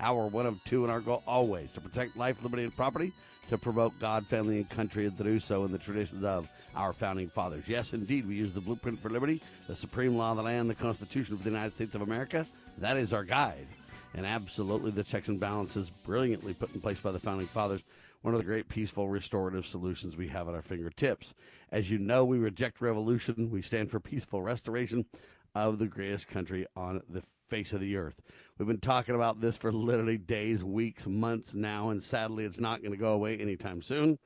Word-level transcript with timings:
our 0.00 0.26
one 0.26 0.46
of 0.46 0.62
two, 0.64 0.82
and 0.82 0.90
our 0.90 1.00
goal 1.00 1.22
always 1.26 1.70
to 1.72 1.80
protect 1.80 2.16
life, 2.16 2.42
liberty, 2.42 2.64
and 2.64 2.74
property, 2.74 3.12
to 3.48 3.58
promote 3.58 3.98
God, 4.00 4.26
family, 4.26 4.56
and 4.56 4.68
country, 4.68 5.06
and 5.06 5.16
to 5.18 5.24
do 5.24 5.38
so 5.38 5.64
in 5.64 5.72
the 5.72 5.78
traditions 5.78 6.24
of 6.24 6.48
our 6.74 6.92
founding 6.92 7.28
fathers. 7.28 7.64
Yes, 7.66 7.92
indeed, 7.92 8.26
we 8.26 8.34
use 8.34 8.52
the 8.52 8.60
blueprint 8.60 9.00
for 9.00 9.10
liberty, 9.10 9.42
the 9.66 9.76
supreme 9.76 10.16
law 10.16 10.30
of 10.30 10.36
the 10.38 10.42
land, 10.42 10.70
the 10.70 10.74
Constitution 10.74 11.34
of 11.34 11.44
the 11.44 11.50
United 11.50 11.74
States 11.74 11.94
of 11.94 12.02
America. 12.02 12.46
That 12.78 12.96
is 12.96 13.12
our 13.12 13.24
guide. 13.24 13.66
And 14.14 14.26
absolutely, 14.26 14.90
the 14.90 15.04
checks 15.04 15.28
and 15.28 15.38
balances 15.38 15.90
brilliantly 16.04 16.54
put 16.54 16.74
in 16.74 16.80
place 16.80 16.98
by 16.98 17.12
the 17.12 17.20
founding 17.20 17.46
fathers 17.46 17.82
one 18.22 18.34
of 18.34 18.38
the 18.38 18.44
great 18.44 18.68
peaceful 18.68 19.08
restorative 19.08 19.64
solutions 19.64 20.16
we 20.16 20.28
have 20.28 20.48
at 20.48 20.54
our 20.54 20.62
fingertips. 20.62 21.34
As 21.72 21.90
you 21.90 21.98
know, 21.98 22.24
we 22.24 22.38
reject 22.38 22.80
revolution. 22.80 23.50
We 23.50 23.62
stand 23.62 23.90
for 23.90 23.98
peaceful 23.98 24.42
restoration 24.42 25.06
of 25.54 25.78
the 25.78 25.86
greatest 25.86 26.28
country 26.28 26.66
on 26.76 27.02
the 27.08 27.22
face 27.48 27.72
of 27.72 27.80
the 27.80 27.96
earth. 27.96 28.20
We've 28.60 28.66
been 28.66 28.78
talking 28.78 29.14
about 29.14 29.40
this 29.40 29.56
for 29.56 29.72
literally 29.72 30.18
days, 30.18 30.62
weeks, 30.62 31.06
months 31.06 31.54
now, 31.54 31.88
and 31.88 32.04
sadly, 32.04 32.44
it's 32.44 32.60
not 32.60 32.82
going 32.82 32.92
to 32.92 32.98
go 32.98 33.14
away 33.14 33.38
anytime 33.38 33.80
soon. 33.80 34.18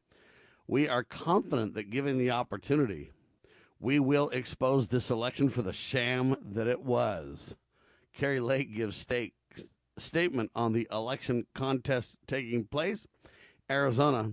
We 0.67 0.89
are 0.89 1.05
confident 1.05 1.75
that 1.75 1.89
given 1.89 2.19
the 2.19 2.33
opportunity, 2.33 3.13
we 3.79 4.01
will 4.01 4.31
expose 4.31 4.89
this 4.89 5.09
election 5.09 5.51
for 5.51 5.63
the 5.63 5.73
sham 5.73 6.35
that 6.43 6.67
it 6.67 6.83
was. 6.83 7.55
Kari 8.13 8.41
Lake 8.41 8.75
gives 8.75 8.97
state, 8.97 9.35
statement 9.99 10.51
on 10.57 10.73
the 10.73 10.89
election 10.91 11.47
contest 11.55 12.17
taking 12.27 12.65
place. 12.65 13.07
Arizona, 13.71 14.33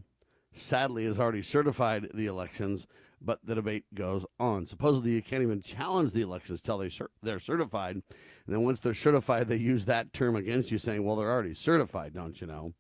sadly, 0.56 1.06
has 1.06 1.20
already 1.20 1.44
certified 1.44 2.08
the 2.12 2.26
elections 2.26 2.88
but 3.22 3.40
the 3.44 3.56
debate 3.56 3.86
goes 3.94 4.26
on. 4.40 4.66
Supposedly, 4.66 5.12
you 5.12 5.22
can't 5.22 5.44
even 5.44 5.62
challenge 5.62 6.12
the 6.12 6.22
elections 6.22 6.60
until 6.60 6.80
they 6.80 6.90
cer- 6.90 7.12
they're 7.22 7.40
certified, 7.40 7.96
and 7.96 8.04
then 8.48 8.64
once 8.64 8.80
they're 8.80 8.94
certified, 8.94 9.48
they 9.48 9.58
use 9.58 9.86
that 9.86 10.14
term 10.14 10.36
against 10.36 10.72
you, 10.72 10.78
saying, 10.78 11.04
"Well, 11.04 11.16
they're 11.16 11.32
already 11.32 11.54
certified, 11.54 12.14
don't 12.14 12.40
you 12.40 12.48
know?" 12.48 12.74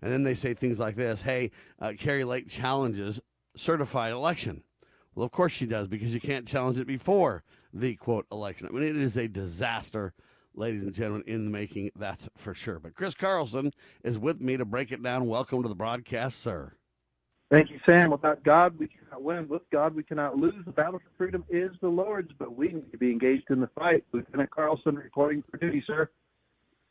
And 0.00 0.12
then 0.12 0.22
they 0.22 0.34
say 0.34 0.54
things 0.54 0.78
like 0.78 0.96
this: 0.96 1.22
"Hey, 1.22 1.50
uh, 1.78 1.92
Kari 1.98 2.24
Lake 2.24 2.48
challenges 2.48 3.20
certified 3.56 4.12
election." 4.12 4.62
Well, 5.14 5.26
of 5.26 5.32
course 5.32 5.52
she 5.52 5.66
does 5.66 5.88
because 5.88 6.14
you 6.14 6.20
can't 6.20 6.48
challenge 6.48 6.78
it 6.78 6.86
before 6.86 7.44
the 7.72 7.96
quote 7.96 8.26
election. 8.32 8.66
I 8.66 8.70
mean, 8.70 8.82
it 8.82 8.96
is 8.96 9.16
a 9.16 9.28
disaster 9.28 10.14
ladies 10.54 10.82
and 10.82 10.94
gentlemen, 10.94 11.24
in 11.26 11.44
the 11.44 11.50
making, 11.50 11.90
that's 11.96 12.28
for 12.36 12.54
sure. 12.54 12.78
But 12.78 12.94
Chris 12.94 13.14
Carlson 13.14 13.72
is 14.04 14.18
with 14.18 14.40
me 14.40 14.56
to 14.56 14.64
break 14.64 14.92
it 14.92 15.02
down. 15.02 15.26
Welcome 15.26 15.62
to 15.62 15.68
the 15.68 15.74
broadcast, 15.74 16.40
sir. 16.40 16.74
Thank 17.52 17.68
you, 17.68 17.78
Sam. 17.84 18.10
Without 18.10 18.42
God, 18.44 18.78
we 18.78 18.88
cannot 18.88 19.22
win. 19.22 19.46
With 19.46 19.68
God, 19.70 19.94
we 19.94 20.02
cannot 20.02 20.38
lose. 20.38 20.54
The 20.64 20.72
battle 20.72 20.98
for 21.00 21.10
freedom 21.18 21.44
is 21.50 21.70
the 21.82 21.88
Lord's, 21.88 22.32
but 22.38 22.56
we 22.56 22.68
need 22.68 22.90
to 22.92 22.96
be 22.96 23.10
engaged 23.10 23.50
in 23.50 23.60
the 23.60 23.68
fight. 23.78 24.04
Lieutenant 24.12 24.50
Carlson 24.50 24.94
reporting 24.94 25.44
for 25.50 25.58
duty, 25.58 25.84
sir. 25.86 26.08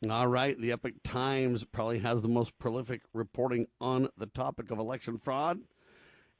All 0.08 0.28
right. 0.28 0.56
The 0.56 0.70
Epoch 0.70 0.94
Times 1.02 1.64
probably 1.64 1.98
has 1.98 2.22
the 2.22 2.28
most 2.28 2.56
prolific 2.60 3.00
reporting 3.12 3.66
on 3.80 4.08
the 4.16 4.26
topic 4.26 4.70
of 4.70 4.78
election 4.78 5.18
fraud. 5.18 5.58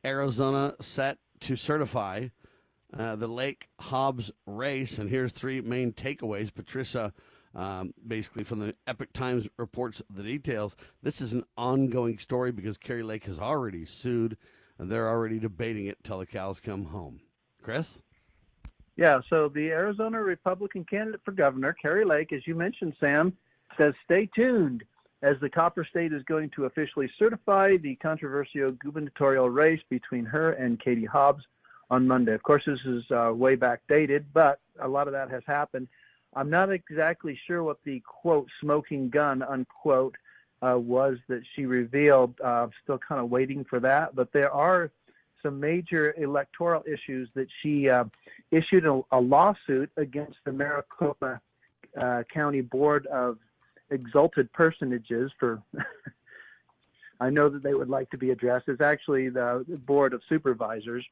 Arizona 0.04 0.76
set 0.80 1.19
to 1.41 1.56
certify 1.56 2.28
uh, 2.96 3.16
the 3.16 3.26
Lake 3.26 3.70
Hobbs 3.80 4.30
race. 4.46 4.98
And 4.98 5.10
here's 5.10 5.32
three 5.32 5.60
main 5.60 5.92
takeaways. 5.92 6.54
Patricia 6.54 7.12
um, 7.54 7.92
basically 8.06 8.44
from 8.44 8.60
the 8.60 8.74
Epoch 8.86 9.12
Times 9.12 9.46
reports 9.56 10.02
the 10.08 10.22
details. 10.22 10.76
This 11.02 11.20
is 11.20 11.32
an 11.32 11.44
ongoing 11.56 12.18
story 12.18 12.52
because 12.52 12.78
Kari 12.78 13.02
Lake 13.02 13.24
has 13.24 13.38
already 13.38 13.84
sued, 13.84 14.36
and 14.78 14.90
they're 14.90 15.08
already 15.08 15.38
debating 15.38 15.86
it 15.86 16.02
till 16.02 16.18
the 16.18 16.26
cows 16.26 16.60
come 16.60 16.84
home. 16.86 17.20
Chris. 17.62 18.00
Yeah, 18.96 19.20
so 19.30 19.48
the 19.48 19.70
Arizona 19.70 20.20
Republican 20.20 20.84
candidate 20.84 21.20
for 21.24 21.32
governor, 21.32 21.74
Kari 21.80 22.04
Lake, 22.04 22.32
as 22.32 22.46
you 22.46 22.54
mentioned, 22.54 22.94
Sam, 23.00 23.32
says 23.78 23.94
stay 24.04 24.28
tuned 24.34 24.84
as 25.22 25.36
the 25.40 25.48
Copper 25.48 25.84
State 25.84 26.12
is 26.12 26.22
going 26.24 26.50
to 26.50 26.64
officially 26.64 27.10
certify 27.19 27.76
the 27.76 27.94
controversial 27.96 28.72
gubernatorial 28.72 29.48
race 29.48 29.80
between 29.88 30.24
her 30.24 30.52
and 30.52 30.80
Katie 30.80 31.04
Hobbs 31.04 31.44
on 31.90 32.06
Monday. 32.06 32.34
Of 32.34 32.42
course, 32.42 32.64
this 32.66 32.80
is 32.84 33.04
uh, 33.10 33.32
way 33.32 33.54
back 33.54 33.80
dated, 33.88 34.26
but 34.34 34.60
a 34.80 34.88
lot 34.88 35.06
of 35.06 35.12
that 35.12 35.30
has 35.30 35.42
happened. 35.46 35.88
I'm 36.34 36.50
not 36.50 36.70
exactly 36.70 37.38
sure 37.47 37.62
what 37.62 37.78
the 37.84 38.00
quote 38.06 38.48
smoking 38.60 39.10
gun 39.10 39.43
unquote 39.43 40.15
uh, 40.62 40.78
was 40.78 41.19
that 41.28 41.43
she 41.54 41.66
revealed. 41.66 42.34
Uh, 42.41 42.69
still 42.82 42.98
kind 42.98 43.20
of 43.20 43.31
waiting 43.31 43.65
for 43.69 43.81
that, 43.81 44.15
but 44.15 44.32
there 44.32 44.50
are 44.50 44.91
some 45.43 45.59
major 45.59 46.15
electoral 46.19 46.82
issues 46.87 47.28
that 47.34 47.48
she 47.62 47.88
uh, 47.88 48.04
issued 48.53 48.87
a, 48.87 49.00
a, 49.10 49.20
lawsuit 49.20 49.91
against 49.97 50.37
the 50.44 50.53
Maricopa 50.53 51.41
uh, 52.00 52.22
County 52.32 52.60
Board 52.60 53.06
of 53.09 53.38
Exalted 53.91 54.53
Personages 54.53 55.31
for. 55.38 55.60
I 57.20 57.31
know 57.31 57.49
that 57.49 57.62
they 57.62 57.75
would 57.75 57.88
like 57.88 58.10
to 58.10 58.19
be 58.19 58.31
addressed. 58.31 58.69
It's 58.69 58.81
actually 58.81 59.28
the 59.28 59.64
Board 59.87 60.12
of 60.12 60.22
Supervisors. 60.28 61.06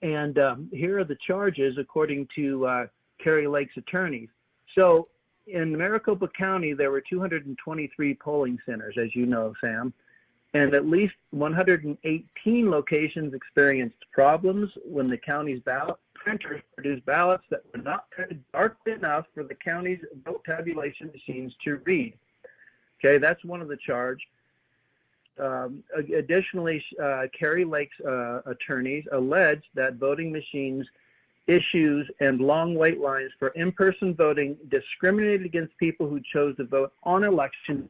And 0.00 0.38
um, 0.38 0.70
here 0.72 0.98
are 0.98 1.04
the 1.04 1.18
charges 1.26 1.76
according 1.78 2.28
to 2.36 2.88
Kari 3.22 3.46
Lake's 3.46 3.76
attorneys. 3.76 4.28
So 4.74 5.08
in 5.46 5.76
Maricopa 5.76 6.28
County, 6.28 6.72
there 6.72 6.90
were 6.90 7.00
223 7.00 8.14
polling 8.14 8.58
centers, 8.66 8.96
as 8.98 9.14
you 9.14 9.26
know, 9.26 9.54
Sam, 9.60 9.92
and 10.54 10.74
at 10.74 10.86
least 10.86 11.14
118 11.30 12.70
locations 12.70 13.34
experienced 13.34 13.98
problems 14.12 14.70
when 14.84 15.08
the 15.08 15.16
county's 15.16 15.60
ballot 15.60 15.96
printers 16.14 16.60
produced 16.74 17.04
ballots 17.06 17.44
that 17.50 17.62
were 17.72 17.82
not 17.82 18.10
printed 18.10 18.42
dark 18.52 18.76
enough 18.86 19.26
for 19.34 19.42
the 19.42 19.54
county's 19.54 20.00
vote 20.24 20.42
tabulation 20.44 21.10
machines 21.12 21.52
to 21.64 21.76
read. 21.84 22.14
Okay, 22.98 23.18
that's 23.18 23.42
one 23.44 23.62
of 23.62 23.68
the 23.68 23.76
charge. 23.76 24.20
Um, 25.38 25.82
additionally, 25.96 26.84
uh, 27.02 27.22
Kari 27.38 27.64
Lake's 27.64 27.98
uh, 28.00 28.40
attorneys 28.44 29.04
alleged 29.12 29.64
that 29.74 29.94
voting 29.94 30.30
machines 30.30 30.86
issues 31.46 32.08
and 32.20 32.40
long 32.40 32.74
wait 32.74 33.00
lines 33.00 33.30
for 33.38 33.48
in-person 33.48 34.14
voting 34.14 34.56
discriminated 34.70 35.44
against 35.44 35.76
people 35.78 36.08
who 36.08 36.20
chose 36.32 36.56
to 36.56 36.64
vote 36.64 36.92
on 37.02 37.24
election. 37.24 37.88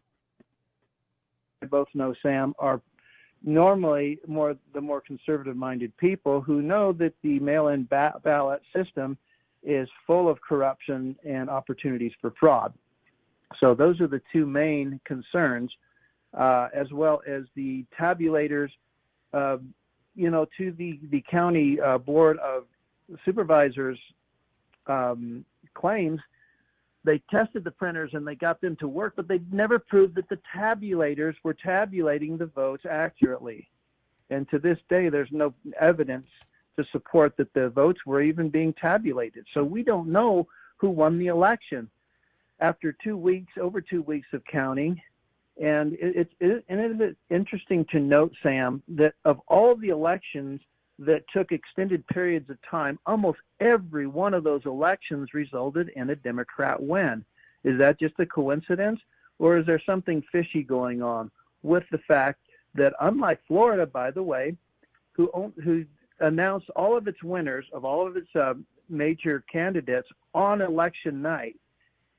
I 1.62 1.66
both 1.66 1.88
know 1.94 2.14
Sam 2.22 2.54
are 2.58 2.80
normally 3.42 4.18
more 4.26 4.56
the 4.74 4.80
more 4.80 5.00
conservative-minded 5.00 5.96
people 5.96 6.40
who 6.40 6.62
know 6.62 6.92
that 6.92 7.14
the 7.22 7.38
mail-in 7.38 7.84
ba- 7.84 8.20
ballot 8.22 8.62
system 8.74 9.16
is 9.62 9.88
full 10.06 10.28
of 10.28 10.40
corruption 10.40 11.16
and 11.26 11.50
opportunities 11.50 12.12
for 12.20 12.32
fraud. 12.38 12.72
So 13.58 13.74
those 13.74 14.00
are 14.00 14.06
the 14.06 14.22
two 14.32 14.46
main 14.46 15.00
concerns, 15.04 15.70
uh, 16.38 16.68
as 16.74 16.90
well 16.92 17.20
as 17.26 17.42
the 17.56 17.84
tabulators. 17.98 18.70
Uh, 19.32 19.58
you 20.14 20.30
know, 20.30 20.46
to 20.58 20.72
the 20.72 20.98
the 21.10 21.22
county 21.30 21.80
uh, 21.80 21.98
board 21.98 22.38
of 22.38 22.64
supervisor's 23.24 23.98
um, 24.86 25.44
claims, 25.74 26.20
they 27.04 27.22
tested 27.30 27.64
the 27.64 27.70
printers 27.70 28.10
and 28.12 28.26
they 28.26 28.34
got 28.34 28.60
them 28.60 28.76
to 28.76 28.88
work, 28.88 29.14
but 29.16 29.26
they 29.26 29.40
never 29.50 29.78
proved 29.78 30.14
that 30.16 30.28
the 30.28 30.38
tabulators 30.54 31.34
were 31.42 31.54
tabulating 31.54 32.36
the 32.36 32.46
votes 32.46 32.84
accurately. 32.88 33.68
And 34.28 34.48
to 34.50 34.58
this 34.58 34.78
day, 34.88 35.08
there's 35.08 35.32
no 35.32 35.54
evidence 35.78 36.26
to 36.76 36.84
support 36.92 37.36
that 37.36 37.52
the 37.54 37.70
votes 37.70 38.00
were 38.06 38.22
even 38.22 38.48
being 38.48 38.72
tabulated. 38.74 39.46
So 39.54 39.64
we 39.64 39.82
don't 39.82 40.08
know 40.08 40.46
who 40.76 40.90
won 40.90 41.18
the 41.18 41.28
election. 41.28 41.90
After 42.60 42.92
two 42.92 43.16
weeks, 43.16 43.52
over 43.58 43.80
two 43.80 44.02
weeks 44.02 44.28
of 44.32 44.44
counting, 44.44 45.00
and 45.60 45.96
it's 46.00 46.30
it, 46.40 46.64
it, 46.68 46.78
it 46.78 47.00
is 47.00 47.16
interesting 47.30 47.84
to 47.86 47.98
note, 47.98 48.32
Sam, 48.42 48.82
that 48.88 49.14
of 49.24 49.40
all 49.48 49.74
the 49.74 49.88
elections 49.88 50.60
that 51.00 51.24
took 51.32 51.50
extended 51.50 52.06
periods 52.08 52.48
of 52.50 52.58
time, 52.70 52.98
almost 53.06 53.38
every 53.58 54.06
one 54.06 54.34
of 54.34 54.44
those 54.44 54.64
elections 54.66 55.34
resulted 55.34 55.90
in 55.96 56.10
a 56.10 56.16
Democrat 56.16 56.80
win. 56.80 57.24
Is 57.64 57.78
that 57.78 57.98
just 57.98 58.14
a 58.18 58.26
coincidence? 58.26 59.00
Or 59.38 59.56
is 59.56 59.64
there 59.64 59.80
something 59.84 60.22
fishy 60.30 60.62
going 60.62 61.02
on 61.02 61.30
with 61.62 61.84
the 61.90 61.98
fact 62.06 62.40
that, 62.74 62.92
unlike 63.00 63.40
Florida, 63.48 63.86
by 63.86 64.10
the 64.10 64.22
way, 64.22 64.54
who, 65.12 65.52
who 65.64 65.84
announced 66.20 66.68
all 66.76 66.96
of 66.96 67.08
its 67.08 67.22
winners 67.22 67.64
of 67.72 67.84
all 67.84 68.06
of 68.06 68.16
its 68.16 68.28
uh, 68.36 68.54
major 68.90 69.42
candidates 69.50 70.08
on 70.34 70.60
election 70.60 71.22
night, 71.22 71.56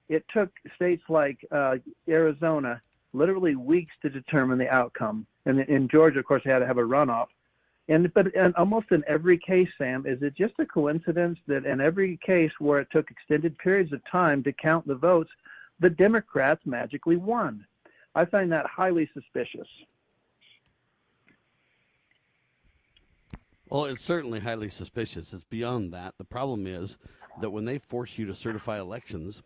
it 0.09 0.25
took 0.33 0.49
states 0.75 1.03
like 1.07 1.37
uh, 1.51 1.75
Arizona 2.09 2.81
literally 3.13 3.55
weeks 3.55 3.93
to 4.01 4.09
determine 4.09 4.57
the 4.57 4.69
outcome. 4.69 5.25
And 5.45 5.59
in 5.59 5.87
Georgia, 5.87 6.19
of 6.19 6.25
course, 6.25 6.41
they 6.43 6.51
had 6.51 6.59
to 6.59 6.67
have 6.67 6.77
a 6.79 6.81
runoff. 6.81 7.27
And 7.89 8.13
but 8.13 8.33
and 8.35 8.55
almost 8.55 8.91
in 8.91 9.03
every 9.07 9.37
case, 9.37 9.67
Sam, 9.77 10.05
is 10.05 10.21
it 10.21 10.35
just 10.35 10.53
a 10.59 10.65
coincidence 10.65 11.39
that 11.47 11.65
in 11.65 11.81
every 11.81 12.17
case 12.25 12.51
where 12.59 12.79
it 12.79 12.87
took 12.91 13.09
extended 13.11 13.57
periods 13.57 13.91
of 13.91 14.01
time 14.09 14.43
to 14.43 14.53
count 14.53 14.87
the 14.87 14.95
votes, 14.95 15.31
the 15.79 15.89
Democrats 15.89 16.61
magically 16.65 17.17
won? 17.17 17.65
I 18.13 18.25
find 18.25 18.51
that 18.51 18.65
highly 18.67 19.09
suspicious. 19.13 19.67
Well, 23.69 23.85
it's 23.85 24.03
certainly 24.03 24.41
highly 24.41 24.69
suspicious. 24.69 25.33
It's 25.33 25.45
beyond 25.45 25.93
that. 25.93 26.17
The 26.17 26.25
problem 26.25 26.67
is 26.67 26.97
that 27.39 27.51
when 27.51 27.63
they 27.63 27.77
force 27.77 28.17
you 28.17 28.25
to 28.25 28.35
certify 28.35 28.79
elections, 28.79 29.41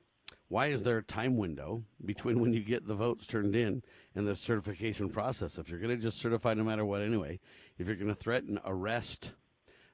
why 0.56 0.68
is 0.68 0.84
there 0.84 1.00
a 1.00 1.04
time 1.04 1.36
window 1.36 1.84
between 2.06 2.40
when 2.40 2.54
you 2.54 2.62
get 2.62 2.88
the 2.88 2.96
votes 2.96 3.26
turned 3.26 3.58
in 3.58 3.84
and 4.16 4.26
the 4.26 4.38
certification 4.38 5.10
process? 5.10 5.58
If 5.58 5.68
you're 5.68 5.82
going 5.82 5.94
to 5.94 6.02
just 6.02 6.18
certify 6.18 6.54
no 6.54 6.64
matter 6.64 6.86
what 6.86 7.02
anyway, 7.02 7.42
if 7.78 7.88
you're 7.88 7.98
going 7.98 8.08
to 8.08 8.16
threaten 8.16 8.58
arrest 8.64 9.32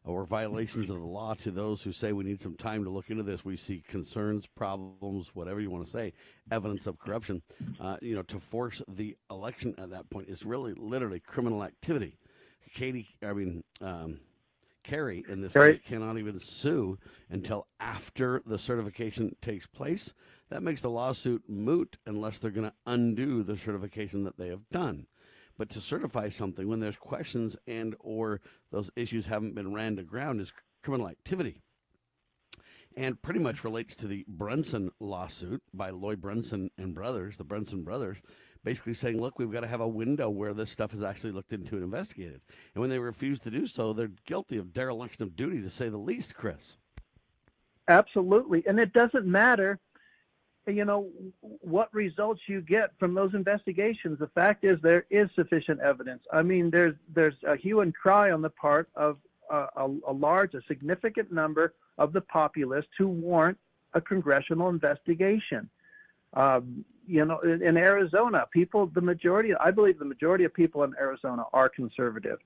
or 0.05 0.23
violations 0.23 0.91
of 0.91 0.97
the 0.97 1.03
law 1.03 1.33
to 1.33 1.49
those 1.49 1.81
who 1.81 1.91
say 1.91 2.13
we 2.13 2.25
need 2.25 2.39
some 2.39 2.53
time 2.53 2.83
to 2.83 2.91
look 2.91 3.09
into 3.09 3.23
this, 3.23 3.43
we 3.43 3.57
see 3.57 3.83
concerns, 3.87 4.45
problems, 4.45 5.31
whatever 5.33 5.59
you 5.59 5.71
want 5.71 5.83
to 5.83 5.91
say, 5.91 6.13
evidence 6.51 6.85
of 6.85 6.99
corruption, 6.99 7.41
uh, 7.79 7.97
you 7.99 8.13
know, 8.13 8.21
to 8.21 8.39
force 8.39 8.83
the 8.87 9.17
election 9.31 9.73
at 9.79 9.89
that 9.89 10.11
point 10.11 10.29
is 10.29 10.45
really 10.45 10.75
literally 10.77 11.19
criminal 11.19 11.63
activity. 11.63 12.19
Katie, 12.75 13.07
I 13.23 13.33
mean, 13.33 13.63
um, 13.81 14.19
Kari 14.83 15.23
in 15.27 15.41
this 15.41 15.53
case 15.53 15.79
cannot 15.87 16.17
even 16.17 16.39
sue 16.39 16.97
until 17.29 17.67
after 17.79 18.41
the 18.45 18.57
certification 18.57 19.35
takes 19.41 19.65
place. 19.65 20.13
That 20.51 20.63
makes 20.63 20.81
the 20.81 20.89
lawsuit 20.89 21.43
moot 21.47 21.97
unless 22.05 22.37
they're 22.37 22.51
going 22.51 22.69
to 22.69 22.75
undo 22.85 23.41
the 23.41 23.57
certification 23.57 24.25
that 24.25 24.37
they 24.37 24.49
have 24.49 24.69
done. 24.69 25.07
But 25.57 25.69
to 25.69 25.81
certify 25.81 26.27
something 26.27 26.67
when 26.67 26.81
there's 26.81 26.97
questions 26.97 27.55
and 27.67 27.95
or 27.99 28.41
those 28.69 28.89
issues 28.97 29.25
haven't 29.25 29.55
been 29.55 29.73
ran 29.73 29.95
to 29.95 30.03
ground 30.03 30.41
is 30.41 30.51
criminal 30.83 31.07
activity. 31.07 31.61
And 32.97 33.21
pretty 33.21 33.39
much 33.39 33.63
relates 33.63 33.95
to 33.95 34.07
the 34.07 34.25
Brunson 34.27 34.91
lawsuit 34.99 35.63
by 35.73 35.91
Lloyd 35.91 36.19
Brunson 36.19 36.69
and 36.77 36.93
brothers, 36.93 37.37
the 37.37 37.45
Brunson 37.45 37.83
brothers, 37.83 38.17
basically 38.65 38.93
saying, 38.93 39.21
look, 39.21 39.39
we've 39.39 39.53
got 39.53 39.61
to 39.61 39.67
have 39.67 39.79
a 39.79 39.87
window 39.87 40.29
where 40.29 40.53
this 40.53 40.69
stuff 40.69 40.93
is 40.93 41.01
actually 41.01 41.31
looked 41.31 41.53
into 41.53 41.75
and 41.75 41.83
investigated. 41.85 42.41
And 42.75 42.81
when 42.81 42.89
they 42.89 42.99
refuse 42.99 43.39
to 43.39 43.49
do 43.49 43.67
so, 43.67 43.93
they're 43.93 44.11
guilty 44.25 44.57
of 44.57 44.73
dereliction 44.73 45.23
of 45.23 45.37
duty, 45.37 45.61
to 45.61 45.69
say 45.69 45.87
the 45.87 45.97
least, 45.97 46.35
Chris. 46.35 46.75
Absolutely. 47.87 48.63
And 48.67 48.79
it 48.79 48.91
doesn't 48.91 49.25
matter, 49.25 49.79
you 50.67 50.85
know, 50.85 51.07
what 51.41 51.93
results 51.93 52.41
you 52.47 52.61
get 52.61 52.91
from 52.99 53.13
those 53.13 53.33
investigations. 53.33 54.19
The 54.19 54.27
fact 54.27 54.63
is 54.63 54.79
there 54.81 55.05
is 55.09 55.29
sufficient 55.35 55.79
evidence. 55.79 56.23
I 56.31 56.41
mean, 56.43 56.69
there's 56.69 56.95
there's 57.13 57.35
a 57.47 57.55
hue 57.55 57.81
and 57.81 57.93
cry 57.93 58.31
on 58.31 58.41
the 58.41 58.49
part 58.49 58.89
of 58.95 59.17
a, 59.49 59.67
a, 59.75 59.95
a 60.07 60.13
large, 60.13 60.53
a 60.53 60.61
significant 60.67 61.31
number 61.31 61.73
of 61.97 62.13
the 62.13 62.21
populace 62.21 62.85
to 62.97 63.07
warrant 63.07 63.57
a 63.93 64.01
congressional 64.01 64.69
investigation. 64.69 65.69
Um, 66.33 66.85
you 67.07 67.25
know, 67.25 67.39
in, 67.39 67.61
in, 67.61 67.75
Arizona, 67.75 68.47
people, 68.53 68.87
the 68.87 69.01
majority, 69.01 69.53
I 69.55 69.71
believe 69.71 69.99
the 69.99 70.05
majority 70.05 70.45
of 70.45 70.53
people 70.53 70.83
in 70.83 70.93
Arizona 70.97 71.43
are 71.51 71.67
conservative. 71.67 72.39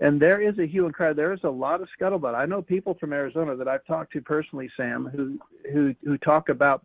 And 0.00 0.20
there 0.20 0.40
is 0.40 0.58
a 0.58 0.66
hue 0.66 0.86
and 0.86 0.94
cry. 0.94 1.12
There 1.12 1.32
is 1.32 1.40
a 1.44 1.50
lot 1.50 1.80
of 1.80 1.88
scuttlebutt. 1.98 2.34
I 2.34 2.46
know 2.46 2.62
people 2.62 2.94
from 2.94 3.12
Arizona 3.12 3.56
that 3.56 3.68
I've 3.68 3.84
talked 3.84 4.12
to 4.12 4.20
personally, 4.20 4.70
Sam, 4.76 5.06
who 5.06 5.38
who 5.72 5.94
who 6.04 6.18
talk 6.18 6.50
about 6.50 6.82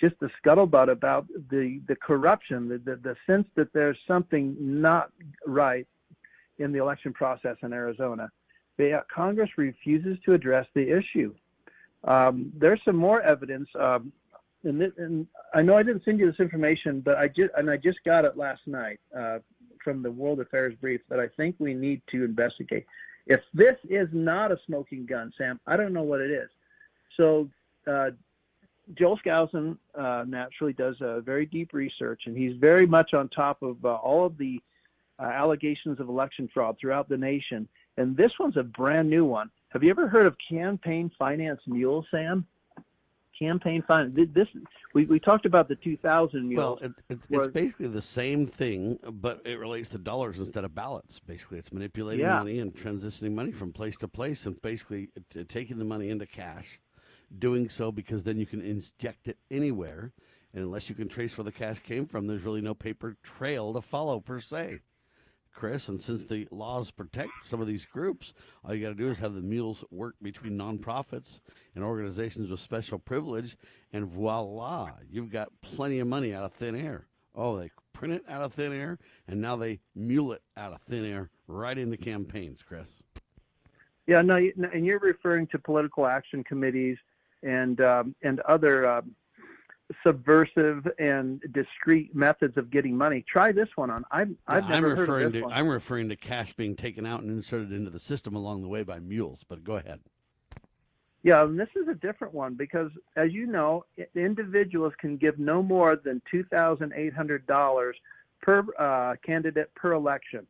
just 0.00 0.14
the 0.20 0.30
scuttlebutt 0.42 0.90
about 0.90 1.26
the 1.50 1.80
the 1.88 1.96
corruption, 1.96 2.68
the 2.68 2.78
the, 2.78 2.96
the 2.96 3.16
sense 3.26 3.46
that 3.56 3.72
there's 3.72 3.98
something 4.06 4.56
not 4.58 5.10
right 5.46 5.86
in 6.58 6.72
the 6.72 6.78
election 6.78 7.12
process 7.12 7.56
in 7.62 7.72
Arizona. 7.72 8.30
But 8.76 9.08
Congress 9.08 9.50
refuses 9.56 10.18
to 10.24 10.34
address 10.34 10.66
the 10.74 10.96
issue. 10.96 11.34
Um, 12.04 12.52
there's 12.56 12.80
some 12.84 12.96
more 12.96 13.20
evidence. 13.22 13.68
Um, 13.78 14.12
and, 14.64 14.80
this, 14.80 14.92
and 14.98 15.26
I 15.54 15.62
know 15.62 15.76
I 15.76 15.82
didn't 15.82 16.04
send 16.04 16.18
you 16.18 16.30
this 16.30 16.40
information, 16.40 17.00
but 17.00 17.16
I 17.16 17.28
just 17.28 17.50
and 17.56 17.70
I 17.70 17.76
just 17.76 17.98
got 18.04 18.24
it 18.24 18.36
last 18.36 18.62
night 18.66 19.00
uh, 19.16 19.38
from 19.82 20.02
the 20.02 20.10
World 20.10 20.40
Affairs 20.40 20.74
Brief 20.80 21.00
that 21.08 21.20
I 21.20 21.28
think 21.36 21.56
we 21.58 21.74
need 21.74 22.02
to 22.10 22.24
investigate. 22.24 22.86
If 23.26 23.40
this 23.52 23.76
is 23.88 24.08
not 24.12 24.52
a 24.52 24.58
smoking 24.66 25.06
gun, 25.06 25.32
Sam, 25.36 25.60
I 25.66 25.76
don't 25.76 25.92
know 25.92 26.02
what 26.02 26.20
it 26.20 26.30
is. 26.30 26.48
So 27.16 27.48
uh, 27.86 28.10
Joel 28.94 29.18
Skousen 29.18 29.76
uh, 29.94 30.24
naturally 30.26 30.72
does 30.72 30.96
a 31.00 31.20
very 31.20 31.46
deep 31.46 31.72
research, 31.72 32.22
and 32.26 32.36
he's 32.36 32.56
very 32.56 32.86
much 32.86 33.14
on 33.14 33.28
top 33.28 33.62
of 33.62 33.84
uh, 33.84 33.94
all 33.94 34.24
of 34.24 34.38
the 34.38 34.60
uh, 35.18 35.24
allegations 35.24 36.00
of 36.00 36.08
election 36.08 36.48
fraud 36.52 36.76
throughout 36.80 37.08
the 37.08 37.16
nation. 37.16 37.68
And 37.96 38.16
this 38.16 38.32
one's 38.38 38.56
a 38.56 38.62
brand 38.62 39.10
new 39.10 39.24
one. 39.24 39.50
Have 39.70 39.82
you 39.82 39.90
ever 39.90 40.08
heard 40.08 40.26
of 40.26 40.36
campaign 40.48 41.10
finance 41.18 41.60
mule, 41.66 42.06
Sam? 42.10 42.46
campaign 43.38 43.82
finance. 43.86 44.18
This 44.34 44.48
we, 44.94 45.04
we 45.06 45.20
talked 45.20 45.46
about 45.46 45.68
the 45.68 45.76
2000 45.76 46.56
Well, 46.56 46.78
it, 46.82 46.92
it's, 47.08 47.26
it's 47.30 47.52
basically 47.52 47.88
the 47.88 48.02
same 48.02 48.46
thing, 48.46 48.98
but 49.08 49.42
it 49.44 49.58
relates 49.58 49.88
to 49.90 49.98
dollars 49.98 50.38
instead 50.38 50.64
of 50.64 50.74
ballots. 50.74 51.20
Basically, 51.20 51.58
it's 51.58 51.72
manipulating 51.72 52.24
yeah. 52.24 52.38
money 52.38 52.58
and 52.58 52.74
transitioning 52.74 53.32
money 53.32 53.52
from 53.52 53.72
place 53.72 53.96
to 53.98 54.08
place, 54.08 54.46
and 54.46 54.60
basically 54.60 55.10
taking 55.48 55.78
the 55.78 55.84
money 55.84 56.10
into 56.10 56.26
cash. 56.26 56.80
Doing 57.36 57.68
so 57.68 57.92
because 57.92 58.22
then 58.22 58.38
you 58.38 58.46
can 58.46 58.62
inject 58.62 59.28
it 59.28 59.38
anywhere, 59.50 60.12
and 60.54 60.64
unless 60.64 60.88
you 60.88 60.94
can 60.94 61.08
trace 61.08 61.36
where 61.36 61.44
the 61.44 61.52
cash 61.52 61.78
came 61.80 62.06
from, 62.06 62.26
there's 62.26 62.42
really 62.42 62.62
no 62.62 62.74
paper 62.74 63.16
trail 63.22 63.72
to 63.74 63.82
follow 63.82 64.20
per 64.20 64.40
se. 64.40 64.80
Chris. 65.58 65.88
And 65.88 66.00
since 66.00 66.24
the 66.24 66.46
laws 66.52 66.92
protect 66.92 67.32
some 67.42 67.60
of 67.60 67.66
these 67.66 67.84
groups, 67.84 68.32
all 68.64 68.72
you 68.72 68.82
got 68.82 68.90
to 68.90 68.94
do 68.94 69.10
is 69.10 69.18
have 69.18 69.34
the 69.34 69.40
mules 69.40 69.84
work 69.90 70.14
between 70.22 70.56
nonprofits 70.56 71.40
and 71.74 71.82
organizations 71.82 72.48
with 72.48 72.60
special 72.60 72.98
privilege, 73.00 73.56
and 73.92 74.06
voila, 74.06 74.92
you've 75.10 75.32
got 75.32 75.48
plenty 75.60 75.98
of 75.98 76.06
money 76.06 76.32
out 76.32 76.44
of 76.44 76.52
thin 76.52 76.76
air. 76.76 77.08
Oh, 77.34 77.58
they 77.58 77.72
print 77.92 78.14
it 78.14 78.24
out 78.28 78.42
of 78.42 78.54
thin 78.54 78.72
air, 78.72 78.98
and 79.26 79.40
now 79.40 79.56
they 79.56 79.80
mule 79.96 80.32
it 80.32 80.42
out 80.56 80.72
of 80.72 80.80
thin 80.82 81.04
air 81.04 81.28
right 81.48 81.76
into 81.76 81.96
campaigns, 81.96 82.60
Chris. 82.62 82.86
Yeah, 84.06 84.22
no, 84.22 84.36
and 84.36 84.86
you're 84.86 85.00
referring 85.00 85.48
to 85.48 85.58
political 85.58 86.06
action 86.06 86.44
committees 86.44 86.98
and 87.42 87.80
um, 87.80 88.14
and 88.22 88.40
other 88.40 88.86
um, 88.86 89.14
subversive 90.02 90.86
and 90.98 91.42
discreet 91.52 92.14
methods 92.14 92.56
of 92.56 92.70
getting 92.70 92.96
money. 92.96 93.24
Try 93.26 93.52
this 93.52 93.68
one 93.76 93.90
on. 93.90 94.04
I've, 94.10 94.30
I've 94.46 94.64
yeah, 94.64 94.70
never 94.70 94.92
I'm 94.92 94.98
referring 94.98 95.08
heard 95.08 95.26
of 95.26 95.32
this 95.32 95.40
to 95.40 95.46
one. 95.46 95.54
I'm 95.54 95.68
referring 95.68 96.08
to 96.10 96.16
cash 96.16 96.52
being 96.54 96.76
taken 96.76 97.06
out 97.06 97.22
and 97.22 97.30
inserted 97.30 97.72
into 97.72 97.90
the 97.90 98.00
system 98.00 98.34
along 98.34 98.62
the 98.62 98.68
way 98.68 98.82
by 98.82 98.98
mules. 98.98 99.40
But 99.48 99.64
go 99.64 99.76
ahead. 99.76 100.00
Yeah, 101.22 101.42
and 101.42 101.58
this 101.58 101.68
is 101.74 101.88
a 101.88 101.94
different 101.94 102.32
one 102.32 102.54
because, 102.54 102.90
as 103.16 103.32
you 103.32 103.46
know, 103.46 103.84
individuals 104.14 104.92
can 104.98 105.16
give 105.16 105.38
no 105.38 105.62
more 105.62 105.96
than 105.96 106.22
two 106.30 106.44
thousand 106.44 106.92
eight 106.94 107.12
hundred 107.12 107.46
dollars 107.46 107.96
per 108.40 108.64
uh, 108.78 109.16
candidate 109.24 109.74
per 109.74 109.92
election. 109.92 110.46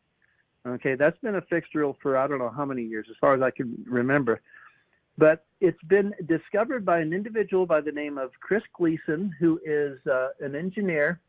Okay, 0.67 0.95
that's 0.95 1.19
been 1.21 1.37
a 1.37 1.41
fixed 1.41 1.75
rule 1.75 1.97
for 2.03 2.19
I 2.19 2.27
don't 2.27 2.39
know 2.39 2.51
how 2.51 2.65
many 2.65 2.83
years, 2.83 3.07
as 3.09 3.17
far 3.21 3.35
as 3.35 3.41
I 3.41 3.51
can 3.51 3.83
remember. 3.89 4.41
But 5.19 5.45
it's 5.61 5.83
been 5.89 6.15
discovered 6.27 6.85
by 6.85 7.01
an 7.01 7.13
individual 7.13 7.67
by 7.67 7.81
the 7.81 7.91
name 7.91 8.17
of 8.17 8.31
Chris 8.41 8.63
Gleason, 8.77 9.35
who 9.41 9.61
is 9.65 9.99
uh, 10.07 10.29
an 10.41 10.55
engineer. 10.55 11.21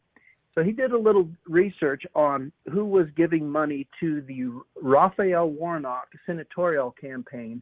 So 0.53 0.63
he 0.63 0.71
did 0.71 0.91
a 0.91 0.97
little 0.97 1.27
research 1.47 2.03
on 2.15 2.51
who 2.71 2.85
was 2.85 3.07
giving 3.15 3.49
money 3.49 3.87
to 3.99 4.21
the 4.21 4.61
Raphael 4.81 5.49
Warnock 5.49 6.09
senatorial 6.25 6.91
campaign 6.91 7.61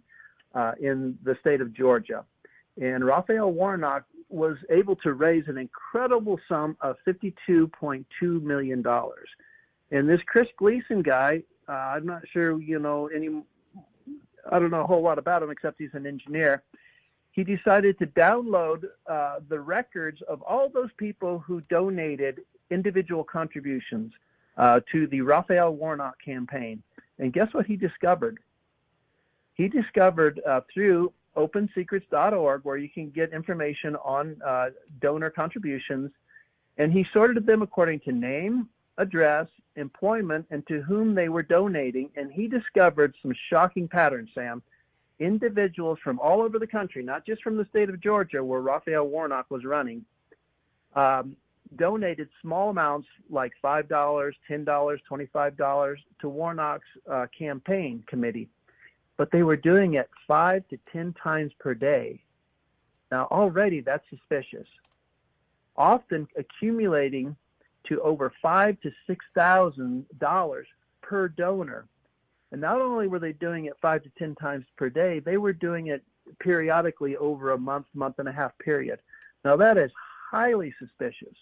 uh, 0.54 0.74
in 0.82 1.18
the 1.24 1.36
state 1.40 1.62
of 1.62 1.74
Georgia. 1.74 2.26
And 2.82 3.06
Raphael 3.06 3.52
Warnock 3.52 4.04
was 4.30 4.58
able 4.70 4.96
to 4.98 5.14
raise 5.14 5.46
an 5.48 5.58
incredible 5.58 6.40
sum 6.50 6.76
of 6.82 6.98
$52.2 7.08 8.06
million. 8.42 8.84
And 9.92 10.10
this 10.10 10.20
Chris 10.28 10.48
Gleason 10.58 11.02
guy, 11.02 11.44
uh, 11.70 11.72
I'm 11.72 12.06
not 12.06 12.24
sure, 12.34 12.62
you 12.62 12.80
know, 12.80 13.08
any 13.08 13.30
I 14.52 14.60
don't 14.60 14.72
know 14.72 14.82
a 14.82 14.88
whole 14.88 15.02
lot 15.02 15.20
about 15.20 15.44
him 15.44 15.50
except 15.50 15.80
he's 15.80 15.94
an 15.94 16.06
engineer. 16.06 16.64
He 17.32 17.44
decided 17.44 18.00
to 18.00 18.08
download 18.08 18.86
uh, 19.08 19.40
the 19.48 19.60
records 19.60 20.22
of 20.28 20.42
all 20.42 20.70
those 20.70 20.90
people 20.98 21.40
who 21.40 21.62
donated 21.62 22.42
individual 22.72 23.24
contributions 23.24 24.12
uh, 24.58 24.80
to 24.92 25.08
the 25.08 25.22
Raphael 25.22 25.76
Warnock 25.76 26.16
campaign. 26.24 26.82
And 27.20 27.32
guess 27.32 27.54
what 27.54 27.66
he 27.66 27.76
discovered? 27.76 28.40
He 29.54 29.68
discovered 29.68 30.42
uh, 30.48 30.62
through 30.74 31.14
opensecrets.org, 31.36 32.62
where 32.64 32.78
you 32.78 32.90
can 32.90 33.12
get 33.12 33.34
information 33.34 33.96
on 33.98 34.42
uh, 34.46 34.70
donor 35.00 35.30
contributions, 35.30 36.12
and 36.78 36.92
he 36.92 37.06
sorted 37.14 37.46
them 37.46 37.62
according 37.62 38.00
to 38.02 38.12
name, 38.12 38.68
address, 38.98 39.48
employment, 39.76 40.46
and 40.52 40.66
to 40.68 40.82
whom 40.82 41.14
they 41.14 41.30
were 41.30 41.44
donating. 41.44 42.10
And 42.16 42.32
he 42.32 42.48
discovered 42.48 43.16
some 43.22 43.34
shocking 43.50 43.88
patterns, 43.88 44.30
Sam. 44.34 44.62
Individuals 45.20 45.98
from 46.04 46.20
all 46.20 46.42
over 46.42 46.60
the 46.60 46.68
country, 46.68 47.04
not 47.04 47.26
just 47.26 47.42
from 47.42 47.58
the 47.58 47.66
state 47.66 47.90
of 47.90 48.00
Georgia, 48.00 48.44
where 48.44 48.62
Raphael 48.62 49.08
Warnock 49.08 49.50
was 49.50 49.66
running, 49.66 50.06
um, 50.96 51.36
donated 51.76 52.30
small 52.42 52.70
amounts 52.70 53.08
like 53.30 53.52
$5, 53.64 53.88
$10, 54.50 54.66
$25 54.66 55.96
to 56.22 56.30
Warnock's 56.30 56.86
uh, 57.12 57.26
campaign 57.38 58.04
committee, 58.08 58.48
but 59.18 59.32
they 59.32 59.44
were 59.44 59.58
doing 59.58 59.96
it 59.96 60.10
five 60.28 60.68
to 60.70 60.78
10 60.94 61.14
times 61.22 61.52
per 61.60 61.74
day. 61.74 62.22
Now, 63.12 63.28
already 63.32 63.82
that's 63.82 64.04
suspicious. 64.10 64.68
Often 65.76 66.28
accumulating 66.38 67.36
to 67.90 68.02
over 68.02 68.34
five 68.42 68.80
to 68.82 68.92
six 69.06 69.26
thousand 69.34 70.06
dollars 70.20 70.68
per 71.02 71.28
donor. 71.28 71.88
And 72.52 72.62
not 72.62 72.82
only 72.82 73.08
were 73.08 73.20
they 73.20 73.34
doing 73.34 73.66
it 73.66 73.74
five 73.82 74.04
to 74.04 74.10
ten 74.18 74.36
times 74.36 74.66
per 74.78 74.90
day, 74.90 75.20
they 75.20 75.38
were 75.38 75.54
doing 75.54 75.88
it 75.88 76.04
periodically 76.40 77.16
over 77.18 77.52
a 77.52 77.58
month, 77.58 77.88
month 77.94 78.20
and 78.20 78.28
a 78.28 78.32
half 78.32 78.58
period. 78.60 79.00
Now 79.44 79.56
that 79.58 79.78
is 79.78 79.92
highly 80.32 80.74
suspicious. 80.80 81.36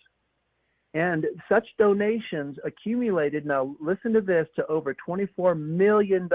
And 0.94 1.25
such 1.50 1.68
donations 1.78 2.58
accumulated, 2.64 3.46
now 3.46 3.75
listen 3.82 4.14
to 4.14 4.22
this, 4.22 4.48
to 4.56 4.66
over 4.68 4.96
$24 5.08 5.60
million 5.60 6.30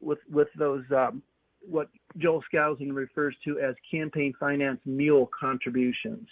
with, 0.00 0.18
with 0.30 0.48
those, 0.58 0.84
um, 0.94 1.22
what 1.66 1.88
Joel 2.18 2.44
Skousen 2.52 2.94
refers 2.94 3.34
to 3.44 3.58
as 3.58 3.74
campaign 3.90 4.34
finance 4.38 4.80
mule 4.84 5.30
contributions. 5.38 6.28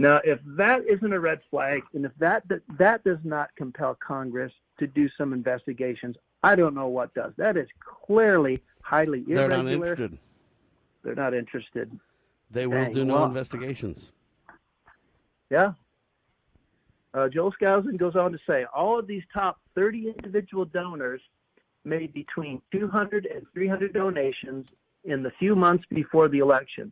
Now, 0.00 0.18
if 0.24 0.40
that 0.56 0.80
isn't 0.88 1.12
a 1.12 1.20
red 1.20 1.40
flag, 1.50 1.82
and 1.92 2.06
if 2.06 2.12
that, 2.18 2.44
that, 2.78 3.04
does 3.04 3.18
not 3.22 3.54
compel 3.54 3.94
Congress 3.94 4.50
to 4.78 4.86
do 4.86 5.10
some 5.18 5.34
investigations, 5.34 6.16
I 6.42 6.54
don't 6.56 6.74
know 6.74 6.88
what 6.88 7.12
does. 7.12 7.34
That 7.36 7.58
is 7.58 7.68
clearly 8.06 8.60
highly 8.80 9.24
irregular. 9.28 9.48
They're 9.48 9.58
not 9.58 9.68
interested. 9.68 10.18
They're 11.02 11.14
not 11.14 11.34
interested. 11.34 12.00
They 12.50 12.66
will 12.66 12.84
Dang, 12.84 12.94
do 12.94 13.04
no 13.04 13.16
well- 13.16 13.24
investigations. 13.26 14.10
Yeah. 15.50 15.72
Uh, 17.12 17.28
Joel 17.28 17.52
Skousen 17.52 17.98
goes 17.98 18.16
on 18.16 18.32
to 18.32 18.38
say 18.46 18.64
all 18.74 18.98
of 18.98 19.06
these 19.06 19.24
top 19.34 19.60
30 19.74 20.14
individual 20.16 20.64
donors 20.64 21.20
made 21.84 22.14
between 22.14 22.62
200 22.72 23.26
and 23.26 23.44
300 23.52 23.92
donations 23.92 24.66
in 25.04 25.22
the 25.22 25.30
few 25.38 25.54
months 25.54 25.84
before 25.90 26.28
the 26.28 26.38
election. 26.38 26.90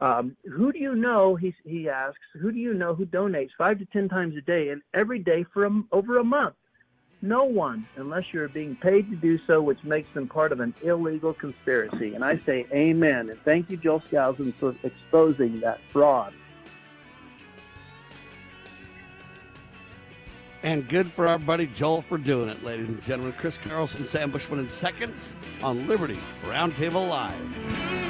Um, 0.00 0.36
who 0.44 0.72
do 0.72 0.78
you 0.78 0.94
know? 0.94 1.34
He, 1.34 1.54
he 1.64 1.88
asks. 1.88 2.18
Who 2.40 2.52
do 2.52 2.58
you 2.58 2.72
know 2.72 2.94
who 2.94 3.04
donates 3.04 3.50
five 3.58 3.78
to 3.80 3.84
ten 3.86 4.08
times 4.08 4.36
a 4.36 4.40
day 4.40 4.68
and 4.68 4.80
every 4.94 5.18
day 5.18 5.44
for 5.52 5.66
a, 5.66 5.82
over 5.90 6.18
a 6.18 6.24
month? 6.24 6.54
No 7.20 7.42
one, 7.42 7.84
unless 7.96 8.32
you're 8.32 8.48
being 8.48 8.76
paid 8.76 9.10
to 9.10 9.16
do 9.16 9.40
so, 9.44 9.60
which 9.60 9.82
makes 9.82 10.08
them 10.14 10.28
part 10.28 10.52
of 10.52 10.60
an 10.60 10.72
illegal 10.82 11.34
conspiracy. 11.34 12.14
And 12.14 12.24
I 12.24 12.38
say 12.46 12.64
amen. 12.72 13.30
And 13.30 13.42
thank 13.42 13.70
you, 13.70 13.76
Joel 13.76 14.00
Skousen, 14.02 14.54
for 14.54 14.76
exposing 14.84 15.58
that 15.60 15.80
fraud. 15.90 16.32
And 20.62 20.88
good 20.88 21.10
for 21.10 21.26
our 21.26 21.38
buddy 21.38 21.66
Joel 21.66 22.02
for 22.02 22.18
doing 22.18 22.48
it, 22.48 22.62
ladies 22.64 22.88
and 22.88 23.02
gentlemen. 23.02 23.34
Chris 23.36 23.58
Carlson, 23.58 24.04
Sam 24.04 24.30
Bushman 24.30 24.60
in 24.60 24.70
seconds 24.70 25.34
on 25.62 25.88
Liberty 25.88 26.18
Roundtable 26.44 27.08
Live. 27.08 28.07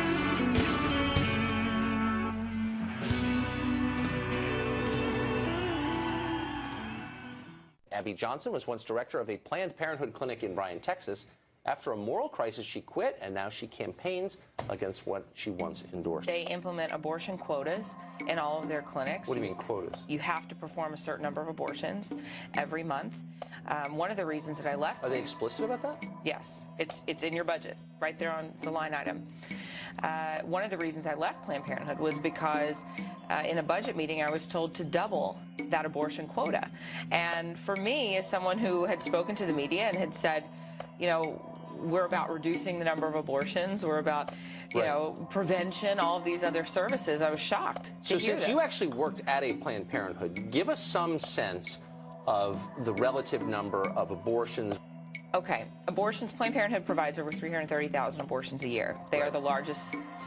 Abby 8.08 8.16
Johnson 8.16 8.52
was 8.52 8.66
once 8.66 8.82
director 8.84 9.20
of 9.20 9.28
a 9.28 9.36
Planned 9.36 9.76
Parenthood 9.76 10.14
clinic 10.14 10.42
in 10.42 10.54
Bryan, 10.54 10.80
Texas. 10.80 11.26
After 11.66 11.92
a 11.92 11.96
moral 11.96 12.30
crisis, 12.30 12.64
she 12.64 12.80
quit, 12.80 13.18
and 13.20 13.34
now 13.34 13.50
she 13.50 13.66
campaigns 13.66 14.38
against 14.70 15.00
what 15.04 15.26
she 15.34 15.50
once 15.50 15.82
endorsed. 15.92 16.26
They 16.26 16.44
implement 16.44 16.92
abortion 16.92 17.36
quotas 17.36 17.84
in 18.26 18.38
all 18.38 18.62
of 18.62 18.68
their 18.68 18.80
clinics. 18.80 19.28
What 19.28 19.34
do 19.34 19.42
you 19.42 19.48
mean 19.50 19.58
quotas? 19.58 20.00
You 20.08 20.20
have 20.20 20.48
to 20.48 20.54
perform 20.54 20.94
a 20.94 20.96
certain 20.96 21.22
number 21.22 21.42
of 21.42 21.48
abortions 21.48 22.10
every 22.54 22.82
month. 22.82 23.12
Um, 23.66 23.98
one 23.98 24.10
of 24.10 24.16
the 24.16 24.24
reasons 24.24 24.56
that 24.56 24.66
I 24.66 24.74
left. 24.74 25.04
Are 25.04 25.10
they 25.10 25.20
explicit 25.20 25.60
about 25.60 25.82
that? 25.82 26.02
Yes, 26.24 26.44
it's 26.78 26.94
it's 27.06 27.22
in 27.22 27.34
your 27.34 27.44
budget, 27.44 27.76
right 28.00 28.18
there 28.18 28.32
on 28.32 28.54
the 28.64 28.70
line 28.70 28.94
item. 28.94 29.26
Uh, 30.02 30.40
one 30.42 30.62
of 30.62 30.70
the 30.70 30.76
reasons 30.78 31.06
I 31.06 31.14
left 31.14 31.44
Planned 31.44 31.64
Parenthood 31.64 31.98
was 31.98 32.14
because 32.22 32.76
uh, 33.30 33.42
in 33.48 33.58
a 33.58 33.62
budget 33.62 33.96
meeting 33.96 34.22
I 34.22 34.30
was 34.30 34.46
told 34.52 34.74
to 34.76 34.84
double 34.84 35.38
that 35.70 35.84
abortion 35.84 36.26
quota. 36.28 36.68
And 37.10 37.56
for 37.66 37.74
me, 37.76 38.16
as 38.16 38.24
someone 38.30 38.58
who 38.58 38.84
had 38.84 39.02
spoken 39.02 39.34
to 39.36 39.46
the 39.46 39.52
media 39.52 39.88
and 39.88 39.96
had 39.98 40.12
said, 40.22 40.44
you 40.98 41.06
know, 41.06 41.42
we're 41.80 42.06
about 42.06 42.30
reducing 42.32 42.78
the 42.78 42.84
number 42.84 43.06
of 43.06 43.14
abortions, 43.14 43.82
we're 43.82 43.98
about, 43.98 44.32
you 44.74 44.80
Right. 44.80 44.86
know, 44.88 45.28
prevention, 45.30 45.98
all 45.98 46.16
of 46.18 46.24
these 46.24 46.42
other 46.42 46.64
services, 46.66 47.22
I 47.22 47.30
was 47.30 47.40
shocked 47.40 47.84
to 47.84 47.90
So 48.14 48.18
since 48.18 48.40
this. 48.40 48.48
you 48.48 48.60
actually 48.60 48.88
worked 48.94 49.20
at 49.26 49.42
a 49.42 49.54
Planned 49.54 49.88
Parenthood, 49.88 50.50
give 50.50 50.68
us 50.68 50.80
some 50.92 51.18
sense 51.20 51.78
of 52.26 52.60
the 52.84 52.92
relative 52.94 53.42
number 53.42 53.88
of 53.90 54.10
abortions. 54.10 54.74
Okay, 55.34 55.66
abortions, 55.86 56.32
Planned 56.32 56.54
Parenthood 56.54 56.86
provides 56.86 57.18
over 57.18 57.30
330,000 57.30 58.20
abortions 58.20 58.62
a 58.62 58.68
year. 58.68 58.96
They 59.10 59.20
are 59.20 59.30
the 59.30 59.38
largest 59.38 59.80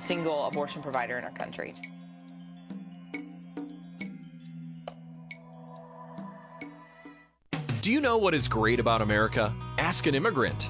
single 0.08 0.46
abortion 0.46 0.84
provider 0.84 1.17
in 1.17 1.24
our 1.24 1.31
country. 1.31 1.74
Do 7.81 7.91
you 7.91 8.00
know 8.00 8.17
what 8.17 8.36
is 8.36 8.48
great 8.48 8.79
about 8.79 9.01
America? 9.01 9.51
Ask 9.79 10.05
an 10.05 10.13
Immigrant. 10.13 10.70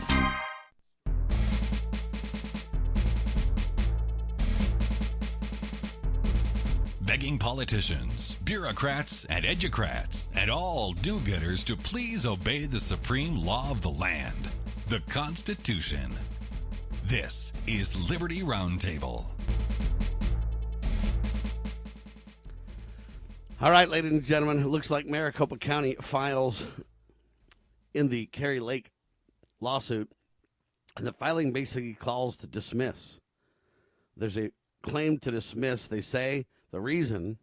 politicians, 7.41 8.37
bureaucrats, 8.45 9.25
and 9.25 9.45
educrats, 9.45 10.27
and 10.35 10.51
all 10.51 10.91
do 10.91 11.19
getters 11.21 11.63
to 11.63 11.75
please 11.75 12.23
obey 12.23 12.67
the 12.67 12.79
supreme 12.79 13.35
law 13.35 13.71
of 13.71 13.81
the 13.81 13.89
land, 13.89 14.47
the 14.89 14.99
Constitution. 15.09 16.11
This 17.05 17.51
is 17.65 18.11
Liberty 18.11 18.41
Roundtable. 18.41 19.25
All 23.59 23.71
right, 23.71 23.89
ladies 23.89 24.11
and 24.11 24.23
gentlemen, 24.23 24.59
it 24.59 24.67
looks 24.67 24.91
like 24.91 25.07
Maricopa 25.07 25.57
County 25.57 25.95
files 25.99 26.61
in 27.95 28.09
the 28.09 28.27
Kari 28.27 28.59
Lake 28.59 28.91
lawsuit, 29.59 30.11
and 30.95 31.07
the 31.07 31.13
filing 31.13 31.51
basically 31.51 31.95
calls 31.95 32.37
to 32.37 32.45
dismiss. 32.45 33.19
There's 34.15 34.37
a 34.37 34.51
claim 34.83 35.17
to 35.19 35.31
dismiss. 35.31 35.87
They 35.87 36.01
say 36.01 36.45
the 36.71 36.81
reason 36.81 37.37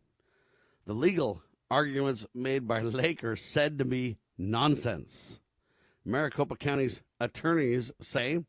the 0.87 0.95
legal 0.95 1.43
arguments 1.71 2.27
made 2.35 2.67
by 2.67 2.81
Lake 2.81 3.23
are 3.23 3.37
said 3.37 3.79
to 3.79 3.85
be 3.85 4.19
nonsense. 4.37 5.41
Maricopa 6.05 6.57
County's 6.57 7.03
attorneys 7.21 7.93
say 8.01 8.45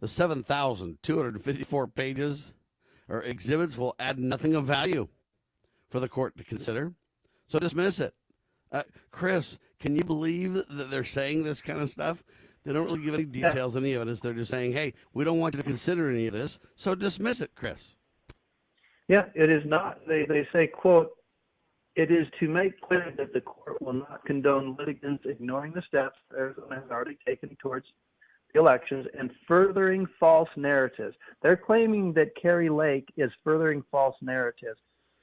the 0.00 0.08
7,254 0.08 1.86
pages 1.88 2.52
or 3.08 3.22
exhibits 3.22 3.76
will 3.76 3.94
add 3.98 4.18
nothing 4.18 4.54
of 4.54 4.64
value 4.64 5.08
for 5.90 6.00
the 6.00 6.08
court 6.08 6.36
to 6.38 6.44
consider. 6.44 6.94
So 7.46 7.58
dismiss 7.58 8.00
it. 8.00 8.14
Uh, 8.72 8.82
Chris, 9.10 9.58
can 9.78 9.94
you 9.94 10.04
believe 10.04 10.54
that 10.54 10.90
they're 10.90 11.04
saying 11.04 11.44
this 11.44 11.60
kind 11.60 11.80
of 11.80 11.90
stuff? 11.90 12.24
They 12.64 12.72
don't 12.72 12.86
really 12.86 13.04
give 13.04 13.14
any 13.14 13.26
details, 13.26 13.76
any 13.76 13.94
evidence. 13.94 14.20
They're 14.20 14.32
just 14.32 14.50
saying, 14.50 14.72
hey, 14.72 14.94
we 15.12 15.24
don't 15.24 15.38
want 15.38 15.54
you 15.54 15.58
to 15.62 15.68
consider 15.68 16.10
any 16.10 16.26
of 16.26 16.32
this, 16.32 16.58
so 16.74 16.94
dismiss 16.94 17.42
it, 17.42 17.50
Chris. 17.54 17.96
Yeah, 19.08 19.26
it 19.34 19.50
is 19.50 19.62
not. 19.66 19.98
They, 20.06 20.24
they 20.26 20.46
say, 20.52 20.66
quote, 20.66 21.10
It 21.96 22.10
is 22.10 22.26
to 22.40 22.48
make 22.48 22.80
clear 22.80 23.12
that 23.16 23.32
the 23.32 23.40
court 23.40 23.80
will 23.82 23.92
not 23.92 24.24
condone 24.24 24.76
litigants 24.78 25.24
ignoring 25.26 25.72
the 25.72 25.82
steps 25.82 26.16
Arizona 26.36 26.76
has 26.76 26.90
already 26.90 27.18
taken 27.26 27.56
towards 27.60 27.86
the 28.52 28.60
elections 28.60 29.06
and 29.18 29.30
furthering 29.46 30.06
false 30.18 30.48
narratives. 30.56 31.16
They're 31.42 31.56
claiming 31.56 32.12
that 32.14 32.34
Kari 32.40 32.70
Lake 32.70 33.08
is 33.16 33.30
furthering 33.42 33.84
false 33.90 34.16
narratives 34.22 34.78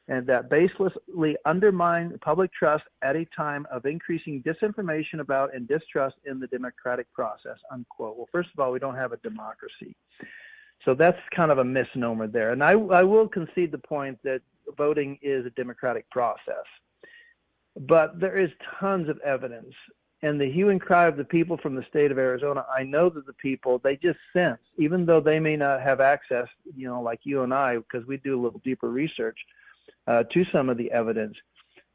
and 0.07 0.27
that 0.27 0.49
baselessly 0.49 1.35
undermine 1.45 2.17
public 2.21 2.51
trust 2.53 2.83
at 3.01 3.15
a 3.15 3.25
time 3.35 3.65
of 3.71 3.85
increasing 3.85 4.43
disinformation 4.43 5.19
about 5.19 5.55
and 5.55 5.67
distrust 5.67 6.17
in 6.25 6.39
the 6.39 6.47
democratic 6.47 7.11
process, 7.13 7.57
unquote. 7.71 8.17
Well, 8.17 8.27
first 8.31 8.49
of 8.53 8.59
all, 8.59 8.71
we 8.71 8.79
don't 8.79 8.95
have 8.95 9.13
a 9.13 9.17
democracy. 9.17 9.95
So 10.85 10.95
that's 10.95 11.19
kind 11.35 11.51
of 11.51 11.59
a 11.59 11.63
misnomer 11.63 12.27
there. 12.27 12.51
And 12.51 12.63
I, 12.63 12.71
I 12.71 13.03
will 13.03 13.27
concede 13.27 13.71
the 13.71 13.77
point 13.77 14.17
that 14.23 14.41
voting 14.77 15.19
is 15.21 15.45
a 15.45 15.51
democratic 15.51 16.09
process. 16.09 16.65
But 17.79 18.19
there 18.19 18.37
is 18.37 18.49
tons 18.79 19.07
of 19.07 19.19
evidence. 19.19 19.73
And 20.23 20.39
the 20.39 20.51
hue 20.51 20.69
and 20.69 20.79
cry 20.79 21.07
of 21.07 21.17
the 21.17 21.23
people 21.23 21.57
from 21.57 21.75
the 21.75 21.85
state 21.89 22.11
of 22.11 22.19
Arizona, 22.19 22.63
I 22.75 22.83
know 22.83 23.09
that 23.09 23.25
the 23.25 23.33
people, 23.33 23.79
they 23.83 23.95
just 23.95 24.19
sense, 24.33 24.59
even 24.77 25.05
though 25.05 25.19
they 25.19 25.39
may 25.39 25.55
not 25.55 25.81
have 25.81 25.99
access, 25.99 26.47
you 26.75 26.87
know, 26.87 27.01
like 27.01 27.21
you 27.23 27.41
and 27.41 27.53
I, 27.53 27.77
because 27.77 28.05
we 28.05 28.17
do 28.17 28.39
a 28.39 28.41
little 28.41 28.61
deeper 28.63 28.89
research 28.89 29.37
uh, 30.07 30.23
to 30.31 30.45
some 30.51 30.69
of 30.69 30.77
the 30.77 30.91
evidence. 30.91 31.35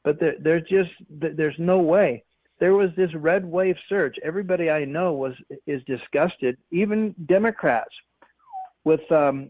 But 0.03 0.19
there, 0.19 0.35
there's 0.41 0.69
just, 0.69 0.91
there's 1.11 1.55
no 1.59 1.79
way. 1.79 2.25
There 2.59 2.75
was 2.75 2.91
this 2.97 3.13
red 3.15 3.45
wave 3.45 3.77
surge. 3.89 4.15
Everybody 4.25 4.71
I 4.71 4.85
know 4.85 5.13
was 5.13 5.35
is 5.67 5.83
disgusted. 5.85 6.57
Even 6.71 7.15
Democrats 7.27 7.95
with 8.87 9.01
um, 9.11 9.49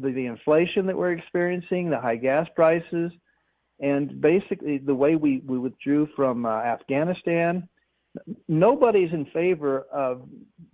the, 0.00 0.10
the 0.10 0.26
inflation 0.26 0.86
that 0.86 0.98
we're 0.98 1.12
experiencing, 1.12 1.88
the 1.88 2.00
high 2.00 2.16
gas 2.16 2.48
prices, 2.56 3.12
and 3.78 4.20
basically 4.20 4.78
the 4.78 4.94
way 4.94 5.14
we, 5.14 5.40
we 5.46 5.56
withdrew 5.56 6.08
from 6.16 6.44
uh, 6.44 6.48
Afghanistan. 6.48 7.68
Nobody's 8.48 9.12
in 9.12 9.24
favor 9.26 9.86
of 9.92 10.28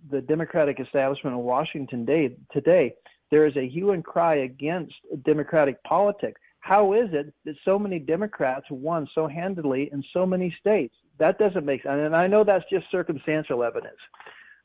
the 0.09 0.21
Democratic 0.21 0.79
establishment 0.79 1.35
in 1.35 1.43
Washington 1.43 2.03
day, 2.03 2.35
today. 2.51 2.95
There 3.29 3.45
is 3.45 3.55
a 3.57 3.69
hue 3.69 3.91
and 3.91 4.03
cry 4.03 4.37
against 4.37 4.95
Democratic 5.23 5.81
politics. 5.83 6.41
How 6.61 6.93
is 6.93 7.09
it 7.11 7.31
that 7.45 7.55
so 7.63 7.77
many 7.77 7.99
Democrats 7.99 8.65
won 8.71 9.07
so 9.13 9.27
handily 9.27 9.91
in 9.93 10.03
so 10.13 10.25
many 10.25 10.55
states? 10.59 10.95
That 11.19 11.37
doesn't 11.37 11.63
make 11.63 11.83
sense. 11.83 12.01
And 12.03 12.15
I 12.15 12.25
know 12.25 12.43
that's 12.43 12.65
just 12.71 12.89
circumstantial 12.89 13.63
evidence 13.63 13.99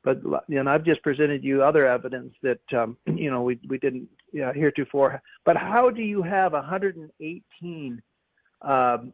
but 0.03 0.23
you 0.49 0.63
know, 0.63 0.71
I've 0.71 0.85
just 0.85 1.03
presented 1.03 1.45
you 1.45 1.63
other 1.63 1.87
evidence 1.87 2.35
that 2.43 2.61
um, 2.73 2.97
you 3.07 3.31
know 3.31 3.43
we 3.43 3.59
we 3.69 3.79
didn't 3.79 4.09
heretofore. 4.33 5.21
But 5.45 5.57
how 5.57 5.91
do 5.91 6.03
you 6.03 6.23
have 6.23 6.53
118 6.53 8.03
um, 8.63 9.13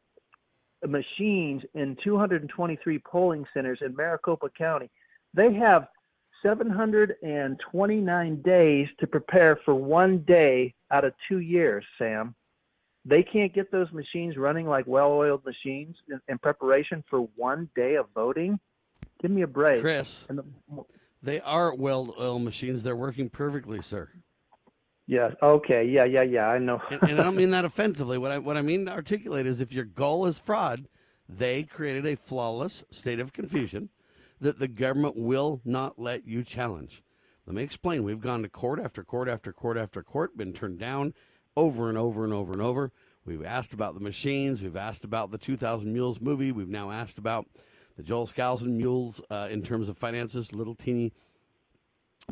machines 0.87 1.63
in 1.75 1.97
223 2.03 2.99
polling 3.01 3.45
centers 3.53 3.81
in 3.83 3.95
Maricopa 3.97 4.49
County? 4.51 4.91
They 5.35 5.53
have 5.55 5.89
729 6.43 8.43
days 8.43 8.89
to 8.99 9.07
prepare 9.07 9.57
for 9.65 9.75
one 9.75 10.19
day 10.21 10.75
out 10.91 11.05
of 11.05 11.15
two 11.29 11.39
years, 11.39 11.85
Sam. 11.99 12.35
They 13.05 13.23
can't 13.23 13.55
get 13.55 13.71
those 13.71 13.93
machines 13.93 14.37
running 14.37 14.67
like 14.67 14.85
well-oiled 14.87 15.45
machines 15.45 15.95
in, 16.09 16.21
in 16.29 16.39
preparation 16.39 17.05
for 17.09 17.21
one 17.37 17.71
day 17.77 17.95
of 17.95 18.07
voting. 18.15 18.59
Give 19.21 19.31
me 19.31 19.43
a 19.43 19.47
break. 19.47 19.81
Chris, 19.81 20.25
the, 20.29 20.45
they 21.23 21.41
are 21.41 21.75
well-oiled 21.75 22.43
machines. 22.43 22.83
They're 22.83 22.97
working 22.97 23.29
perfectly, 23.29 23.81
sir. 23.83 24.11
Yes. 25.07 25.33
Okay. 25.43 25.85
Yeah. 25.85 26.05
Yeah. 26.05 26.23
Yeah. 26.23 26.49
I 26.49 26.59
know. 26.59 26.81
and, 26.91 27.03
and, 27.03 27.21
I 27.21 27.25
don't 27.25 27.37
mean 27.37 27.51
that 27.51 27.65
offensively. 27.65 28.19
What 28.19 28.33
I 28.33 28.39
what 28.39 28.57
I 28.57 28.63
mean 28.63 28.87
to 28.87 28.93
articulate 28.93 29.47
is, 29.47 29.61
if 29.61 29.73
your 29.73 29.85
goal 29.85 30.27
is 30.27 30.39
fraud, 30.39 30.89
they 31.29 31.63
created 31.63 32.07
a 32.07 32.17
flawless 32.17 32.85
state 32.91 33.21
of 33.21 33.33
confusion 33.33 33.91
that 34.41 34.59
the 34.59 34.69
government 34.69 35.17
will 35.17 35.61
not 35.65 35.99
let 35.99 36.27
you 36.27 36.43
challenge. 36.45 37.03
Let 37.47 37.55
me 37.55 37.63
explain. 37.63 38.03
We've 38.03 38.21
gone 38.21 38.43
to 38.43 38.49
court 38.49 38.81
after 38.81 39.05
court 39.05 39.29
after 39.29 39.53
court 39.53 39.77
after 39.77 40.03
court, 40.03 40.37
been 40.37 40.53
turned 40.53 40.79
down 40.79 41.15
over 41.57 41.89
and 41.89 41.97
over 41.97 42.25
and 42.25 42.33
over 42.33 42.53
and 42.53 42.61
over. 42.61 42.93
We've 43.25 43.45
asked 43.45 43.73
about 43.73 43.95
the 43.95 44.01
machines. 44.01 44.63
We've 44.63 44.77
asked 44.77 45.05
about 45.05 45.31
the 45.31 45.39
2,000 45.39 45.93
Mules 45.93 46.21
movie. 46.21 46.53
We've 46.53 46.69
now 46.69 46.91
asked 46.91 47.19
about 47.19 47.47
the 47.97 48.03
Joel 48.03 48.27
Skousen 48.27 48.73
mules 48.77 49.23
uh, 49.31 49.49
in 49.51 49.63
terms 49.63 49.89
of 49.89 49.97
finances, 49.97 50.53
little 50.53 50.75
teeny 50.75 51.13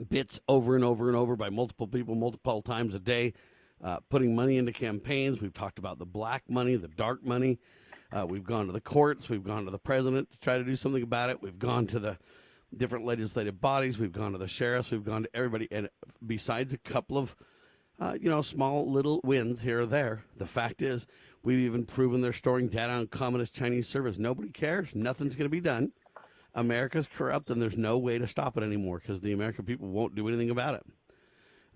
bits 0.08 0.40
over 0.48 0.74
and 0.74 0.84
over 0.84 1.08
and 1.08 1.16
over 1.16 1.36
by 1.36 1.50
multiple 1.50 1.86
people, 1.86 2.14
multiple 2.14 2.62
times 2.62 2.94
a 2.94 2.98
day, 2.98 3.32
uh, 3.82 3.98
putting 4.10 4.34
money 4.34 4.56
into 4.56 4.72
campaigns. 4.72 5.40
We've 5.40 5.52
talked 5.52 5.78
about 5.78 5.98
the 5.98 6.06
black 6.06 6.44
money, 6.48 6.76
the 6.76 6.88
dark 6.88 7.24
money. 7.24 7.58
Uh, 8.12 8.26
we've 8.26 8.44
gone 8.44 8.66
to 8.66 8.72
the 8.72 8.80
courts. 8.80 9.28
We've 9.28 9.44
gone 9.44 9.64
to 9.64 9.70
the 9.70 9.78
president 9.78 10.30
to 10.32 10.38
try 10.38 10.58
to 10.58 10.64
do 10.64 10.76
something 10.76 11.02
about 11.02 11.30
it. 11.30 11.42
We've 11.42 11.58
gone 11.58 11.86
to 11.88 11.98
the 11.98 12.18
different 12.76 13.04
legislative 13.04 13.60
bodies. 13.60 13.98
We've 13.98 14.12
gone 14.12 14.32
to 14.32 14.38
the 14.38 14.48
sheriffs. 14.48 14.90
We've 14.90 15.04
gone 15.04 15.24
to 15.24 15.30
everybody. 15.34 15.68
And 15.70 15.88
besides 16.24 16.74
a 16.74 16.78
couple 16.78 17.16
of, 17.16 17.34
uh, 17.98 18.16
you 18.20 18.28
know, 18.28 18.42
small 18.42 18.90
little 18.90 19.20
wins 19.24 19.62
here 19.62 19.82
or 19.82 19.86
there, 19.86 20.24
the 20.36 20.46
fact 20.46 20.82
is 20.82 21.06
We've 21.44 21.60
even 21.60 21.84
proven 21.84 22.22
they're 22.22 22.32
storing 22.32 22.68
data 22.68 22.92
on 22.92 23.06
communist 23.08 23.54
Chinese 23.54 23.86
servers. 23.86 24.18
Nobody 24.18 24.48
cares. 24.48 24.94
Nothing's 24.94 25.34
going 25.34 25.44
to 25.44 25.50
be 25.50 25.60
done. 25.60 25.92
America's 26.54 27.06
corrupt, 27.14 27.50
and 27.50 27.60
there's 27.60 27.76
no 27.76 27.98
way 27.98 28.16
to 28.18 28.26
stop 28.26 28.56
it 28.56 28.62
anymore 28.62 28.98
because 28.98 29.20
the 29.20 29.32
American 29.32 29.66
people 29.66 29.88
won't 29.88 30.14
do 30.14 30.26
anything 30.26 30.48
about 30.48 30.74
it. 30.74 30.86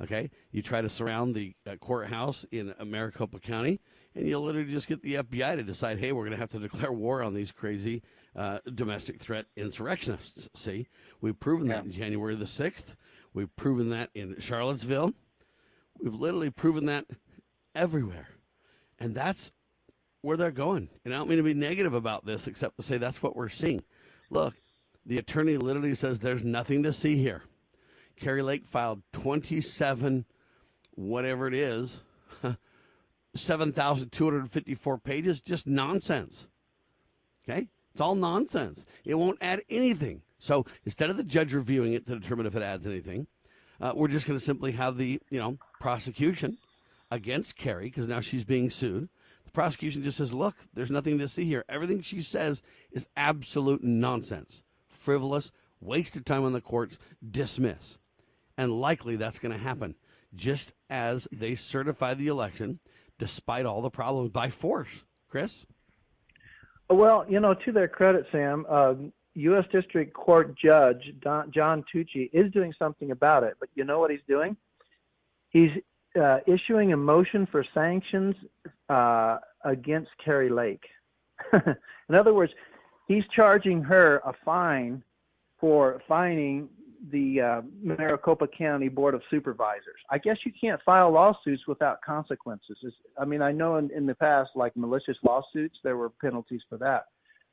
Okay, 0.01 0.31
you 0.53 0.63
try 0.63 0.81
to 0.81 0.89
surround 0.89 1.35
the 1.35 1.55
uh, 1.67 1.75
courthouse 1.77 2.47
in 2.51 2.73
Maricopa 2.87 3.41
County, 3.41 3.81
and 4.15 4.27
you'll 4.27 4.43
literally 4.43 4.73
just 4.73 4.87
get 4.87 5.03
the 5.03 5.17
FBI 5.17 5.57
to 5.57 5.65
decide, 5.65 5.99
hey, 5.99 6.13
we're 6.13 6.23
going 6.23 6.37
to 6.37 6.39
have 6.39 6.53
to 6.53 6.59
declare 6.69 6.93
war 6.93 7.23
on 7.23 7.35
these 7.35 7.51
crazy 7.53 8.03
uh, 8.37 8.61
domestic 8.75 9.21
threat 9.21 9.47
insurrectionists. 9.57 10.49
See, 10.55 10.87
we've 11.21 11.39
proven 11.39 11.67
yeah. 11.67 11.75
that 11.75 11.85
in 11.87 11.93
January 11.93 12.37
the 12.37 12.45
6th. 12.45 12.95
We've 13.35 13.55
proven 13.57 13.91
that 13.91 14.11
in 14.15 14.37
Charlottesville. 14.39 15.13
We've 16.01 16.15
literally 16.15 16.51
proven 16.51 16.87
that 16.87 17.07
everywhere. 17.75 18.29
And 19.01 19.15
that's 19.15 19.51
where 20.23 20.37
they're 20.37 20.51
going. 20.51 20.89
And 21.05 21.15
I 21.15 21.19
don't 21.19 21.29
mean 21.29 21.39
to 21.39 21.45
be 21.45 21.55
negative 21.55 21.95
about 21.95 22.27
this, 22.27 22.47
except 22.47 22.77
to 22.77 22.83
say 22.83 22.99
that's 22.99 23.23
what 23.23 23.37
we're 23.37 23.49
seeing. 23.49 23.83
Look, 24.31 24.55
the 25.07 25.19
attorney 25.19 25.57
literally 25.57 25.95
says 25.95 26.19
there's 26.19 26.45
nothing 26.45 26.83
to 26.83 26.93
see 26.93 27.17
here. 27.17 27.43
Kari 28.17 28.43
Lake 28.43 28.67
filed 28.67 29.03
27, 29.13 30.25
whatever 30.97 31.47
it 31.47 31.55
is, 31.55 32.03
7,254 33.35 34.99
pages, 34.99 35.41
just 35.41 35.67
nonsense. 35.67 36.49
Okay? 37.49 37.69
It's 37.93 38.01
all 38.01 38.17
nonsense. 38.17 38.85
It 39.05 39.15
won't 39.15 39.39
add 39.41 39.63
anything. 39.71 40.23
So 40.39 40.67
instead 40.85 41.11
of 41.11 41.17
the 41.17 41.25
judge 41.25 41.53
reviewing 41.53 41.95
it 41.95 42.07
to 42.07 42.19
determine 42.19 42.47
if 42.47 42.57
it 42.57 42.63
adds 42.63 42.87
anything, 42.87 43.29
uh, 43.81 43.93
we're 43.95 44.09
just 44.09 44.27
going 44.27 44.39
to 44.39 44.45
simply 44.45 44.73
have 44.73 44.97
the, 44.97 45.21
you 45.31 45.39
know, 45.39 45.59
prosecution 45.81 46.59
against 47.11 47.57
Kari 47.57 47.87
because 47.87 48.09
now 48.09 48.21
she's 48.21 48.45
being 48.45 48.71
sued 48.71 49.09
the 49.49 49.53
prosecution 49.53 50.05
just 50.05 50.19
says, 50.19 50.35
look, 50.35 50.55
there's 50.75 50.91
nothing 50.91 51.19
to 51.19 51.27
see 51.27 51.47
here. 51.47 51.65
Everything 51.71 52.03
she 52.03 52.21
says 52.21 52.63
is 52.93 53.07
absolute 53.17 53.83
nonsense, 53.83 54.63
frivolous, 54.87 55.51
wasted 55.81 56.27
time 56.27 56.45
on 56.45 56.53
the 56.53 56.61
courts, 56.61 56.99
dismiss. 57.29 57.97
And 58.59 58.79
likely 58.79 59.17
that's 59.17 59.39
going 59.39 59.53
to 59.53 59.59
happen, 59.59 59.95
just 60.35 60.75
as 60.91 61.27
they 61.33 61.55
certify 61.55 62.13
the 62.13 62.27
election 62.27 62.79
despite 63.19 63.65
all 63.65 63.81
the 63.81 63.91
problems 63.91 64.31
by 64.31 64.51
force. 64.51 65.05
Chris? 65.29 65.65
Well, 66.91 67.25
you 67.29 67.41
know, 67.41 67.55
to 67.55 67.73
their 67.73 67.89
credit, 67.89 68.27
Sam, 68.31 68.67
uh, 68.69 68.95
U.S. 69.35 69.65
District 69.73 70.13
Court 70.13 70.55
Judge 70.59 71.15
Don, 71.21 71.51
John 71.53 71.85
Tuchi 71.93 72.29
is 72.35 72.53
doing 72.53 72.75
something 72.79 73.13
about 73.13 73.45
it. 73.45 73.55
But 73.59 73.71
you 73.75 73.85
know 73.85 73.99
what 73.99 74.11
he's 74.11 74.21
doing? 74.29 74.57
He's 75.49 75.71
uh, 76.21 76.39
issuing 76.47 76.93
a 76.93 76.97
motion 76.97 77.47
for 77.51 77.65
sanctions 77.73 78.35
uh, 78.89 79.39
against 79.65 80.11
Kari 80.25 80.49
Lake. 80.49 80.85
In 81.53 82.15
other 82.15 82.35
words, 82.35 82.53
he's 83.07 83.25
charging 83.35 83.83
her 83.83 84.21
a 84.25 84.33
fine 84.45 85.03
for 85.61 86.01
fining 86.09 86.69
the 87.11 87.41
uh, 87.41 87.63
Maricopa 87.83 88.47
County 88.49 88.89
Board 88.89 89.15
of 89.15 89.23
Supervisors. 89.31 90.01
I 90.11 90.19
guess 90.19 90.39
you 90.45 90.53
can't 90.61 90.81
file 90.83 91.11
lawsuits 91.11 91.67
without 91.67 92.03
consequences. 92.03 92.77
It's, 92.83 92.97
I 93.19 93.25
mean, 93.25 93.41
I 93.41 93.53
know 93.53 93.77
in, 93.77 93.91
in 93.93 94.07
the 94.07 94.15
past, 94.15 94.51
like 94.55 94.77
malicious 94.77 95.17
lawsuits, 95.23 95.77
there 95.85 95.97
were 95.97 96.11
penalties 96.11 96.63
for 96.69 96.77
that. 96.79 97.07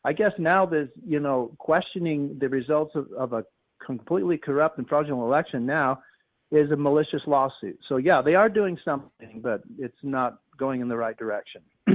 I 0.03 0.13
guess 0.13 0.31
now 0.37 0.65
there's, 0.65 0.89
you 1.05 1.19
know, 1.19 1.51
questioning 1.57 2.37
the 2.39 2.49
results 2.49 2.95
of, 2.95 3.11
of 3.13 3.33
a 3.33 3.43
completely 3.83 4.37
corrupt 4.37 4.77
and 4.77 4.87
fraudulent 4.87 5.23
election 5.23 5.65
now 5.65 5.99
is 6.51 6.71
a 6.71 6.75
malicious 6.75 7.21
lawsuit. 7.25 7.79
So 7.87 7.97
yeah, 7.97 8.21
they 8.21 8.35
are 8.35 8.49
doing 8.49 8.77
something, 8.85 9.41
but 9.41 9.61
it's 9.77 9.97
not 10.03 10.39
going 10.57 10.81
in 10.81 10.87
the 10.87 10.97
right 10.97 11.17
direction. 11.17 11.61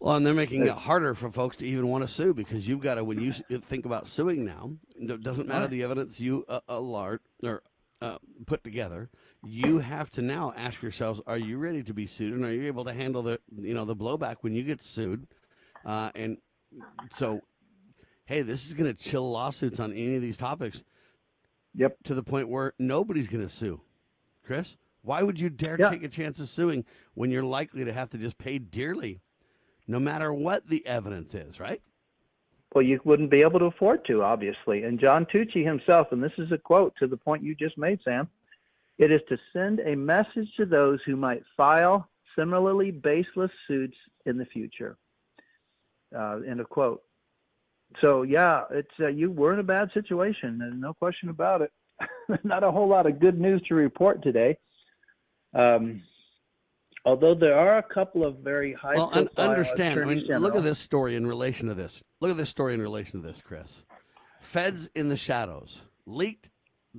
well, 0.00 0.16
and 0.16 0.26
they're 0.26 0.34
making 0.34 0.66
it 0.66 0.72
harder 0.72 1.14
for 1.14 1.30
folks 1.30 1.56
to 1.58 1.66
even 1.66 1.88
want 1.88 2.06
to 2.06 2.08
sue 2.12 2.34
because 2.34 2.66
you've 2.66 2.80
got 2.80 2.94
to 2.94 3.04
when 3.04 3.20
you 3.20 3.32
think 3.32 3.86
about 3.86 4.08
suing 4.08 4.44
now, 4.44 4.72
it 4.96 5.22
doesn't 5.22 5.48
matter 5.48 5.68
the 5.68 5.82
evidence 5.82 6.20
you 6.20 6.44
uh, 6.48 6.60
alert 6.68 7.22
or 7.42 7.62
uh, 8.00 8.18
put 8.46 8.64
together. 8.64 9.08
You 9.44 9.78
have 9.78 10.10
to 10.12 10.22
now 10.22 10.52
ask 10.56 10.82
yourselves: 10.82 11.20
Are 11.26 11.38
you 11.38 11.58
ready 11.58 11.82
to 11.84 11.94
be 11.94 12.06
sued, 12.06 12.32
and 12.34 12.44
are 12.44 12.52
you 12.52 12.66
able 12.66 12.84
to 12.84 12.92
handle 12.92 13.22
the 13.22 13.40
you 13.56 13.74
know 13.74 13.84
the 13.84 13.96
blowback 13.96 14.36
when 14.40 14.54
you 14.54 14.62
get 14.62 14.84
sued? 14.84 15.26
Uh, 15.84 16.10
and 16.14 16.38
so, 17.10 17.40
hey, 18.24 18.42
this 18.42 18.66
is 18.66 18.74
going 18.74 18.92
to 18.92 19.00
chill 19.00 19.30
lawsuits 19.30 19.80
on 19.80 19.92
any 19.92 20.16
of 20.16 20.22
these 20.22 20.36
topics. 20.36 20.82
Yep. 21.74 21.96
To 22.04 22.14
the 22.14 22.22
point 22.22 22.48
where 22.48 22.74
nobody's 22.78 23.28
going 23.28 23.46
to 23.46 23.52
sue. 23.52 23.80
Chris, 24.44 24.76
why 25.02 25.22
would 25.22 25.40
you 25.40 25.48
dare 25.48 25.76
Yeah. 25.78 25.90
take 25.90 26.02
a 26.02 26.08
chance 26.08 26.38
of 26.38 26.48
suing 26.48 26.84
when 27.14 27.30
you're 27.30 27.42
likely 27.42 27.84
to 27.84 27.92
have 27.92 28.10
to 28.10 28.18
just 28.18 28.38
pay 28.38 28.58
dearly, 28.58 29.20
no 29.86 29.98
matter 29.98 30.32
what 30.32 30.66
the 30.68 30.86
evidence 30.86 31.34
is, 31.34 31.58
right? 31.58 31.82
Well, 32.74 32.82
you 32.82 33.00
wouldn't 33.04 33.30
be 33.30 33.42
able 33.42 33.58
to 33.58 33.66
afford 33.66 34.04
to, 34.06 34.22
obviously. 34.22 34.84
And 34.84 34.98
John 34.98 35.26
Tuchi 35.26 35.64
himself, 35.64 36.12
and 36.12 36.22
this 36.22 36.32
is 36.38 36.52
a 36.52 36.58
quote 36.58 36.94
to 36.96 37.06
the 37.06 37.16
point 37.16 37.42
you 37.42 37.54
just 37.54 37.76
made, 37.76 38.00
Sam 38.02 38.28
it 38.98 39.10
is 39.10 39.20
to 39.28 39.38
send 39.52 39.80
a 39.80 39.96
message 39.96 40.48
to 40.56 40.66
those 40.66 41.00
who 41.04 41.16
might 41.16 41.42
file 41.56 42.08
similarly 42.36 42.90
baseless 42.90 43.50
suits 43.66 43.96
in 44.26 44.38
the 44.38 44.46
future. 44.46 44.96
Uh, 46.16 46.40
end 46.46 46.60
of 46.60 46.68
quote. 46.68 47.02
So, 48.00 48.22
yeah, 48.22 48.64
it's 48.70 48.90
uh, 49.00 49.08
you 49.08 49.30
were 49.30 49.52
in 49.52 49.60
a 49.60 49.64
bad 49.64 49.90
situation, 49.92 50.60
and 50.62 50.80
no 50.80 50.94
question 50.94 51.28
about 51.28 51.62
it. 51.62 51.72
Not 52.44 52.64
a 52.64 52.70
whole 52.70 52.88
lot 52.88 53.06
of 53.06 53.20
good 53.20 53.38
news 53.38 53.62
to 53.68 53.74
report 53.74 54.22
today. 54.22 54.58
Um, 55.54 56.02
although 57.04 57.34
there 57.34 57.58
are 57.58 57.78
a 57.78 57.82
couple 57.82 58.26
of 58.26 58.38
very 58.38 58.72
high 58.72 58.94
Well, 58.94 59.10
un- 59.12 59.28
understand. 59.36 60.00
I 60.00 60.04
mean, 60.04 60.26
look 60.26 60.56
at 60.56 60.62
this 60.62 60.78
story 60.78 61.16
in 61.16 61.26
relation 61.26 61.68
to 61.68 61.74
this. 61.74 62.02
Look 62.20 62.30
at 62.30 62.36
this 62.36 62.50
story 62.50 62.74
in 62.74 62.80
relation 62.80 63.20
to 63.20 63.26
this, 63.26 63.40
Chris. 63.40 63.84
Feds 64.40 64.88
in 64.94 65.08
the 65.08 65.16
shadows 65.16 65.82
leaked 66.06 66.50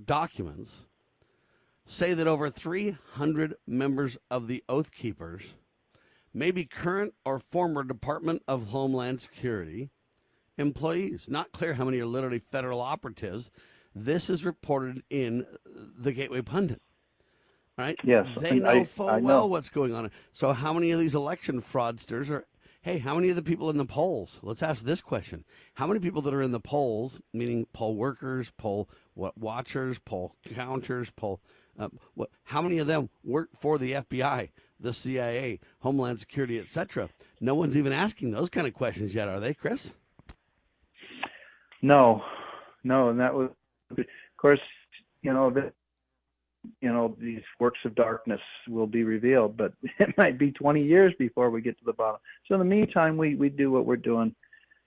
documents 0.05 0.85
say 1.85 2.13
that 2.13 2.27
over 2.27 2.49
300 2.49 3.55
members 3.67 4.17
of 4.31 4.47
the 4.47 4.63
Oath 4.69 4.91
Keepers 4.91 5.43
may 6.33 6.51
be 6.51 6.65
current 6.65 7.13
or 7.25 7.39
former 7.39 7.83
Department 7.83 8.41
of 8.47 8.67
Homeland 8.67 9.21
Security 9.21 9.91
employees. 10.57 11.27
Not 11.29 11.51
clear 11.51 11.73
how 11.73 11.85
many 11.85 11.99
are 11.99 12.05
literally 12.05 12.39
federal 12.39 12.81
operatives. 12.81 13.51
This 13.95 14.29
is 14.29 14.43
reported 14.45 15.03
in 15.09 15.45
the 15.65 16.11
Gateway 16.11 16.41
Pundit. 16.41 16.81
Right? 17.77 17.97
Yes, 18.03 18.27
They 18.39 18.59
know 18.59 18.69
I- 18.69 18.83
full 18.85 19.09
I 19.09 19.19
know. 19.19 19.25
well 19.25 19.49
what's 19.49 19.69
going 19.71 19.93
on. 19.95 20.11
So, 20.31 20.53
how 20.53 20.73
many 20.73 20.91
of 20.91 20.99
these 20.99 21.15
election 21.15 21.59
fraudsters 21.61 22.29
are? 22.29 22.45
Hey, 22.83 22.97
how 22.99 23.15
many 23.15 23.29
of 23.29 23.35
the 23.35 23.41
people 23.41 23.69
in 23.69 23.77
the 23.77 23.85
polls? 23.85 24.39
Let's 24.43 24.61
ask 24.61 24.83
this 24.83 25.01
question: 25.01 25.43
How 25.75 25.87
many 25.87 25.99
people 25.99 26.21
that 26.23 26.33
are 26.35 26.41
in 26.41 26.51
the 26.51 26.59
polls, 26.59 27.19
meaning 27.33 27.65
poll 27.73 27.95
workers, 27.95 28.51
poll 28.57 28.89
what 29.15 29.37
watchers, 29.39 29.97
poll 29.97 30.35
counters, 30.45 31.09
poll 31.15 31.41
uh, 31.79 31.87
what? 32.13 32.29
How 32.43 32.61
many 32.61 32.77
of 32.77 32.85
them 32.85 33.09
work 33.23 33.49
for 33.57 33.79
the 33.79 33.93
FBI, 33.93 34.49
the 34.79 34.93
CIA, 34.93 35.59
Homeland 35.79 36.19
Security, 36.19 36.59
etc.? 36.59 37.09
No 37.39 37.55
one's 37.55 37.75
even 37.75 37.91
asking 37.93 38.31
those 38.31 38.49
kind 38.49 38.67
of 38.67 38.73
questions 38.75 39.15
yet, 39.15 39.27
are 39.27 39.39
they, 39.39 39.55
Chris? 39.55 39.91
No, 41.83 42.23
no, 42.85 43.09
and 43.09 43.19
that 43.19 43.33
was, 43.33 43.49
of 43.91 44.05
course, 44.37 44.61
you 45.21 45.33
know, 45.33 45.49
the, 45.49 45.73
you 46.79 46.91
know, 46.91 47.15
these 47.19 47.41
works 47.59 47.79
of 47.83 47.93
darkness 47.93 48.39
will 48.69 48.87
be 48.87 49.03
revealed, 49.03 49.57
but 49.57 49.73
it 49.99 50.17
might 50.17 50.37
be 50.39 50.49
20 50.49 50.81
years 50.81 51.13
before 51.19 51.49
we 51.49 51.61
get 51.61 51.77
to 51.79 51.85
the 51.85 51.91
bottom. 51.91 52.21
So 52.47 52.55
in 52.55 52.59
the 52.59 52.65
meantime, 52.65 53.17
we 53.17 53.35
we 53.35 53.49
do 53.49 53.69
what 53.69 53.85
we're 53.85 53.97
doing, 53.97 54.33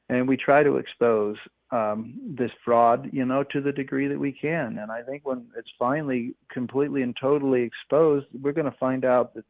and 0.09 0.27
we 0.27 0.39
try 0.39 0.63
to 0.63 0.79
expose 0.79 1.37
um, 1.71 2.19
this 2.27 2.51
fraud, 2.65 3.11
you 3.13 3.27
know, 3.27 3.45
to 3.45 3.61
the 3.61 3.73
degree 3.73 4.09
that 4.09 4.19
we 4.19 4.33
can. 4.33 4.79
And 4.79 4.91
I 4.91 5.03
think 5.03 5.27
when 5.27 5.45
it's 5.55 5.73
finally 5.79 6.35
completely 6.51 7.03
and 7.03 7.15
totally 7.21 7.63
exposed, 7.63 8.27
we're 8.41 8.53
going 8.53 8.73
to 8.73 8.79
find 8.79 9.05
out 9.05 9.35
that 9.35 9.45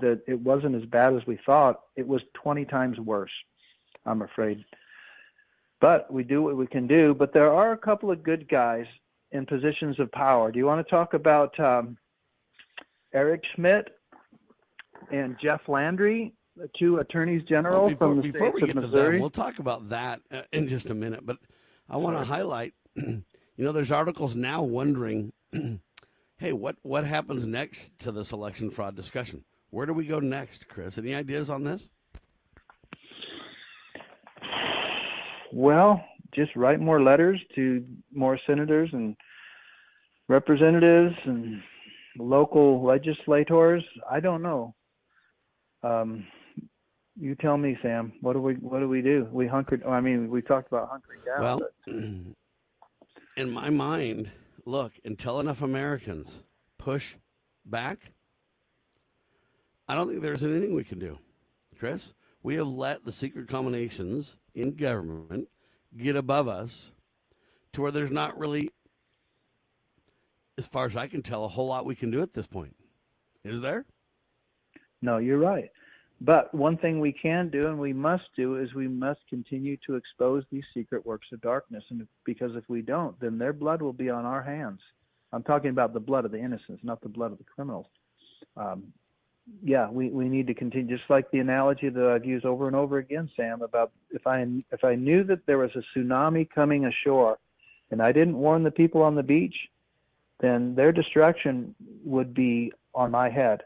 that 0.00 0.20
it 0.26 0.38
wasn't 0.40 0.74
as 0.74 0.84
bad 0.84 1.14
as 1.14 1.26
we 1.26 1.38
thought. 1.46 1.80
It 1.96 2.06
was 2.06 2.20
20 2.34 2.66
times 2.66 2.98
worse. 2.98 3.30
I'm 4.04 4.20
afraid 4.20 4.62
but 5.82 6.10
we 6.10 6.22
do 6.22 6.42
what 6.42 6.56
we 6.56 6.66
can 6.66 6.86
do. 6.86 7.12
But 7.12 7.34
there 7.34 7.52
are 7.52 7.72
a 7.72 7.76
couple 7.76 8.10
of 8.10 8.22
good 8.22 8.48
guys 8.48 8.86
in 9.32 9.44
positions 9.44 9.98
of 9.98 10.10
power. 10.12 10.52
Do 10.52 10.58
you 10.58 10.64
want 10.64 10.86
to 10.86 10.88
talk 10.90 11.12
about 11.12 11.58
um, 11.58 11.98
Eric 13.12 13.42
Schmitt 13.54 13.88
and 15.10 15.36
Jeff 15.42 15.68
Landry, 15.68 16.32
the 16.56 16.70
two 16.78 16.98
attorneys 16.98 17.42
general 17.48 17.80
Well, 17.80 17.90
before, 17.90 18.08
from 18.08 18.16
the 18.22 18.30
before 18.30 18.46
states 18.50 18.54
we 18.54 18.62
of 18.62 18.68
get 18.68 18.74
to 18.76 18.80
Missouri? 18.82 19.16
them, 19.16 19.20
we'll 19.20 19.30
talk 19.30 19.58
about 19.58 19.88
that 19.88 20.20
uh, 20.30 20.42
in 20.52 20.68
just 20.68 20.88
a 20.88 20.94
minute. 20.94 21.26
But 21.26 21.38
I 21.90 21.96
want 21.96 22.16
to 22.16 22.24
highlight, 22.24 22.74
you 22.94 23.24
know, 23.58 23.72
there's 23.72 23.90
articles 23.90 24.36
now 24.36 24.62
wondering, 24.62 25.32
hey, 26.36 26.52
what 26.52 26.76
what 26.82 27.04
happens 27.04 27.44
next 27.44 27.90
to 27.98 28.12
this 28.12 28.30
election 28.30 28.70
fraud 28.70 28.94
discussion? 28.94 29.44
Where 29.70 29.86
do 29.86 29.94
we 29.94 30.06
go 30.06 30.20
next, 30.20 30.68
Chris? 30.68 30.96
Any 30.96 31.12
ideas 31.12 31.50
on 31.50 31.64
this? 31.64 31.88
Well, 35.52 36.02
just 36.34 36.56
write 36.56 36.80
more 36.80 37.02
letters 37.02 37.38
to 37.54 37.84
more 38.10 38.40
senators 38.46 38.88
and 38.92 39.14
representatives 40.28 41.14
and 41.24 41.62
local 42.18 42.82
legislators. 42.82 43.84
I 44.10 44.20
don't 44.20 44.42
know. 44.42 44.74
Um, 45.82 46.26
you 47.20 47.34
tell 47.34 47.58
me, 47.58 47.76
Sam. 47.82 48.14
What 48.22 48.32
do 48.32 48.40
we 48.40 48.54
What 48.54 48.80
do 48.80 48.88
we 48.88 49.02
do? 49.02 49.28
We 49.30 49.46
hunkered. 49.46 49.84
I 49.84 50.00
mean, 50.00 50.30
we 50.30 50.40
talked 50.40 50.68
about 50.68 50.90
hunkering 50.90 51.24
down. 51.26 51.42
Well, 51.42 51.60
but 51.86 51.94
in 53.36 53.50
my 53.50 53.68
mind, 53.68 54.30
look, 54.64 54.92
until 55.04 55.38
enough 55.38 55.60
Americans 55.60 56.40
push 56.78 57.14
back, 57.66 58.12
I 59.86 59.94
don't 59.94 60.08
think 60.08 60.22
there's 60.22 60.44
anything 60.44 60.74
we 60.74 60.84
can 60.84 60.98
do. 60.98 61.18
Chris, 61.78 62.14
we 62.42 62.54
have 62.54 62.66
let 62.66 63.04
the 63.04 63.12
secret 63.12 63.48
combinations 63.48 64.36
in 64.54 64.74
government 64.74 65.48
get 65.96 66.16
above 66.16 66.48
us 66.48 66.92
to 67.72 67.82
where 67.82 67.90
there's 67.90 68.10
not 68.10 68.38
really, 68.38 68.70
as 70.58 70.66
far 70.66 70.86
as 70.86 70.96
I 70.96 71.06
can 71.06 71.22
tell, 71.22 71.44
a 71.44 71.48
whole 71.48 71.66
lot 71.66 71.86
we 71.86 71.94
can 71.94 72.10
do 72.10 72.22
at 72.22 72.34
this 72.34 72.46
point. 72.46 72.74
Is 73.44 73.60
there? 73.60 73.84
No, 75.00 75.18
you're 75.18 75.38
right. 75.38 75.70
But 76.20 76.54
one 76.54 76.76
thing 76.76 77.00
we 77.00 77.12
can 77.12 77.48
do 77.48 77.66
and 77.66 77.78
we 77.78 77.92
must 77.92 78.24
do 78.36 78.56
is 78.56 78.72
we 78.74 78.86
must 78.86 79.18
continue 79.28 79.76
to 79.86 79.96
expose 79.96 80.44
these 80.52 80.62
secret 80.72 81.04
works 81.04 81.26
of 81.32 81.40
darkness. 81.40 81.82
And 81.90 82.06
because 82.24 82.54
if 82.54 82.62
we 82.68 82.80
don't, 82.80 83.18
then 83.18 83.38
their 83.38 83.52
blood 83.52 83.82
will 83.82 83.92
be 83.92 84.08
on 84.08 84.24
our 84.24 84.42
hands. 84.42 84.80
I'm 85.32 85.42
talking 85.42 85.70
about 85.70 85.92
the 85.92 86.00
blood 86.00 86.24
of 86.24 86.30
the 86.30 86.38
innocents, 86.38 86.84
not 86.84 87.00
the 87.00 87.08
blood 87.08 87.32
of 87.32 87.38
the 87.38 87.44
criminals. 87.44 87.86
Um, 88.56 88.92
yeah, 89.62 89.90
we, 89.90 90.08
we 90.10 90.28
need 90.28 90.46
to 90.46 90.54
continue. 90.54 90.96
Just 90.96 91.08
like 91.10 91.30
the 91.30 91.38
analogy 91.38 91.88
that 91.88 92.06
I've 92.06 92.24
used 92.24 92.44
over 92.44 92.66
and 92.66 92.76
over 92.76 92.98
again, 92.98 93.30
Sam, 93.36 93.62
about 93.62 93.92
if 94.10 94.26
I 94.26 94.46
if 94.70 94.84
I 94.84 94.94
knew 94.94 95.24
that 95.24 95.46
there 95.46 95.58
was 95.58 95.70
a 95.74 95.98
tsunami 95.98 96.48
coming 96.50 96.86
ashore, 96.86 97.38
and 97.90 98.00
I 98.00 98.12
didn't 98.12 98.36
warn 98.36 98.62
the 98.62 98.70
people 98.70 99.02
on 99.02 99.14
the 99.14 99.22
beach, 99.22 99.54
then 100.40 100.74
their 100.74 100.92
destruction 100.92 101.74
would 102.04 102.34
be 102.34 102.72
on 102.94 103.10
my 103.10 103.28
head. 103.28 103.62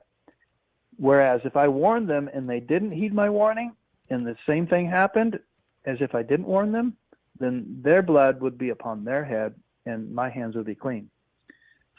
Whereas 0.99 1.43
if 1.45 1.57
I 1.57 1.69
warned 1.69 2.09
them 2.09 2.31
and 2.33 2.49
they 2.49 2.61
didn't 2.61 2.93
heed 2.93 3.13
my 3.13 3.29
warning, 3.29 3.73
and 4.09 4.27
the 4.27 4.37
same 4.47 4.67
thing 4.67 4.89
happened 4.89 5.39
as 5.85 5.99
if 6.01 6.15
I 6.15 6.23
didn't 6.23 6.47
warn 6.47 6.73
them, 6.73 6.97
then 7.39 7.81
their 7.83 8.03
blood 8.03 8.41
would 8.41 8.57
be 8.57 8.71
upon 8.71 9.05
their 9.05 9.25
head 9.25 9.55
and 9.85 10.13
my 10.13 10.29
hands 10.31 10.57
would 10.57 10.67
be 10.67 10.75
clean. 10.75 11.11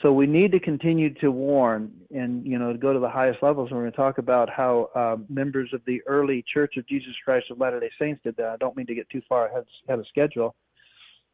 So 0.01 0.13
we 0.13 0.27
need 0.27 0.51
to 0.51 0.59
continue 0.59 1.11
to 1.15 1.31
warn 1.31 1.91
and, 2.13 2.45
you 2.45 2.59
know, 2.59 2.71
to 2.71 2.77
go 2.77 2.93
to 2.93 2.99
the 2.99 3.09
highest 3.09 3.41
levels. 3.41 3.71
We're 3.71 3.79
going 3.79 3.91
to 3.91 3.97
talk 3.97 4.19
about 4.19 4.47
how 4.49 4.89
uh, 4.95 5.17
members 5.27 5.73
of 5.73 5.81
the 5.87 6.01
early 6.05 6.45
Church 6.53 6.77
of 6.77 6.87
Jesus 6.87 7.13
Christ 7.25 7.49
of 7.49 7.59
Latter-day 7.59 7.89
Saints 7.99 8.21
did 8.23 8.37
that. 8.37 8.49
I 8.49 8.57
don't 8.57 8.77
mean 8.77 8.85
to 8.87 8.95
get 8.95 9.09
too 9.09 9.23
far 9.27 9.47
ahead, 9.47 9.65
of 9.89 10.07
schedule 10.07 10.55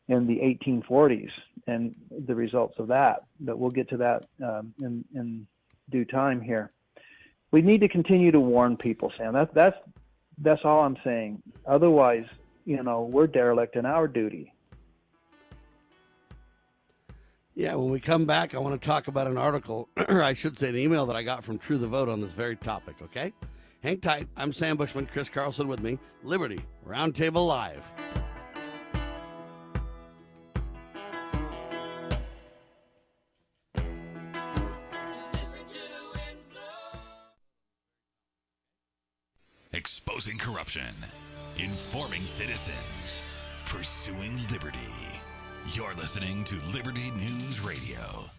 in 0.07 0.27
the 0.27 0.37
1840s 0.37 1.29
and 1.67 1.93
the 2.25 2.35
results 2.35 2.75
of 2.79 2.87
that, 2.87 3.23
but 3.41 3.59
we'll 3.59 3.71
get 3.71 3.89
to 3.89 3.97
that 3.97 4.23
um, 4.43 4.73
in, 4.79 5.03
in 5.13 5.45
due 5.89 6.05
time 6.05 6.39
here 6.39 6.71
we 7.53 7.61
need 7.61 7.79
to 7.81 7.87
continue 7.87 8.31
to 8.31 8.39
warn 8.39 8.75
people, 8.75 9.13
Sam. 9.17 9.31
That's 9.31 9.53
that's 9.53 9.77
that's 10.39 10.61
all 10.65 10.83
I'm 10.83 10.97
saying. 11.03 11.41
Otherwise, 11.65 12.25
you 12.65 12.83
know, 12.83 13.03
we're 13.03 13.27
derelict 13.27 13.77
in 13.77 13.85
our 13.85 14.07
duty. 14.07 14.52
Yeah, 17.55 17.75
when 17.75 17.91
we 17.91 17.99
come 17.99 18.25
back, 18.25 18.55
I 18.55 18.57
want 18.57 18.79
to 18.79 18.83
talk 18.83 19.07
about 19.07 19.27
an 19.27 19.37
article, 19.37 19.87
or 20.09 20.23
I 20.23 20.33
should 20.33 20.57
say 20.57 20.69
an 20.69 20.77
email 20.77 21.05
that 21.05 21.15
I 21.15 21.21
got 21.21 21.43
from 21.43 21.59
True 21.59 21.77
the 21.77 21.87
Vote 21.87 22.09
on 22.09 22.19
this 22.19 22.33
very 22.33 22.55
topic, 22.55 22.95
okay? 23.01 23.31
Hang 23.83 23.99
tight. 23.99 24.27
I'm 24.35 24.51
Sam 24.51 24.75
Bushman, 24.75 25.05
Chris 25.05 25.29
Carlson 25.29 25.67
with 25.67 25.79
me, 25.81 25.99
Liberty 26.23 26.65
Roundtable 26.87 27.47
Live. 27.47 27.83
Exposing 39.73 40.37
corruption, 40.39 40.81
informing 41.59 42.25
citizens, 42.25 43.21
pursuing 43.65 44.37
liberty. 44.49 44.79
You're 45.69 45.93
listening 45.95 46.43
to 46.43 46.55
Liberty 46.73 47.09
News 47.11 47.61
Radio. 47.61 48.29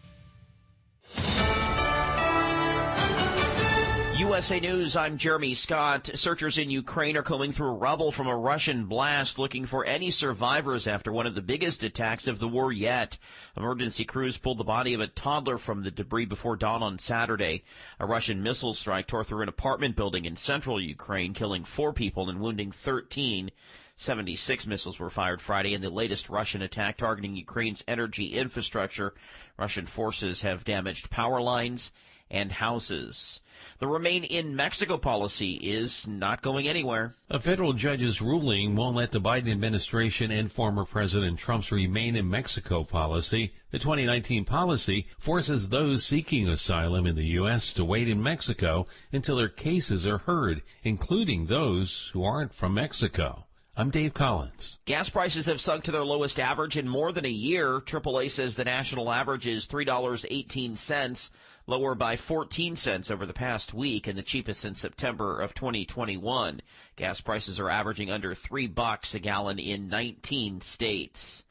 USA 4.15 4.59
News, 4.59 4.95
I'm 4.95 5.17
Jeremy 5.17 5.55
Scott. 5.55 6.09
Searchers 6.13 6.59
in 6.59 6.69
Ukraine 6.69 7.17
are 7.17 7.23
combing 7.23 7.51
through 7.51 7.73
rubble 7.73 8.11
from 8.11 8.27
a 8.27 8.37
Russian 8.37 8.85
blast 8.85 9.39
looking 9.39 9.65
for 9.65 9.83
any 9.85 10.11
survivors 10.11 10.87
after 10.87 11.11
one 11.11 11.25
of 11.25 11.33
the 11.33 11.41
biggest 11.41 11.83
attacks 11.83 12.27
of 12.27 12.37
the 12.37 12.47
war 12.47 12.71
yet. 12.71 13.17
Emergency 13.57 14.05
crews 14.05 14.37
pulled 14.37 14.59
the 14.59 14.63
body 14.63 14.93
of 14.93 15.01
a 15.01 15.07
toddler 15.07 15.57
from 15.57 15.83
the 15.83 15.91
debris 15.91 16.25
before 16.25 16.55
dawn 16.55 16.83
on 16.83 16.99
Saturday. 16.99 17.63
A 17.99 18.05
Russian 18.05 18.43
missile 18.43 18.75
strike 18.75 19.07
tore 19.07 19.23
through 19.23 19.41
an 19.41 19.49
apartment 19.49 19.95
building 19.95 20.25
in 20.25 20.35
central 20.35 20.79
Ukraine, 20.79 21.33
killing 21.33 21.63
four 21.63 21.91
people 21.91 22.29
and 22.29 22.39
wounding 22.39 22.71
13. 22.71 23.49
76 23.97 24.67
missiles 24.67 24.99
were 24.99 25.09
fired 25.09 25.41
Friday 25.41 25.73
in 25.73 25.81
the 25.81 25.89
latest 25.89 26.29
Russian 26.29 26.61
attack 26.61 26.97
targeting 26.97 27.35
Ukraine's 27.35 27.83
energy 27.87 28.33
infrastructure. 28.33 29.13
Russian 29.57 29.85
forces 29.85 30.41
have 30.41 30.65
damaged 30.65 31.09
power 31.09 31.39
lines 31.39 31.91
and 32.29 32.51
houses. 32.51 33.41
The 33.79 33.87
Remain 33.87 34.23
in 34.23 34.55
Mexico 34.55 34.97
policy 34.97 35.53
is 35.53 36.07
not 36.07 36.41
going 36.41 36.67
anywhere. 36.67 37.15
A 37.29 37.39
federal 37.39 37.73
judge's 37.73 38.21
ruling 38.21 38.75
won't 38.75 38.95
let 38.95 39.11
the 39.11 39.21
Biden 39.21 39.49
administration 39.49 40.31
and 40.31 40.51
former 40.51 40.85
President 40.85 41.39
Trump's 41.39 41.71
Remain 41.71 42.15
in 42.15 42.29
Mexico 42.29 42.83
policy. 42.83 43.53
The 43.71 43.79
2019 43.79 44.43
policy 44.43 45.07
forces 45.17 45.69
those 45.69 46.05
seeking 46.05 46.49
asylum 46.49 47.05
in 47.05 47.15
the 47.15 47.25
U.S. 47.25 47.71
to 47.73 47.85
wait 47.85 48.09
in 48.09 48.21
Mexico 48.21 48.87
until 49.11 49.37
their 49.37 49.49
cases 49.49 50.05
are 50.05 50.19
heard, 50.19 50.63
including 50.83 51.45
those 51.45 52.09
who 52.13 52.23
aren't 52.23 52.53
from 52.53 52.73
Mexico. 52.73 53.44
I'm 53.77 53.89
Dave 53.89 54.13
Collins. 54.13 54.79
Gas 54.85 55.09
prices 55.09 55.47
have 55.47 55.59
sunk 55.59 55.83
to 55.83 55.91
their 55.91 56.05
lowest 56.05 56.39
average 56.39 56.77
in 56.77 56.87
more 56.87 57.11
than 57.11 57.25
a 57.25 57.29
year. 57.29 57.81
AAA 57.81 58.31
says 58.31 58.55
the 58.55 58.63
national 58.63 59.11
average 59.11 59.45
is 59.45 59.67
$3.18, 59.67 61.31
lower 61.67 61.93
by 61.93 62.15
14 62.15 62.77
cents 62.77 63.11
over 63.11 63.25
the 63.25 63.33
past 63.33 63.73
week 63.73 64.07
and 64.07 64.17
the 64.17 64.23
cheapest 64.23 64.61
since 64.61 64.79
September 64.79 65.41
of 65.41 65.53
2021. 65.53 66.61
Gas 66.95 67.19
prices 67.19 67.59
are 67.59 67.69
averaging 67.69 68.09
under 68.09 68.33
3 68.33 68.67
bucks 68.67 69.13
a 69.13 69.19
gallon 69.19 69.59
in 69.59 69.89
19 69.89 70.61
states. 70.61 71.43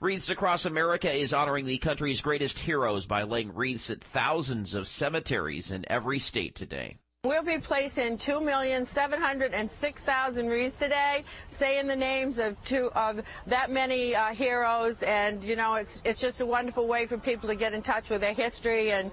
Wreaths 0.00 0.30
Across 0.30 0.64
America 0.66 1.12
is 1.12 1.32
honoring 1.32 1.66
the 1.66 1.78
country's 1.78 2.20
greatest 2.20 2.58
heroes 2.58 3.06
by 3.06 3.22
laying 3.22 3.54
wreaths 3.54 3.88
at 3.88 4.02
thousands 4.02 4.74
of 4.74 4.88
cemeteries 4.88 5.70
in 5.70 5.84
every 5.88 6.18
state 6.18 6.56
today. 6.56 6.98
We'll 7.24 7.42
be 7.42 7.58
placing 7.58 8.18
2,706,000 8.18 10.48
wreaths 10.48 10.78
today, 10.78 11.24
saying 11.48 11.88
the 11.88 11.96
names 11.96 12.38
of 12.38 12.62
two 12.62 12.92
of 12.94 13.20
that 13.48 13.72
many 13.72 14.14
uh, 14.14 14.26
heroes, 14.26 15.02
and 15.02 15.42
you 15.42 15.56
know 15.56 15.74
it's 15.74 16.00
it's 16.04 16.20
just 16.20 16.40
a 16.40 16.46
wonderful 16.46 16.86
way 16.86 17.06
for 17.06 17.18
people 17.18 17.48
to 17.48 17.56
get 17.56 17.74
in 17.74 17.82
touch 17.82 18.08
with 18.08 18.20
their 18.20 18.34
history 18.34 18.92
and 18.92 19.10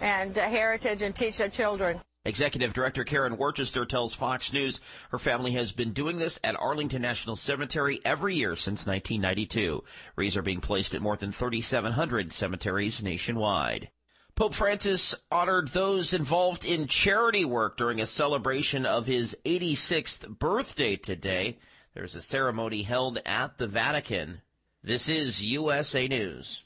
and 0.00 0.38
uh, 0.38 0.42
heritage 0.42 1.02
and 1.02 1.16
teach 1.16 1.38
their 1.38 1.48
children. 1.48 2.00
Executive 2.24 2.72
Director 2.72 3.02
Karen 3.02 3.36
Worcester 3.36 3.84
tells 3.84 4.14
Fox 4.14 4.52
News 4.52 4.78
her 5.10 5.18
family 5.18 5.50
has 5.54 5.72
been 5.72 5.92
doing 5.92 6.18
this 6.18 6.38
at 6.44 6.54
Arlington 6.60 7.02
National 7.02 7.34
Cemetery 7.34 7.98
every 8.04 8.36
year 8.36 8.54
since 8.54 8.86
1992. 8.86 9.82
Wreaths 10.14 10.36
are 10.36 10.42
being 10.42 10.60
placed 10.60 10.94
at 10.94 11.02
more 11.02 11.16
than 11.16 11.32
3,700 11.32 12.32
cemeteries 12.32 13.02
nationwide. 13.02 13.90
Pope 14.38 14.54
Francis 14.54 15.16
honored 15.32 15.66
those 15.66 16.14
involved 16.14 16.64
in 16.64 16.86
charity 16.86 17.44
work 17.44 17.76
during 17.76 18.00
a 18.00 18.06
celebration 18.06 18.86
of 18.86 19.04
his 19.04 19.36
86th 19.44 20.38
birthday 20.38 20.94
today. 20.94 21.58
There's 21.92 22.14
a 22.14 22.20
ceremony 22.20 22.82
held 22.84 23.18
at 23.26 23.58
the 23.58 23.66
Vatican. 23.66 24.42
This 24.80 25.08
is 25.08 25.44
USA 25.44 26.06
News. 26.06 26.62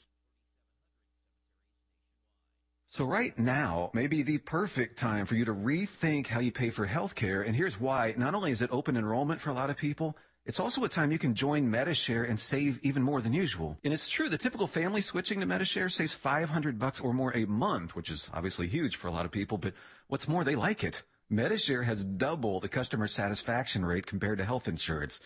So 2.89 3.05
right 3.05 3.35
now 3.39 3.89
may 3.95 4.05
be 4.05 4.21
the 4.21 4.37
perfect 4.37 4.99
time 4.99 5.25
for 5.25 5.33
you 5.33 5.45
to 5.45 5.53
rethink 5.55 6.27
how 6.27 6.41
you 6.41 6.51
pay 6.51 6.69
for 6.69 6.85
health 6.85 7.15
care. 7.15 7.41
And 7.41 7.55
here's 7.55 7.79
why. 7.79 8.13
Not 8.15 8.35
only 8.35 8.51
is 8.51 8.61
it 8.61 8.69
open 8.71 8.95
enrollment 8.95 9.41
for 9.41 9.49
a 9.49 9.53
lot 9.53 9.71
of 9.71 9.77
people, 9.77 10.15
it's 10.45 10.59
also 10.59 10.83
a 10.83 10.89
time 10.89 11.11
you 11.11 11.17
can 11.17 11.35
join 11.35 11.69
Medi-Share 11.69 12.23
and 12.23 12.39
save 12.39 12.79
even 12.83 13.01
more 13.01 13.21
than 13.21 13.33
usual. 13.33 13.77
And 13.83 13.93
it's 13.93 14.09
true, 14.09 14.27
the 14.27 14.37
typical 14.37 14.67
family 14.67 15.01
switching 15.01 15.39
to 15.39 15.45
Medi-Share 15.45 15.89
saves 15.89 16.13
500 16.13 16.77
bucks 16.77 16.99
or 16.99 17.13
more 17.13 17.35
a 17.35 17.45
month, 17.45 17.95
which 17.95 18.09
is 18.09 18.29
obviously 18.33 18.67
huge 18.67 18.97
for 18.97 19.07
a 19.07 19.11
lot 19.11 19.25
of 19.25 19.31
people, 19.31 19.57
but 19.57 19.73
what's 20.07 20.27
more, 20.27 20.43
they 20.43 20.55
like 20.55 20.83
it. 20.83 21.03
Medi-Share 21.29 21.83
has 21.83 22.03
double 22.03 22.59
the 22.59 22.67
customer 22.67 23.07
satisfaction 23.07 23.85
rate 23.85 24.05
compared 24.05 24.37
to 24.37 24.45
health 24.45 24.67
insurance. 24.67 25.19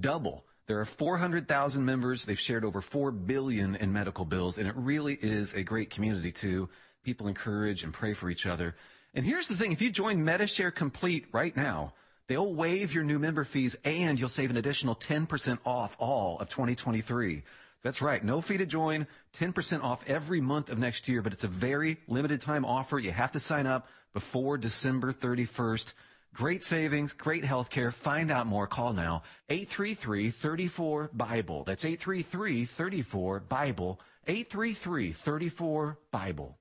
Double. 0.00 0.44
There 0.66 0.78
are 0.78 0.84
400,000 0.84 1.82
members. 1.82 2.26
They've 2.26 2.38
shared 2.38 2.64
over 2.64 2.82
4 2.82 3.10
billion 3.10 3.74
in 3.76 3.90
medical 3.90 4.26
bills, 4.26 4.58
and 4.58 4.68
it 4.68 4.76
really 4.76 5.14
is 5.14 5.54
a 5.54 5.62
great 5.62 5.88
community 5.88 6.30
too. 6.30 6.68
People 7.02 7.26
encourage 7.26 7.82
and 7.82 7.92
pray 7.92 8.12
for 8.12 8.28
each 8.28 8.44
other. 8.44 8.76
And 9.14 9.24
here's 9.24 9.48
the 9.48 9.56
thing, 9.56 9.72
if 9.72 9.80
you 9.80 9.90
join 9.90 10.22
Medi-Share 10.22 10.70
Complete 10.70 11.26
right 11.32 11.56
now, 11.56 11.94
They'll 12.28 12.54
waive 12.54 12.94
your 12.94 13.04
new 13.04 13.18
member 13.18 13.44
fees 13.44 13.76
and 13.84 14.20
you'll 14.20 14.28
save 14.28 14.50
an 14.50 14.58
additional 14.58 14.94
10% 14.94 15.58
off 15.64 15.96
all 15.98 16.38
of 16.38 16.48
2023. 16.48 17.42
That's 17.82 18.02
right. 18.02 18.22
No 18.22 18.40
fee 18.40 18.58
to 18.58 18.66
join, 18.66 19.06
10% 19.38 19.82
off 19.82 20.08
every 20.08 20.40
month 20.40 20.68
of 20.68 20.78
next 20.78 21.08
year, 21.08 21.22
but 21.22 21.32
it's 21.32 21.44
a 21.44 21.48
very 21.48 21.96
limited 22.06 22.40
time 22.40 22.64
offer. 22.64 22.98
You 22.98 23.12
have 23.12 23.32
to 23.32 23.40
sign 23.40 23.66
up 23.66 23.88
before 24.12 24.58
December 24.58 25.12
31st. 25.12 25.94
Great 26.34 26.62
savings, 26.62 27.14
great 27.14 27.44
health 27.44 27.70
care. 27.70 27.90
Find 27.90 28.30
out 28.30 28.46
more. 28.46 28.66
Call 28.66 28.92
now. 28.92 29.22
833-34-BIBLE. 29.48 31.64
That's 31.64 31.84
833-34-BIBLE. 31.84 34.00
833-34-BIBLE. 34.26 36.57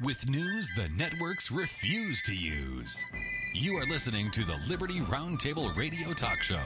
With 0.00 0.28
news 0.28 0.70
the 0.76 0.88
networks 0.96 1.50
refuse 1.50 2.22
to 2.22 2.34
use. 2.34 3.02
You 3.52 3.76
are 3.76 3.86
listening 3.86 4.30
to 4.30 4.44
the 4.44 4.56
Liberty 4.68 5.00
Roundtable 5.00 5.74
Radio 5.76 6.12
Talk 6.12 6.40
Show. 6.40 6.56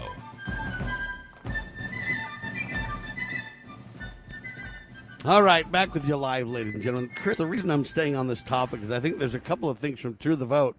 All 5.25 5.43
right, 5.43 5.71
back 5.71 5.95
with 5.95 6.07
you 6.07 6.17
live, 6.17 6.47
ladies 6.47 6.75
and 6.75 6.83
gentlemen. 6.83 7.11
Chris, 7.17 7.39
the 7.39 7.47
reason 7.47 7.71
I'm 7.71 7.87
staying 7.87 8.17
on 8.17 8.27
this 8.27 8.43
topic 8.43 8.83
is 8.83 8.91
I 8.91 9.01
think 9.01 9.19
there's 9.19 9.35
a 9.35 9.41
couple 9.41 9.71
of 9.71 9.79
things 9.79 10.01
from 10.01 10.17
True 10.17 10.37
the 10.37 10.45
Vote 10.45 10.77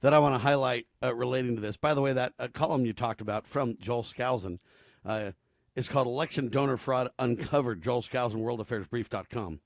that 0.00 0.14
I 0.14 0.18
want 0.18 0.34
to 0.34 0.38
highlight 0.38 0.86
uh, 1.02 1.14
relating 1.14 1.56
to 1.56 1.60
this. 1.60 1.76
By 1.76 1.92
the 1.92 2.00
way, 2.00 2.14
that 2.14 2.32
uh, 2.38 2.48
column 2.48 2.86
you 2.86 2.94
talked 2.94 3.20
about 3.20 3.46
from 3.46 3.76
Joel 3.78 4.04
Skousen 4.04 4.60
uh, 5.04 5.32
is 5.76 5.88
called 5.88 6.06
Election 6.06 6.48
Donor 6.48 6.78
Fraud 6.78 7.10
Uncovered, 7.18 7.82
Joel 7.82 8.02
Skousen, 8.02 8.36
WorldAffairsBrief.com. 8.36 9.60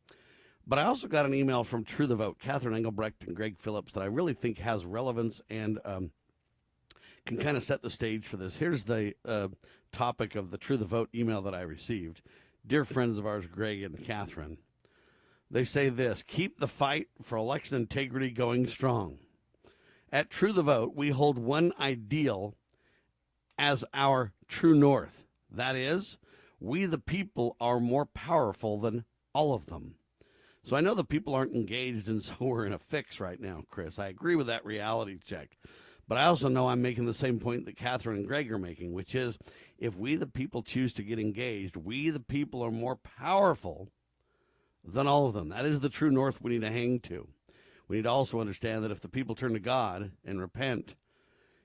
But 0.67 0.81
I 0.81 0.85
also 0.85 1.07
got 1.07 1.27
an 1.27 1.35
email 1.35 1.63
from 1.63 1.85
True 1.85 2.09
the 2.09 2.17
Vote, 2.17 2.39
Catherine 2.41 2.75
Engelbrecht 2.75 3.25
and 3.25 3.37
Greg 3.37 3.57
Phillips, 3.59 3.93
that 3.93 4.03
I 4.03 4.07
really 4.07 4.35
think 4.35 4.59
has 4.59 4.85
relevance 4.85 5.41
and 5.49 5.79
um, 5.85 6.11
can 7.25 7.39
kind 7.39 7.57
of 7.57 7.63
set 7.63 7.83
the 7.83 7.91
stage 7.91 8.27
for 8.27 8.37
this. 8.37 8.57
Here's 8.57 8.85
the 8.85 9.15
uh, 9.25 9.49
topic 9.93 10.35
of 10.35 10.51
the 10.51 10.59
True 10.59 10.77
the 10.77 10.85
Vote 10.85 11.09
email 11.15 11.41
that 11.43 11.55
I 11.55 11.61
received. 11.61 12.21
Dear 12.67 12.85
friends 12.85 13.17
of 13.17 13.27
ours, 13.27 13.47
Greg 13.47 13.83
and 13.83 14.05
Catherine, 14.05 14.59
they 15.49 15.65
say 15.65 15.89
this 15.89 16.25
keep 16.27 16.59
the 16.59 16.67
fight 16.67 17.09
for 17.23 17.37
election 17.37 17.77
integrity 17.77 18.31
going 18.31 18.67
strong. 18.67 19.19
At 20.11 20.31
True 20.31 20.53
the 20.53 20.63
Vote, 20.63 20.95
we 20.97 21.11
hold 21.11 21.39
one 21.39 21.73
ideal 21.79 22.57
as 23.57 23.85
our 23.95 24.33
true 24.49 24.75
north. 24.75 25.27
That 25.49 25.77
is, 25.77 26.19
we 26.59 26.87
the 26.87 26.99
people 26.99 27.57
are 27.61 27.79
more 27.79 28.07
powerful 28.07 28.81
than 28.81 29.05
all 29.33 29.55
of 29.55 29.67
them. 29.67 29.95
So 30.67 30.75
I 30.75 30.81
know 30.81 30.95
the 30.95 31.05
people 31.05 31.33
aren't 31.33 31.55
engaged, 31.55 32.09
and 32.09 32.23
so 32.23 32.35
we're 32.41 32.67
in 32.67 32.73
a 32.73 32.79
fix 32.79 33.21
right 33.21 33.41
now, 33.41 33.63
Chris. 33.71 33.99
I 33.99 34.09
agree 34.09 34.35
with 34.35 34.49
that 34.49 34.65
reality 34.65 35.19
check. 35.25 35.57
But 36.09 36.19
I 36.19 36.25
also 36.25 36.49
know 36.49 36.69
I'm 36.69 36.83
making 36.83 37.07
the 37.07 37.15
same 37.15 37.41
point 37.41 37.65
that 37.65 37.77
Catherine 37.77 38.19
and 38.19 38.29
Greg 38.29 38.51
are 38.53 38.59
making, 38.59 38.93
which 38.93 39.15
is 39.15 39.39
if 39.79 39.97
we, 39.97 40.15
the 40.15 40.27
people, 40.27 40.63
choose 40.63 40.93
to 40.95 41.03
get 41.03 41.19
engaged, 41.19 41.77
we, 41.77 42.11
the 42.11 42.21
people, 42.21 42.65
are 42.65 42.71
more 42.71 42.97
powerful 42.97 43.89
than 44.85 45.09
all 45.09 45.27
of 45.27 45.35
them. 45.35 45.49
That 45.49 45.67
is 45.67 45.81
the 45.81 45.89
true 45.89 46.11
north 46.11 46.41
we 46.41 46.53
need 46.53 46.61
to 46.61 46.71
hang 46.71 47.01
to. 47.01 47.27
We 47.89 47.97
need 47.97 48.03
to 48.03 48.11
also 48.11 48.41
understand 48.41 48.85
that 48.85 48.93
if 48.93 49.01
the 49.01 49.09
people 49.09 49.35
turn 49.35 49.53
to 49.55 49.61
God 49.61 50.13
and 50.25 50.41
repent, 50.41 50.95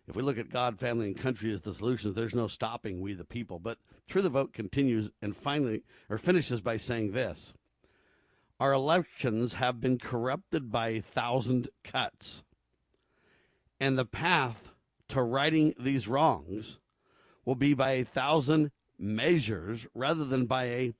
if 0.07 0.15
we 0.15 0.23
look 0.23 0.39
at 0.39 0.49
God, 0.49 0.79
family, 0.79 1.07
and 1.07 1.17
country 1.17 1.53
as 1.53 1.61
the 1.61 1.73
solutions, 1.73 2.15
there's 2.15 2.35
no 2.35 2.47
stopping 2.47 2.99
we, 2.99 3.13
the 3.13 3.23
people. 3.23 3.59
But 3.59 3.77
True 4.07 4.23
the 4.23 4.29
Vote 4.29 4.53
continues 4.53 5.11
and 5.21 5.35
finally, 5.35 5.83
or 6.09 6.17
finishes 6.17 6.61
by 6.61 6.77
saying 6.77 7.11
this 7.11 7.53
our 8.61 8.73
elections 8.73 9.53
have 9.53 9.81
been 9.81 9.97
corrupted 9.97 10.71
by 10.71 10.89
a 10.89 11.01
thousand 11.01 11.67
cuts. 11.83 12.43
And 13.79 13.97
the 13.97 14.05
path 14.05 14.69
to 15.09 15.23
righting 15.23 15.73
these 15.79 16.07
wrongs 16.07 16.77
will 17.43 17.55
be 17.55 17.73
by 17.73 17.93
a 17.93 18.05
thousand 18.05 18.69
measures 18.99 19.87
rather 19.95 20.25
than 20.25 20.45
by 20.45 20.65
a 20.65 20.93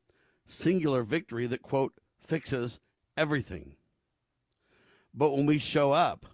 singular 0.48 1.04
victory 1.04 1.46
that, 1.46 1.62
quote, 1.62 1.94
fixes 2.20 2.80
everything. 3.16 3.76
But 5.14 5.30
when 5.30 5.46
we 5.46 5.60
show 5.60 5.92
up, 5.92 6.26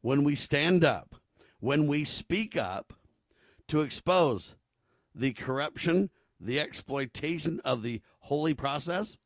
when 0.00 0.24
we 0.24 0.34
stand 0.34 0.84
up, 0.84 1.16
when 1.60 1.86
we 1.86 2.06
speak 2.06 2.56
up 2.56 2.94
to 3.68 3.82
expose 3.82 4.56
the 5.14 5.34
corruption, 5.34 6.08
the 6.40 6.58
exploitation 6.58 7.60
of 7.62 7.82
the 7.82 8.00
holy 8.20 8.54
process, 8.54 9.18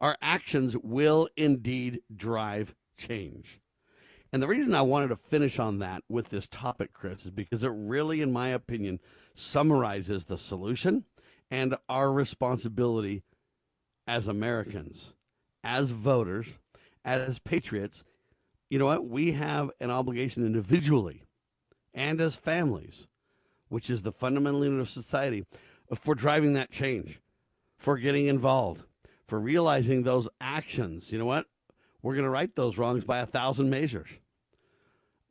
our 0.00 0.16
actions 0.20 0.76
will 0.82 1.28
indeed 1.36 2.00
drive 2.14 2.74
change. 2.96 3.60
And 4.32 4.42
the 4.42 4.48
reason 4.48 4.74
I 4.74 4.82
wanted 4.82 5.08
to 5.08 5.16
finish 5.16 5.58
on 5.58 5.78
that 5.78 6.02
with 6.08 6.28
this 6.28 6.48
topic, 6.48 6.92
Chris, 6.92 7.24
is 7.24 7.30
because 7.30 7.62
it 7.62 7.72
really, 7.74 8.20
in 8.20 8.32
my 8.32 8.48
opinion, 8.48 9.00
summarizes 9.34 10.24
the 10.24 10.36
solution 10.36 11.04
and 11.50 11.76
our 11.88 12.12
responsibility 12.12 13.22
as 14.06 14.26
Americans, 14.26 15.12
as 15.62 15.90
voters, 15.90 16.58
as 17.04 17.38
patriots. 17.38 18.04
You 18.68 18.78
know 18.78 18.86
what? 18.86 19.06
We 19.06 19.32
have 19.32 19.70
an 19.80 19.90
obligation 19.90 20.44
individually 20.44 21.22
and 21.94 22.20
as 22.20 22.34
families, 22.34 23.06
which 23.68 23.88
is 23.88 24.02
the 24.02 24.12
fundamental 24.12 24.64
unit 24.64 24.80
of 24.80 24.90
society, 24.90 25.44
for 25.94 26.14
driving 26.14 26.52
that 26.54 26.70
change, 26.70 27.20
for 27.78 27.96
getting 27.96 28.26
involved, 28.26 28.82
for 29.26 29.38
realizing 29.38 30.02
those 30.02 30.28
actions. 30.40 31.10
You 31.12 31.18
know 31.18 31.26
what? 31.26 31.46
We're 32.02 32.14
going 32.14 32.24
to 32.24 32.30
right 32.30 32.54
those 32.54 32.78
wrongs 32.78 33.04
by 33.04 33.18
a 33.18 33.26
thousand 33.26 33.70
measures. 33.70 34.08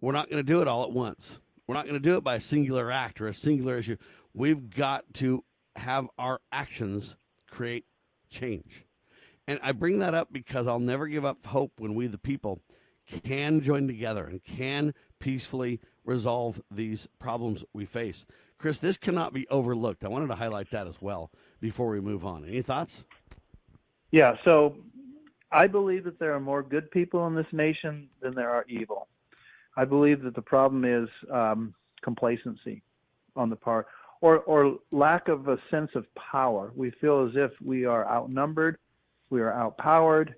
We're 0.01 0.11
not 0.11 0.29
going 0.29 0.43
to 0.45 0.53
do 0.53 0.61
it 0.61 0.67
all 0.67 0.83
at 0.83 0.91
once. 0.91 1.39
We're 1.67 1.75
not 1.75 1.85
going 1.87 2.01
to 2.01 2.09
do 2.09 2.17
it 2.17 2.23
by 2.23 2.35
a 2.35 2.41
singular 2.41 2.91
act 2.91 3.21
or 3.21 3.27
a 3.27 3.33
singular 3.33 3.77
issue. 3.77 3.97
We've 4.33 4.69
got 4.69 5.05
to 5.15 5.43
have 5.75 6.07
our 6.17 6.41
actions 6.51 7.15
create 7.49 7.85
change. 8.29 8.85
And 9.47 9.59
I 9.63 9.71
bring 9.71 9.99
that 9.99 10.13
up 10.13 10.31
because 10.31 10.67
I'll 10.67 10.79
never 10.79 11.07
give 11.07 11.25
up 11.25 11.45
hope 11.45 11.73
when 11.77 11.95
we, 11.95 12.07
the 12.07 12.17
people, 12.17 12.61
can 13.23 13.61
join 13.61 13.87
together 13.87 14.25
and 14.25 14.43
can 14.43 14.93
peacefully 15.19 15.79
resolve 16.03 16.61
these 16.69 17.07
problems 17.19 17.63
we 17.73 17.85
face. 17.85 18.25
Chris, 18.57 18.79
this 18.79 18.97
cannot 18.97 19.33
be 19.33 19.47
overlooked. 19.49 20.03
I 20.03 20.07
wanted 20.07 20.27
to 20.27 20.35
highlight 20.35 20.71
that 20.71 20.87
as 20.87 21.01
well 21.01 21.31
before 21.59 21.89
we 21.89 21.99
move 21.99 22.25
on. 22.25 22.45
Any 22.45 22.61
thoughts? 22.61 23.03
Yeah, 24.15 24.37
so 24.45 24.77
I 25.51 25.67
believe 25.67 26.05
that 26.05 26.19
there 26.19 26.33
are 26.33 26.39
more 26.39 26.63
good 26.63 26.89
people 26.89 27.27
in 27.27 27.35
this 27.35 27.51
nation 27.51 28.07
than 28.21 28.33
there 28.33 28.49
are 28.49 28.63
evil. 28.69 29.09
I 29.75 29.83
believe 29.83 30.21
that 30.21 30.35
the 30.35 30.41
problem 30.41 30.85
is 30.85 31.09
um, 31.29 31.75
complacency 32.01 32.81
on 33.35 33.49
the 33.49 33.57
part 33.57 33.87
or, 34.21 34.37
or 34.43 34.79
lack 34.93 35.27
of 35.27 35.49
a 35.49 35.57
sense 35.69 35.91
of 35.95 36.05
power. 36.15 36.71
We 36.77 36.91
feel 37.01 37.27
as 37.27 37.35
if 37.35 37.51
we 37.61 37.83
are 37.83 38.07
outnumbered, 38.07 38.77
we 39.31 39.41
are 39.41 39.51
outpowered. 39.53 40.33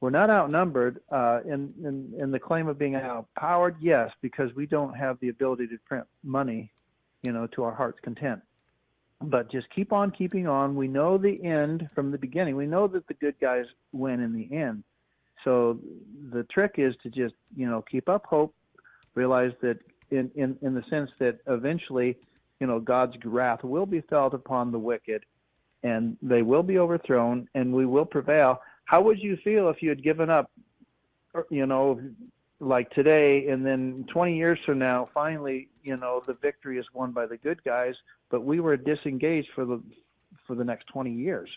We're 0.00 0.10
not 0.10 0.28
outnumbered 0.28 0.98
uh, 1.12 1.42
in, 1.44 1.72
in, 1.84 2.12
in 2.18 2.32
the 2.32 2.40
claim 2.40 2.66
of 2.66 2.80
being 2.80 2.96
outpowered, 2.96 3.76
yes, 3.80 4.10
because 4.22 4.52
we 4.56 4.66
don't 4.66 4.94
have 4.94 5.20
the 5.20 5.28
ability 5.28 5.68
to 5.68 5.78
print 5.86 6.04
money, 6.24 6.72
you 7.22 7.30
know, 7.30 7.46
to 7.46 7.62
our 7.62 7.74
heart's 7.76 8.00
content. 8.00 8.40
But 9.22 9.50
just 9.50 9.68
keep 9.70 9.92
on 9.92 10.10
keeping 10.10 10.46
on. 10.46 10.74
We 10.74 10.88
know 10.88 11.18
the 11.18 11.42
end 11.44 11.88
from 11.94 12.10
the 12.10 12.18
beginning. 12.18 12.56
We 12.56 12.66
know 12.66 12.86
that 12.88 13.06
the 13.06 13.14
good 13.14 13.34
guys 13.40 13.66
win 13.92 14.20
in 14.20 14.32
the 14.34 14.54
end. 14.56 14.82
So 15.44 15.78
the 16.32 16.44
trick 16.44 16.74
is 16.78 16.94
to 17.02 17.10
just, 17.10 17.34
you 17.56 17.68
know, 17.68 17.82
keep 17.82 18.08
up 18.08 18.24
hope, 18.26 18.54
realize 19.14 19.52
that 19.62 19.78
in, 20.10 20.30
in, 20.34 20.56
in 20.62 20.74
the 20.74 20.84
sense 20.90 21.10
that 21.18 21.38
eventually, 21.46 22.16
you 22.60 22.66
know, 22.66 22.80
God's 22.80 23.14
wrath 23.24 23.62
will 23.62 23.86
be 23.86 24.00
felt 24.02 24.34
upon 24.34 24.72
the 24.72 24.78
wicked 24.78 25.24
and 25.82 26.16
they 26.20 26.42
will 26.42 26.62
be 26.62 26.78
overthrown 26.78 27.48
and 27.54 27.72
we 27.72 27.86
will 27.86 28.04
prevail. 28.04 28.60
How 28.84 29.00
would 29.02 29.18
you 29.18 29.38
feel 29.42 29.68
if 29.68 29.82
you 29.82 29.88
had 29.88 30.02
given 30.02 30.28
up, 30.28 30.50
you 31.48 31.66
know, 31.66 32.00
like 32.58 32.90
today 32.90 33.48
and 33.48 33.64
then 33.64 34.04
20 34.12 34.36
years 34.36 34.58
from 34.66 34.78
now, 34.78 35.08
finally, 35.14 35.68
you 35.82 35.96
know, 35.96 36.22
the 36.26 36.34
victory 36.34 36.78
is 36.78 36.84
won 36.92 37.12
by 37.12 37.24
the 37.24 37.38
good 37.38 37.62
guys, 37.64 37.94
but 38.30 38.44
we 38.44 38.60
were 38.60 38.76
disengaged 38.76 39.48
for 39.54 39.64
the, 39.64 39.82
for 40.46 40.54
the 40.54 40.64
next 40.64 40.86
20 40.88 41.12
years. 41.12 41.48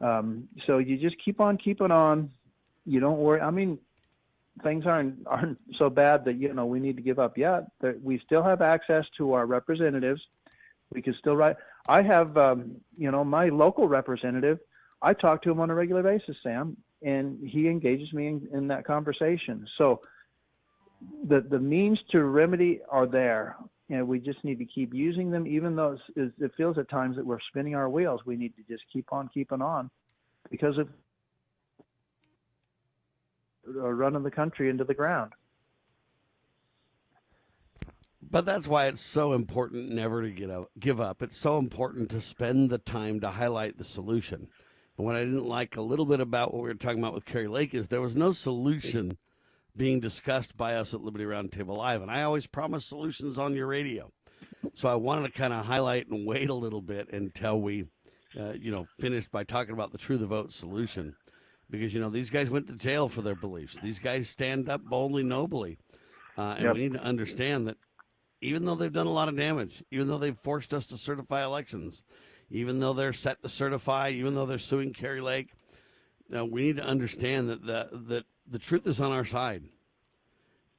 Um, 0.00 0.48
so 0.66 0.78
you 0.78 0.98
just 0.98 1.16
keep 1.24 1.40
on 1.40 1.56
keeping 1.56 1.90
on. 1.90 2.30
You 2.84 2.98
don't 2.98 3.18
worry. 3.18 3.40
I 3.40 3.50
mean, 3.50 3.78
things 4.62 4.84
aren't 4.86 5.26
aren't 5.26 5.58
so 5.78 5.88
bad 5.88 6.24
that 6.24 6.34
you 6.34 6.52
know 6.52 6.66
we 6.66 6.80
need 6.80 6.96
to 6.96 7.02
give 7.02 7.18
up 7.18 7.38
yet. 7.38 7.64
We 8.02 8.20
still 8.24 8.42
have 8.42 8.60
access 8.60 9.04
to 9.18 9.32
our 9.32 9.46
representatives. 9.46 10.20
We 10.92 11.00
can 11.02 11.14
still 11.18 11.36
write. 11.36 11.56
I 11.88 12.02
have, 12.02 12.36
um, 12.36 12.76
you 12.96 13.10
know, 13.10 13.24
my 13.24 13.48
local 13.48 13.88
representative. 13.88 14.58
I 15.00 15.14
talk 15.14 15.42
to 15.42 15.50
him 15.50 15.58
on 15.58 15.70
a 15.70 15.74
regular 15.74 16.02
basis, 16.02 16.36
Sam, 16.42 16.76
and 17.02 17.38
he 17.48 17.68
engages 17.68 18.12
me 18.12 18.28
in, 18.28 18.48
in 18.52 18.68
that 18.68 18.84
conversation. 18.84 19.66
So 19.78 20.00
the 21.28 21.40
the 21.40 21.58
means 21.58 21.98
to 22.10 22.24
remedy 22.24 22.80
are 22.90 23.06
there, 23.06 23.56
and 23.92 24.08
we 24.08 24.18
just 24.18 24.42
need 24.42 24.58
to 24.58 24.64
keep 24.64 24.94
using 24.94 25.30
them, 25.30 25.46
even 25.46 25.76
though 25.76 25.98
it 26.16 26.52
feels 26.56 26.78
at 26.78 26.88
times 26.88 27.16
that 27.16 27.26
we're 27.26 27.38
spinning 27.50 27.74
our 27.74 27.90
wheels. 27.90 28.22
We 28.24 28.36
need 28.36 28.54
to 28.56 28.62
just 28.62 28.84
keep 28.90 29.12
on 29.12 29.28
keeping 29.34 29.60
on, 29.60 29.90
because 30.50 30.78
of 30.78 30.88
uh, 33.68 33.90
running 33.90 34.22
the 34.22 34.30
country 34.30 34.70
into 34.70 34.84
the 34.84 34.94
ground. 34.94 35.32
But 38.22 38.46
that's 38.46 38.66
why 38.66 38.86
it's 38.86 39.02
so 39.02 39.34
important 39.34 39.90
never 39.90 40.22
to 40.22 40.30
get 40.30 40.48
up, 40.48 40.70
give 40.78 40.98
up. 40.98 41.22
It's 41.22 41.36
so 41.36 41.58
important 41.58 42.08
to 42.12 42.22
spend 42.22 42.70
the 42.70 42.78
time 42.78 43.20
to 43.20 43.28
highlight 43.28 43.76
the 43.76 43.84
solution. 43.84 44.48
But 44.96 45.02
what 45.02 45.16
I 45.16 45.24
didn't 45.24 45.44
like 45.44 45.76
a 45.76 45.82
little 45.82 46.06
bit 46.06 46.20
about 46.20 46.54
what 46.54 46.62
we 46.62 46.68
were 46.68 46.74
talking 46.74 47.00
about 47.00 47.12
with 47.12 47.26
Kari 47.26 47.48
Lake 47.48 47.74
is 47.74 47.88
there 47.88 48.00
was 48.00 48.16
no 48.16 48.32
solution 48.32 49.18
being 49.76 50.00
discussed 50.00 50.56
by 50.56 50.74
us 50.76 50.92
at 50.94 51.00
Liberty 51.00 51.24
Roundtable 51.24 51.76
Live. 51.76 52.02
And 52.02 52.10
I 52.10 52.22
always 52.22 52.46
promise 52.46 52.84
solutions 52.84 53.38
on 53.38 53.54
your 53.54 53.66
radio. 53.66 54.12
So 54.74 54.88
I 54.88 54.94
wanted 54.94 55.32
to 55.32 55.38
kind 55.38 55.52
of 55.52 55.64
highlight 55.64 56.08
and 56.08 56.26
wait 56.26 56.50
a 56.50 56.54
little 56.54 56.82
bit 56.82 57.12
until 57.12 57.60
we, 57.60 57.86
uh, 58.38 58.52
you 58.52 58.70
know, 58.70 58.86
finished 59.00 59.30
by 59.30 59.44
talking 59.44 59.72
about 59.72 59.92
the 59.92 59.98
True 59.98 60.18
the 60.18 60.26
Vote 60.26 60.52
solution 60.52 61.16
because 61.72 61.92
you 61.92 62.00
know 62.00 62.10
these 62.10 62.30
guys 62.30 62.50
went 62.50 62.68
to 62.68 62.74
jail 62.74 63.08
for 63.08 63.22
their 63.22 63.34
beliefs. 63.34 63.78
These 63.82 63.98
guys 63.98 64.28
stand 64.28 64.68
up 64.68 64.84
boldly, 64.84 65.24
nobly, 65.24 65.78
uh, 66.38 66.54
and 66.56 66.64
yep. 66.64 66.74
we 66.74 66.82
need 66.82 66.92
to 66.92 67.02
understand 67.02 67.66
that 67.66 67.78
even 68.40 68.64
though 68.66 68.74
they've 68.74 68.92
done 68.92 69.06
a 69.06 69.12
lot 69.12 69.28
of 69.28 69.36
damage, 69.36 69.82
even 69.90 70.06
though 70.06 70.18
they've 70.18 70.38
forced 70.38 70.74
us 70.74 70.86
to 70.88 70.98
certify 70.98 71.42
elections, 71.42 72.02
even 72.50 72.78
though 72.78 72.92
they're 72.92 73.12
set 73.12 73.42
to 73.42 73.48
certify, 73.48 74.10
even 74.10 74.34
though 74.34 74.46
they're 74.46 74.58
suing 74.58 74.92
Kari 74.92 75.20
Lake, 75.20 75.50
uh, 76.36 76.44
we 76.44 76.62
need 76.62 76.76
to 76.76 76.84
understand 76.84 77.48
that 77.48 77.64
the 77.64 77.88
that 77.92 78.24
the 78.52 78.58
truth 78.58 78.86
is 78.86 79.00
on 79.00 79.12
our 79.12 79.24
side. 79.24 79.64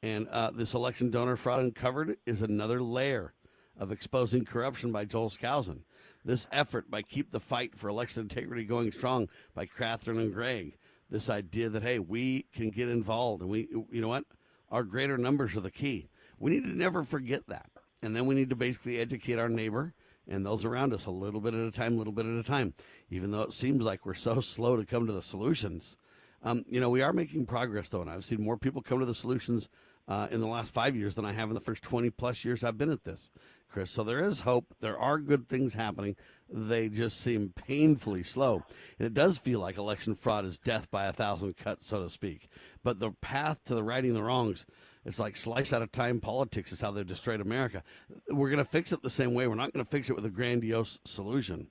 And 0.02 0.28
uh, 0.30 0.52
this 0.52 0.74
election 0.74 1.10
donor 1.10 1.36
fraud 1.36 1.60
uncovered 1.60 2.18
is 2.26 2.42
another 2.42 2.82
layer 2.82 3.34
of 3.78 3.92
exposing 3.92 4.46
corruption 4.46 4.92
by 4.92 5.06
Joel 5.06 5.30
Skousen. 5.30 5.80
This 6.26 6.48
effort 6.52 6.90
by 6.90 7.02
Keep 7.02 7.32
the 7.32 7.40
Fight 7.40 7.76
for 7.76 7.90
Election 7.90 8.24
Integrity 8.24 8.64
Going 8.64 8.92
Strong 8.92 9.30
by 9.54 9.66
Catherine 9.66 10.20
and 10.20 10.34
Greg 10.34 10.78
this 11.14 11.30
idea 11.30 11.70
that 11.70 11.84
hey, 11.84 12.00
we 12.00 12.48
can 12.54 12.72
get 12.72 12.90
involved, 12.90 13.42
and 13.42 13.50
we, 13.50 13.68
you 13.92 14.02
know 14.02 14.08
what, 14.08 14.26
our 14.72 14.84
greater 14.84 15.18
numbers 15.18 15.56
are 15.56 15.62
the 15.62 15.72
key. 15.72 16.10
We 16.40 16.52
need 16.52 16.64
to 16.64 16.76
never 16.76 17.04
forget 17.04 17.48
that, 17.48 17.70
and 18.02 18.16
then 18.16 18.26
we 18.26 18.34
need 18.34 18.50
to 18.50 18.56
basically 18.56 19.00
educate 19.00 19.38
our 19.38 19.48
neighbor 19.48 19.94
and 20.28 20.46
those 20.46 20.66
around 20.66 20.94
us 20.94 21.06
a 21.06 21.12
little 21.12 21.40
bit 21.40 21.54
at 21.54 21.68
a 21.68 21.72
time, 21.72 21.94
a 21.94 21.98
little 21.98 22.14
bit 22.14 22.26
at 22.26 22.40
a 22.40 22.44
time. 22.44 22.74
Even 23.10 23.32
though 23.32 23.42
it 23.42 23.54
seems 23.54 23.84
like 23.84 24.06
we're 24.06 24.14
so 24.14 24.40
slow 24.42 24.76
to 24.76 24.86
come 24.86 25.06
to 25.06 25.14
the 25.14 25.22
solutions, 25.22 25.96
um, 26.44 26.66
you 26.70 26.80
know, 26.80 26.90
we 26.90 27.02
are 27.02 27.14
making 27.14 27.46
progress 27.46 27.90
though, 27.90 28.02
and 28.02 28.10
I've 28.10 28.26
seen 28.26 28.44
more 28.44 28.58
people 28.58 28.82
come 28.82 29.00
to 29.00 29.06
the 29.06 29.16
solutions 29.16 29.70
uh, 30.08 30.28
in 30.30 30.42
the 30.42 30.48
last 30.48 30.74
five 30.74 30.96
years 30.96 31.16
than 31.16 31.26
I 31.26 31.34
have 31.34 31.50
in 31.50 31.56
the 31.56 31.62
first 31.62 31.84
20 31.84 32.10
plus 32.10 32.44
years 32.44 32.64
I've 32.64 32.78
been 32.78 32.92
at 32.92 33.06
this, 33.06 33.30
Chris. 33.70 33.90
So 33.90 34.04
there 34.04 34.20
is 34.20 34.42
hope. 34.42 34.76
There 34.82 34.98
are 34.98 35.18
good 35.18 35.48
things 35.48 35.74
happening 35.74 36.16
they 36.54 36.88
just 36.88 37.20
seem 37.20 37.54
painfully 37.56 38.24
slow. 38.24 38.64
And 39.00 39.06
it 39.06 39.14
does 39.14 39.38
feel 39.38 39.60
like 39.60 39.78
election 39.78 40.16
fraud 40.16 40.46
is 40.46 40.60
death 40.60 40.90
by 40.92 41.06
a 41.06 41.14
thousand 41.14 41.58
cuts, 41.58 41.88
so 41.88 42.04
to 42.04 42.10
speak. 42.10 42.48
But 42.84 43.00
the 43.00 43.12
path 43.12 43.64
to 43.66 43.76
the 43.76 43.84
righting 43.84 44.14
the 44.14 44.24
wrongs, 44.24 44.66
it's 45.04 45.20
like 45.20 45.36
slice 45.36 45.74
out 45.74 45.82
of 45.82 45.92
time 45.92 46.20
politics 46.20 46.72
is 46.72 46.82
how 46.82 46.92
they've 46.92 47.06
destroyed 47.06 47.42
America. 47.42 47.84
We're 48.30 48.50
going 48.50 48.64
to 48.64 48.70
fix 48.70 48.92
it 48.92 49.02
the 49.02 49.10
same 49.10 49.34
way. 49.34 49.48
We're 49.48 49.56
not 49.56 49.74
going 49.74 49.84
to 49.84 49.92
fix 49.92 50.10
it 50.10 50.16
with 50.16 50.26
a 50.26 50.30
grandiose 50.30 51.00
solution. 51.06 51.68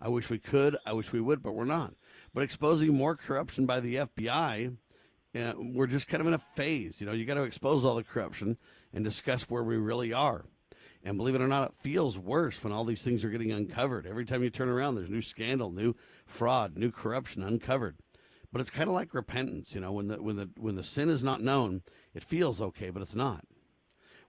I 0.00 0.08
wish 0.08 0.30
we 0.30 0.38
could. 0.38 0.76
I 0.84 0.92
wish 0.92 1.12
we 1.12 1.20
would, 1.20 1.42
but 1.42 1.54
we're 1.54 1.64
not. 1.64 1.94
But 2.32 2.42
exposing 2.42 2.94
more 2.94 3.16
corruption 3.16 3.66
by 3.66 3.80
the 3.80 3.96
FBI, 3.96 4.76
know, 5.34 5.50
uh, 5.50 5.54
we're 5.56 5.86
just 5.86 6.08
kind 6.08 6.20
of 6.20 6.26
in 6.26 6.34
a 6.34 6.42
phase. 6.54 7.00
You 7.00 7.06
know, 7.06 7.12
you 7.12 7.24
got 7.24 7.34
to 7.34 7.42
expose 7.42 7.84
all 7.84 7.96
the 7.96 8.04
corruption 8.04 8.56
and 8.92 9.04
discuss 9.04 9.42
where 9.42 9.64
we 9.64 9.76
really 9.76 10.12
are. 10.12 10.44
And 11.02 11.18
believe 11.18 11.34
it 11.34 11.42
or 11.42 11.48
not, 11.48 11.68
it 11.68 11.74
feels 11.82 12.16
worse 12.16 12.62
when 12.62 12.72
all 12.72 12.84
these 12.84 13.02
things 13.02 13.24
are 13.24 13.30
getting 13.30 13.52
uncovered. 13.52 14.06
Every 14.06 14.24
time 14.24 14.42
you 14.42 14.50
turn 14.50 14.70
around, 14.70 14.94
there's 14.94 15.10
new 15.10 15.22
scandal, 15.22 15.70
new 15.70 15.94
fraud, 16.24 16.76
new 16.76 16.90
corruption 16.90 17.42
uncovered. 17.42 17.96
But 18.50 18.60
it's 18.60 18.70
kind 18.70 18.88
of 18.88 18.94
like 18.94 19.12
repentance, 19.12 19.74
you 19.74 19.80
know, 19.80 19.92
when 19.92 20.08
the 20.08 20.22
when 20.22 20.36
the 20.36 20.48
when 20.56 20.76
the 20.76 20.84
sin 20.84 21.10
is 21.10 21.22
not 21.22 21.42
known, 21.42 21.82
it 22.14 22.22
feels 22.22 22.60
okay, 22.60 22.88
but 22.90 23.02
it's 23.02 23.14
not. 23.14 23.44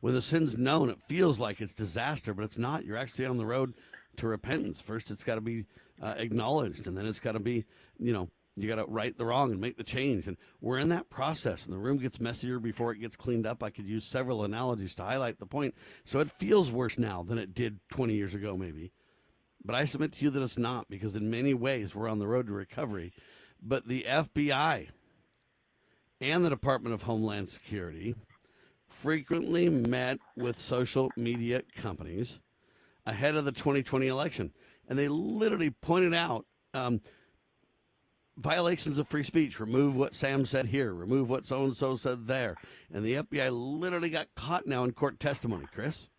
When 0.01 0.15
the 0.15 0.21
sin's 0.21 0.57
known, 0.57 0.89
it 0.89 0.97
feels 1.07 1.39
like 1.39 1.61
it's 1.61 1.73
disaster, 1.73 2.33
but 2.33 2.43
it's 2.43 2.57
not. 2.57 2.85
You're 2.85 2.97
actually 2.97 3.27
on 3.27 3.37
the 3.37 3.45
road 3.45 3.75
to 4.17 4.27
repentance. 4.27 4.81
First, 4.81 5.11
it's 5.11 5.23
got 5.23 5.35
to 5.35 5.41
be 5.41 5.65
uh, 6.01 6.15
acknowledged, 6.17 6.87
and 6.87 6.97
then 6.97 7.05
it's 7.05 7.19
got 7.19 7.33
to 7.33 7.39
be, 7.39 7.65
you 7.99 8.13
know, 8.13 8.29
You 8.57 8.69
got 8.69 8.75
to 8.75 8.85
right 8.85 9.17
the 9.17 9.25
wrong 9.25 9.51
and 9.51 9.59
make 9.59 9.75
the 9.77 9.83
change. 9.83 10.27
And 10.27 10.37
we're 10.61 10.79
in 10.79 10.89
that 10.89 11.09
process, 11.09 11.65
and 11.65 11.73
the 11.73 11.77
room 11.77 11.97
gets 11.97 12.21
messier 12.21 12.57
before 12.59 12.93
it 12.93 12.99
gets 12.99 13.17
cleaned 13.17 13.45
up. 13.45 13.61
I 13.61 13.69
could 13.69 13.85
use 13.85 14.05
several 14.05 14.45
analogies 14.45 14.95
to 14.95 15.03
highlight 15.03 15.39
the 15.39 15.45
point. 15.45 15.75
So 16.05 16.19
it 16.19 16.31
feels 16.31 16.71
worse 16.71 16.97
now 16.97 17.21
than 17.21 17.37
it 17.37 17.53
did 17.53 17.79
20 17.91 18.13
years 18.13 18.33
ago, 18.33 18.55
maybe. 18.55 18.93
But 19.63 19.75
I 19.75 19.85
submit 19.85 20.13
to 20.13 20.23
you 20.23 20.31
that 20.31 20.43
it's 20.43 20.57
not, 20.57 20.87
because 20.89 21.15
in 21.15 21.29
many 21.29 21.53
ways 21.53 21.93
we're 21.93 22.07
on 22.07 22.19
the 22.19 22.27
road 22.27 22.47
to 22.47 22.53
recovery. 22.53 23.11
But 23.61 23.87
the 23.87 24.05
FBI 24.07 24.89
and 26.21 26.45
the 26.45 26.49
Department 26.49 26.93
of 26.93 27.01
Homeland 27.01 27.49
Security 27.49 28.15
frequently 28.87 29.67
met 29.67 30.19
with 30.37 30.59
social 30.61 31.11
media 31.17 31.63
companies 31.75 32.39
ahead 33.05 33.35
of 33.35 33.45
the 33.45 33.51
2020 33.51 34.07
election. 34.07 34.51
And 34.87 34.97
they 34.97 35.07
literally 35.07 35.69
pointed 35.69 36.13
out 36.13 36.45
um, 36.73 37.01
violations 38.37 38.97
of 38.97 39.07
free 39.07 39.23
speech. 39.23 39.59
Remove 39.59 39.95
what 39.95 40.13
Sam 40.13 40.45
said 40.45 40.67
here. 40.67 40.93
Remove 40.93 41.29
what 41.29 41.47
so 41.47 41.63
and 41.63 41.75
so 41.75 41.95
said 41.95 42.27
there. 42.27 42.55
And 42.93 43.05
the 43.05 43.15
FBI 43.15 43.49
literally 43.51 44.09
got 44.09 44.27
caught 44.35 44.67
now 44.67 44.83
in 44.83 44.91
court 44.91 45.19
testimony. 45.19 45.65
Chris. 45.71 46.09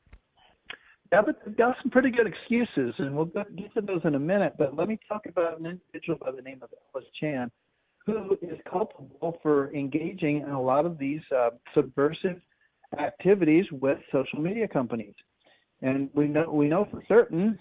Yeah, 1.12 1.22
but 1.22 1.36
they've 1.44 1.56
got 1.56 1.76
some 1.82 1.90
pretty 1.90 2.10
good 2.10 2.26
excuses, 2.26 2.94
and 2.98 3.16
we'll 3.16 3.26
get 3.26 3.74
to 3.74 3.80
those 3.80 4.00
in 4.04 4.16
a 4.16 4.18
minute. 4.18 4.54
But 4.58 4.76
let 4.76 4.88
me 4.88 4.98
talk 5.08 5.26
about 5.26 5.60
an 5.60 5.66
individual 5.66 6.18
by 6.18 6.32
the 6.32 6.42
name 6.42 6.60
of 6.62 6.70
Elvis 6.70 7.04
Chan, 7.20 7.50
who 8.04 8.36
is 8.42 8.58
culpable 8.70 9.38
for 9.42 9.72
engaging 9.72 10.38
in 10.40 10.50
a 10.50 10.60
lot 10.60 10.84
of 10.84 10.98
these 10.98 11.20
uh, 11.34 11.50
subversive 11.74 12.40
activities 12.98 13.64
with 13.70 13.98
social 14.10 14.40
media 14.40 14.66
companies. 14.66 15.14
And 15.82 16.10
we 16.14 16.26
know 16.26 16.50
we 16.50 16.68
know 16.68 16.86
for 16.90 17.02
certain 17.06 17.58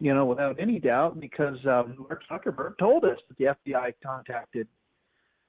you 0.00 0.14
know, 0.14 0.24
without 0.26 0.60
any 0.60 0.78
doubt, 0.78 1.18
because 1.18 1.58
um, 1.66 2.06
Mark 2.08 2.22
Zuckerberg 2.30 2.78
told 2.78 3.04
us 3.04 3.18
that 3.28 3.38
the 3.38 3.72
FBI 3.72 3.94
contacted 4.04 4.68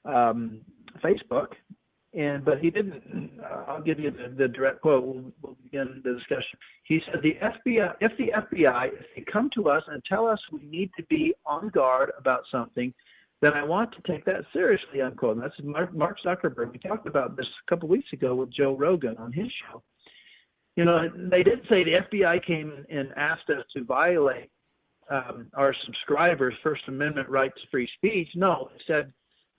um, 0.05 0.61
Facebook, 1.03 1.49
and 2.13 2.43
but 2.43 2.59
he 2.59 2.72
didn't. 2.72 3.32
Uh, 3.43 3.63
I'll 3.67 3.82
give 3.82 3.99
you 3.99 4.11
the, 4.11 4.34
the 4.36 4.47
direct 4.47 4.82
quote. 4.82 5.03
We'll, 5.03 5.32
we'll, 5.41 5.57
begin 5.61 6.01
the 6.03 6.13
discussion. 6.13 6.57
He 6.84 7.01
said, 7.05 7.22
"The 7.22 7.38
FBI, 7.41 7.95
if 7.99 8.17
the 8.17 8.32
FBI, 8.36 8.88
if 8.88 9.05
they 9.15 9.32
come 9.32 9.49
to 9.55 9.70
us 9.70 9.84
and 9.88 10.03
tell 10.05 10.26
us 10.26 10.39
we 10.51 10.63
need 10.63 10.89
to 10.97 11.03
be 11.09 11.34
on 11.45 11.70
guard 11.70 12.11
about 12.17 12.43
something." 12.51 12.93
Then 13.41 13.53
I 13.53 13.63
want 13.63 13.93
to 13.93 14.11
take 14.11 14.26
that 14.26 14.43
seriously, 14.51 15.01
unquote. 15.01 15.38
And 15.38 15.43
that's 15.43 15.55
Mark, 15.63 15.93
Mark 15.93 16.17
Zuckerberg. 16.26 16.74
We 16.74 16.80
talked 16.80 17.07
about 17.07 17.38
this 17.38 17.45
a 17.45 17.70
couple 17.70 17.88
weeks 17.88 18.11
ago 18.11 18.36
with 18.36 18.51
Joe 18.51 18.76
Rogan 18.76 19.15
on 19.17 19.32
his 19.32 19.47
show 19.47 19.82
you 20.80 20.86
know, 20.86 21.09
they 21.13 21.43
did 21.43 21.59
say 21.69 21.84
the 21.84 21.99
FBI 22.09 22.41
came 22.45 22.86
and 22.89 23.09
asked 23.17 23.49
us 23.49 23.65
to 23.75 23.84
violate 23.84 24.49
um, 25.11 25.47
our 25.53 25.75
subscribers' 25.86 26.53
First 26.63 26.84
Amendment 26.88 27.27
right 27.27 27.53
to 27.53 27.61
free 27.69 27.89
speech. 27.97 28.30
No, 28.34 28.69
they 28.71 28.82
said 28.88 29.11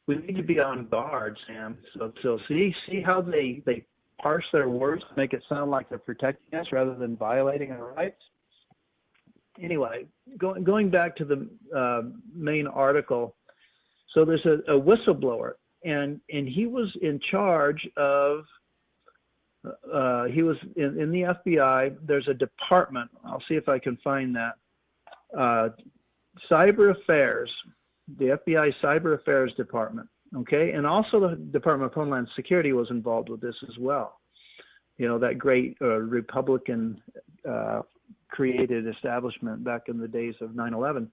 we 0.07 0.16
need 0.16 0.39
to 0.39 0.43
be 0.43 0.59
on 0.61 0.89
guard, 0.89 1.37
Sam. 1.47 1.77
So, 1.93 2.11
so 2.23 2.39
see, 2.49 2.75
see 2.89 3.03
how 3.03 3.21
they 3.21 3.62
they 3.66 3.85
parse 4.23 4.47
their 4.51 4.71
words 4.71 5.03
to 5.11 5.14
make 5.14 5.35
it 5.35 5.43
sound 5.47 5.71
like 5.71 5.91
they're 5.91 5.99
protecting 5.99 6.59
us 6.59 6.64
rather 6.73 6.95
than 6.95 7.18
violating 7.18 7.71
our 7.71 7.93
rights. 7.93 8.23
Anyway, 9.62 10.07
going 10.39 10.64
going 10.64 10.89
back 10.89 11.16
to 11.16 11.27
the 11.27 11.47
uh, 11.77 12.01
main 12.35 12.66
article, 12.66 13.37
so 14.14 14.25
there's 14.25 14.47
a, 14.47 14.73
a 14.73 14.81
whistleblower, 14.81 15.53
and 15.85 16.18
and 16.31 16.49
he 16.49 16.64
was 16.64 16.89
in 17.03 17.21
charge 17.31 17.87
of 17.99 18.45
uh, 19.65 20.25
he 20.25 20.43
was 20.43 20.57
in, 20.77 20.99
in, 20.99 21.11
the 21.11 21.23
FBI. 21.23 21.97
There's 22.03 22.29
a 22.29 22.35
department. 22.35 23.11
I'll 23.25 23.43
see 23.49 23.55
if 23.55 23.69
I 23.69 23.79
can 23.79 23.97
find 23.99 24.35
that. 24.37 24.55
Uh, 25.37 25.69
cyber 26.51 26.91
Affairs, 26.91 27.51
the 28.19 28.39
FBI 28.47 28.75
Cyber 28.83 29.15
Affairs 29.15 29.53
Department. 29.57 30.09
Okay, 30.37 30.73
and 30.73 30.87
also 30.87 31.21
the 31.21 31.37
Department 31.37 31.91
of 31.91 31.95
Homeland 31.95 32.29
Security 32.37 32.73
was 32.73 32.91
involved 32.91 33.29
with 33.29 33.41
this 33.41 33.57
as 33.69 33.77
well. 33.79 34.21
You 34.97 35.09
know 35.09 35.19
that 35.19 35.39
great 35.39 35.77
uh, 35.83 35.97
Republican 35.97 37.03
uh, 37.49 37.83
created 38.29 38.87
establishment 38.87 39.65
back 39.65 39.89
in 39.89 39.99
the 39.99 40.09
days 40.09 40.35
of 40.41 40.51
9/11. 40.51 41.09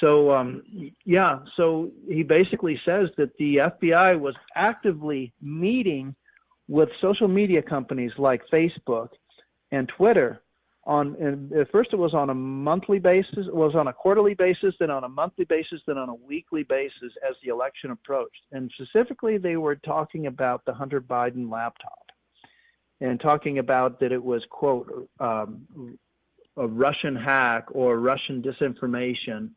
So 0.00 0.32
um, 0.32 0.62
yeah, 1.04 1.40
so 1.56 1.90
he 2.08 2.22
basically 2.24 2.80
says 2.84 3.08
that 3.16 3.36
the 3.38 3.56
FBI 3.56 4.18
was 4.18 4.34
actively 4.54 5.32
meeting 5.40 6.14
with 6.68 6.90
social 7.00 7.28
media 7.28 7.62
companies 7.62 8.12
like 8.18 8.42
Facebook 8.52 9.08
and 9.72 9.88
Twitter 9.88 10.40
on 10.88 11.14
and 11.20 11.52
at 11.52 11.70
first 11.70 11.90
it 11.92 11.98
was 11.98 12.14
on 12.14 12.30
a 12.30 12.34
monthly 12.34 12.98
basis 12.98 13.46
it 13.46 13.54
was 13.54 13.74
on 13.74 13.88
a 13.88 13.92
quarterly 13.92 14.32
basis 14.34 14.74
then 14.80 14.90
on 14.90 15.04
a 15.04 15.08
monthly 15.08 15.44
basis 15.44 15.80
then 15.86 15.98
on 15.98 16.08
a 16.08 16.14
weekly 16.14 16.62
basis 16.62 17.12
as 17.28 17.36
the 17.44 17.50
election 17.50 17.90
approached. 17.90 18.42
And 18.52 18.72
specifically 18.74 19.36
they 19.36 19.56
were 19.56 19.76
talking 19.76 20.26
about 20.26 20.64
the 20.64 20.72
hunter 20.72 21.00
biden 21.00 21.50
laptop 21.50 22.06
and 23.00 23.20
talking 23.20 23.58
about 23.58 24.00
that 24.00 24.12
it 24.12 24.22
was 24.22 24.42
quote 24.50 25.08
um, 25.20 25.98
a 26.56 26.66
russian 26.66 27.14
hack 27.14 27.66
or 27.72 27.98
russian 27.98 28.42
disinformation. 28.42 29.50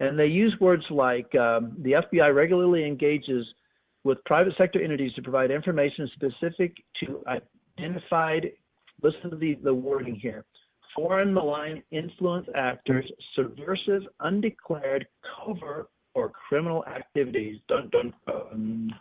And 0.00 0.18
they 0.18 0.26
use 0.26 0.54
words 0.60 0.84
like 0.90 1.32
um, 1.36 1.76
the 1.78 1.92
fbi 1.92 2.34
regularly 2.34 2.84
engages 2.84 3.46
with 4.06 4.24
private 4.24 4.54
sector 4.56 4.80
entities 4.80 5.12
to 5.14 5.22
provide 5.22 5.50
information 5.50 6.08
specific 6.14 6.76
to 7.00 7.22
identified, 7.76 8.52
listen 9.02 9.30
to 9.30 9.36
the, 9.36 9.58
the 9.64 9.74
wording 9.74 10.14
here, 10.14 10.44
foreign 10.94 11.34
malign 11.34 11.82
influence 11.90 12.46
actors, 12.54 13.04
subversive, 13.34 14.02
undeclared, 14.20 15.06
covert, 15.44 15.88
or 16.14 16.30
criminal 16.30 16.84
activities. 16.86 17.58
Dun, 17.68 17.90
dun, 17.90 18.14
dun. 18.26 18.94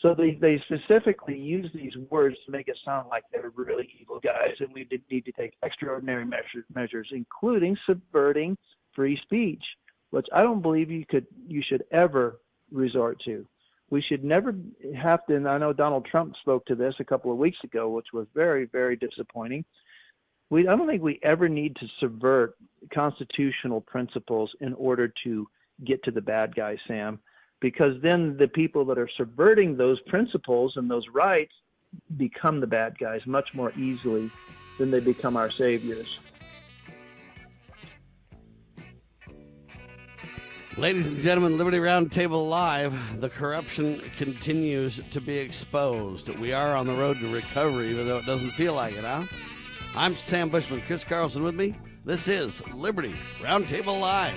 So 0.00 0.14
they, 0.14 0.32
they 0.40 0.62
specifically 0.66 1.38
use 1.38 1.70
these 1.72 1.96
words 2.10 2.36
to 2.46 2.52
make 2.52 2.68
it 2.68 2.76
sound 2.84 3.08
like 3.08 3.24
they're 3.32 3.52
really 3.54 3.88
evil 4.00 4.20
guys, 4.20 4.54
and 4.58 4.68
we 4.72 4.86
need 5.10 5.24
to 5.24 5.32
take 5.32 5.54
extraordinary 5.62 6.24
measures, 6.24 6.64
measures, 6.74 7.08
including 7.12 7.76
subverting 7.86 8.56
free 8.94 9.18
speech, 9.22 9.62
which 10.10 10.26
I 10.32 10.42
don't 10.42 10.62
believe 10.62 10.90
you 10.90 11.04
could 11.08 11.26
you 11.46 11.62
should 11.66 11.84
ever 11.92 12.40
resort 12.70 13.20
to 13.24 13.46
we 13.90 14.02
should 14.02 14.24
never 14.24 14.54
have 14.96 15.24
to, 15.26 15.36
and 15.36 15.48
I 15.48 15.58
know 15.58 15.72
Donald 15.72 16.04
Trump 16.04 16.34
spoke 16.40 16.66
to 16.66 16.74
this 16.74 16.94
a 16.98 17.04
couple 17.04 17.32
of 17.32 17.38
weeks 17.38 17.58
ago, 17.64 17.88
which 17.88 18.12
was 18.12 18.26
very, 18.34 18.66
very 18.66 18.96
disappointing. 18.96 19.64
We, 20.50 20.68
I 20.68 20.76
don't 20.76 20.86
think 20.86 21.02
we 21.02 21.18
ever 21.22 21.48
need 21.48 21.76
to 21.76 21.86
subvert 22.00 22.56
constitutional 22.92 23.80
principles 23.80 24.50
in 24.60 24.74
order 24.74 25.12
to 25.24 25.48
get 25.84 26.02
to 26.04 26.10
the 26.10 26.20
bad 26.20 26.54
guy, 26.54 26.76
Sam, 26.86 27.18
because 27.60 28.00
then 28.02 28.36
the 28.36 28.48
people 28.48 28.84
that 28.86 28.98
are 28.98 29.10
subverting 29.16 29.76
those 29.76 30.00
principles 30.02 30.74
and 30.76 30.90
those 30.90 31.08
rights 31.12 31.52
become 32.16 32.60
the 32.60 32.66
bad 32.66 32.98
guys 32.98 33.20
much 33.26 33.48
more 33.54 33.72
easily 33.78 34.30
than 34.78 34.90
they 34.90 35.00
become 35.00 35.36
our 35.36 35.50
saviors. 35.50 36.06
Ladies 40.78 41.08
and 41.08 41.18
gentlemen, 41.18 41.58
Liberty 41.58 41.78
Roundtable 41.78 42.48
Live, 42.48 43.20
the 43.20 43.28
corruption 43.28 44.00
continues 44.16 45.00
to 45.10 45.20
be 45.20 45.36
exposed. 45.36 46.28
We 46.28 46.52
are 46.52 46.76
on 46.76 46.86
the 46.86 46.92
road 46.92 47.18
to 47.18 47.34
recovery, 47.34 47.90
even 47.90 48.06
though 48.06 48.18
it 48.18 48.26
doesn't 48.26 48.52
feel 48.52 48.74
like 48.74 48.94
it, 48.94 49.02
huh? 49.02 49.24
I'm 49.96 50.14
Sam 50.14 50.50
Bushman. 50.50 50.80
Chris 50.86 51.02
Carlson 51.02 51.42
with 51.42 51.56
me. 51.56 51.74
This 52.04 52.28
is 52.28 52.62
Liberty 52.72 53.16
Roundtable 53.40 54.00
Live. 54.00 54.36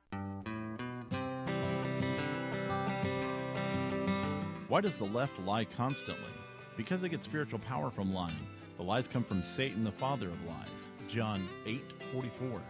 Why 4.71 4.79
does 4.79 4.97
the 4.97 5.03
left 5.03 5.37
lie 5.41 5.65
constantly? 5.65 6.31
Because 6.77 7.01
they 7.01 7.09
get 7.09 7.21
spiritual 7.21 7.59
power 7.59 7.91
from 7.91 8.13
lying. 8.13 8.47
The 8.77 8.83
lies 8.83 9.05
come 9.05 9.25
from 9.25 9.43
Satan, 9.43 9.83
the 9.83 9.91
father 9.91 10.29
of 10.29 10.45
lies. 10.45 10.91
John 11.09 11.45
8:44. 11.65 12.61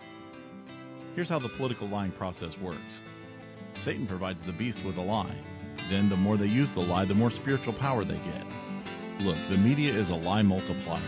Here's 1.14 1.30
how 1.30 1.38
the 1.38 1.50
political 1.50 1.88
lying 1.88 2.12
process 2.12 2.58
works. 2.58 3.00
Satan 3.76 4.08
provides 4.08 4.42
the 4.42 4.52
beast 4.54 4.84
with 4.84 4.98
a 4.98 5.02
lie. 5.02 5.36
Then 5.92 6.10
the 6.10 6.18
more 6.18 6.38
they 6.38 6.48
use 6.48 6.72
the 6.72 6.82
lie, 6.82 7.06
the 7.06 7.14
more 7.14 7.30
spiritual 7.30 7.74
power 7.74 8.04
they 8.04 8.18
get. 8.18 8.48
Look, 9.24 9.38
the 9.50 9.58
media 9.58 9.94
is 9.94 10.10
a 10.10 10.16
lie 10.16 10.42
multiplier, 10.42 11.00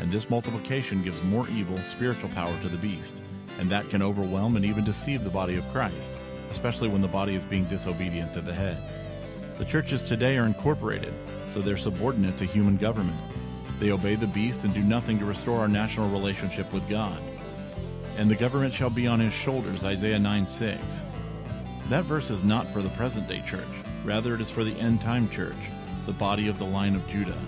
and 0.00 0.12
this 0.12 0.28
multiplication 0.28 1.02
gives 1.02 1.24
more 1.24 1.48
evil 1.48 1.78
spiritual 1.78 2.28
power 2.28 2.54
to 2.60 2.68
the 2.68 2.76
beast, 2.76 3.22
and 3.58 3.70
that 3.70 3.88
can 3.90 4.02
overwhelm 4.02 4.56
and 4.56 4.64
even 4.64 4.84
deceive 4.84 5.24
the 5.24 5.30
body 5.30 5.56
of 5.56 5.68
Christ, 5.70 6.12
especially 6.50 6.88
when 6.88 7.00
the 7.00 7.08
body 7.08 7.34
is 7.34 7.44
being 7.44 7.64
disobedient 7.64 8.32
to 8.34 8.40
the 8.40 8.54
head. 8.54 8.82
The 9.58 9.64
churches 9.64 10.02
today 10.02 10.36
are 10.38 10.46
incorporated, 10.46 11.14
so 11.48 11.60
they're 11.60 11.76
subordinate 11.76 12.36
to 12.38 12.44
human 12.44 12.76
government. 12.76 13.20
They 13.78 13.90
obey 13.90 14.14
the 14.14 14.26
beast 14.26 14.64
and 14.64 14.72
do 14.72 14.82
nothing 14.82 15.18
to 15.18 15.24
restore 15.24 15.60
our 15.60 15.68
national 15.68 16.08
relationship 16.10 16.72
with 16.72 16.88
God. 16.88 17.20
And 18.16 18.30
the 18.30 18.36
government 18.36 18.74
shall 18.74 18.90
be 18.90 19.06
on 19.06 19.20
his 19.20 19.32
shoulders, 19.32 19.84
Isaiah 19.84 20.18
9 20.18 20.46
6. 20.46 21.02
That 21.88 22.04
verse 22.04 22.30
is 22.30 22.44
not 22.44 22.72
for 22.72 22.82
the 22.82 22.90
present 22.90 23.28
day 23.28 23.42
church. 23.42 23.66
Rather, 24.04 24.34
it 24.34 24.40
is 24.40 24.50
for 24.50 24.64
the 24.64 24.78
end 24.78 25.00
time 25.00 25.28
church, 25.28 25.56
the 26.06 26.12
body 26.12 26.48
of 26.48 26.58
the 26.58 26.64
line 26.64 26.94
of 26.94 27.06
Judah. 27.06 27.38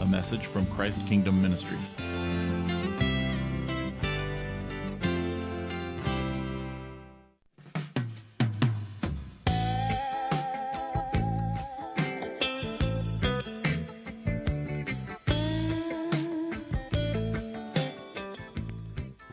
A 0.00 0.06
message 0.06 0.46
from 0.46 0.66
Christ 0.66 1.04
Kingdom 1.06 1.42
Ministries. 1.42 1.94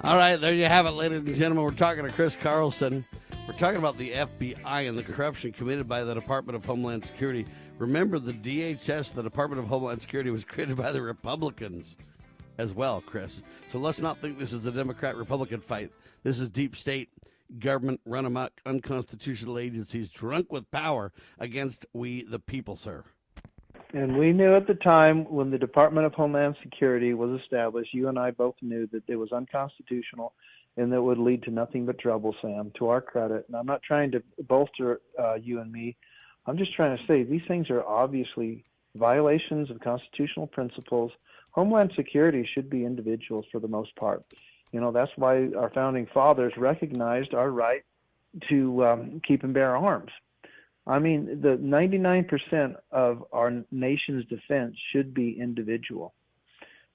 All 0.01 0.15
right, 0.15 0.35
there 0.35 0.53
you 0.53 0.65
have 0.65 0.85
it, 0.85 0.91
ladies 0.91 1.17
and 1.17 1.35
gentlemen. 1.35 1.63
We're 1.63 1.71
talking 1.71 2.03
to 2.03 2.11
Chris 2.11 2.35
Carlson. 2.35 3.03
We're 3.47 3.57
talking 3.57 3.79
about 3.79 3.97
the 3.97 4.11
FBI 4.11 4.87
and 4.87 4.95
the 4.95 5.01
corruption 5.01 5.51
committed 5.51 5.89
by 5.89 6.03
the 6.03 6.13
Department 6.13 6.55
of 6.55 6.63
Homeland 6.63 7.03
Security. 7.03 7.47
Remember, 7.79 8.19
the 8.19 8.31
DHS, 8.31 9.15
the 9.15 9.23
Department 9.23 9.59
of 9.59 9.67
Homeland 9.67 10.01
Security, 10.01 10.29
was 10.29 10.43
created 10.43 10.77
by 10.77 10.91
the 10.91 11.01
Republicans 11.01 11.97
as 12.59 12.73
well, 12.73 13.01
Chris. 13.01 13.41
So 13.71 13.79
let's 13.79 13.99
not 13.99 14.19
think 14.19 14.37
this 14.37 14.53
is 14.53 14.67
a 14.67 14.71
Democrat 14.71 15.15
Republican 15.15 15.61
fight. 15.61 15.91
This 16.21 16.39
is 16.39 16.47
deep 16.47 16.75
state 16.75 17.09
government 17.57 17.99
run 18.05 18.27
amok, 18.27 18.51
unconstitutional 18.67 19.57
agencies 19.57 20.09
drunk 20.09 20.51
with 20.51 20.69
power 20.69 21.11
against 21.39 21.87
we 21.93 22.23
the 22.23 22.39
people, 22.39 22.75
sir. 22.75 23.03
And 23.93 24.17
we 24.17 24.33
knew 24.33 24.55
at 24.55 24.67
the 24.67 24.73
time 24.73 25.23
when 25.25 25.49
the 25.49 25.57
Department 25.57 26.05
of 26.05 26.13
Homeland 26.13 26.55
Security 26.61 27.13
was 27.13 27.39
established, 27.41 27.93
you 27.93 28.09
and 28.09 28.19
I 28.19 28.31
both 28.31 28.55
knew 28.61 28.87
that 28.91 29.03
it 29.07 29.15
was 29.15 29.31
unconstitutional 29.31 30.33
and 30.75 30.91
that 30.91 31.01
would 31.01 31.17
lead 31.17 31.41
to 31.43 31.51
nothing 31.51 31.85
but 31.85 31.97
trouble, 31.97 32.35
Sam, 32.41 32.71
to 32.77 32.89
our 32.89 33.01
credit. 33.01 33.45
And 33.47 33.55
I'm 33.55 33.65
not 33.65 33.81
trying 33.81 34.11
to 34.11 34.21
bolster 34.47 35.01
uh, 35.17 35.35
you 35.35 35.61
and 35.61 35.71
me. 35.71 35.95
I'm 36.45 36.57
just 36.57 36.75
trying 36.75 36.97
to 36.97 37.03
say 37.07 37.23
these 37.23 37.41
things 37.47 37.69
are 37.69 37.83
obviously 37.83 38.63
violations 38.95 39.71
of 39.71 39.79
constitutional 39.79 40.47
principles. 40.47 41.11
Homeland 41.51 41.91
Security 41.95 42.47
should 42.53 42.69
be 42.69 42.85
individuals 42.85 43.45
for 43.51 43.59
the 43.59 43.67
most 43.67 43.95
part. 43.95 44.23
You 44.71 44.81
know, 44.81 44.91
that's 44.91 45.11
why 45.15 45.49
our 45.57 45.71
founding 45.73 46.07
fathers 46.13 46.53
recognized 46.57 47.33
our 47.33 47.51
right 47.51 47.83
to 48.49 48.85
um, 48.85 49.21
keep 49.27 49.43
and 49.43 49.53
bear 49.53 49.75
arms. 49.75 50.11
I 50.87 50.99
mean, 50.99 51.41
the 51.41 51.57
99% 51.57 52.75
of 52.91 53.25
our 53.33 53.51
nation's 53.71 54.25
defense 54.25 54.75
should 54.91 55.13
be 55.13 55.37
individual. 55.39 56.13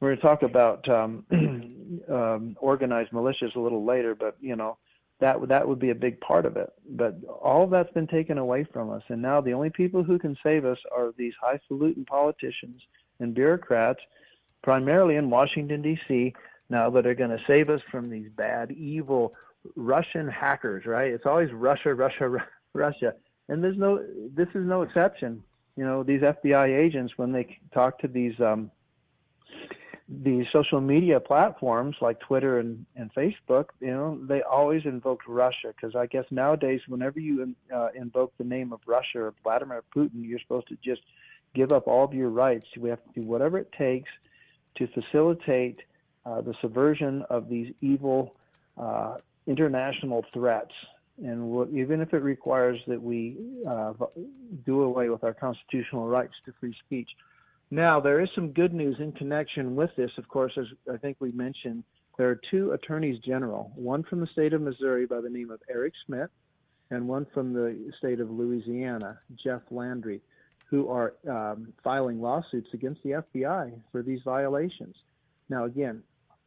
We're 0.00 0.16
going 0.16 0.16
to 0.16 0.22
talk 0.22 0.42
about 0.42 0.88
um, 0.88 1.24
um, 2.10 2.56
organized 2.58 3.12
militias 3.12 3.54
a 3.54 3.60
little 3.60 3.84
later, 3.84 4.14
but 4.14 4.36
you 4.40 4.56
know 4.56 4.78
that 5.20 5.36
that 5.48 5.68
would 5.68 5.78
be 5.78 5.90
a 5.90 5.94
big 5.94 6.20
part 6.20 6.46
of 6.46 6.56
it. 6.56 6.72
But 6.90 7.22
all 7.28 7.68
that's 7.68 7.92
been 7.92 8.08
taken 8.08 8.38
away 8.38 8.66
from 8.72 8.90
us, 8.90 9.02
and 9.08 9.22
now 9.22 9.40
the 9.40 9.52
only 9.52 9.70
people 9.70 10.02
who 10.02 10.18
can 10.18 10.36
save 10.42 10.64
us 10.64 10.78
are 10.90 11.12
these 11.16 11.34
highfalutin 11.40 12.04
politicians 12.06 12.80
and 13.20 13.34
bureaucrats, 13.34 14.00
primarily 14.64 15.16
in 15.16 15.30
Washington 15.30 15.82
D.C. 15.82 16.34
Now 16.70 16.88
that 16.90 17.06
are 17.06 17.14
going 17.14 17.30
to 17.30 17.44
save 17.46 17.68
us 17.68 17.82
from 17.90 18.08
these 18.08 18.30
bad, 18.36 18.72
evil 18.72 19.34
Russian 19.76 20.26
hackers. 20.26 20.86
Right? 20.86 21.12
It's 21.12 21.26
always 21.26 21.52
Russia, 21.52 21.94
Russia, 21.94 22.44
Russia 22.74 23.14
and 23.52 23.62
there's 23.62 23.76
no 23.76 24.02
this 24.34 24.48
is 24.54 24.66
no 24.66 24.82
exception. 24.82 25.42
You 25.76 25.84
know 25.84 26.02
these 26.02 26.20
fbi 26.20 26.68
agents 26.68 27.14
when 27.16 27.32
they 27.32 27.58
talk 27.72 27.98
to 28.00 28.08
these 28.08 28.38
um 28.40 28.70
these 30.08 30.46
social 30.52 30.80
media 30.80 31.18
platforms 31.20 31.96
like 32.02 32.20
twitter 32.20 32.58
and, 32.58 32.84
and 32.96 33.10
facebook 33.14 33.66
you 33.80 33.90
know 33.90 34.18
they 34.26 34.42
always 34.42 34.82
invoke 34.84 35.20
russia. 35.26 35.68
Because 35.74 35.94
i 35.96 36.06
guess 36.06 36.24
nowadays 36.30 36.80
whenever 36.88 37.20
you 37.20 37.54
uh, 37.74 37.88
invoke 37.94 38.32
the 38.36 38.44
name 38.44 38.72
of 38.72 38.80
russia 38.86 39.20
or 39.20 39.34
vladimir 39.42 39.82
putin 39.94 40.28
you're 40.28 40.40
supposed 40.40 40.68
to 40.68 40.76
just 40.84 41.02
give 41.54 41.72
up 41.72 41.86
all 41.86 42.04
of 42.04 42.14
your 42.14 42.30
rights. 42.30 42.66
We 42.78 42.88
have 42.90 43.02
to 43.04 43.20
do 43.20 43.26
whatever 43.26 43.58
it 43.58 43.70
takes 43.76 44.10
to 44.76 44.86
facilitate 44.88 45.80
uh, 46.24 46.40
the 46.40 46.54
subversion 46.60 47.24
of 47.28 47.48
these 47.48 47.74
evil 47.80 48.34
uh, 48.78 49.16
international 49.46 50.24
threats 50.32 50.72
and 51.18 51.42
what, 51.42 51.68
even 51.70 52.00
if 52.00 52.14
it 52.14 52.22
requires 52.22 52.78
that 52.86 53.00
we 53.00 53.36
uh, 53.68 53.92
do 54.64 54.82
away 54.82 55.08
with 55.08 55.24
our 55.24 55.34
constitutional 55.34 56.06
rights 56.06 56.34
to 56.46 56.52
free 56.58 56.74
speech. 56.84 57.08
Now, 57.70 58.00
there 58.00 58.20
is 58.20 58.28
some 58.34 58.52
good 58.52 58.74
news 58.74 58.96
in 58.98 59.12
connection 59.12 59.74
with 59.74 59.90
this. 59.96 60.10
Of 60.18 60.28
course, 60.28 60.52
as 60.58 60.66
I 60.92 60.96
think 60.96 61.16
we 61.20 61.32
mentioned, 61.32 61.84
there 62.18 62.28
are 62.28 62.40
two 62.50 62.72
attorneys 62.72 63.18
general, 63.20 63.72
one 63.74 64.02
from 64.02 64.20
the 64.20 64.26
state 64.26 64.52
of 64.52 64.60
Missouri 64.60 65.06
by 65.06 65.20
the 65.20 65.30
name 65.30 65.50
of 65.50 65.60
Eric 65.70 65.94
Schmitt, 66.04 66.30
and 66.90 67.08
one 67.08 67.26
from 67.32 67.54
the 67.54 67.90
state 67.98 68.20
of 68.20 68.30
Louisiana, 68.30 69.18
Jeff 69.42 69.62
Landry, 69.70 70.20
who 70.68 70.88
are 70.88 71.14
um, 71.28 71.72
filing 71.82 72.20
lawsuits 72.20 72.68
against 72.74 73.02
the 73.02 73.10
FBI 73.10 73.72
for 73.90 74.02
these 74.02 74.20
violations. 74.24 74.94
Now, 75.48 75.64
again, 75.64 76.02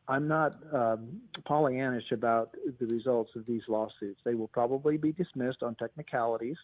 I'm 0.08 0.28
not 0.28 0.58
um, 0.72 1.22
Pollyannish 1.50 2.12
about 2.12 2.56
the 2.80 2.86
results 2.86 3.32
of 3.36 3.46
these 3.46 3.64
lawsuits. 3.68 4.20
They 4.24 4.36
will 4.36 4.48
probably 4.48 4.98
be 4.98 5.12
dismissed 5.12 5.64
on 5.64 5.76
technicalities, 5.76 6.58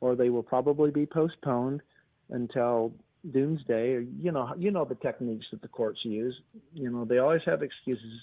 or 0.00 0.14
they 0.14 0.30
will 0.30 0.42
probably 0.42 0.90
be 0.90 1.04
postponed 1.04 1.82
until 2.30 2.92
doomsday. 3.32 3.94
Or 3.94 4.00
you 4.00 4.30
know, 4.30 4.54
you 4.56 4.70
know 4.70 4.84
the 4.84 4.94
techniques 4.94 5.46
that 5.50 5.60
the 5.60 5.68
courts 5.68 6.00
use. 6.04 6.40
You 6.72 6.90
know, 6.90 7.04
they 7.04 7.18
always 7.18 7.42
have 7.46 7.62
excuses 7.62 8.20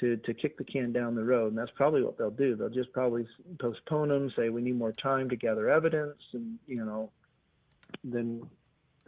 to 0.00 0.16
to 0.16 0.34
kick 0.34 0.58
the 0.58 0.64
can 0.64 0.92
down 0.92 1.14
the 1.14 1.24
road, 1.24 1.48
and 1.48 1.58
that's 1.58 1.70
probably 1.76 2.02
what 2.02 2.18
they'll 2.18 2.30
do. 2.30 2.56
They'll 2.56 2.70
just 2.70 2.92
probably 2.92 3.26
postpone 3.60 4.08
them, 4.08 4.32
say 4.36 4.48
we 4.48 4.62
need 4.62 4.76
more 4.76 4.92
time 4.92 5.28
to 5.28 5.36
gather 5.36 5.68
evidence, 5.70 6.18
and 6.32 6.58
you 6.66 6.84
know, 6.84 7.10
then 8.02 8.42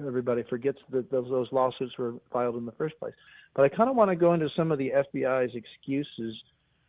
everybody 0.06 0.42
forgets 0.48 0.78
that 0.90 1.10
those, 1.10 1.28
those 1.28 1.48
lawsuits 1.52 1.96
were 1.98 2.14
filed 2.32 2.56
in 2.56 2.66
the 2.66 2.72
first 2.72 2.98
place. 2.98 3.14
But 3.54 3.64
I 3.64 3.68
kind 3.68 3.90
of 3.90 3.96
want 3.96 4.10
to 4.10 4.16
go 4.16 4.34
into 4.34 4.48
some 4.56 4.72
of 4.72 4.78
the 4.78 4.92
FBI's 5.14 5.54
excuses 5.54 6.36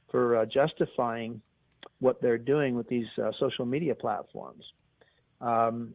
for 0.10 0.38
uh, 0.38 0.46
justifying 0.46 1.42
what 2.00 2.22
they're 2.22 2.38
doing 2.38 2.76
with 2.76 2.88
these 2.88 3.08
uh, 3.22 3.32
social 3.40 3.66
media 3.66 3.96
platforms. 3.96 4.64
Um, 5.42 5.94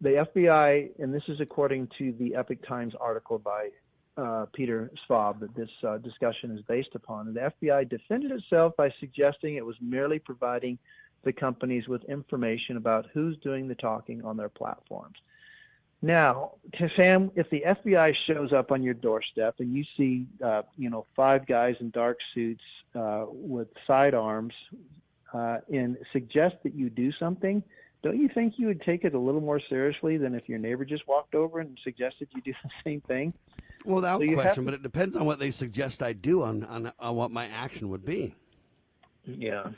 the 0.00 0.26
FBI, 0.34 0.90
and 0.98 1.14
this 1.14 1.22
is 1.28 1.40
according 1.40 1.88
to 1.98 2.12
the 2.18 2.34
Epoch 2.34 2.66
Times 2.66 2.94
article 3.00 3.38
by 3.38 3.68
uh, 4.16 4.46
Peter 4.52 4.90
Schwab 5.06 5.40
that 5.40 5.54
this 5.54 5.70
uh, 5.86 5.98
discussion 5.98 6.50
is 6.56 6.62
based 6.68 6.94
upon. 6.94 7.32
The 7.32 7.52
FBI 7.62 7.88
defended 7.88 8.32
itself 8.32 8.74
by 8.76 8.92
suggesting 9.00 9.56
it 9.56 9.64
was 9.64 9.76
merely 9.80 10.18
providing 10.18 10.78
the 11.24 11.32
companies 11.32 11.86
with 11.86 12.02
information 12.04 12.76
about 12.76 13.06
who's 13.14 13.38
doing 13.38 13.68
the 13.68 13.76
talking 13.76 14.24
on 14.24 14.36
their 14.36 14.48
platforms. 14.48 15.16
Now, 16.02 16.52
Sam, 16.96 17.30
if 17.36 17.48
the 17.50 17.62
FBI 17.64 18.12
shows 18.26 18.52
up 18.52 18.72
on 18.72 18.82
your 18.82 18.94
doorstep 18.94 19.54
and 19.60 19.72
you 19.72 19.84
see, 19.96 20.26
uh, 20.44 20.62
you 20.76 20.90
know, 20.90 21.06
five 21.14 21.46
guys 21.46 21.76
in 21.78 21.90
dark 21.90 22.18
suits 22.34 22.64
uh, 22.96 23.26
with 23.28 23.68
sidearms 23.86 24.52
uh, 25.32 25.58
and 25.72 25.96
suggest 26.12 26.56
that 26.64 26.74
you 26.74 26.90
do 26.90 27.12
something, 27.12 27.62
don't 28.02 28.18
you 28.18 28.28
think 28.34 28.54
you 28.56 28.66
would 28.66 28.82
take 28.82 29.04
it 29.04 29.14
a 29.14 29.18
little 29.18 29.40
more 29.40 29.60
seriously 29.68 30.16
than 30.16 30.34
if 30.34 30.48
your 30.48 30.58
neighbor 30.58 30.84
just 30.84 31.06
walked 31.06 31.36
over 31.36 31.60
and 31.60 31.78
suggested 31.84 32.28
you 32.34 32.42
do 32.42 32.52
the 32.64 32.70
same 32.84 33.00
thing? 33.02 33.32
Well, 33.84 33.96
without 33.96 34.20
so 34.20 34.34
question, 34.34 34.64
to... 34.64 34.72
but 34.72 34.74
it 34.74 34.82
depends 34.82 35.14
on 35.14 35.24
what 35.24 35.38
they 35.38 35.52
suggest 35.52 36.02
I 36.02 36.14
do 36.14 36.42
on, 36.42 36.64
on, 36.64 36.92
on 36.98 37.14
what 37.14 37.30
my 37.30 37.46
action 37.46 37.88
would 37.90 38.04
be. 38.04 38.34
Yeah. 39.24 39.68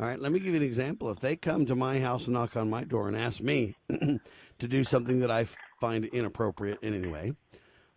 All 0.00 0.06
right, 0.06 0.18
let 0.18 0.32
me 0.32 0.38
give 0.38 0.54
you 0.54 0.56
an 0.56 0.62
example. 0.62 1.10
If 1.10 1.20
they 1.20 1.36
come 1.36 1.66
to 1.66 1.76
my 1.76 2.00
house 2.00 2.24
and 2.24 2.32
knock 2.32 2.56
on 2.56 2.70
my 2.70 2.84
door 2.84 3.06
and 3.06 3.14
ask 3.14 3.42
me 3.42 3.76
to 3.90 4.66
do 4.66 4.82
something 4.82 5.20
that 5.20 5.30
I 5.30 5.46
find 5.78 6.06
inappropriate 6.06 6.78
in 6.80 6.94
any 6.94 7.08
way, 7.08 7.34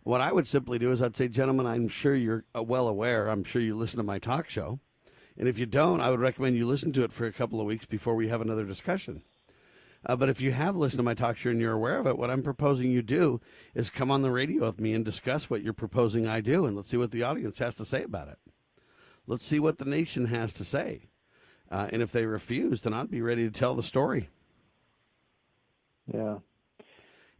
What 0.02 0.20
I 0.20 0.30
would 0.30 0.46
simply 0.46 0.78
do 0.78 0.92
is 0.92 1.00
I'd 1.00 1.16
say, 1.16 1.28
gentlemen, 1.28 1.66
I'm 1.66 1.88
sure 1.88 2.14
you're 2.14 2.44
uh, 2.54 2.62
well 2.62 2.88
aware. 2.88 3.28
I'm 3.28 3.42
sure 3.42 3.62
you 3.62 3.74
listen 3.74 3.96
to 3.96 4.02
my 4.02 4.18
talk 4.18 4.50
show. 4.50 4.80
And 5.38 5.48
if 5.48 5.58
you 5.58 5.64
don't, 5.64 6.02
I 6.02 6.10
would 6.10 6.20
recommend 6.20 6.56
you 6.56 6.66
listen 6.66 6.92
to 6.92 7.04
it 7.04 7.12
for 7.12 7.24
a 7.24 7.32
couple 7.32 7.58
of 7.58 7.66
weeks 7.66 7.86
before 7.86 8.14
we 8.14 8.28
have 8.28 8.42
another 8.42 8.66
discussion. 8.66 9.22
Uh, 10.04 10.14
but 10.14 10.28
if 10.28 10.42
you 10.42 10.52
have 10.52 10.76
listened 10.76 10.98
to 10.98 11.04
my 11.04 11.14
talk 11.14 11.38
show 11.38 11.48
and 11.48 11.60
you're 11.60 11.72
aware 11.72 11.98
of 11.98 12.06
it, 12.06 12.18
what 12.18 12.30
I'm 12.30 12.42
proposing 12.42 12.90
you 12.90 13.00
do 13.00 13.40
is 13.74 13.88
come 13.88 14.10
on 14.10 14.20
the 14.20 14.30
radio 14.30 14.66
with 14.66 14.78
me 14.78 14.92
and 14.92 15.06
discuss 15.06 15.48
what 15.48 15.62
you're 15.62 15.72
proposing 15.72 16.28
I 16.28 16.42
do, 16.42 16.66
and 16.66 16.76
let's 16.76 16.90
see 16.90 16.98
what 16.98 17.12
the 17.12 17.22
audience 17.22 17.60
has 17.60 17.74
to 17.76 17.86
say 17.86 18.02
about 18.02 18.28
it. 18.28 18.38
Let's 19.26 19.46
see 19.46 19.58
what 19.58 19.78
the 19.78 19.86
nation 19.86 20.26
has 20.26 20.52
to 20.52 20.64
say. 20.64 21.08
Uh, 21.74 21.88
and 21.92 22.02
if 22.02 22.12
they 22.12 22.24
refuse, 22.24 22.82
then 22.82 22.94
I'd 22.94 23.10
be 23.10 23.20
ready 23.20 23.42
to 23.42 23.50
tell 23.50 23.74
the 23.74 23.82
story. 23.82 24.28
Yeah. 26.06 26.38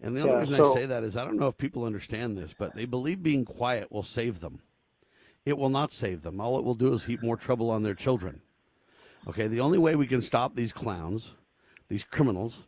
And 0.00 0.16
the 0.16 0.22
only 0.22 0.32
Yeah, 0.32 0.40
reason 0.40 0.56
so- 0.56 0.72
I 0.72 0.74
say 0.74 0.86
that 0.86 1.04
is 1.04 1.16
I 1.16 1.24
don't 1.24 1.36
know 1.36 1.46
if 1.46 1.56
people 1.56 1.84
understand 1.84 2.36
this, 2.36 2.52
but 2.52 2.74
they 2.74 2.84
believe 2.84 3.22
being 3.22 3.44
quiet 3.44 3.92
will 3.92 4.02
save 4.02 4.40
them. 4.40 4.60
It 5.44 5.56
will 5.56 5.68
not 5.68 5.92
save 5.92 6.22
them. 6.22 6.40
All 6.40 6.58
it 6.58 6.64
will 6.64 6.74
do 6.74 6.92
is 6.92 7.04
heap 7.04 7.22
more 7.22 7.36
trouble 7.36 7.70
on 7.70 7.84
their 7.84 7.94
children. 7.94 8.40
Okay, 9.28 9.46
the 9.46 9.60
only 9.60 9.78
way 9.78 9.94
we 9.94 10.08
can 10.08 10.20
stop 10.20 10.56
these 10.56 10.72
clowns, 10.72 11.36
these 11.86 12.02
criminals, 12.02 12.66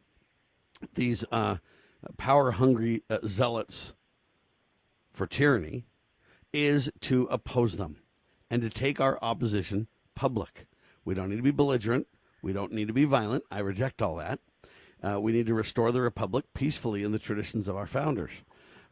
these 0.95 1.25
uh, 1.33 1.57
power 2.17 2.53
hungry 2.53 3.03
uh, 3.11 3.19
zealots 3.27 3.93
for 5.13 5.27
tyranny 5.27 5.85
is 6.53 6.93
to 7.01 7.25
oppose 7.25 7.77
them 7.77 7.97
and 8.49 8.63
to 8.63 8.71
take 8.71 9.01
our 9.01 9.19
opposition 9.21 9.89
public. 10.15 10.69
We 11.07 11.15
don't 11.15 11.31
need 11.31 11.37
to 11.37 11.43
be 11.43 11.53
belligerent. 11.53 12.09
We 12.43 12.53
don't 12.53 12.73
need 12.73 12.89
to 12.89 12.93
be 12.93 13.05
violent. 13.05 13.45
I 13.51 13.61
reject 13.61 14.03
all 14.03 14.17
that. 14.17 14.41
Uh, 15.03 15.21
we 15.21 15.33
need 15.33 15.47
to 15.47 15.55
restore 15.55 15.93
the 15.93 16.01
republic 16.01 16.47
peacefully 16.53 17.03
in 17.05 17.13
the 17.13 17.19
traditions 17.19 17.69
of 17.69 17.77
our 17.77 17.87
founders. 17.87 18.43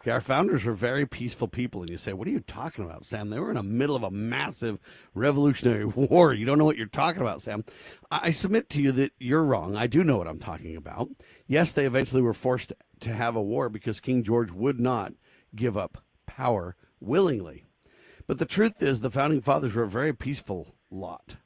Okay, 0.01 0.11
our 0.11 0.21
founders 0.21 0.65
were 0.65 0.75
very 0.75 1.07
peaceful 1.07 1.49
people, 1.49 1.81
and 1.81 1.91
you 1.91 1.97
say, 1.97 2.13
"What 2.13 2.29
are 2.29 2.31
you 2.31 2.41
talking 2.41 2.85
about, 2.85 3.05
Sam?" 3.05 3.31
They 3.31 3.39
were 3.39 3.51
in 3.51 3.57
the 3.57 3.63
middle 3.63 3.97
of 3.97 4.03
a 4.03 4.11
massive 4.11 4.79
revolutionary 5.15 5.85
war. 5.97 6.33
You 6.35 6.45
don't 6.45 6.59
know 6.59 6.65
what 6.67 6.77
you're 6.77 6.87
talking 6.87 7.23
about, 7.23 7.43
Sam. 7.43 7.65
I 8.11 8.29
I 8.29 8.31
submit 8.31 8.69
to 8.71 8.83
you 8.83 8.93
that 8.93 9.13
you're 9.19 9.45
wrong. 9.45 9.77
I 9.77 9.87
do 9.87 10.05
know 10.05 10.19
what 10.19 10.29
I'm 10.29 10.39
talking 10.39 10.77
about. 10.77 11.09
Yes, 11.47 11.73
they 11.73 11.87
eventually 11.87 12.23
were 12.23 12.35
forced 12.35 12.73
to 13.01 13.13
have 13.13 13.35
a 13.35 13.43
war 13.43 13.69
because 13.69 13.99
King 13.99 14.23
George 14.23 14.53
would 14.53 14.79
not 14.79 15.15
give 15.57 15.77
up 15.77 16.05
power 16.27 16.77
willingly. 17.01 17.65
But 18.27 18.39
the 18.39 18.47
truth 18.47 18.83
is, 18.83 19.01
the 19.01 19.11
founding 19.11 19.41
fathers 19.41 19.75
were 19.75 19.85
a 19.85 19.89
very 19.89 20.13
peaceful 20.13 20.75
lot. 20.91 21.37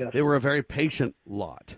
Yes. 0.00 0.14
They 0.14 0.22
were 0.22 0.34
a 0.34 0.40
very 0.40 0.62
patient 0.62 1.14
lot. 1.26 1.76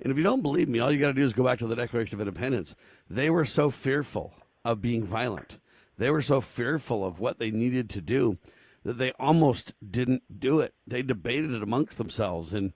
And 0.00 0.10
if 0.10 0.16
you 0.16 0.24
don't 0.24 0.40
believe 0.40 0.66
me, 0.66 0.78
all 0.78 0.90
you 0.90 0.98
got 0.98 1.08
to 1.08 1.12
do 1.12 1.26
is 1.26 1.34
go 1.34 1.44
back 1.44 1.58
to 1.58 1.66
the 1.66 1.76
Declaration 1.76 2.16
of 2.16 2.26
Independence. 2.26 2.74
They 3.08 3.28
were 3.28 3.44
so 3.44 3.68
fearful 3.68 4.32
of 4.64 4.80
being 4.80 5.04
violent, 5.04 5.58
they 5.98 6.10
were 6.10 6.22
so 6.22 6.40
fearful 6.40 7.04
of 7.04 7.20
what 7.20 7.38
they 7.38 7.50
needed 7.50 7.90
to 7.90 8.00
do 8.00 8.38
that 8.82 8.96
they 8.96 9.12
almost 9.12 9.74
didn't 9.86 10.40
do 10.40 10.60
it. 10.60 10.74
They 10.86 11.02
debated 11.02 11.52
it 11.52 11.62
amongst 11.62 11.98
themselves 11.98 12.54
in 12.54 12.72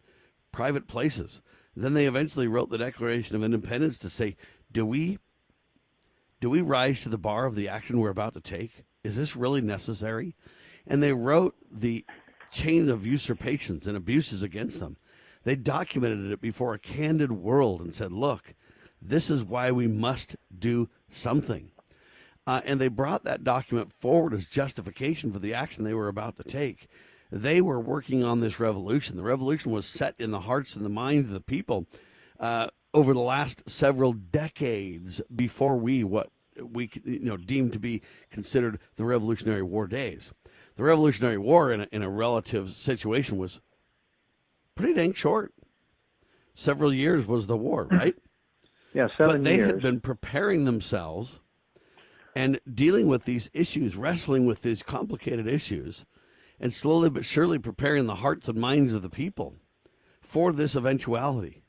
private 0.53 0.87
places. 0.87 1.41
Then 1.75 1.95
they 1.95 2.07
eventually 2.07 2.47
wrote 2.47 2.69
the 2.69 2.77
Declaration 2.77 3.35
of 3.35 3.43
Independence 3.43 3.99
to 3.99 4.11
say, 4.11 4.37
"Do 4.71 4.85
we 4.85 5.19
do 6.43 6.51
we 6.51 6.61
rise 6.61 7.03
to 7.03 7.09
the 7.09 7.17
bar 7.17 7.47
of 7.47 7.55
the 7.55 7.69
action 7.69 7.99
we're 7.99 8.11
about 8.11 8.35
to 8.35 8.41
take? 8.41 8.85
Is 9.03 9.17
this 9.17 9.35
really 9.35 9.63
necessary?" 9.63 10.37
And 10.87 11.03
they 11.03 11.15
wrote 11.15 11.57
the 11.71 12.05
chain 12.55 12.89
of 12.89 13.07
usurpations 13.07 13.87
and 13.87 13.97
abuses 13.97 14.43
against 14.43 14.81
them. 14.81 14.97
They 15.43 15.57
documented 15.57 16.31
it 16.31 16.41
before 16.41 16.73
a 16.73 16.79
candid 16.79 17.33
world 17.33 17.81
and 17.81 17.95
said, 17.95 18.13
"Look, 18.13 18.55
this 19.03 19.29
is 19.29 19.45
why 19.45 19.71
we 19.71 19.87
must 19.87 20.37
do 20.57 20.89
something." 21.11 21.71
Uh, 22.47 22.61
and 22.65 22.81
they 22.81 22.89
brought 22.89 23.25
that 23.25 23.45
document 23.45 23.93
forward 24.01 24.33
as 24.35 24.47
justification 24.47 25.33
for 25.33 25.39
the 25.39 25.55
action 25.55 25.85
they 25.85 25.95
were 25.95 26.09
about 26.09 26.37
to 26.37 26.45
take. 26.45 26.89
They 27.31 27.61
were 27.61 27.81
working 27.81 28.23
on 28.23 28.41
this 28.41 28.61
revolution. 28.61 29.17
The 29.17 29.23
revolution 29.23 29.73
was 29.73 29.87
set 29.87 30.15
in 30.19 30.31
the 30.31 30.41
hearts 30.41 30.77
and 30.77 30.85
the 30.85 30.91
minds 30.91 31.29
of 31.29 31.35
the 31.35 31.41
people 31.41 31.87
uh, 32.39 32.69
over 32.93 33.13
the 33.13 33.21
last 33.21 33.69
several 33.69 34.13
decades 34.13 35.21
before 35.35 35.77
we 35.77 36.05
what 36.05 36.31
we 36.63 36.91
you 37.05 37.21
know 37.21 37.37
deemed 37.37 37.73
to 37.73 37.81
be 37.81 38.03
considered 38.31 38.79
the 38.97 39.05
Revolutionary 39.05 39.63
War 39.63 39.87
days. 39.87 40.33
The 40.77 40.83
Revolutionary 40.83 41.39
War 41.39 41.73
in 41.73 41.83
a, 41.83 41.89
in 41.93 42.03
a 42.03 42.11
relative 42.11 42.73
situation 42.73 43.39
was 43.39 43.61
pretty 44.75 44.95
dang 44.95 45.15
short. 45.15 45.55
Several 46.55 46.93
years 46.93 47.27
was 47.27 47.47
the 47.47 47.57
war, 47.57 47.85
hmm. 47.85 47.97
right? 47.97 48.15
Yeah, 48.93 49.09
seven 49.17 49.37
but 49.37 49.45
they 49.45 49.57
years. 49.57 49.71
had 49.73 49.83
been 49.83 50.01
preparing 50.01 50.65
themselves 50.65 51.41
and 52.37 52.61
dealing 52.73 53.07
with 53.07 53.25
these 53.25 53.51
issues, 53.53 53.97
wrestling 53.97 54.47
with 54.47 54.63
these 54.63 54.83
complicated 54.83 55.47
issues, 55.47 56.05
and 56.61 56.73
slowly 56.73 57.11
but 57.11 57.25
surely 57.25 57.59
preparing 57.59 58.07
the 58.07 58.17
hearts 58.17 58.49
and 58.49 58.59
minds 58.59 58.95
of 58.95 59.03
the 59.03 59.09
people 59.09 59.57
for 60.21 60.53
this 60.53 60.75
eventuality, 60.75 61.63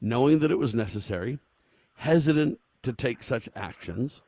knowing 0.00 0.40
that 0.40 0.50
it 0.50 0.58
was 0.58 0.74
necessary, 0.74 1.38
hesitant 1.96 2.58
to 2.82 2.92
take 2.92 3.22
such 3.22 3.48
actions, 3.54 4.22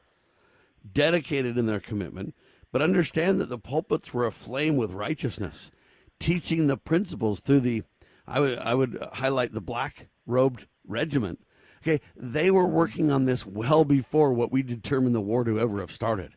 dedicated 0.91 1.59
in 1.59 1.67
their 1.67 1.81
commitment, 1.81 2.35
but 2.75 2.83
understand 2.83 3.41
that 3.41 3.49
the 3.49 3.57
pulpits 3.57 4.13
were 4.13 4.27
aflame 4.27 4.77
with 4.77 4.91
righteousness, 4.91 5.71
teaching 6.19 6.67
the 6.67 6.77
principles 6.77 7.39
through 7.39 7.61
the, 7.61 7.85
I 8.27 8.41
would, 8.41 8.59
I 8.59 8.75
would 8.75 8.99
highlight 9.13 9.53
the 9.53 9.61
black 9.61 10.09
robed 10.27 10.67
regiment. 10.85 11.39
Okay, 11.85 12.01
they 12.17 12.51
were 12.51 12.67
working 12.67 13.13
on 13.13 13.27
this 13.27 13.47
well 13.47 13.85
before 13.85 14.33
what 14.33 14.51
we 14.51 14.65
determined 14.65 15.15
the 15.15 15.21
war 15.21 15.45
to 15.45 15.61
ever 15.61 15.79
have 15.79 15.93
started. 15.93 16.33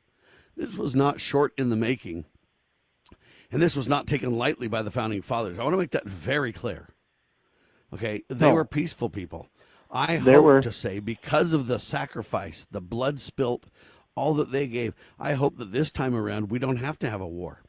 This 0.56 0.76
was 0.76 0.96
not 0.96 1.20
short 1.20 1.54
in 1.58 1.70
the 1.70 1.76
making, 1.76 2.26
and 3.52 3.60
this 3.60 3.76
was 3.76 3.90
not 3.90 4.06
taken 4.06 4.38
lightly 4.38 4.68
by 4.68 4.84
the 4.84 4.92
founding 4.92 5.24
fathers. 5.24 5.58
I 5.58 5.64
want 5.64 5.74
to 5.74 5.78
make 5.80 5.90
that 5.90 6.08
very 6.08 6.54
clear. 6.54 6.90
Okay, 7.92 8.22
they 8.30 8.50
No. 8.50 8.54
were 8.54 8.64
peaceful 8.66 9.10
people. 9.10 9.50
I 9.90 10.18
There 10.18 10.36
hope 10.36 10.46
were- 10.46 10.62
to 10.62 10.72
say 10.72 11.00
because 11.00 11.52
of 11.52 11.66
the 11.66 11.80
sacrifice, 11.80 12.68
the 12.70 12.82
blood 12.82 13.20
spilt, 13.22 13.72
all 14.18 14.34
that 14.34 14.51
they 14.51 14.68
gave. 14.68 14.93
I 15.20 15.34
hope 15.34 15.57
that 15.57 15.72
this 15.72 15.91
time 15.91 16.15
around 16.15 16.49
we 16.49 16.59
don't 16.59 16.78
have 16.78 16.99
to 16.99 17.09
have 17.09 17.22
a 17.22 17.28
war. 17.28 17.61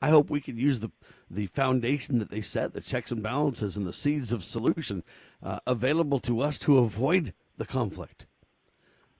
I 0.00 0.08
hope 0.08 0.30
we 0.30 0.40
can 0.40 0.56
use 0.56 0.80
the 0.80 0.90
the 1.30 1.46
foundation 1.46 2.18
that 2.18 2.30
they 2.30 2.40
set, 2.40 2.72
the 2.72 2.80
checks 2.80 3.12
and 3.12 3.22
balances, 3.22 3.76
and 3.76 3.86
the 3.86 3.92
seeds 3.92 4.32
of 4.32 4.42
solution 4.42 5.04
uh, 5.42 5.60
available 5.66 6.18
to 6.20 6.40
us 6.40 6.58
to 6.60 6.78
avoid 6.78 7.34
the 7.56 7.66
conflict 7.66 8.26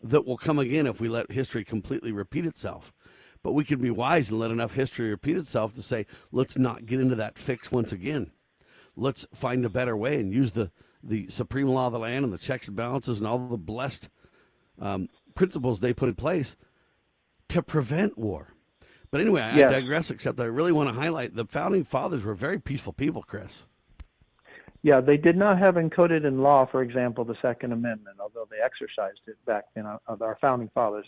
that 0.02 0.26
will 0.26 0.36
come 0.36 0.58
again 0.58 0.86
if 0.86 1.00
we 1.00 1.08
let 1.08 1.30
history 1.30 1.64
completely 1.64 2.10
repeat 2.10 2.46
itself. 2.46 2.92
But 3.42 3.52
we 3.52 3.64
can 3.64 3.80
be 3.80 3.90
wise 3.90 4.30
and 4.30 4.38
let 4.38 4.50
enough 4.50 4.72
history 4.72 5.08
repeat 5.10 5.36
itself 5.36 5.74
to 5.74 5.82
say, 5.82 6.06
let's 6.32 6.58
not 6.58 6.86
get 6.86 7.00
into 7.00 7.14
that 7.16 7.38
fix 7.38 7.70
once 7.70 7.92
again. 7.92 8.32
Let's 8.96 9.26
find 9.34 9.64
a 9.64 9.70
better 9.70 9.96
way 9.96 10.18
and 10.18 10.32
use 10.32 10.52
the, 10.52 10.70
the 11.02 11.28
supreme 11.30 11.68
law 11.68 11.86
of 11.86 11.92
the 11.92 11.98
land 11.98 12.24
and 12.24 12.32
the 12.32 12.38
checks 12.38 12.66
and 12.66 12.76
balances 12.76 13.18
and 13.18 13.26
all 13.26 13.38
the 13.38 13.56
blessed 13.56 14.08
um, 14.80 15.08
principles 15.34 15.80
they 15.80 15.92
put 15.92 16.08
in 16.08 16.14
place 16.14 16.56
to 17.48 17.62
prevent 17.62 18.16
war. 18.18 18.48
But 19.10 19.20
anyway, 19.20 19.42
I 19.42 19.56
Yes. 19.56 19.72
digress, 19.72 20.10
except 20.10 20.38
I 20.38 20.44
really 20.44 20.72
want 20.72 20.88
to 20.88 20.94
highlight 20.94 21.34
the 21.34 21.44
founding 21.44 21.84
fathers 21.84 22.22
were 22.24 22.34
very 22.34 22.60
peaceful 22.60 22.92
people, 22.92 23.22
Chris. 23.22 23.66
Yeah, 24.82 25.00
they 25.00 25.16
did 25.16 25.36
not 25.36 25.58
have 25.58 25.74
encoded 25.74 26.24
in 26.24 26.42
law, 26.42 26.64
for 26.64 26.80
example, 26.82 27.24
the 27.24 27.36
Second 27.42 27.72
Amendment, 27.72 28.18
although 28.18 28.46
they 28.50 28.60
exercised 28.60 29.20
it 29.26 29.36
back 29.44 29.64
in 29.76 29.84
our, 29.84 29.96
uh, 29.96 30.12
of 30.12 30.22
our 30.22 30.38
founding 30.40 30.68
fathers, 30.68 31.06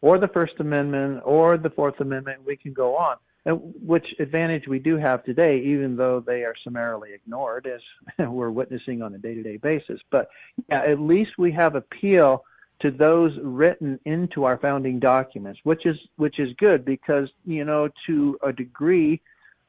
or 0.00 0.18
the 0.18 0.28
First 0.28 0.54
Amendment, 0.58 1.22
or 1.24 1.56
the 1.56 1.70
Fourth 1.70 2.00
Amendment. 2.00 2.44
We 2.44 2.56
can 2.56 2.72
go 2.72 2.96
on. 2.96 3.16
And 3.46 3.74
which 3.86 4.14
advantage 4.18 4.66
we 4.66 4.78
do 4.78 4.96
have 4.96 5.22
today, 5.22 5.60
even 5.60 5.96
though 5.96 6.18
they 6.18 6.44
are 6.44 6.54
summarily 6.64 7.12
ignored, 7.12 7.66
as 7.66 7.82
we're 8.30 8.50
witnessing 8.50 9.02
on 9.02 9.14
a 9.14 9.18
day-to-day 9.18 9.58
basis. 9.58 10.00
But 10.10 10.30
yeah, 10.70 10.80
at 10.80 10.98
least 10.98 11.32
we 11.36 11.52
have 11.52 11.74
appeal 11.74 12.44
to 12.80 12.90
those 12.90 13.32
written 13.42 13.98
into 14.04 14.44
our 14.44 14.58
founding 14.58 14.98
documents, 14.98 15.60
which 15.64 15.86
is 15.86 15.96
which 16.16 16.38
is 16.38 16.52
good 16.58 16.84
because 16.84 17.28
you 17.44 17.64
know 17.64 17.88
to 18.06 18.38
a 18.42 18.52
degree 18.52 19.20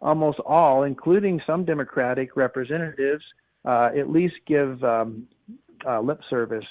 almost 0.01 0.39
all, 0.39 0.83
including 0.83 1.41
some 1.47 1.65
Democratic 1.65 2.35
representatives, 2.35 3.23
uh, 3.65 3.89
at 3.97 4.09
least 4.09 4.35
give 4.45 4.83
um, 4.83 5.27
uh, 5.87 5.99
lip 5.99 6.21
service 6.29 6.65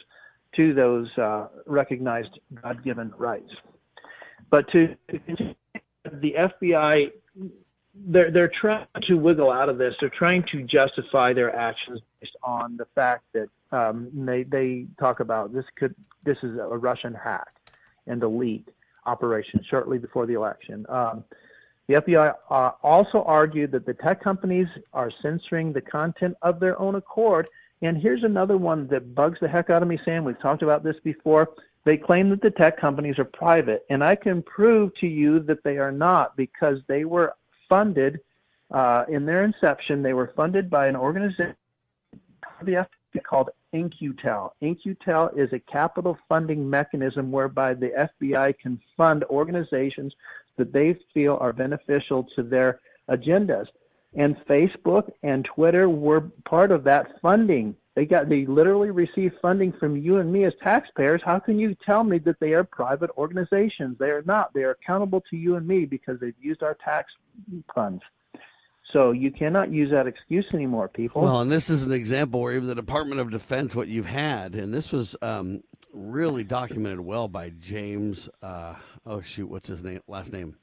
to 0.57 0.75
those 0.75 1.09
uh, 1.19 1.49
recognized 1.67 2.39
God-given 2.63 3.13
rights. 3.19 3.51
But 4.51 4.71
to, 4.73 4.95
the 5.09 6.35
FBI, 6.39 7.11
they're 7.95 8.31
they're 8.31 8.53
trying 8.61 8.87
to 9.03 9.15
wiggle 9.15 9.51
out 9.51 9.69
of 9.69 9.79
this. 9.79 9.95
They're 10.01 10.11
trying 10.11 10.45
to 10.53 10.63
justify 10.63 11.33
their 11.33 11.55
actions 11.55 12.01
based 12.21 12.37
on 12.43 12.77
the 12.77 12.87
fact 12.95 13.25
that 13.33 13.49
um, 13.75 14.11
they 14.15 14.45
they 14.45 14.87
talk 14.99 15.21
about 15.21 15.53
this 15.53 15.65
could 15.77 15.95
this 16.25 16.39
is 16.43 16.59
a 16.59 16.79
Russian 16.79 17.15
hack 17.15 17.49
and 18.07 18.23
elite 18.23 18.69
operation 19.07 19.61
shortly 19.69 19.99
before 19.99 20.27
the 20.27 20.35
election. 20.35 20.87
Um, 20.89 21.25
the 21.87 21.95
FBI 21.95 22.35
uh, 22.51 22.71
also 22.83 23.23
argued 23.25 23.71
that 23.73 23.85
the 23.85 23.95
tech 23.95 24.23
companies 24.23 24.69
are 24.95 25.11
censoring 25.21 25.73
the 25.73 25.83
content 25.83 26.37
of 26.41 26.59
their 26.59 26.79
own 26.81 26.95
accord. 26.95 27.49
And 27.83 27.99
here's 27.99 28.25
another 28.25 28.57
one 28.57 28.87
that 28.89 29.15
bugs 29.15 29.39
the 29.41 29.49
heck 29.49 29.69
out 29.69 29.83
of 29.83 29.89
me, 29.89 29.99
Sam. 30.05 30.25
We've 30.25 30.41
talked 30.41 30.63
about 30.63 30.83
this 30.83 30.97
before. 31.05 31.51
They 31.85 31.99
claim 31.99 32.31
that 32.31 32.41
the 32.41 32.51
tech 32.51 32.79
companies 32.79 33.19
are 33.19 33.27
private, 33.27 33.85
and 33.91 34.03
I 34.03 34.15
can 34.15 34.43
prove 34.43 34.95
to 35.01 35.07
you 35.07 35.41
that 35.41 35.63
they 35.65 35.77
are 35.77 35.93
not 35.93 36.35
because 36.35 36.79
they 36.87 37.05
were 37.05 37.35
funded 37.69 38.21
uh, 38.71 39.05
in 39.09 39.27
their 39.27 39.45
inception. 39.45 40.03
They 40.03 40.15
were 40.15 40.33
funded 40.35 40.71
by 40.71 40.87
an 40.87 40.97
organization, 40.97 41.55
the 42.63 42.87
FBI, 43.15 43.23
called 43.23 43.51
In-Q-Tel. 43.75 44.55
In-Q-Tel 44.61 45.31
is 45.37 45.53
a 45.53 45.59
capital 45.59 46.17
funding 46.29 46.71
mechanism 46.71 47.33
whereby 47.33 47.75
the 47.75 48.09
FBI 48.23 48.57
can 48.59 48.81
fund 48.97 49.25
organizations 49.25 50.15
that 50.57 50.73
they 50.73 50.97
feel 51.13 51.37
are 51.41 51.53
beneficial 51.53 52.25
to 52.37 52.45
their 52.45 52.81
agendas. 53.11 53.67
And 54.17 54.37
Facebook 54.49 55.11
and 55.25 55.45
Twitter 55.45 55.89
were 55.89 56.21
part 56.45 56.71
of 56.71 56.85
that 56.85 57.21
funding. 57.21 57.75
They 57.97 58.07
got 58.07 58.29
they 58.29 58.47
literally 58.47 58.91
received 58.91 59.35
funding 59.43 59.73
from 59.73 59.97
you 59.97 60.19
and 60.19 60.33
me 60.33 60.45
as 60.45 60.53
taxpayers. 60.63 61.21
How 61.25 61.41
can 61.41 61.59
you 61.59 61.77
tell 61.85 62.05
me 62.05 62.19
that 62.19 62.39
they 62.39 62.53
are 62.53 62.63
private 62.63 63.11
organizations? 63.19 63.99
They 63.99 64.11
are 64.11 64.23
not. 64.23 64.55
They 64.55 64.63
are 64.63 64.71
accountable 64.71 65.23
to 65.31 65.37
you 65.37 65.57
and 65.57 65.67
me 65.67 65.85
because 65.85 66.21
they've 66.21 66.35
used 66.41 66.63
our 66.63 66.75
tax 66.75 67.13
funds. 67.75 68.03
So 68.95 69.11
you 69.11 69.33
cannot 69.33 69.73
use 69.73 69.91
that 69.91 70.07
excuse 70.07 70.47
anymore, 70.55 70.87
people. 70.87 71.23
Well, 71.23 71.41
and 71.41 71.51
this 71.51 71.69
is 71.69 71.83
an 71.83 71.91
example 71.91 72.41
where 72.41 72.53
even 72.55 72.69
the 72.69 72.77
Department 72.77 73.21
of 73.21 73.29
Defense, 73.29 73.75
what 73.75 73.89
you've 73.89 74.07
had, 74.07 74.55
and 74.55 74.73
this 74.73 74.93
was 74.93 75.17
um, 75.21 75.65
really 75.93 76.45
documented 76.45 77.01
well 77.01 77.27
by 77.27 77.51
James. 77.51 78.29
Uh, 78.41 78.77
oh 79.05 79.21
shoot, 79.21 79.51
what's 79.51 79.67
his 79.67 79.83
name? 79.83 80.01
Last 80.07 80.33
name? 80.33 80.59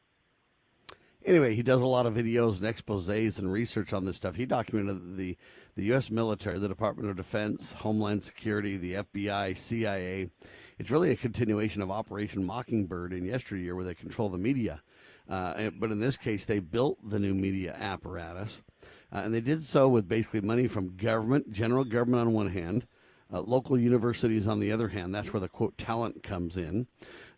Anyway, 1.26 1.56
he 1.56 1.62
does 1.62 1.82
a 1.82 1.88
lot 1.88 2.06
of 2.06 2.14
videos 2.14 2.64
and 2.64 2.74
exposés 2.74 3.38
and 3.38 3.52
research 3.52 3.92
on 3.92 4.06
this 4.06 4.16
stuff. 4.16 4.36
He 4.36 4.46
documented 4.46 5.18
the 5.18 5.38
the 5.76 5.84
U.S. 5.88 6.10
military, 6.10 6.58
the 6.58 6.70
Department 6.70 7.10
of 7.10 7.18
Defense, 7.18 7.74
Homeland 7.74 8.24
Security, 8.24 8.78
the 8.78 8.94
FBI, 8.94 9.58
CIA. 9.58 10.30
It's 10.80 10.90
really 10.90 11.12
a 11.12 11.18
continuation 11.18 11.82
of 11.82 11.92
Operation 11.92 12.46
Mockingbird 12.46 13.12
in 13.12 13.26
yesteryear, 13.26 13.76
where 13.76 13.84
they 13.84 13.94
control 13.94 14.30
the 14.30 14.38
media. 14.38 14.82
Uh, 15.30 15.70
but 15.80 15.92
in 15.92 16.00
this 16.00 16.18
case, 16.18 16.46
they 16.46 16.60
built 16.60 16.98
the 17.10 17.20
new 17.20 17.34
media 17.34 17.76
apparatus, 17.80 18.62
uh, 19.14 19.20
and 19.20 19.34
they 19.34 19.42
did 19.42 19.64
so 19.64 19.88
with 19.88 20.08
basically 20.08 20.42
money 20.42 20.68
from 20.68 20.98
government, 20.98 21.52
general 21.52 21.84
government 21.84 22.28
on 22.28 22.34
one 22.34 22.52
hand, 22.52 22.86
uh, 23.34 23.40
local 23.42 23.80
universities 23.80 24.48
on 24.48 24.60
the 24.60 24.72
other 24.72 24.90
hand. 24.90 25.14
That's 25.16 25.32
where 25.32 25.40
the 25.40 25.48
quote 25.48 25.78
talent 25.78 26.22
comes 26.24 26.58
in. 26.58 26.88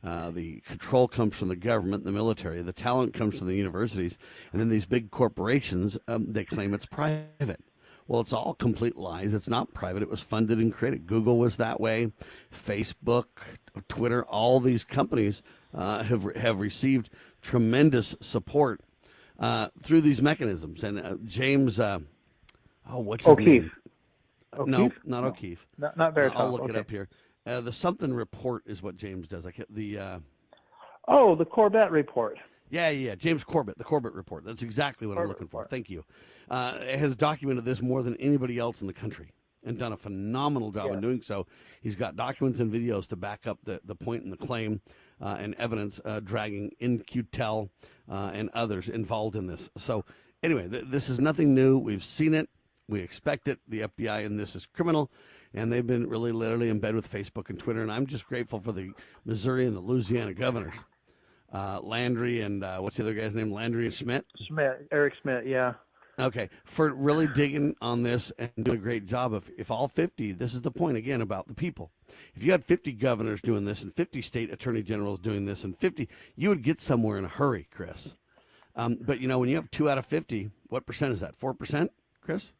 Uh, 0.03 0.31
the 0.31 0.59
control 0.61 1.07
comes 1.07 1.35
from 1.35 1.47
the 1.47 1.55
government, 1.55 2.03
the 2.03 2.11
military. 2.11 2.61
The 2.61 2.73
talent 2.73 3.13
comes 3.13 3.37
from 3.37 3.47
the 3.47 3.55
universities, 3.55 4.17
and 4.51 4.59
then 4.59 4.69
these 4.69 4.85
big 4.85 5.11
corporations 5.11 5.97
um, 6.07 6.33
they 6.33 6.43
claim 6.43 6.73
it's 6.73 6.85
private. 6.85 7.63
Well, 8.07 8.19
it's 8.19 8.33
all 8.33 8.53
complete 8.53 8.97
lies. 8.97 9.33
It's 9.33 9.47
not 9.47 9.73
private. 9.73 10.03
It 10.03 10.09
was 10.09 10.21
funded 10.21 10.57
and 10.57 10.73
created. 10.73 11.07
Google 11.07 11.37
was 11.37 11.55
that 11.55 11.79
way. 11.79 12.11
Facebook, 12.53 13.27
Twitter, 13.87 14.25
all 14.25 14.59
these 14.59 14.83
companies 14.83 15.41
uh, 15.73 16.03
have 16.03 16.35
have 16.35 16.59
received 16.59 17.09
tremendous 17.43 18.15
support 18.21 18.81
uh, 19.39 19.67
through 19.81 20.01
these 20.01 20.21
mechanisms. 20.21 20.83
And 20.83 20.99
uh, 20.99 21.15
James, 21.25 21.79
uh, 21.79 21.99
oh, 22.89 22.99
what's 22.99 23.23
his 23.25 23.31
O'Keefe. 23.33 23.47
name? 23.47 23.71
O'Keefe? 24.57 24.67
No, 24.67 24.91
not 25.05 25.21
No. 25.21 25.27
O'Keefe. 25.27 25.67
Not- 25.77 25.97
not 25.97 26.15
Veritas. 26.15 26.39
I'll 26.39 26.51
look 26.51 26.69
it 26.69 26.75
up 26.75 26.89
here. 26.89 27.07
Uh, 27.45 27.59
the 27.61 27.73
something 27.73 28.13
report 28.13 28.63
is 28.65 28.81
what 28.81 28.95
James 28.95 29.27
does. 29.27 29.45
I 29.45 29.51
can't, 29.51 29.73
the 29.73 29.99
uh, 29.99 30.19
Oh, 31.07 31.35
the 31.35 31.43
Corbett 31.45 31.91
report. 31.91 32.37
yeah, 32.69 32.87
yeah, 32.89 33.15
James 33.15 33.43
Corbett, 33.43 33.77
the 33.77 33.83
Corbett 33.83 34.13
report. 34.13 34.45
That's 34.45 34.63
exactly 34.63 35.05
what 35.05 35.17
I'm 35.17 35.27
looking 35.27 35.47
for. 35.49 35.67
Thank 35.67 35.89
you. 35.89 36.05
Uh, 36.49 36.79
has 36.79 37.15
documented 37.17 37.65
this 37.65 37.81
more 37.81 38.01
than 38.03 38.15
anybody 38.17 38.57
else 38.57 38.79
in 38.79 38.87
the 38.87 38.93
country 38.93 39.33
and 39.65 39.77
done 39.77 39.91
a 39.93 39.97
phenomenal 39.97 40.71
job 40.71 40.91
in 40.91 41.01
doing 41.01 41.21
so. 41.21 41.45
He's 41.81 41.95
got 41.95 42.15
documents 42.15 42.59
and 42.61 42.71
videos 42.71 43.07
to 43.07 43.15
back 43.17 43.47
up 43.47 43.59
the, 43.63 43.79
the 43.83 43.95
point 43.95 44.23
and 44.23 44.31
the 44.31 44.37
claim 44.37 44.79
uh, 44.81 45.12
and 45.23 45.55
evidence 45.55 45.99
uh, 46.03 46.19
dragging 46.19 46.71
In-Q-Tel 46.79 47.69
uh, 48.09 48.31
and 48.33 48.49
others 48.53 48.89
involved 48.89 49.35
in 49.35 49.47
this. 49.47 49.69
So, 49.77 50.05
anyway, 50.41 50.67
th- 50.67 50.85
this 50.87 51.09
is 51.09 51.19
nothing 51.19 51.55
new. 51.55 51.77
We've 51.77 52.03
seen 52.03 52.33
it. 52.33 52.49
We 52.89 52.99
expect 52.99 53.47
it. 53.47 53.59
The 53.67 53.81
FBI 53.81 54.25
and 54.25 54.39
this 54.39 54.55
is 54.55 54.65
criminal, 54.65 55.09
and 55.53 55.71
they've 55.71 55.87
been 55.87 56.09
really 56.09 56.33
literally 56.33 56.69
in 56.69 56.79
bed 56.79 56.95
with 56.95 57.09
Facebook 57.09 57.49
and 57.49 57.57
Twitter. 57.57 57.81
And 57.81 57.91
I'm 57.91 58.05
just 58.05 58.25
grateful 58.25 58.59
for 58.59 58.73
the 58.73 58.91
Missouri 59.25 59.65
and 59.65 59.75
the 59.75 59.79
Louisiana 59.79 60.33
governors, 60.33 60.75
uh, 61.53 61.79
Landry 61.81 62.41
and 62.41 62.63
uh, 62.63 62.79
what's 62.79 62.97
the 62.97 63.03
other 63.03 63.13
guy's 63.13 63.33
name? 63.33 63.53
Landry 63.53 63.85
and 63.85 63.93
Schmitt. 63.93 64.25
Schmitt, 64.47 64.87
Eric 64.91 65.13
Schmitt, 65.21 65.47
yeah. 65.47 65.73
Okay, 66.19 66.49
for 66.65 66.93
really 66.93 67.25
digging 67.25 67.75
on 67.81 68.03
this 68.03 68.31
and 68.37 68.51
doing 68.61 68.77
a 68.77 68.81
great 68.81 69.05
job. 69.05 69.33
If, 69.33 69.49
if 69.57 69.71
all 69.71 69.87
50, 69.87 70.33
this 70.33 70.53
is 70.53 70.61
the 70.61 70.71
point 70.71 70.97
again 70.97 71.21
about 71.21 71.47
the 71.47 71.55
people. 71.55 71.91
If 72.35 72.43
you 72.43 72.51
had 72.51 72.65
50 72.65 72.91
governors 72.93 73.41
doing 73.41 73.65
this 73.65 73.81
and 73.81 73.93
50 73.93 74.21
state 74.21 74.51
attorney 74.51 74.83
generals 74.83 75.19
doing 75.19 75.45
this 75.45 75.63
and 75.63 75.77
50, 75.77 76.07
you 76.35 76.49
would 76.49 76.63
get 76.63 76.81
somewhere 76.81 77.17
in 77.17 77.25
a 77.25 77.29
hurry, 77.29 77.67
Chris. 77.71 78.15
Um, 78.75 78.97
but 79.01 79.19
you 79.19 79.27
know, 79.27 79.39
when 79.39 79.49
you 79.49 79.55
have 79.55 79.69
two 79.71 79.89
out 79.89 79.97
of 79.97 80.05
50, 80.05 80.49
what 80.67 80.85
percent 80.85 81.13
is 81.13 81.19
that? 81.19 81.39
4%, 81.39 81.89
Chris? 82.21 82.53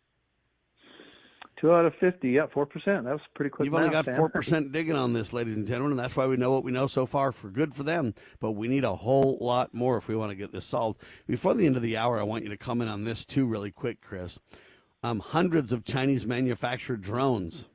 Two 1.64 1.72
out 1.72 1.86
of 1.86 1.94
50, 1.96 2.30
yeah, 2.30 2.46
4%. 2.48 2.68
That 2.86 3.04
was 3.06 3.22
pretty 3.36 3.50
quick 3.50 3.66
You've 3.66 3.76
only 3.76 3.90
got 3.90 4.06
four 4.06 4.28
percent 4.34 4.74
digging 4.74 4.96
on 4.96 5.14
this, 5.14 5.32
ladies 5.32 5.56
and 5.56 5.66
gentlemen, 5.66 5.92
and 5.92 6.00
that's 6.00 6.16
why 6.16 6.26
we 6.26 6.36
know 6.36 6.52
what 6.52 6.64
we 6.64 6.74
know 6.74 6.88
so 6.88 7.06
far. 7.06 7.32
For 7.32 7.50
good 7.50 7.74
for 7.74 7.84
them, 7.84 8.14
but 8.42 8.52
we 8.52 8.68
need 8.68 8.84
a 8.84 8.96
whole 8.96 9.38
lot 9.40 9.74
more 9.74 9.98
if 9.98 10.10
we 10.10 10.16
want 10.16 10.32
to 10.32 10.36
get 10.36 10.52
this 10.52 10.66
solved. 10.66 11.00
Before 11.26 11.54
the 11.54 11.66
end 11.66 11.78
of 11.78 11.82
the 11.82 11.96
hour, 11.96 12.20
I 12.20 12.24
want 12.24 12.44
you 12.44 12.50
to 12.50 12.58
comment 12.58 12.90
on 12.90 13.06
this 13.06 13.24
too, 13.24 13.46
really 13.46 13.72
quick, 13.72 14.02
Chris. 14.02 14.40
Um, 15.04 15.20
hundreds 15.20 15.72
of 15.72 15.86
Chinese 15.86 16.26
manufactured 16.26 17.02
drones 17.02 17.70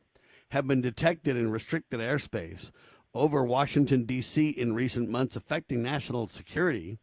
have 0.51 0.67
been 0.67 0.81
detected 0.81 1.37
in 1.37 1.51
restricted 1.51 2.01
airspace 2.01 2.71
over 3.15 3.45
Washington 3.45 4.05
D.C. 4.05 4.51
in 4.51 4.75
recent 4.75 5.09
months, 5.09 5.37
affecting 5.37 5.83
national 5.83 6.27
security. 6.27 6.99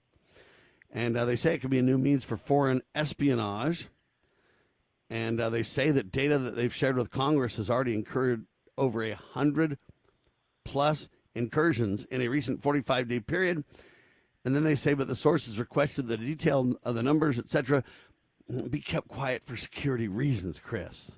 And 0.91 1.17
uh, 1.17 1.25
they 1.25 1.35
say 1.35 1.53
it 1.55 1.59
could 1.59 1.69
be 1.69 1.79
a 1.79 1.83
new 1.83 1.97
means 1.97 2.23
for 2.23 2.37
foreign 2.37 2.81
espionage. 2.93 3.89
And 5.09 5.39
uh, 5.39 5.49
they 5.49 5.63
say 5.63 5.91
that 5.91 6.11
data 6.11 6.37
that 6.37 6.55
they've 6.55 6.73
shared 6.73 6.97
with 6.97 7.11
Congress 7.11 7.57
has 7.57 7.69
already 7.69 7.93
incurred 7.93 8.45
over 8.77 9.03
a 9.03 9.13
hundred 9.13 9.77
plus 10.63 11.09
incursions 11.35 12.05
in 12.05 12.21
a 12.21 12.27
recent 12.27 12.61
45 12.61 13.07
day 13.07 13.19
period. 13.19 13.63
And 14.43 14.55
then 14.55 14.63
they 14.63 14.75
say, 14.75 14.93
but 14.93 15.07
the 15.07 15.15
sources 15.15 15.59
requested 15.59 16.07
the 16.07 16.17
detail 16.17 16.75
of 16.83 16.95
the 16.95 17.03
numbers, 17.03 17.37
etc., 17.39 17.83
be 18.69 18.79
kept 18.79 19.07
quiet 19.07 19.41
for 19.45 19.57
security 19.57 20.07
reasons, 20.07 20.59
Chris. 20.63 21.17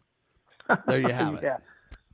There 0.88 1.00
you 1.00 1.10
have 1.10 1.36
it. 1.36 1.44
yeah. 1.44 1.58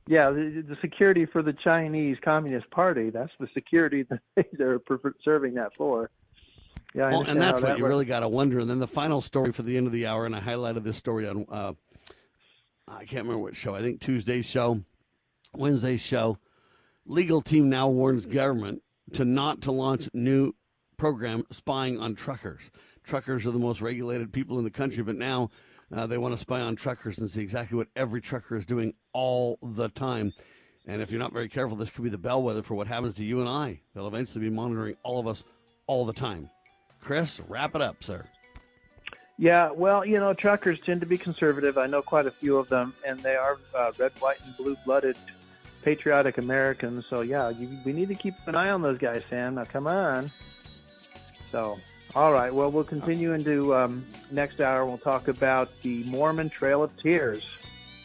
Yeah, 0.06 0.30
the, 0.30 0.64
the 0.68 0.76
security 0.82 1.24
for 1.24 1.42
the 1.42 1.52
Chinese 1.54 2.18
Communist 2.22 2.70
Party, 2.70 3.10
that's 3.10 3.32
the 3.40 3.48
security 3.54 4.02
that 4.36 4.46
they're 4.52 4.80
serving 5.24 5.54
that 5.54 5.74
for. 5.74 6.10
Yeah, 6.94 7.10
Well, 7.10 7.22
and 7.22 7.40
that's 7.40 7.54
what 7.54 7.68
that 7.68 7.78
you 7.78 7.84
works. 7.84 7.90
really 7.90 8.04
got 8.04 8.20
to 8.20 8.28
wonder. 8.28 8.60
And 8.60 8.68
then 8.70 8.78
the 8.78 8.86
final 8.86 9.20
story 9.20 9.52
for 9.52 9.62
the 9.62 9.76
end 9.76 9.86
of 9.86 9.92
the 9.92 10.06
hour, 10.06 10.26
and 10.26 10.36
I 10.36 10.40
highlighted 10.40 10.84
this 10.84 10.96
story 10.96 11.26
on, 11.26 11.46
uh, 11.50 11.72
I 12.86 12.98
can't 13.04 13.24
remember 13.24 13.38
what 13.38 13.56
show. 13.56 13.74
I 13.74 13.80
think 13.80 14.00
Tuesday's 14.00 14.46
show, 14.46 14.82
Wednesday's 15.54 16.00
show. 16.02 16.38
Legal 17.06 17.42
team 17.42 17.68
now 17.68 17.88
warns 17.88 18.26
government 18.26 18.82
to 19.14 19.24
not 19.24 19.60
to 19.62 19.72
launch 19.72 20.08
new 20.14 20.54
program 20.96 21.44
spying 21.50 21.98
on 21.98 22.14
truckers. 22.14 22.62
Truckers 23.02 23.44
are 23.44 23.50
the 23.50 23.58
most 23.58 23.80
regulated 23.80 24.32
people 24.32 24.58
in 24.58 24.64
the 24.64 24.70
country, 24.70 25.02
but 25.02 25.16
now 25.16 25.50
uh, 25.92 26.06
they 26.06 26.18
want 26.18 26.34
to 26.34 26.38
spy 26.38 26.60
on 26.60 26.76
truckers 26.76 27.18
and 27.18 27.30
see 27.30 27.42
exactly 27.42 27.76
what 27.76 27.88
every 27.96 28.20
trucker 28.20 28.56
is 28.56 28.64
doing 28.64 28.94
all 29.12 29.58
the 29.62 29.88
time. 29.88 30.32
And 30.86 31.00
if 31.00 31.10
you're 31.10 31.20
not 31.20 31.32
very 31.32 31.48
careful, 31.48 31.76
this 31.76 31.90
could 31.90 32.04
be 32.04 32.10
the 32.10 32.18
bellwether 32.18 32.62
for 32.62 32.74
what 32.74 32.86
happens 32.86 33.14
to 33.16 33.24
you 33.24 33.40
and 33.40 33.48
I. 33.48 33.80
They'll 33.94 34.06
eventually 34.06 34.44
be 34.44 34.50
monitoring 34.50 34.96
all 35.02 35.18
of 35.18 35.26
us 35.26 35.44
all 35.86 36.04
the 36.04 36.12
time. 36.12 36.50
Chris, 37.00 37.40
wrap 37.48 37.74
it 37.74 37.82
up, 37.82 38.02
sir. 38.04 38.24
Yeah, 39.36 39.70
well, 39.72 40.04
you 40.04 40.20
know, 40.20 40.32
truckers 40.32 40.78
tend 40.86 41.00
to 41.00 41.06
be 41.06 41.18
conservative. 41.18 41.76
I 41.76 41.86
know 41.86 42.02
quite 42.02 42.26
a 42.26 42.30
few 42.30 42.56
of 42.56 42.68
them, 42.68 42.94
and 43.04 43.18
they 43.20 43.34
are 43.34 43.58
uh, 43.74 43.92
red, 43.98 44.12
white, 44.20 44.36
and 44.44 44.56
blue-blooded, 44.56 45.16
patriotic 45.82 46.38
Americans. 46.38 47.04
So 47.10 47.22
yeah, 47.22 47.50
you, 47.50 47.78
we 47.84 47.92
need 47.92 48.08
to 48.08 48.14
keep 48.14 48.34
an 48.46 48.54
eye 48.54 48.70
on 48.70 48.80
those 48.80 48.98
guys, 48.98 49.22
Sam. 49.28 49.56
Now, 49.56 49.64
come 49.64 49.86
on. 49.86 50.30
So, 51.50 51.78
all 52.14 52.32
right. 52.32 52.54
Well, 52.54 52.70
we'll 52.70 52.84
continue 52.84 53.32
into 53.32 53.74
um, 53.74 54.04
next 54.30 54.60
hour. 54.60 54.86
We'll 54.86 54.98
talk 54.98 55.28
about 55.28 55.70
the 55.82 56.04
Mormon 56.04 56.48
Trail 56.48 56.82
of 56.82 56.96
Tears. 56.96 57.44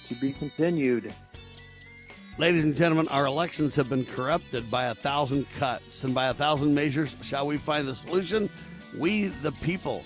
To 0.07 0.15
be 0.15 0.33
continued. 0.33 1.13
Ladies 2.39 2.63
and 2.63 2.75
gentlemen, 2.75 3.07
our 3.09 3.27
elections 3.27 3.75
have 3.75 3.89
been 3.89 4.05
corrupted 4.05 4.71
by 4.71 4.85
a 4.85 4.95
thousand 4.95 5.45
cuts, 5.59 6.03
and 6.03 6.15
by 6.15 6.29
a 6.29 6.33
thousand 6.33 6.73
measures 6.73 7.15
shall 7.21 7.45
we 7.45 7.57
find 7.57 7.87
the 7.87 7.93
solution. 7.93 8.49
We, 8.97 9.27
the 9.27 9.51
people, 9.51 10.03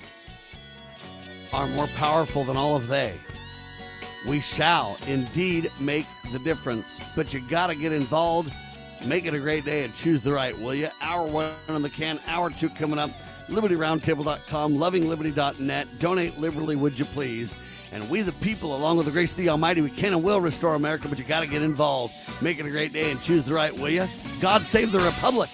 are 1.53 1.67
more 1.67 1.87
powerful 1.95 2.43
than 2.43 2.57
all 2.57 2.75
of 2.75 2.89
they. 2.89 3.17
We 4.27 4.41
shall 4.41 4.97
indeed 5.07 5.71
make 5.79 6.07
the 6.31 6.39
difference, 6.39 6.99
but 7.15 7.33
you 7.33 7.39
got 7.47 7.67
to 7.67 7.75
get 7.75 7.93
involved. 7.93 8.51
Make 9.05 9.25
it 9.25 9.33
a 9.33 9.39
great 9.39 9.63
day 9.63 9.85
and 9.85 9.93
choose 9.93 10.21
the 10.21 10.33
right, 10.33 10.57
will 10.57 10.75
you? 10.75 10.89
Hour 10.99 11.27
one 11.27 11.53
on 11.69 11.81
the 11.81 11.89
can, 11.89 12.19
hour 12.25 12.49
two 12.49 12.69
coming 12.69 12.99
up. 12.99 13.11
LibertyRoundtable.com, 13.47 14.77
lovingliberty.net. 14.77 15.99
Donate 15.99 16.39
liberally, 16.39 16.75
would 16.75 16.97
you 16.97 17.05
please? 17.05 17.55
And 17.93 18.09
we, 18.09 18.23
the 18.23 18.31
people, 18.33 18.75
along 18.75 18.97
with 18.97 19.05
the 19.05 19.11
grace 19.11 19.31
of 19.31 19.37
the 19.37 19.49
Almighty, 19.49 19.81
we 19.81 19.91
can 19.91 20.13
and 20.13 20.23
will 20.23 20.41
restore 20.41 20.73
America, 20.73 21.07
but 21.07 21.19
you 21.19 21.23
got 21.23 21.41
to 21.41 21.47
get 21.47 21.61
involved. 21.61 22.11
Make 22.41 22.57
it 22.57 22.65
a 22.65 22.71
great 22.71 22.91
day 22.91 23.11
and 23.11 23.21
choose 23.21 23.45
the 23.45 23.53
right, 23.53 23.71
will 23.71 23.89
you? 23.89 24.07
God 24.41 24.65
save 24.65 24.91
the 24.91 24.99
Republic. 24.99 25.49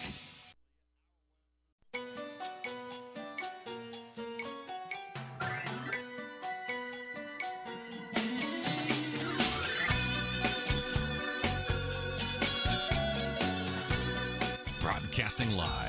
Broadcasting 14.79 15.51
live 15.57 15.88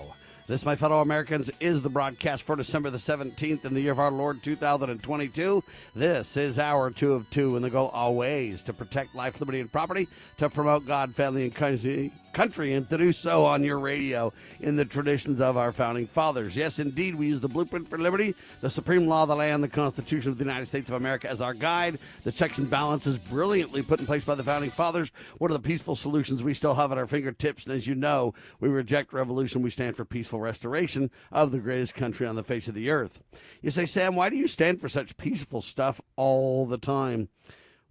This, 0.51 0.65
my 0.65 0.75
fellow 0.75 0.99
Americans, 0.99 1.49
is 1.61 1.81
the 1.81 1.87
broadcast 1.87 2.43
for 2.43 2.57
December 2.57 2.89
the 2.89 2.97
17th 2.97 3.63
in 3.63 3.73
the 3.73 3.79
year 3.79 3.93
of 3.93 3.99
our 3.99 4.11
Lord 4.11 4.43
2022. 4.43 5.63
This 5.95 6.35
is 6.35 6.59
our 6.59 6.91
two 6.91 7.13
of 7.13 7.29
two, 7.29 7.55
and 7.55 7.63
the 7.63 7.69
goal 7.69 7.87
always 7.93 8.61
to 8.63 8.73
protect 8.73 9.15
life, 9.15 9.39
liberty, 9.39 9.61
and 9.61 9.71
property, 9.71 10.09
to 10.39 10.49
promote 10.49 10.85
God, 10.85 11.15
family, 11.15 11.43
and 11.43 11.55
country, 11.55 12.11
country, 12.33 12.73
and 12.73 12.89
to 12.89 12.97
do 12.97 13.11
so 13.11 13.45
on 13.45 13.63
your 13.63 13.79
radio 13.79 14.33
in 14.59 14.75
the 14.75 14.85
traditions 14.85 15.41
of 15.41 15.57
our 15.57 15.71
founding 15.71 16.07
fathers. 16.07 16.55
Yes, 16.55 16.79
indeed, 16.79 17.15
we 17.15 17.27
use 17.27 17.41
the 17.41 17.47
blueprint 17.47 17.89
for 17.89 17.97
liberty, 17.97 18.35
the 18.61 18.69
supreme 18.69 19.07
law 19.07 19.23
of 19.23 19.29
the 19.29 19.35
land, 19.35 19.63
the 19.63 19.67
Constitution 19.67 20.31
of 20.31 20.37
the 20.37 20.43
United 20.43 20.67
States 20.67 20.89
of 20.89 20.95
America 20.95 21.29
as 21.29 21.41
our 21.41 21.53
guide. 21.53 21.99
The 22.23 22.31
checks 22.31 22.57
and 22.57 22.69
balances 22.69 23.17
brilliantly 23.17 23.81
put 23.81 23.99
in 23.99 24.05
place 24.05 24.23
by 24.23 24.35
the 24.35 24.43
founding 24.43 24.71
fathers. 24.71 25.11
What 25.37 25.51
are 25.51 25.55
the 25.55 25.59
peaceful 25.59 25.95
solutions 25.95 26.43
we 26.43 26.53
still 26.53 26.75
have 26.75 26.91
at 26.91 26.97
our 26.97 27.07
fingertips? 27.07 27.65
And 27.65 27.75
as 27.75 27.87
you 27.87 27.95
know, 27.95 28.33
we 28.59 28.69
reject 28.69 29.13
revolution. 29.13 29.61
We 29.61 29.69
stand 29.69 29.97
for 29.97 30.05
peaceful 30.05 30.39
restoration 30.39 31.11
of 31.31 31.51
the 31.51 31.59
greatest 31.59 31.95
country 31.95 32.27
on 32.27 32.35
the 32.35 32.43
face 32.43 32.67
of 32.67 32.75
the 32.75 32.89
earth. 32.89 33.21
You 33.61 33.71
say, 33.71 33.85
Sam, 33.85 34.15
why 34.15 34.29
do 34.29 34.35
you 34.35 34.47
stand 34.47 34.81
for 34.81 34.89
such 34.89 35.17
peaceful 35.17 35.61
stuff 35.61 36.01
all 36.15 36.65
the 36.65 36.77
time? 36.77 37.29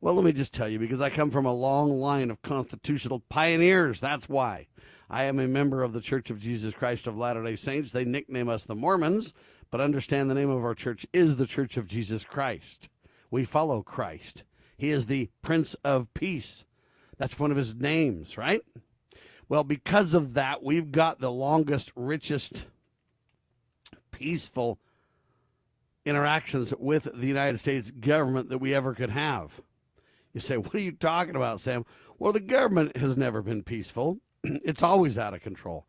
Well, 0.03 0.15
let 0.15 0.25
me 0.25 0.33
just 0.33 0.55
tell 0.55 0.69
you, 0.69 0.79
because 0.79 1.01
I 1.01 1.11
come 1.11 1.31
from 1.31 1.45
a 1.45 1.53
long 1.53 2.01
line 2.01 2.31
of 2.31 2.41
constitutional 2.41 3.21
pioneers. 3.29 4.01
That's 4.01 4.29
why. 4.29 4.67
I 5.11 5.25
am 5.25 5.39
a 5.39 5.47
member 5.47 5.83
of 5.83 5.93
the 5.93 6.01
Church 6.01 6.31
of 6.31 6.41
Jesus 6.41 6.73
Christ 6.73 7.07
of 7.07 7.19
Latter 7.19 7.45
day 7.45 7.57
Saints. 7.57 7.93
They 7.93 8.05
nickname 8.05 8.49
us 8.49 8.65
the 8.65 8.75
Mormons, 8.75 9.35
but 9.71 9.81
understand 9.81 10.31
the 10.31 10.35
name 10.35 10.49
of 10.49 10.65
our 10.65 10.75
church 10.75 11.07
is 11.13 11.37
the 11.37 11.47
Church 11.47 11.77
of 11.77 11.87
Jesus 11.87 12.25
Christ. 12.25 12.89
We 13.31 13.45
follow 13.45 13.83
Christ. 13.83 14.45
He 14.79 14.91
is 14.91 15.07
the 15.07 15.29
Prince 15.43 15.75
of 15.85 16.13
Peace. 16.15 16.65
That's 17.19 17.39
one 17.39 17.51
of 17.51 17.59
his 17.59 17.75
names, 17.75 18.39
right? 18.39 18.63
Well, 19.51 19.65
because 19.65 20.15
of 20.15 20.33
that, 20.33 20.63
we've 20.63 20.93
got 20.93 21.21
the 21.21 21.31
longest, 21.31 21.93
richest, 21.95 22.65
peaceful 24.13 24.79
interactions 26.07 26.73
with 26.79 27.09
the 27.13 27.27
United 27.27 27.59
States 27.59 27.91
government 27.91 28.49
that 28.49 28.59
we 28.59 28.75
ever 28.75 28.95
could 28.95 29.11
have. 29.11 29.61
You 30.33 30.41
say, 30.41 30.57
What 30.57 30.75
are 30.75 30.81
you 30.81 30.93
talking 30.93 31.37
about, 31.37 31.61
Sam? 31.61 31.85
Well, 32.19 32.33
the 32.33 32.41
government 32.41 32.97
has 32.97 33.17
never 33.17 33.43
been 33.43 33.63
peaceful, 33.63 34.19
it's 34.45 34.83
always 34.83 35.19
out 35.19 35.35
of 35.35 35.43
control. 35.43 35.87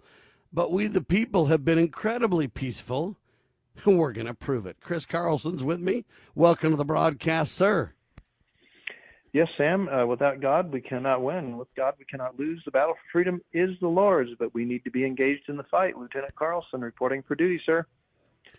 But 0.54 0.72
we, 0.72 0.88
the 0.88 1.02
people, 1.02 1.46
have 1.46 1.64
been 1.64 1.78
incredibly 1.78 2.48
peaceful, 2.48 3.18
and 3.86 3.98
we're 3.98 4.14
going 4.14 4.28
to 4.28 4.34
prove 4.34 4.66
it. 4.66 4.78
Chris 4.82 5.06
Carlson's 5.06 5.64
with 5.64 5.80
me. 5.80 6.06
Welcome 6.36 6.72
to 6.72 6.78
the 6.78 6.86
broadcast, 6.86 7.54
sir. 7.54 7.94
Yes, 9.34 9.48
Sam. 9.58 9.88
Uh, 9.88 10.06
without 10.06 10.42
God, 10.42 10.74
we 10.74 10.82
cannot 10.82 11.22
win. 11.22 11.58
With 11.58 11.70
God, 11.78 11.94
we 11.98 12.04
cannot 12.04 12.38
lose. 12.38 12.62
The 12.66 12.72
battle 12.72 12.96
for 12.96 13.12
freedom 13.14 13.40
is 13.54 13.70
the 13.80 13.88
Lord's, 13.88 14.32
but 14.38 14.54
we 14.54 14.66
need 14.66 14.84
to 14.84 14.92
be 14.92 15.06
engaged 15.06 15.48
in 15.48 15.56
the 15.56 15.64
fight. 15.64 15.98
Lieutenant 15.98 16.36
Carlson 16.36 16.82
reporting 16.82 17.24
for 17.26 17.36
duty, 17.36 17.62
sir. 17.66 17.86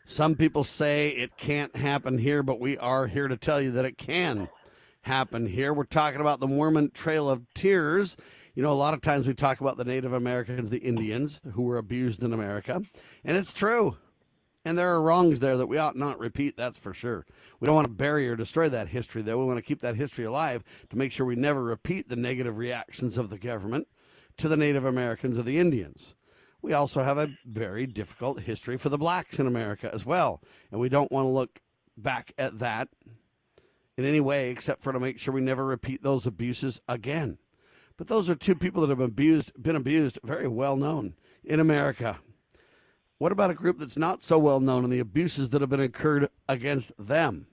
Some 0.07 0.35
people 0.35 0.65
say 0.65 1.11
it 1.11 1.37
can't 1.37 1.77
happen 1.77 2.17
here, 2.17 2.43
but 2.43 2.59
we 2.59 2.79
are 2.79 3.07
here 3.07 3.29
to 3.29 3.37
tell 3.37 3.61
you 3.61 3.71
that 3.73 3.85
it 3.85 3.99
can 3.99 4.49
happen 5.03 5.47
here. 5.47 5.73
We're 5.73 5.85
talking 5.85 6.21
about 6.21 6.41
the 6.41 6.47
Mormon 6.47 6.91
Trail 6.93 7.29
of 7.29 7.53
Tears. 7.55 8.17
You 8.55 8.63
know, 8.63 8.73
a 8.73 8.75
lot 8.75 8.95
of 8.95 9.01
times 9.01 9.27
we 9.27 9.35
talk 9.35 9.61
about 9.61 9.77
the 9.77 9.85
Native 9.85 10.13
Americans, 10.13 10.71
the 10.71 10.79
Indians, 10.79 11.41
who 11.53 11.63
were 11.63 11.79
abused 11.79 12.23
in 12.23 12.33
America, 12.33 12.83
and 13.25 13.37
it's 13.37 13.53
true. 13.53 13.97
And 14.65 14.79
there 14.79 14.95
are 14.95 15.03
wrongs 15.03 15.41
there 15.41 15.57
that 15.57 15.67
we 15.67 15.79
ought 15.79 15.97
not 15.97 16.21
repeat, 16.21 16.57
that's 16.57 16.79
for 16.79 16.95
sure. 16.95 17.27
We 17.59 17.67
don't 17.67 17.75
want 17.75 17.89
to 17.89 17.93
bury 17.93 18.29
or 18.29 18.37
destroy 18.37 18.69
that 18.69 18.89
history, 18.89 19.23
though. 19.23 19.39
We 19.39 19.45
want 19.45 19.59
to 19.59 19.63
keep 19.63 19.81
that 19.81 19.97
history 19.97 20.25
alive 20.25 20.63
to 20.91 20.97
make 20.97 21.11
sure 21.11 21.27
we 21.27 21.35
never 21.35 21.65
repeat 21.65 22.09
the 22.09 22.15
negative 22.15 22.57
reactions 22.57 23.19
of 23.19 23.29
the 23.29 23.39
government 23.39 23.89
to 24.37 24.49
the 24.49 24.57
Native 24.57 24.85
Americans 24.85 25.39
or 25.39 25.43
the 25.43 25.59
Indians. 25.59 26.15
We 26.61 26.73
also 26.73 27.03
have 27.03 27.19
a 27.19 27.31
very 27.45 27.87
difficult 27.87 28.41
history 28.43 28.79
for 28.79 28.89
the 28.89 28.99
blacks 28.99 29.41
in 29.41 29.49
America 29.49 29.91
as 29.93 30.07
well. 30.07 30.41
And 30.71 30.81
we 30.81 30.89
don't 30.89 31.11
want 31.11 31.25
to 31.25 31.31
look 31.31 31.61
back 31.97 32.33
at 32.39 32.61
that 32.61 32.89
in 34.03 34.09
any 34.09 34.21
way 34.21 34.51
except 34.51 34.83
for 34.83 34.93
to 34.93 35.01
make 35.01 35.19
sure 35.19 35.33
we 35.33 35.41
never 35.41 35.65
repeat 35.65 36.03
those 36.03 36.27
abuses 36.27 36.81
again. 36.89 37.39
But 37.97 38.09
those 38.09 38.29
are 38.29 38.35
two 38.35 38.55
people 38.55 38.81
that 38.81 38.91
have 38.91 39.01
abused, 39.01 39.53
been 39.63 39.77
abused, 39.77 40.19
very 40.25 40.49
well 40.49 40.77
known 40.77 41.15
in 41.45 41.61
America. 41.61 42.19
What 43.19 43.31
about 43.31 43.53
a 43.53 43.55
group 43.55 43.79
that's 43.79 43.97
not 43.97 44.25
so 44.25 44.39
well 44.39 44.59
known 44.59 44.83
and 44.83 44.93
the 44.93 44.99
abuses 44.99 45.51
that 45.51 45.61
have 45.61 45.71
been 45.71 45.79
incurred 45.79 46.29
against 46.49 46.91
them? 46.99 47.47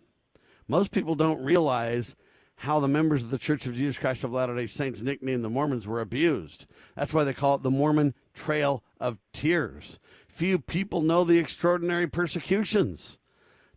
Most 0.68 0.91
people 0.91 1.14
don't 1.14 1.43
realize 1.43 2.16
how 2.56 2.80
the 2.80 2.88
members 2.88 3.22
of 3.22 3.30
the 3.30 3.38
Church 3.38 3.68
of 3.68 3.76
Jesus 3.76 4.00
Christ 4.00 4.24
of 4.24 4.32
Latter 4.32 4.56
day 4.56 4.66
Saints, 4.66 5.02
nicknamed 5.02 5.45
the 5.45 5.50
Mormons, 5.50 5.86
were 5.86 6.02
abused. 6.02 6.66
That's 6.95 7.14
why 7.14 7.24
they 7.24 7.34
call 7.34 7.56
it 7.56 7.64
the 7.64 7.70
Mormon 7.70 8.16
Trail 8.34 8.84
of 9.00 9.20
Tears. 9.32 10.00
Few 10.28 10.58
people 10.58 11.02
know 11.02 11.24
the 11.24 11.38
extraordinary 11.38 12.08
persecutions 12.08 13.19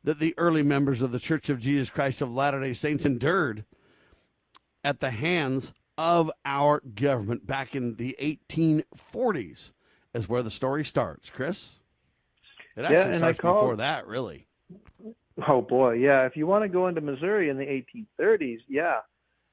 that 0.05 0.19
the 0.19 0.35
early 0.37 0.63
members 0.63 1.03
of 1.03 1.13
the 1.13 1.19
Church 1.19 1.49
of 1.49 1.61
Jesus 1.61 1.91
Christ 1.91 2.21
of 2.21 2.33
Latter 2.33 2.61
day 2.61 2.73
Saints 2.73 3.05
endured 3.05 3.65
at 4.85 5.01
the 5.01 5.11
hands 5.11 5.73
of 5.97 6.31
our 6.45 6.81
government 6.81 7.47
back 7.47 7.75
in 7.75 7.97
the 7.97 8.17
1840s, 8.21 9.71
is 10.15 10.29
where 10.29 10.43
the 10.43 10.51
story 10.51 10.85
starts. 10.85 11.31
Chris? 11.31 11.77
It 12.77 12.83
actually 12.83 12.97
yeah, 12.97 13.05
and 13.05 13.17
starts 13.17 13.39
I 13.39 13.43
call, 13.43 13.61
before 13.61 13.77
that, 13.77 14.07
really. 14.07 14.47
Oh, 15.47 15.61
boy. 15.61 15.95
Yeah. 15.95 16.27
If 16.27 16.37
you 16.37 16.47
want 16.47 16.65
to 16.65 16.69
go 16.69 16.89
into 16.89 17.01
Missouri 17.01 17.49
in 17.49 17.57
the 17.59 17.85
1830s, 18.21 18.61
yeah. 18.69 19.01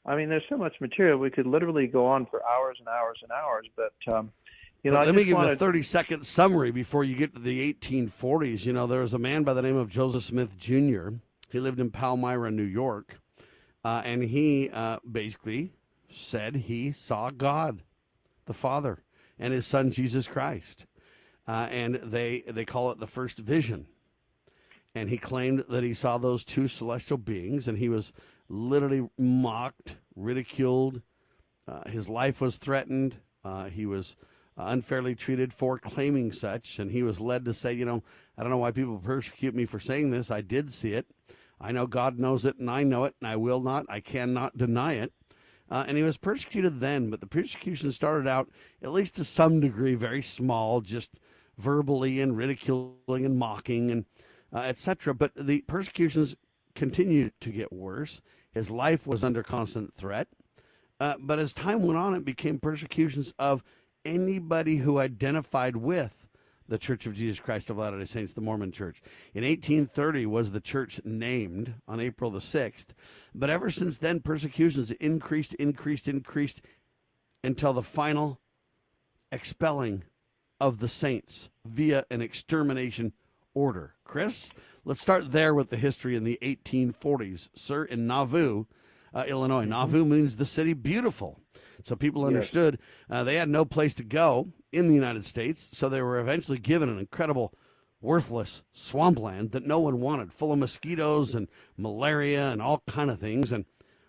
I 0.05 0.15
mean, 0.15 0.29
there's 0.29 0.43
so 0.49 0.57
much 0.57 0.73
material. 0.81 1.19
We 1.19 1.29
could 1.29 1.45
literally 1.45 1.87
go 1.87 2.05
on 2.07 2.25
for 2.25 2.41
hours 2.45 2.77
and 2.79 2.87
hours 2.87 3.19
and 3.21 3.31
hours, 3.31 3.67
but. 3.75 3.93
Um, 4.13 4.31
you 4.83 4.91
know, 4.91 5.03
let 5.03 5.13
me 5.13 5.25
give 5.25 5.35
wanted... 5.35 5.49
you 5.49 5.53
a 5.53 5.57
30 5.57 5.83
second 5.83 6.25
summary 6.25 6.71
before 6.71 7.03
you 7.03 7.15
get 7.15 7.35
to 7.35 7.41
the 7.41 7.73
1840s. 7.73 8.65
You 8.65 8.73
know, 8.73 8.87
there 8.87 9.01
was 9.01 9.13
a 9.13 9.19
man 9.19 9.43
by 9.43 9.53
the 9.53 9.61
name 9.61 9.75
of 9.75 9.89
Joseph 9.89 10.23
Smith 10.23 10.57
Jr. 10.57 11.09
He 11.49 11.59
lived 11.59 11.79
in 11.79 11.89
Palmyra, 11.89 12.51
New 12.51 12.63
York, 12.63 13.19
uh, 13.83 14.01
and 14.05 14.23
he 14.23 14.69
uh, 14.69 14.99
basically 15.09 15.73
said 16.11 16.55
he 16.55 16.91
saw 16.91 17.29
God, 17.29 17.81
the 18.45 18.53
Father, 18.53 19.03
and 19.37 19.53
his 19.53 19.67
Son 19.67 19.91
Jesus 19.91 20.27
Christ, 20.27 20.85
uh, 21.47 21.67
and 21.71 21.95
they 21.95 22.43
they 22.47 22.65
call 22.65 22.91
it 22.91 22.99
the 22.99 23.07
first 23.07 23.37
vision. 23.37 23.87
And 24.95 25.09
he 25.09 25.17
claimed 25.17 25.65
that 25.69 25.83
he 25.83 25.93
saw 25.93 26.17
those 26.17 26.43
two 26.43 26.67
celestial 26.67 27.17
beings, 27.17 27.67
and 27.67 27.77
he 27.77 27.89
was 27.89 28.11
literally 28.47 29.07
mocked, 29.17 29.95
ridiculed. 30.15 31.01
Uh, 31.67 31.87
his 31.89 32.09
life 32.09 32.41
was 32.41 32.57
threatened. 32.57 33.17
Uh, 33.43 33.65
he 33.65 33.85
was 33.85 34.15
unfairly 34.67 35.15
treated 35.15 35.53
for 35.53 35.77
claiming 35.77 36.31
such. 36.31 36.79
And 36.79 36.91
he 36.91 37.03
was 37.03 37.19
led 37.19 37.45
to 37.45 37.53
say, 37.53 37.73
you 37.73 37.85
know, 37.85 38.03
I 38.37 38.41
don't 38.41 38.51
know 38.51 38.57
why 38.57 38.71
people 38.71 38.97
persecute 38.97 39.55
me 39.55 39.65
for 39.65 39.79
saying 39.79 40.11
this. 40.11 40.29
I 40.29 40.41
did 40.41 40.73
see 40.73 40.93
it. 40.93 41.07
I 41.61 41.71
know 41.71 41.87
God 41.87 42.19
knows 42.19 42.45
it, 42.45 42.57
and 42.57 42.69
I 42.69 42.83
know 42.83 43.03
it, 43.03 43.15
and 43.19 43.29
I 43.29 43.35
will 43.35 43.59
not, 43.59 43.85
I 43.89 43.99
cannot 43.99 44.57
deny 44.57 44.93
it. 44.93 45.11
Uh, 45.69 45.83
and 45.87 45.97
he 45.97 46.03
was 46.03 46.17
persecuted 46.17 46.79
then, 46.79 47.09
but 47.09 47.19
the 47.19 47.27
persecution 47.27 47.91
started 47.91 48.27
out, 48.27 48.49
at 48.81 48.91
least 48.91 49.15
to 49.17 49.23
some 49.23 49.59
degree, 49.59 49.93
very 49.93 50.21
small, 50.21 50.81
just 50.81 51.11
verbally 51.57 52.21
and 52.21 52.37
ridiculing 52.37 53.25
and 53.25 53.37
mocking 53.37 53.91
and 53.91 54.05
uh, 54.53 54.59
etc. 54.59 55.13
But 55.13 55.33
the 55.35 55.61
persecutions 55.61 56.35
continued 56.73 57.33
to 57.41 57.51
get 57.51 57.71
worse. 57.71 58.21
His 58.51 58.71
life 58.71 59.05
was 59.05 59.23
under 59.23 59.43
constant 59.43 59.93
threat. 59.93 60.27
Uh, 60.99 61.15
but 61.19 61.39
as 61.39 61.53
time 61.53 61.83
went 61.83 61.97
on, 61.97 62.15
it 62.15 62.25
became 62.25 62.59
persecutions 62.59 63.33
of 63.37 63.63
anybody 64.05 64.77
who 64.77 64.99
identified 64.99 65.75
with 65.75 66.27
the 66.67 66.77
Church 66.77 67.05
of 67.05 67.15
Jesus 67.15 67.39
Christ 67.39 67.69
of 67.69 67.77
Latter-day 67.77 68.05
Saints, 68.05 68.33
the 68.33 68.41
Mormon 68.41 68.71
Church. 68.71 69.01
In 69.33 69.43
1830 69.43 70.25
was 70.27 70.51
the 70.51 70.61
church 70.61 71.01
named 71.03 71.73
on 71.87 71.99
April 71.99 72.29
the 72.29 72.39
6th, 72.39 72.87
but 73.33 73.49
ever 73.49 73.69
since 73.69 73.97
then 73.97 74.19
persecutions 74.19 74.91
increased, 74.91 75.55
increased, 75.55 76.07
increased 76.07 76.61
until 77.43 77.73
the 77.73 77.83
final 77.83 78.39
expelling 79.31 80.03
of 80.59 80.79
the 80.79 80.89
saints 80.89 81.49
via 81.65 82.05
an 82.11 82.21
extermination 82.21 83.13
order. 83.53 83.95
Chris, 84.03 84.51
let's 84.85 85.01
start 85.01 85.31
there 85.31 85.53
with 85.53 85.69
the 85.69 85.77
history 85.77 86.15
in 86.15 86.23
the 86.23 86.37
1840s. 86.41 87.49
Sir, 87.55 87.83
in 87.83 88.05
Nauvoo, 88.05 88.65
uh, 89.13 89.23
Illinois, 89.27 89.61
Mm-hmm. 89.61 89.71
Nauvoo 89.71 90.05
means 90.05 90.35
the 90.35 90.45
city 90.45 90.73
beautiful. 90.73 91.39
So 91.83 91.95
people 91.95 92.21
Yes. 92.23 92.27
understood 92.27 92.79
uh, 93.09 93.23
they 93.23 93.35
had 93.35 93.49
no 93.49 93.65
place 93.65 93.93
to 93.95 94.03
go 94.03 94.49
in 94.71 94.87
the 94.87 94.93
United 94.95 95.25
States, 95.25 95.69
so 95.71 95.89
they 95.89 96.01
were 96.01 96.19
eventually 96.19 96.57
given 96.59 96.89
an 96.89 96.99
incredible, 96.99 97.53
worthless 98.01 98.63
swampland 98.71 99.51
that 99.51 99.65
no 99.65 99.79
one 99.79 99.99
wanted, 99.99 100.31
full 100.33 100.51
of 100.51 100.59
mosquitoes 100.59 101.33
and 101.35 101.47
malaria 101.77 102.49
and 102.49 102.61
all 102.61 102.83
kind 102.87 103.09
of 103.09 103.19
things. 103.19 103.51
And 103.51 103.65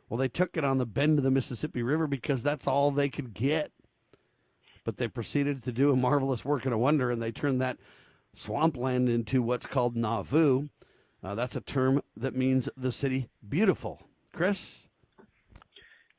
well, 0.08 0.18
they 0.18 0.28
took 0.28 0.56
it 0.56 0.64
on 0.64 0.78
the 0.78 0.86
bend 0.86 1.18
of 1.18 1.24
the 1.24 1.30
Mississippi 1.30 1.82
River 1.82 2.06
because 2.06 2.42
that's 2.42 2.66
all 2.66 2.90
they 2.90 3.08
could 3.08 3.32
get. 3.34 3.72
But 4.84 4.96
they 4.96 5.08
proceeded 5.08 5.62
to 5.64 5.72
do 5.72 5.92
a 5.92 5.96
marvelous 5.96 6.44
work 6.44 6.64
and 6.64 6.74
a 6.74 6.78
wonder, 6.78 7.10
and 7.10 7.20
they 7.22 7.32
turned 7.32 7.60
that 7.60 7.78
swampland 8.34 9.08
into 9.08 9.42
what's 9.42 9.66
called 9.66 9.96
Nauvoo. 9.96 10.68
Uh, 11.22 11.34
that's 11.34 11.54
a 11.56 11.60
term 11.60 12.00
that 12.16 12.34
means 12.34 12.68
the 12.76 12.92
city 12.92 13.28
beautiful. 13.46 14.02
Chris? 14.32 14.88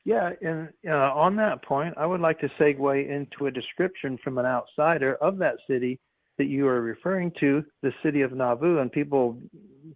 Yeah, 0.04 0.30
and 0.40 0.68
uh, 0.86 1.12
on 1.14 1.36
that 1.36 1.64
point, 1.64 1.94
I 1.96 2.06
would 2.06 2.20
like 2.20 2.40
to 2.40 2.48
segue 2.60 3.08
into 3.08 3.46
a 3.46 3.50
description 3.50 4.18
from 4.22 4.38
an 4.38 4.46
outsider 4.46 5.14
of 5.16 5.38
that 5.38 5.56
city 5.68 6.00
that 6.38 6.46
you 6.46 6.66
are 6.66 6.80
referring 6.80 7.30
to, 7.38 7.64
the 7.82 7.92
city 8.02 8.22
of 8.22 8.32
Nauvoo. 8.32 8.78
And 8.78 8.90
people 8.90 9.38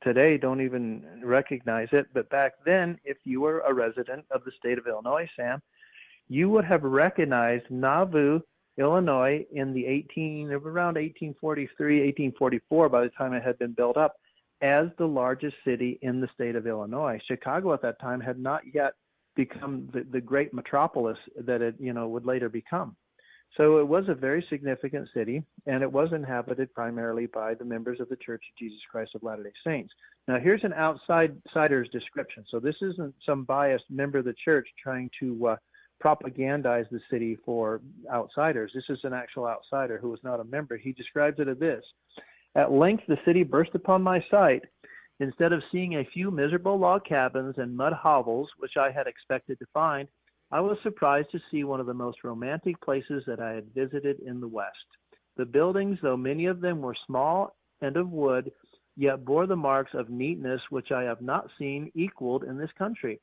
today 0.02 0.38
don't 0.38 0.60
even 0.60 1.02
recognize 1.24 1.88
it. 1.92 2.06
But 2.14 2.30
back 2.30 2.52
then, 2.64 2.98
if 3.04 3.16
you 3.24 3.40
were 3.40 3.60
a 3.60 3.74
resident 3.74 4.24
of 4.30 4.44
the 4.44 4.52
state 4.56 4.78
of 4.78 4.86
Illinois, 4.86 5.28
Sam, 5.34 5.60
you 6.28 6.50
would 6.50 6.64
have 6.64 6.84
recognized 6.84 7.64
Nauvoo, 7.70 8.40
Illinois, 8.78 9.44
in 9.52 9.72
the 9.72 9.86
18 9.86 10.50
around 10.52 10.96
1843, 10.96 12.00
1844, 12.00 12.88
by 12.88 13.02
the 13.02 13.08
time 13.10 13.32
it 13.32 13.42
had 13.42 13.58
been 13.58 13.72
built 13.72 13.96
up, 13.96 14.14
as 14.60 14.88
the 14.98 15.06
largest 15.06 15.56
city 15.64 15.98
in 16.02 16.20
the 16.20 16.28
state 16.34 16.54
of 16.54 16.66
Illinois. 16.66 17.18
Chicago 17.26 17.72
at 17.72 17.82
that 17.82 18.00
time 18.00 18.20
had 18.20 18.38
not 18.38 18.62
yet 18.72 18.92
become 19.36 19.88
the, 19.92 20.04
the 20.10 20.20
great 20.20 20.52
metropolis 20.52 21.18
that 21.36 21.62
it 21.62 21.76
you 21.78 21.92
know 21.92 22.08
would 22.08 22.26
later 22.26 22.48
become. 22.48 22.96
So 23.56 23.78
it 23.78 23.88
was 23.88 24.04
a 24.08 24.14
very 24.14 24.44
significant 24.50 25.08
city, 25.14 25.42
and 25.66 25.82
it 25.82 25.90
was 25.90 26.12
inhabited 26.12 26.74
primarily 26.74 27.26
by 27.26 27.54
the 27.54 27.64
members 27.64 28.00
of 28.00 28.08
the 28.08 28.16
Church 28.16 28.42
of 28.50 28.58
Jesus 28.58 28.80
Christ 28.90 29.14
of 29.14 29.22
Latter-day 29.22 29.52
Saints. 29.64 29.92
Now, 30.28 30.38
here's 30.38 30.64
an 30.64 30.74
outsider's 30.74 31.88
description. 31.90 32.44
So 32.50 32.58
this 32.58 32.74
isn't 32.82 33.14
some 33.24 33.44
biased 33.44 33.84
member 33.88 34.18
of 34.18 34.26
the 34.26 34.34
church 34.44 34.68
trying 34.82 35.08
to 35.20 35.46
uh, 35.46 35.56
propagandize 36.04 36.88
the 36.90 37.00
city 37.10 37.38
for 37.46 37.80
outsiders. 38.12 38.72
This 38.74 38.84
is 38.90 38.98
an 39.04 39.14
actual 39.14 39.46
outsider 39.46 39.96
who 39.96 40.10
was 40.10 40.20
not 40.22 40.40
a 40.40 40.44
member. 40.44 40.76
He 40.76 40.92
describes 40.92 41.38
it 41.38 41.48
as 41.48 41.58
this: 41.58 41.84
At 42.56 42.72
length, 42.72 43.04
the 43.08 43.16
city 43.24 43.42
burst 43.42 43.74
upon 43.74 44.02
my 44.02 44.22
sight. 44.30 44.64
Instead 45.18 45.52
of 45.52 45.62
seeing 45.72 45.94
a 45.96 46.04
few 46.04 46.30
miserable 46.30 46.78
log 46.78 47.04
cabins 47.04 47.54
and 47.56 47.76
mud 47.76 47.92
hovels, 47.92 48.50
which 48.58 48.76
I 48.76 48.90
had 48.90 49.06
expected 49.06 49.58
to 49.58 49.66
find, 49.72 50.08
I 50.50 50.60
was 50.60 50.78
surprised 50.82 51.30
to 51.32 51.40
see 51.50 51.64
one 51.64 51.80
of 51.80 51.86
the 51.86 51.94
most 51.94 52.22
romantic 52.22 52.80
places 52.80 53.24
that 53.26 53.40
I 53.40 53.52
had 53.52 53.74
visited 53.74 54.20
in 54.20 54.40
the 54.40 54.48
West. 54.48 54.86
The 55.36 55.46
buildings, 55.46 55.98
though 56.02 56.16
many 56.16 56.46
of 56.46 56.60
them 56.60 56.80
were 56.82 56.94
small 57.06 57.56
and 57.80 57.96
of 57.96 58.10
wood, 58.10 58.52
yet 58.96 59.24
bore 59.24 59.46
the 59.46 59.56
marks 59.56 59.94
of 59.94 60.10
neatness 60.10 60.60
which 60.70 60.92
I 60.92 61.02
have 61.04 61.22
not 61.22 61.50
seen 61.58 61.90
equaled 61.94 62.44
in 62.44 62.58
this 62.58 62.72
country. 62.72 63.20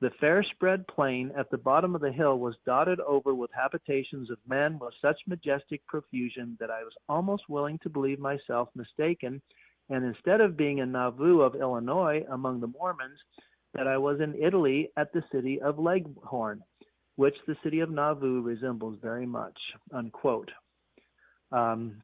The 0.00 0.10
fair 0.20 0.44
spread 0.44 0.86
plain 0.86 1.32
at 1.36 1.50
the 1.50 1.58
bottom 1.58 1.94
of 1.94 2.00
the 2.00 2.12
hill 2.12 2.38
was 2.38 2.56
dotted 2.64 3.00
over 3.00 3.34
with 3.34 3.50
habitations 3.52 4.30
of 4.30 4.38
men 4.46 4.78
with 4.78 4.94
such 5.00 5.20
majestic 5.26 5.84
profusion 5.86 6.56
that 6.60 6.70
I 6.70 6.84
was 6.84 6.94
almost 7.08 7.48
willing 7.48 7.78
to 7.78 7.88
believe 7.88 8.20
myself 8.20 8.68
mistaken, 8.76 9.42
and 9.90 10.04
instead 10.04 10.40
of 10.40 10.56
being 10.56 10.78
in 10.78 10.92
Nauvoo 10.92 11.40
of 11.40 11.54
Illinois 11.54 12.24
among 12.30 12.60
the 12.60 12.66
Mormons, 12.66 13.18
that 13.74 13.86
I 13.86 13.96
was 13.98 14.20
in 14.20 14.34
Italy 14.34 14.90
at 14.96 15.12
the 15.12 15.22
city 15.32 15.60
of 15.60 15.78
Leghorn, 15.78 16.62
which 17.16 17.36
the 17.46 17.56
city 17.62 17.80
of 17.80 17.90
Nauvoo 17.90 18.42
resembles 18.42 18.98
very 19.02 19.26
much. 19.26 19.58
Unquote. 19.92 20.50
Um, 21.52 22.02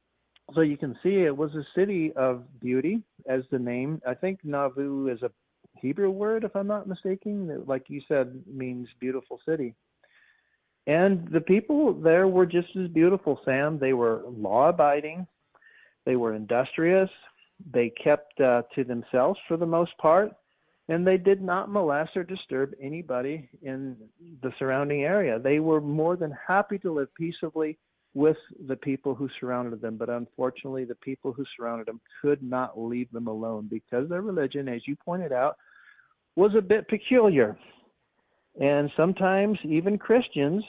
so 0.55 0.61
you 0.61 0.76
can 0.76 0.97
see 1.03 1.22
it 1.22 1.37
was 1.37 1.55
a 1.55 1.66
city 1.74 2.12
of 2.16 2.45
beauty, 2.61 3.03
as 3.28 3.43
the 3.51 3.59
name. 3.59 4.01
I 4.07 4.14
think 4.14 4.41
Nauvoo 4.45 5.09
is 5.09 5.22
a 5.22 5.30
Hebrew 5.80 6.11
word, 6.11 6.45
if 6.45 6.55
I'm 6.55 6.66
not 6.66 6.87
mistaken. 6.87 7.47
that, 7.49 7.66
Like 7.66 7.85
you 7.89 8.03
said, 8.09 8.43
means 8.47 8.89
beautiful 9.01 9.41
city. 9.47 9.74
And 10.87 11.26
the 11.28 11.41
people 11.41 11.95
there 11.95 12.28
were 12.28 12.45
just 12.45 12.68
as 12.76 12.89
beautiful, 12.89 13.41
Sam. 13.45 13.78
They 13.78 13.95
were 13.95 14.22
law 14.26 14.68
abiding, 14.68 15.26
they 16.05 16.16
were 16.16 16.35
industrious, 16.35 17.09
they 17.72 17.92
kept 18.02 18.40
uh, 18.40 18.62
to 18.74 18.84
themselves 18.84 19.38
for 19.46 19.57
the 19.57 19.66
most 19.66 19.96
part, 19.98 20.32
and 20.88 21.07
they 21.07 21.16
did 21.16 21.40
not 21.40 21.70
molest 21.70 22.16
or 22.16 22.24
disturb 22.24 22.72
anybody 22.80 23.48
in 23.62 23.96
the 24.42 24.52
surrounding 24.59 25.02
area. 25.02 25.38
They 25.38 25.61
were 25.61 25.80
more 25.80 26.16
than 26.16 26.36
happy 26.46 26.78
to 26.78 26.92
live 26.92 27.14
peaceably 27.14 27.78
with 28.12 28.36
the 28.68 28.76
people 28.76 29.14
who 29.14 29.28
surrounded 29.40 29.80
them, 29.80 29.96
but 29.96 30.09
unfortunately, 30.09 30.84
the 30.84 30.94
people 30.96 31.32
who 31.32 31.44
surrounded 31.57 31.86
them 31.86 32.00
could 32.22 32.42
not 32.42 32.78
leave 32.78 33.11
them 33.11 33.26
alone 33.26 33.66
because 33.68 34.09
their 34.09 34.22
religion, 34.22 34.68
as 34.68 34.86
you 34.86 34.94
pointed 34.96 35.32
out, 35.32 35.57
was 36.36 36.52
a 36.57 36.62
bit 36.62 36.86
peculiar. 36.88 37.57
And 38.61 38.90
sometimes 38.96 39.59
even 39.64 39.98
Christians 39.98 40.62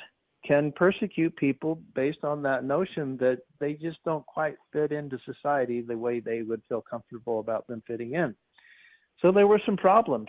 can 0.47 0.71
persecute 0.71 1.35
people 1.35 1.79
based 1.95 2.23
on 2.23 2.41
that 2.43 2.63
notion 2.63 3.17
that 3.17 3.39
they 3.59 3.73
just 3.73 3.97
don't 4.05 4.25
quite 4.25 4.55
fit 4.71 4.91
into 4.91 5.17
society 5.25 5.81
the 5.81 5.97
way 5.97 6.19
they 6.19 6.41
would 6.41 6.61
feel 6.67 6.81
comfortable 6.81 7.39
about 7.39 7.67
them 7.67 7.81
fitting 7.87 8.13
in. 8.13 8.35
So 9.21 9.31
there 9.31 9.47
were 9.47 9.61
some 9.65 9.77
problems. 9.77 10.27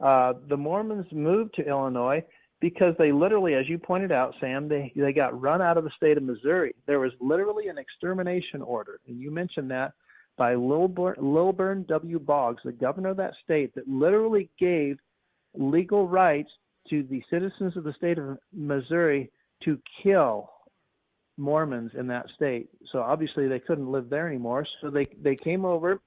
Uh, 0.00 0.34
the 0.48 0.56
Mormons 0.56 1.06
moved 1.10 1.54
to 1.54 1.66
Illinois 1.66 2.22
because 2.60 2.94
they 2.98 3.12
literally, 3.12 3.54
as 3.54 3.68
you 3.68 3.78
pointed 3.78 4.12
out, 4.12 4.34
Sam, 4.40 4.68
they, 4.68 4.92
they 4.94 5.12
got 5.12 5.40
run 5.40 5.60
out 5.60 5.78
of 5.78 5.84
the 5.84 5.90
state 5.96 6.16
of 6.16 6.22
Missouri. 6.22 6.74
There 6.86 7.00
was 7.00 7.12
literally 7.20 7.68
an 7.68 7.78
extermination 7.78 8.62
order, 8.62 9.00
and 9.06 9.20
you 9.20 9.30
mentioned 9.30 9.70
that 9.70 9.92
by 10.36 10.54
Lilburn, 10.54 11.16
Lilburn 11.18 11.84
W. 11.88 12.18
Boggs, 12.18 12.62
the 12.64 12.72
governor 12.72 13.10
of 13.10 13.16
that 13.16 13.34
state, 13.42 13.74
that 13.74 13.88
literally 13.88 14.50
gave 14.58 14.98
legal 15.54 16.06
rights 16.06 16.50
to 16.90 17.02
the 17.04 17.22
citizens 17.30 17.76
of 17.76 17.84
the 17.84 17.94
state 17.94 18.18
of 18.18 18.38
Missouri 18.52 19.30
to 19.64 19.80
kill 20.02 20.50
Mormons 21.36 21.92
in 21.98 22.06
that 22.08 22.26
state. 22.34 22.68
So 22.92 23.00
obviously 23.00 23.48
they 23.48 23.60
couldn't 23.60 23.90
live 23.90 24.08
there 24.08 24.26
anymore. 24.26 24.66
So 24.80 24.90
they 24.90 25.04
they 25.20 25.36
came 25.36 25.64
over, 25.64 26.00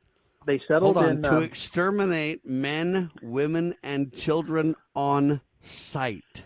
they 0.45 0.59
settled 0.67 0.95
Hold 0.95 0.97
on. 0.97 1.11
in. 1.17 1.21
to 1.23 1.37
um, 1.37 1.43
exterminate 1.43 2.45
men, 2.45 3.11
women, 3.21 3.75
and 3.83 4.13
children 4.13 4.75
on 4.95 5.41
sight. 5.63 6.43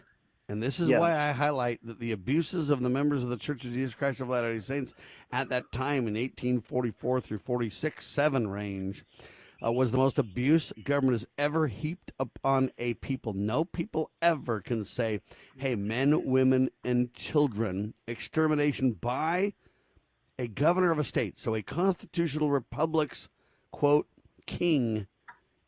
And 0.50 0.62
this 0.62 0.80
is 0.80 0.90
Yeah. 0.90 1.00
why 1.00 1.16
I 1.18 1.32
highlight 1.32 1.80
that 1.86 2.00
the 2.00 2.12
abuses 2.12 2.70
of 2.70 2.82
the 2.82 2.90
members 2.90 3.24
of 3.24 3.30
the 3.30 3.38
Church 3.38 3.64
of 3.64 3.72
Jesus 3.72 3.96
Christ 3.96 4.20
of 4.20 4.28
Latter 4.28 4.54
day 4.54 4.60
Saints 4.60 4.94
at 5.32 5.50
that 5.50 5.72
time 5.72 6.08
in 6.08 6.16
1844 6.16 7.22
through 7.22 7.38
46 7.40 8.06
7 8.06 8.48
range 8.48 9.06
uh, 9.64 9.72
was 9.72 9.92
the 9.92 9.98
most 9.98 10.20
abuse 10.20 10.74
government 10.84 11.14
has 11.14 11.28
ever 11.38 11.68
heaped 11.68 12.12
upon 12.20 12.72
a 12.78 12.96
people. 12.96 13.34
No 13.34 13.64
people 13.64 14.12
ever 14.22 14.62
can 14.62 14.86
say, 14.86 15.22
hey, 15.58 15.76
men, 15.76 16.26
women, 16.26 16.70
and 16.84 17.14
children, 17.14 17.94
extermination 18.08 18.94
by 18.94 19.54
a 20.38 20.48
governor 20.48 20.92
of 20.92 21.00
a 21.00 21.04
state. 21.04 21.40
So 21.40 21.56
a 21.56 21.62
constitutional 21.62 22.50
republic's, 22.50 23.30
quote, 23.72 24.08
king 24.46 25.08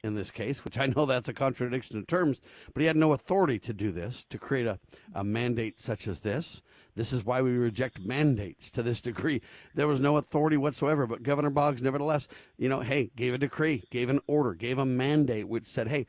in 0.06 0.16
this 0.16 0.32
case, 0.32 0.64
which 0.64 0.78
I 0.78 0.86
know 0.86 1.06
that's 1.06 1.28
a 1.28 1.34
contradiction 1.34 1.98
in 1.98 2.06
terms, 2.06 2.40
but 2.74 2.82
he 2.82 2.88
had 2.88 2.96
no 2.96 3.12
authority 3.12 3.60
to 3.60 3.74
do 3.74 3.92
this, 3.92 4.26
to 4.30 4.38
create 4.38 4.68
a, 4.68 4.80
a 5.14 5.24
mandate 5.24 5.82
such 5.82 6.08
as 6.08 6.20
this. 6.20 6.62
This 6.96 7.12
is 7.12 7.26
why 7.26 7.42
we 7.42 7.52
reject 7.52 8.00
mandates 8.00 8.70
to 8.72 8.84
this 8.84 9.02
degree. 9.02 9.42
There 9.74 9.88
was 9.88 10.00
no 10.00 10.18
authority 10.18 10.58
whatsoever, 10.58 11.08
but 11.08 11.24
Governor 11.24 11.50
Boggs, 11.50 11.82
nevertheless, 11.82 12.28
you 12.58 12.70
know, 12.70 12.82
hey, 12.82 13.12
gave 13.16 13.34
a 13.34 13.38
decree, 13.38 13.84
gave 13.90 14.10
an 14.10 14.22
order, 14.28 14.54
gave 14.54 14.78
a 14.78 14.86
mandate 14.86 15.48
which 15.48 15.66
said, 15.66 15.88
hey, 15.88 16.06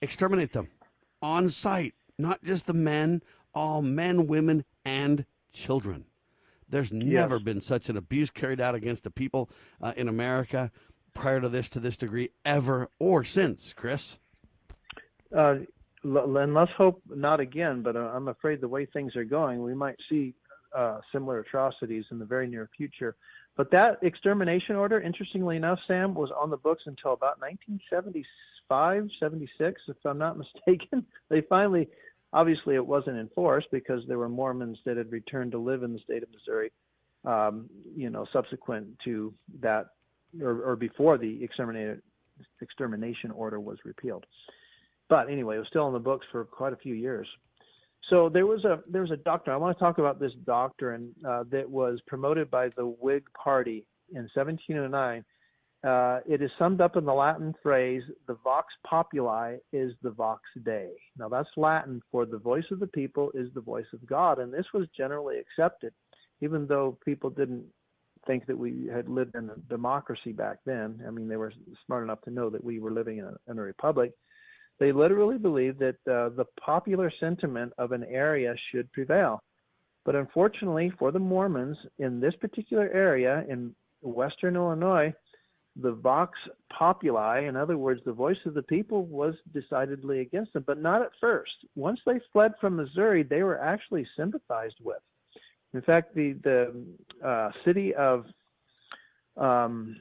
exterminate 0.00 0.52
them 0.52 0.68
on 1.22 1.48
sight, 1.48 1.94
not 2.18 2.44
just 2.44 2.66
the 2.66 2.74
men, 2.74 3.22
all 3.54 3.82
men, 3.82 4.26
women, 4.26 4.64
and 4.84 5.24
children. 5.52 6.04
There's 6.68 6.92
never 6.92 7.38
been 7.38 7.60
such 7.60 7.88
an 7.88 7.96
abuse 7.96 8.30
carried 8.30 8.60
out 8.60 8.74
against 8.74 9.06
a 9.06 9.10
people 9.10 9.48
uh, 9.80 9.92
in 9.96 10.08
America 10.08 10.70
prior 11.14 11.40
to 11.40 11.48
this 11.48 11.68
to 11.70 11.80
this 11.80 11.96
degree 11.96 12.30
ever 12.44 12.90
or 12.98 13.24
since, 13.24 13.72
Chris. 13.72 14.18
uh, 15.34 15.56
and 16.04 16.54
let's 16.54 16.70
hope 16.76 17.02
not 17.08 17.40
again. 17.40 17.82
But 17.82 17.96
uh, 17.96 18.10
I'm 18.14 18.28
afraid 18.28 18.60
the 18.60 18.68
way 18.68 18.86
things 18.86 19.16
are 19.16 19.24
going, 19.24 19.62
we 19.62 19.74
might 19.74 19.96
see 20.08 20.34
uh, 20.76 21.00
similar 21.12 21.40
atrocities 21.40 22.04
in 22.10 22.18
the 22.18 22.24
very 22.24 22.46
near 22.46 22.68
future. 22.76 23.16
But 23.56 23.70
that 23.70 23.98
extermination 24.02 24.76
order, 24.76 25.00
interestingly 25.00 25.56
enough, 25.56 25.78
Sam, 25.86 26.14
was 26.14 26.30
on 26.38 26.50
the 26.50 26.56
books 26.56 26.82
until 26.86 27.12
about 27.12 27.40
1975, 27.40 29.08
76, 29.20 29.82
if 29.88 29.96
I'm 30.04 30.18
not 30.18 30.36
mistaken. 30.66 31.06
They 31.30 31.42
finally, 31.48 31.88
obviously, 32.32 32.74
it 32.74 32.84
wasn't 32.84 33.18
enforced 33.18 33.68
because 33.70 34.02
there 34.08 34.18
were 34.18 34.28
Mormons 34.28 34.78
that 34.84 34.96
had 34.96 35.12
returned 35.12 35.52
to 35.52 35.58
live 35.58 35.84
in 35.84 35.92
the 35.92 36.00
state 36.00 36.24
of 36.24 36.30
Missouri, 36.32 36.72
um, 37.24 37.70
you 37.96 38.10
know, 38.10 38.26
subsequent 38.32 38.88
to 39.04 39.32
that 39.60 39.86
or, 40.42 40.62
or 40.62 40.76
before 40.76 41.18
the 41.18 41.42
exterminated 41.42 42.02
extermination 42.60 43.30
order 43.30 43.60
was 43.60 43.78
repealed. 43.84 44.26
But 45.08 45.30
anyway, 45.30 45.56
it 45.56 45.60
was 45.60 45.68
still 45.68 45.86
in 45.86 45.92
the 45.92 45.98
books 45.98 46.26
for 46.32 46.44
quite 46.44 46.72
a 46.72 46.76
few 46.76 46.94
years. 46.94 47.28
So 48.10 48.28
there 48.28 48.46
was 48.46 48.64
a 48.64 48.80
there 48.86 49.00
was 49.00 49.10
a 49.10 49.16
doctrine. 49.16 49.54
I 49.54 49.56
want 49.56 49.76
to 49.76 49.82
talk 49.82 49.98
about 49.98 50.20
this 50.20 50.32
doctrine 50.44 51.14
uh, 51.26 51.44
that 51.50 51.68
was 51.68 52.00
promoted 52.06 52.50
by 52.50 52.68
the 52.76 52.86
Whig 52.86 53.24
Party 53.32 53.86
in 54.10 54.28
1709. 54.34 55.24
Uh, 55.82 56.20
it 56.26 56.40
is 56.40 56.50
summed 56.58 56.80
up 56.80 56.96
in 56.96 57.04
the 57.04 57.12
Latin 57.12 57.54
phrase 57.62 58.02
"the 58.26 58.36
vox 58.44 58.72
populi 58.86 59.56
is 59.72 59.92
the 60.02 60.10
vox 60.10 60.42
Dei." 60.64 60.90
Now 61.18 61.28
that's 61.28 61.48
Latin 61.56 62.02
for 62.10 62.26
"the 62.26 62.38
voice 62.38 62.64
of 62.70 62.78
the 62.80 62.86
people 62.86 63.30
is 63.34 63.48
the 63.54 63.60
voice 63.60 63.86
of 63.94 64.04
God," 64.06 64.38
and 64.38 64.52
this 64.52 64.66
was 64.74 64.86
generally 64.96 65.38
accepted, 65.38 65.94
even 66.42 66.66
though 66.66 66.98
people 67.04 67.30
didn't 67.30 67.64
think 68.26 68.46
that 68.46 68.58
we 68.58 68.88
had 68.92 69.08
lived 69.08 69.34
in 69.34 69.50
a 69.50 69.56
democracy 69.68 70.32
back 70.32 70.58
then. 70.64 71.02
I 71.06 71.10
mean, 71.10 71.28
they 71.28 71.36
were 71.36 71.52
smart 71.86 72.04
enough 72.04 72.20
to 72.22 72.30
know 72.30 72.50
that 72.50 72.62
we 72.62 72.78
were 72.80 72.92
living 72.92 73.18
in 73.18 73.24
a, 73.24 73.34
in 73.50 73.58
a 73.58 73.62
republic. 73.62 74.12
They 74.80 74.92
literally 74.92 75.38
believed 75.38 75.78
that 75.80 75.96
uh, 76.10 76.30
the 76.30 76.46
popular 76.60 77.12
sentiment 77.20 77.72
of 77.78 77.92
an 77.92 78.04
area 78.04 78.54
should 78.70 78.90
prevail. 78.92 79.42
But 80.04 80.16
unfortunately 80.16 80.92
for 80.98 81.12
the 81.12 81.18
Mormons 81.18 81.78
in 81.98 82.20
this 82.20 82.34
particular 82.40 82.90
area 82.92 83.44
in 83.48 83.74
western 84.02 84.56
Illinois, 84.56 85.14
the 85.76 85.92
Vox 85.92 86.38
Populi, 86.76 87.46
in 87.48 87.56
other 87.56 87.76
words, 87.76 88.00
the 88.04 88.12
voice 88.12 88.36
of 88.46 88.54
the 88.54 88.62
people, 88.62 89.06
was 89.06 89.34
decidedly 89.52 90.20
against 90.20 90.52
them, 90.52 90.64
but 90.66 90.80
not 90.80 91.02
at 91.02 91.10
first. 91.20 91.52
Once 91.74 91.98
they 92.06 92.20
fled 92.32 92.52
from 92.60 92.76
Missouri, 92.76 93.22
they 93.22 93.42
were 93.42 93.60
actually 93.60 94.06
sympathized 94.16 94.76
with. 94.80 95.02
In 95.74 95.82
fact, 95.82 96.14
the 96.14 96.34
the 96.44 97.26
uh, 97.26 97.50
city 97.64 97.94
of 97.94 98.26
um, 99.36 99.96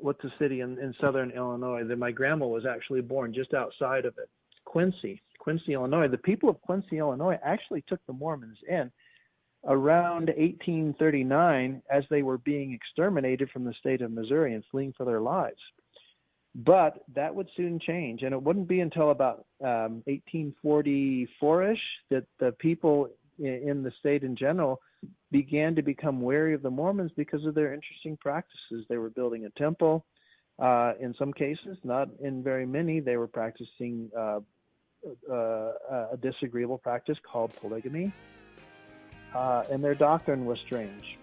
what's 0.00 0.22
the 0.22 0.32
city 0.38 0.60
in, 0.60 0.78
in 0.78 0.94
southern 1.00 1.30
Illinois 1.30 1.84
that 1.84 1.98
my 1.98 2.10
grandma 2.10 2.46
was 2.46 2.64
actually 2.64 3.02
born 3.02 3.34
just 3.34 3.52
outside 3.52 4.06
of 4.06 4.14
it, 4.18 4.30
Quincy, 4.64 5.20
Quincy, 5.38 5.74
Illinois. 5.74 6.08
The 6.08 6.18
people 6.18 6.48
of 6.48 6.60
Quincy, 6.62 6.98
Illinois, 6.98 7.38
actually 7.44 7.84
took 7.86 8.00
the 8.06 8.14
Mormons 8.14 8.58
in 8.68 8.90
around 9.66 10.28
1839 10.28 11.82
as 11.92 12.04
they 12.08 12.22
were 12.22 12.38
being 12.38 12.72
exterminated 12.72 13.50
from 13.50 13.64
the 13.64 13.74
state 13.74 14.00
of 14.00 14.10
Missouri 14.10 14.54
and 14.54 14.64
fleeing 14.70 14.94
for 14.96 15.04
their 15.04 15.20
lives. 15.20 15.60
But 16.54 17.04
that 17.14 17.34
would 17.34 17.48
soon 17.56 17.78
change, 17.78 18.22
and 18.22 18.32
it 18.32 18.42
wouldn't 18.42 18.68
be 18.68 18.80
until 18.80 19.10
about 19.10 19.44
um, 19.62 20.02
1844ish 20.08 21.76
that 22.10 22.24
the 22.38 22.52
people 22.58 23.08
in 23.38 23.82
the 23.82 23.92
state 24.00 24.22
in 24.22 24.34
general 24.34 24.80
began 25.30 25.74
to 25.76 25.82
become 25.82 26.20
wary 26.20 26.54
of 26.54 26.62
the 26.62 26.70
Mormons 26.70 27.12
because 27.16 27.44
of 27.44 27.54
their 27.54 27.72
interesting 27.72 28.16
practices. 28.20 28.84
They 28.88 28.98
were 28.98 29.10
building 29.10 29.46
a 29.46 29.50
temple. 29.58 30.04
Uh, 30.58 30.92
in 31.00 31.14
some 31.18 31.32
cases, 31.32 31.78
not 31.84 32.08
in 32.22 32.42
very 32.42 32.66
many, 32.66 33.00
they 33.00 33.16
were 33.16 33.28
practicing 33.28 34.10
uh, 34.16 34.40
uh, 35.30 35.72
a 36.12 36.18
disagreeable 36.20 36.78
practice 36.78 37.16
called 37.30 37.54
polygamy. 37.60 38.12
Uh, 39.34 39.64
and 39.70 39.82
their 39.82 39.94
doctrine 39.94 40.44
was 40.44 40.58
strange. 40.66 41.16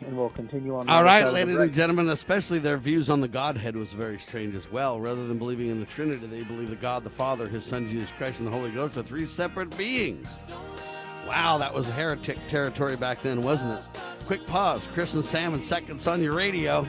And 0.00 0.16
we'll 0.16 0.30
continue 0.30 0.76
on. 0.76 0.88
All 0.88 1.02
right, 1.02 1.24
ladies 1.32 1.56
and 1.56 1.72
gentlemen, 1.72 2.10
especially 2.10 2.58
their 2.58 2.76
views 2.76 3.08
on 3.08 3.22
the 3.22 3.28
Godhead 3.28 3.74
was 3.76 3.88
very 3.88 4.18
strange 4.18 4.54
as 4.54 4.70
well. 4.70 5.00
Rather 5.00 5.26
than 5.26 5.38
believing 5.38 5.68
in 5.68 5.80
the 5.80 5.86
Trinity, 5.86 6.26
they 6.26 6.42
believe 6.42 6.68
that 6.68 6.82
God 6.82 7.02
the 7.02 7.10
Father, 7.10 7.48
His 7.48 7.64
Son 7.64 7.88
Jesus 7.88 8.10
Christ, 8.18 8.38
and 8.38 8.46
the 8.46 8.50
Holy 8.50 8.70
Ghost 8.70 8.96
are 8.98 9.02
three 9.02 9.24
separate 9.24 9.74
beings. 9.76 10.28
Wow, 11.26 11.58
that 11.58 11.74
was 11.74 11.88
heretic 11.88 12.38
territory 12.48 12.96
back 12.96 13.20
then, 13.20 13.42
wasn't 13.42 13.78
it? 13.78 13.84
Quick 14.26 14.46
pause. 14.46 14.86
Chris 14.94 15.14
and 15.14 15.24
Sam 15.24 15.54
in 15.54 15.62
seconds 15.62 16.06
on 16.06 16.22
your 16.22 16.34
radio. 16.34 16.86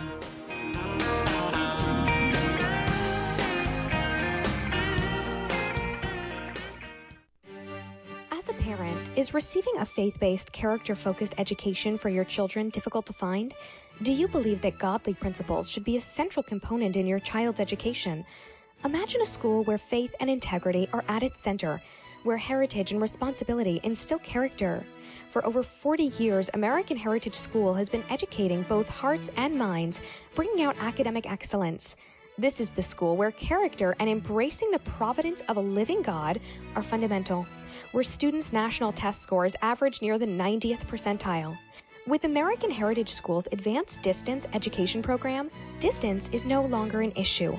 As 8.31 8.49
a 8.49 8.53
parent, 8.59 9.09
is 9.15 9.33
receiving 9.33 9.73
a 9.79 9.85
faith 9.85 10.19
based, 10.19 10.51
character 10.51 10.93
focused 10.93 11.33
education 11.39 11.97
for 11.97 12.09
your 12.09 12.23
children 12.23 12.69
difficult 12.69 13.07
to 13.07 13.13
find? 13.13 13.55
Do 14.03 14.13
you 14.13 14.27
believe 14.27 14.61
that 14.61 14.77
godly 14.77 15.15
principles 15.15 15.67
should 15.67 15.83
be 15.83 15.97
a 15.97 16.01
central 16.01 16.43
component 16.43 16.95
in 16.95 17.07
your 17.07 17.19
child's 17.19 17.59
education? 17.59 18.23
Imagine 18.85 19.21
a 19.21 19.25
school 19.25 19.63
where 19.63 19.79
faith 19.79 20.13
and 20.19 20.29
integrity 20.29 20.87
are 20.93 21.03
at 21.07 21.23
its 21.23 21.41
center 21.41 21.81
where 22.23 22.37
heritage 22.37 22.91
and 22.91 23.01
responsibility 23.01 23.79
instill 23.83 24.19
character. 24.19 24.83
For 25.29 25.45
over 25.45 25.61
40 25.61 26.05
years, 26.17 26.49
American 26.53 26.97
Heritage 26.97 27.35
School 27.35 27.73
has 27.73 27.89
been 27.89 28.03
educating 28.09 28.63
both 28.63 28.87
hearts 28.87 29.29
and 29.35 29.55
minds, 29.55 30.01
bringing 30.35 30.63
out 30.63 30.75
academic 30.79 31.29
excellence. 31.29 31.95
This 32.37 32.59
is 32.59 32.69
the 32.69 32.81
school 32.81 33.17
where 33.17 33.31
character 33.31 33.95
and 33.99 34.09
embracing 34.09 34.71
the 34.71 34.79
providence 34.79 35.41
of 35.47 35.57
a 35.57 35.61
living 35.61 36.01
God 36.01 36.39
are 36.75 36.83
fundamental, 36.83 37.45
where 37.91 38.03
students' 38.03 38.53
national 38.53 38.91
test 38.93 39.21
scores 39.23 39.55
average 39.61 40.01
near 40.01 40.17
the 40.17 40.27
90th 40.27 40.85
percentile. 40.85 41.57
With 42.07 42.23
American 42.23 42.71
Heritage 42.71 43.11
School's 43.11 43.47
advanced 43.51 44.01
distance 44.01 44.47
education 44.53 45.01
program, 45.01 45.51
distance 45.79 46.29
is 46.31 46.45
no 46.45 46.63
longer 46.63 47.01
an 47.01 47.11
issue. 47.15 47.57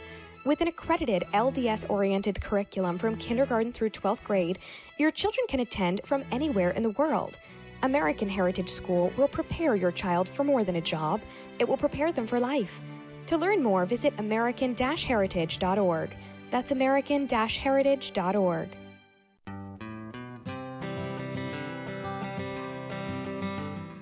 With 0.48 0.62
an 0.62 0.68
accredited 0.68 1.24
LDS 1.34 1.90
oriented 1.90 2.40
curriculum 2.40 2.96
from 2.96 3.18
kindergarten 3.18 3.70
through 3.70 3.90
12th 3.90 4.24
grade, 4.24 4.58
your 4.96 5.10
children 5.10 5.44
can 5.46 5.60
attend 5.60 6.00
from 6.06 6.24
anywhere 6.32 6.70
in 6.70 6.82
the 6.82 6.88
world. 6.96 7.36
American 7.82 8.30
Heritage 8.30 8.70
School 8.70 9.12
will 9.18 9.28
prepare 9.28 9.76
your 9.76 9.92
child 9.92 10.26
for 10.26 10.44
more 10.44 10.64
than 10.64 10.76
a 10.76 10.80
job, 10.80 11.20
it 11.58 11.68
will 11.68 11.76
prepare 11.76 12.12
them 12.12 12.26
for 12.26 12.40
life. 12.40 12.80
To 13.26 13.36
learn 13.36 13.62
more, 13.62 13.84
visit 13.84 14.14
American 14.16 14.74
heritage.org. 14.74 16.16
That's 16.50 16.70
American 16.70 17.28
heritage.org. 17.28 18.68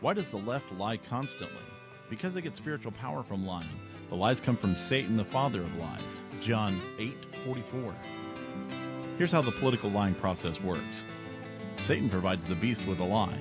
Why 0.01 0.15
does 0.15 0.31
the 0.31 0.37
left 0.37 0.71
lie 0.79 0.99
constantly? 0.99 1.65
Because 2.09 2.35
they 2.35 2.41
get 2.41 2.55
spiritual 2.55 2.93
power 2.93 3.25
from 3.25 3.45
lying. 3.45 3.67
The 4.09 4.15
lies 4.15 4.41
come 4.41 4.57
from 4.57 4.77
Satan, 4.77 5.17
the 5.17 5.25
father 5.25 5.61
of 5.63 5.77
lies. 5.79 6.23
John 6.41 6.81
8:44. 6.99 7.93
Here's 9.19 9.33
how 9.33 9.43
the 9.43 9.51
political 9.51 9.91
lying 9.91 10.15
process 10.15 10.61
works. 10.61 11.03
Satan 11.79 12.09
provides 12.09 12.45
the 12.47 12.55
beast 12.55 12.87
with 12.87 13.01
a 13.01 13.05
lie. 13.05 13.39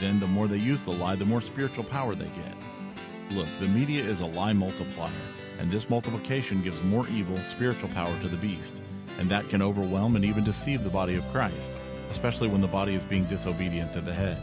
Then 0.00 0.20
the 0.20 0.26
more 0.26 0.46
they 0.46 0.58
use 0.58 0.82
the 0.82 0.92
lie, 0.92 1.16
the 1.16 1.24
more 1.24 1.40
spiritual 1.40 1.84
power 1.84 2.14
they 2.14 2.26
get. 2.26 3.36
Look, 3.36 3.48
the 3.58 3.66
media 3.66 4.04
is 4.04 4.20
a 4.20 4.26
lie 4.26 4.52
multiplier, 4.52 5.10
and 5.58 5.68
this 5.70 5.90
multiplication 5.90 6.62
gives 6.62 6.82
more 6.84 7.08
evil 7.08 7.36
spiritual 7.38 7.88
power 7.88 8.16
to 8.20 8.28
the 8.28 8.36
beast, 8.36 8.82
and 9.18 9.28
that 9.30 9.48
can 9.48 9.62
overwhelm 9.62 10.14
and 10.14 10.24
even 10.24 10.44
deceive 10.44 10.84
the 10.84 10.90
body 10.90 11.16
of 11.16 11.28
Christ, 11.32 11.72
especially 12.10 12.48
when 12.48 12.60
the 12.60 12.68
body 12.68 12.94
is 12.94 13.04
being 13.04 13.24
disobedient 13.24 13.92
to 13.94 14.00
the 14.00 14.14
head. 14.14 14.40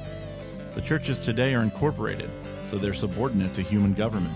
The 0.73 0.81
churches 0.81 1.19
today 1.19 1.53
are 1.53 1.63
incorporated, 1.63 2.29
so 2.65 2.77
they're 2.77 2.93
subordinate 2.93 3.53
to 3.53 3.61
human 3.61 3.93
government. 3.93 4.35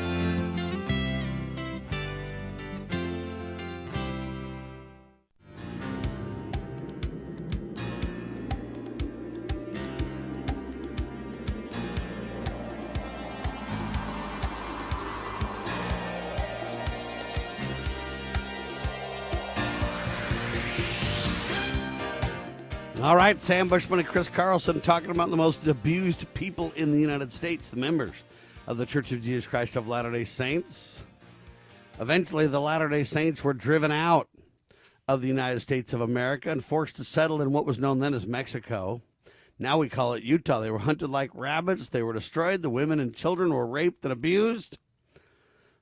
Right, 23.31 23.41
Sam 23.41 23.69
Bushman 23.69 23.99
and 23.99 24.07
Chris 24.07 24.27
Carlson 24.27 24.81
talking 24.81 25.09
about 25.09 25.29
the 25.29 25.37
most 25.37 25.65
abused 25.65 26.25
people 26.33 26.73
in 26.75 26.91
the 26.91 26.99
United 26.99 27.31
States, 27.31 27.69
the 27.69 27.77
members 27.77 28.23
of 28.67 28.77
the 28.77 28.85
Church 28.85 29.13
of 29.13 29.23
Jesus 29.23 29.47
Christ 29.47 29.77
of 29.77 29.87
Latter 29.87 30.11
day 30.11 30.25
Saints. 30.25 31.01
Eventually, 31.97 32.45
the 32.47 32.59
Latter 32.59 32.89
day 32.89 33.05
Saints 33.05 33.41
were 33.41 33.53
driven 33.53 33.89
out 33.89 34.27
of 35.07 35.21
the 35.21 35.29
United 35.29 35.61
States 35.61 35.93
of 35.93 36.01
America 36.01 36.49
and 36.49 36.61
forced 36.61 36.97
to 36.97 37.05
settle 37.05 37.41
in 37.41 37.53
what 37.53 37.65
was 37.65 37.79
known 37.79 37.99
then 37.99 38.13
as 38.13 38.27
Mexico. 38.27 39.01
Now 39.57 39.77
we 39.77 39.87
call 39.87 40.13
it 40.13 40.23
Utah. 40.23 40.59
They 40.59 40.69
were 40.69 40.79
hunted 40.79 41.09
like 41.09 41.31
rabbits, 41.33 41.87
they 41.87 42.03
were 42.03 42.11
destroyed, 42.11 42.61
the 42.61 42.69
women 42.69 42.99
and 42.99 43.15
children 43.15 43.53
were 43.53 43.65
raped 43.65 44.03
and 44.03 44.11
abused. 44.11 44.77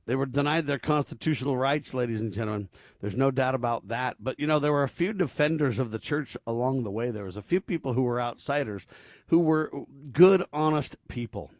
They 0.10 0.16
were 0.16 0.26
denied 0.26 0.66
their 0.66 0.80
constitutional 0.80 1.56
rights, 1.56 1.94
ladies 1.94 2.20
and 2.20 2.34
gentlemen. 2.34 2.70
There's 3.00 3.16
no 3.16 3.30
doubt 3.30 3.54
about 3.54 3.90
that. 3.90 4.16
But, 4.20 4.40
you 4.40 4.48
know, 4.48 4.58
there 4.58 4.72
were 4.72 4.82
a 4.82 4.90
few 4.90 5.14
defenders 5.14 5.78
of 5.78 5.92
the 5.92 6.00
church 6.00 6.36
along 6.48 6.82
the 6.82 6.90
way. 6.90 7.12
There 7.12 7.26
was 7.26 7.38
a 7.38 7.44
few 7.44 7.62
people 7.62 7.94
who 7.94 8.02
were 8.02 8.20
outsiders 8.20 8.88
who 9.28 9.38
were 9.38 9.72
good, 10.12 10.44
honest 10.52 10.96
people. 11.10 11.52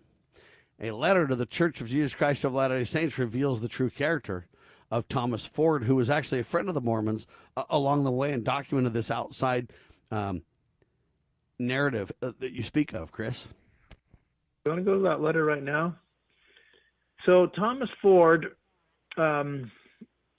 A 0.82 0.90
letter 0.90 1.28
to 1.28 1.36
the 1.36 1.46
Church 1.46 1.80
of 1.80 1.90
Jesus 1.90 2.16
Christ 2.16 2.44
of 2.44 2.52
Latter 2.52 2.80
day 2.80 2.86
Saints 2.86 3.20
reveals 3.20 3.62
the 3.62 3.68
true 3.68 3.92
character 3.92 4.48
of 4.90 5.08
Thomas 5.08 5.46
Ford, 5.46 5.84
who 5.84 5.96
was 5.96 6.10
actually 6.10 6.40
a 6.40 6.44
friend 6.44 6.70
of 6.70 6.74
the 6.74 6.82
Mormons 6.82 7.28
uh, 7.56 7.66
along 7.70 8.04
the 8.04 8.10
way 8.10 8.32
and 8.32 8.44
documented 8.44 8.94
this 8.94 9.12
outside 9.12 9.72
um, 10.10 10.42
narrative 11.60 12.12
uh, 12.24 12.32
that 12.40 12.54
you 12.54 12.64
speak 12.64 12.94
of, 12.94 13.12
Chris. 13.12 13.48
You 14.66 14.72
want 14.72 14.84
to 14.84 14.92
go 14.92 14.98
to 14.98 15.04
that 15.04 15.22
letter 15.22 15.46
right 15.46 15.62
now? 15.62 15.98
So 17.26 17.48
Thomas 17.48 17.90
Ford 18.02 18.48
um, 19.18 19.72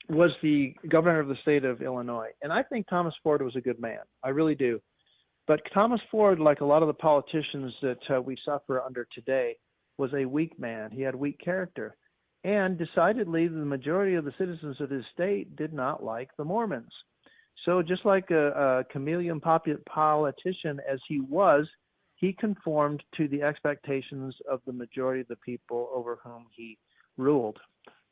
was 0.09 0.31
the 0.43 0.75
governor 0.89 1.21
of 1.21 1.29
the 1.29 1.37
state 1.43 1.65
of 1.65 1.83
Illinois, 1.83 2.31
and 2.43 2.53
I 2.53 2.63
think 2.63 2.87
Thomas 2.89 3.15
Ford 3.23 3.43
was 3.43 3.57
a 3.57 3.61
good 3.61 3.81
man. 3.81 4.01
I 4.25 4.31
really 4.31 4.55
do. 4.55 4.81
But 5.47 5.61
Thomas 5.75 6.01
Ford, 6.11 6.39
like 6.39 6.61
a 6.61 6.65
lot 6.65 6.83
of 6.83 6.89
the 6.89 6.95
politicians 6.95 7.73
that 7.83 7.99
uh, 8.17 8.21
we 8.21 8.37
suffer 8.45 8.83
under 8.83 9.07
today, 9.13 9.57
was 9.99 10.13
a 10.15 10.25
weak 10.25 10.59
man. 10.59 10.91
He 10.91 11.03
had 11.03 11.15
weak 11.15 11.39
character. 11.45 11.97
And 12.45 12.79
decidedly, 12.79 13.49
the 13.49 13.57
majority 13.57 14.15
of 14.15 14.25
the 14.25 14.33
citizens 14.39 14.81
of 14.81 14.89
his 14.89 15.05
state 15.13 15.57
did 15.57 15.73
not 15.73 16.03
like 16.03 16.31
the 16.39 16.45
Mormons. 16.45 16.93
So, 17.67 17.83
just 17.83 18.07
like 18.07 18.31
a, 18.31 18.49
a 18.49 18.85
chameleon 18.93 19.41
politician 19.41 20.81
as 20.91 21.01
he 21.07 21.21
was, 21.21 21.67
he 22.21 22.35
conformed 22.35 23.03
to 23.17 23.27
the 23.29 23.43
expectations 23.43 24.35
of 24.49 24.61
the 24.67 24.73
majority 24.73 25.23
of 25.23 25.29
the 25.29 25.37
people 25.37 25.89
over 25.95 26.19
whom 26.23 26.47
he 26.55 26.77
ruled. 27.17 27.59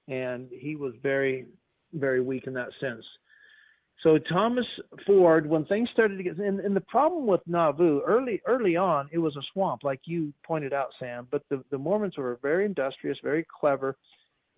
And 0.08 0.48
he 0.50 0.76
was 0.76 0.94
very, 1.02 1.44
very 1.92 2.22
weak 2.22 2.46
in 2.46 2.54
that 2.54 2.70
sense. 2.80 3.04
So 4.02 4.16
Thomas 4.16 4.64
Ford, 5.06 5.46
when 5.46 5.66
things 5.66 5.90
started 5.92 6.16
to 6.16 6.22
get, 6.22 6.38
and, 6.38 6.60
and, 6.60 6.74
the 6.74 6.80
problem 6.82 7.26
with 7.26 7.40
Nauvoo 7.46 8.00
early 8.06 8.40
early 8.46 8.76
on, 8.76 9.08
it 9.12 9.18
was 9.18 9.36
a 9.36 9.42
swamp, 9.52 9.82
like 9.82 10.00
you 10.04 10.32
pointed 10.46 10.72
out, 10.72 10.88
Sam. 11.00 11.26
But 11.30 11.42
the, 11.50 11.64
the 11.70 11.78
Mormons 11.78 12.16
were 12.16 12.38
very 12.40 12.64
industrious, 12.64 13.18
very 13.22 13.44
clever, 13.60 13.96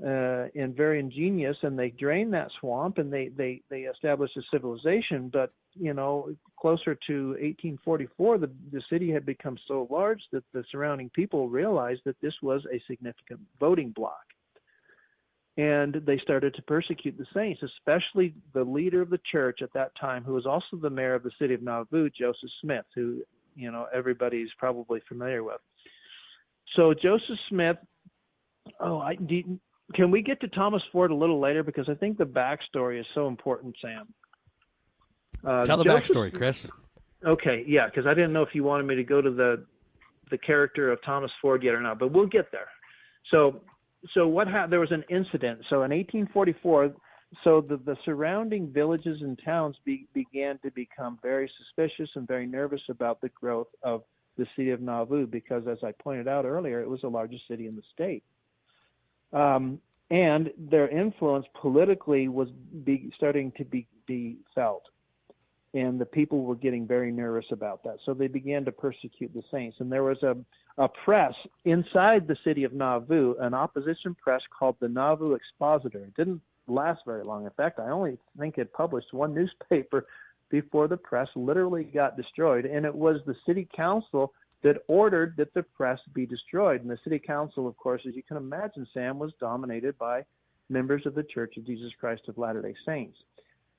uh, 0.04 0.46
and 0.54 0.74
very 0.76 0.98
ingenious, 0.98 1.56
and 1.62 1.78
they 1.78 1.90
drained 1.90 2.32
that 2.32 2.48
swamp 2.60 2.98
and 2.98 3.12
they 3.12 3.28
they 3.28 3.62
they 3.70 3.82
established 3.82 4.36
a 4.36 4.42
civilization. 4.50 5.30
But 5.32 5.52
you 5.74 5.94
know, 5.94 6.34
closer 6.58 6.96
to 7.06 7.28
1844, 7.30 8.38
the 8.38 8.50
the 8.72 8.82
city 8.90 9.10
had 9.10 9.26
become 9.26 9.56
so 9.68 9.86
large 9.90 10.22
that 10.32 10.44
the 10.52 10.64
surrounding 10.70 11.10
people 11.10 11.48
realized 11.48 12.00
that 12.06 12.20
this 12.20 12.34
was 12.42 12.62
a 12.72 12.82
significant 12.88 13.40
voting 13.58 13.90
block 13.90 14.24
and 15.56 16.00
they 16.06 16.18
started 16.18 16.54
to 16.54 16.62
persecute 16.62 17.18
the 17.18 17.26
saints, 17.34 17.60
especially 17.62 18.34
the 18.54 18.62
leader 18.64 19.02
of 19.02 19.10
the 19.10 19.20
church 19.30 19.60
at 19.62 19.72
that 19.74 19.92
time, 20.00 20.24
who 20.24 20.32
was 20.32 20.46
also 20.46 20.76
the 20.80 20.88
mayor 20.88 21.14
of 21.14 21.22
the 21.22 21.32
city 21.38 21.54
of 21.54 21.62
Nauvoo, 21.62 22.08
Joseph 22.10 22.50
Smith, 22.62 22.86
who 22.94 23.22
you 23.56 23.70
know 23.70 23.86
everybody's 23.92 24.48
probably 24.58 25.00
familiar 25.08 25.42
with. 25.42 25.60
So 26.76 26.94
Joseph 26.94 27.38
Smith, 27.48 27.76
oh, 28.80 29.00
I 29.00 29.16
can 29.94 30.10
we 30.10 30.22
get 30.22 30.40
to 30.40 30.48
Thomas 30.48 30.82
Ford 30.92 31.10
a 31.10 31.14
little 31.14 31.40
later 31.40 31.62
because 31.62 31.88
I 31.88 31.94
think 31.94 32.18
the 32.18 32.24
backstory 32.24 33.00
is 33.00 33.06
so 33.14 33.28
important, 33.28 33.74
Sam. 33.80 34.12
Uh, 35.44 35.64
Tell 35.64 35.78
the 35.78 35.84
Joseph, 35.84 36.10
backstory, 36.10 36.34
Chris. 36.34 36.66
Okay, 37.24 37.64
yeah, 37.66 37.86
because 37.86 38.06
I 38.06 38.14
didn't 38.14 38.32
know 38.32 38.42
if 38.42 38.54
you 38.54 38.64
wanted 38.64 38.86
me 38.86 38.94
to 38.96 39.04
go 39.04 39.20
to 39.20 39.30
the 39.30 39.64
the 40.30 40.38
character 40.38 40.92
of 40.92 41.02
Thomas 41.02 41.30
Ford 41.42 41.62
yet 41.62 41.74
or 41.74 41.80
not, 41.80 41.98
but 41.98 42.12
we'll 42.12 42.26
get 42.26 42.52
there. 42.52 42.68
So 43.30 43.60
so 44.14 44.26
what 44.26 44.48
happened? 44.48 44.72
There 44.72 44.80
was 44.80 44.92
an 44.92 45.04
incident. 45.10 45.60
So 45.68 45.82
in 45.82 45.90
1844, 45.90 46.94
so 47.44 47.60
the, 47.60 47.76
the 47.76 47.96
surrounding 48.04 48.72
villages 48.72 49.18
and 49.22 49.38
towns 49.44 49.76
be, 49.84 50.06
began 50.14 50.58
to 50.58 50.70
become 50.70 51.18
very 51.22 51.50
suspicious 51.58 52.10
and 52.14 52.26
very 52.26 52.46
nervous 52.46 52.80
about 52.88 53.20
the 53.20 53.28
growth 53.30 53.68
of 53.82 54.02
the 54.36 54.46
city 54.56 54.70
of 54.70 54.80
Nauvoo 54.80 55.26
because, 55.26 55.64
as 55.70 55.78
I 55.84 55.92
pointed 55.92 56.26
out 56.28 56.44
earlier, 56.44 56.80
it 56.80 56.88
was 56.88 57.02
the 57.02 57.08
largest 57.08 57.46
city 57.46 57.66
in 57.66 57.76
the 57.76 57.82
state. 57.92 58.24
Um, 59.32 59.80
and 60.10 60.50
their 60.58 60.88
influence 60.88 61.46
politically 61.60 62.28
was 62.28 62.48
be, 62.84 63.12
starting 63.16 63.52
to 63.58 63.64
be, 63.64 63.86
be 64.06 64.38
felt 64.54 64.84
and 65.74 66.00
the 66.00 66.06
people 66.06 66.42
were 66.42 66.56
getting 66.56 66.86
very 66.86 67.12
nervous 67.12 67.46
about 67.52 67.82
that. 67.84 67.98
So 68.04 68.12
they 68.12 68.26
began 68.26 68.64
to 68.64 68.72
persecute 68.72 69.32
the 69.32 69.42
saints. 69.50 69.76
And 69.80 69.90
there 69.90 70.02
was 70.02 70.22
a, 70.22 70.36
a 70.78 70.88
press 70.88 71.34
inside 71.64 72.26
the 72.26 72.36
city 72.44 72.64
of 72.64 72.72
Nauvoo, 72.72 73.36
an 73.40 73.54
opposition 73.54 74.16
press 74.16 74.42
called 74.56 74.76
the 74.80 74.88
Nauvoo 74.88 75.34
Expositor. 75.34 75.98
It 75.98 76.16
didn't 76.16 76.40
last 76.66 77.02
very 77.06 77.24
long. 77.24 77.44
In 77.44 77.50
fact, 77.50 77.78
I 77.78 77.90
only 77.90 78.18
think 78.38 78.58
it 78.58 78.72
published 78.72 79.12
one 79.12 79.34
newspaper 79.70 80.06
before 80.48 80.88
the 80.88 80.96
press 80.96 81.28
literally 81.36 81.84
got 81.84 82.16
destroyed. 82.16 82.64
And 82.64 82.84
it 82.84 82.94
was 82.94 83.20
the 83.24 83.36
city 83.46 83.68
council 83.74 84.32
that 84.62 84.82
ordered 84.88 85.34
that 85.36 85.54
the 85.54 85.62
press 85.62 85.98
be 86.14 86.26
destroyed. 86.26 86.82
And 86.82 86.90
the 86.90 86.98
city 87.02 87.18
council, 87.18 87.66
of 87.66 87.76
course, 87.76 88.02
as 88.06 88.14
you 88.14 88.22
can 88.22 88.36
imagine, 88.36 88.86
Sam, 88.92 89.18
was 89.18 89.32
dominated 89.40 89.96
by 89.98 90.24
members 90.68 91.06
of 91.06 91.14
the 91.14 91.22
Church 91.22 91.56
of 91.56 91.66
Jesus 91.66 91.90
Christ 91.98 92.22
of 92.28 92.38
Latter 92.38 92.62
day 92.62 92.74
Saints. 92.86 93.16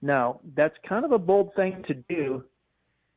Now, 0.02 0.40
that's 0.56 0.76
kind 0.88 1.06
of 1.06 1.12
a 1.12 1.20
bold 1.20 1.52
thing 1.56 1.84
to 1.88 1.94
do, 1.94 2.44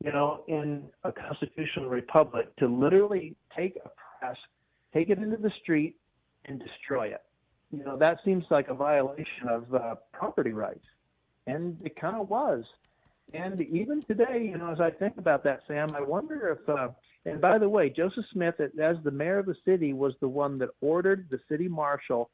you 0.03 0.11
know, 0.11 0.43
in 0.47 0.83
a 1.03 1.11
constitutional 1.11 1.89
republic 1.89 2.55
to 2.57 2.67
literally 2.67 3.35
take 3.55 3.77
a 3.83 3.89
press, 4.19 4.37
take 4.93 5.09
it 5.09 5.17
into 5.17 5.37
the 5.37 5.51
street, 5.61 5.95
and 6.45 6.61
destroy 6.61 7.07
it. 7.07 7.23
You 7.71 7.83
know, 7.83 7.97
that 7.97 8.19
seems 8.23 8.45
like 8.51 8.67
a 8.67 8.75
violation 8.75 9.49
of 9.49 9.73
uh, 9.73 9.95
property 10.13 10.51
rights. 10.51 10.85
And 11.47 11.77
it 11.83 11.99
kind 11.99 12.15
of 12.15 12.29
was. 12.29 12.63
And 13.35 13.61
even 13.61 14.03
today, 14.03 14.49
you 14.49 14.57
know, 14.57 14.71
as 14.71 14.79
I 14.79 14.91
think 14.91 15.17
about 15.17 15.43
that, 15.43 15.61
Sam, 15.67 15.93
I 15.95 16.01
wonder 16.01 16.57
if, 16.57 16.69
uh, 16.69 16.89
and 17.25 17.41
by 17.41 17.57
the 17.57 17.67
way, 17.67 17.89
Joseph 17.89 18.25
Smith, 18.31 18.55
as 18.59 18.97
the 19.03 19.11
mayor 19.11 19.39
of 19.39 19.45
the 19.45 19.55
city, 19.65 19.93
was 19.93 20.13
the 20.21 20.27
one 20.27 20.57
that 20.59 20.69
ordered 20.81 21.27
the 21.29 21.39
city 21.49 21.67
marshal 21.67 22.29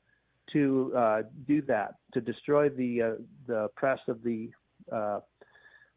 to 0.54 0.92
uh, 0.96 1.22
do 1.48 1.62
that, 1.64 1.96
to 2.14 2.22
destroy 2.22 2.70
the 2.70 3.02
uh, 3.02 3.12
the 3.48 3.70
press 3.76 4.00
of 4.08 4.22
the 4.24 4.50
uh, 4.92 5.20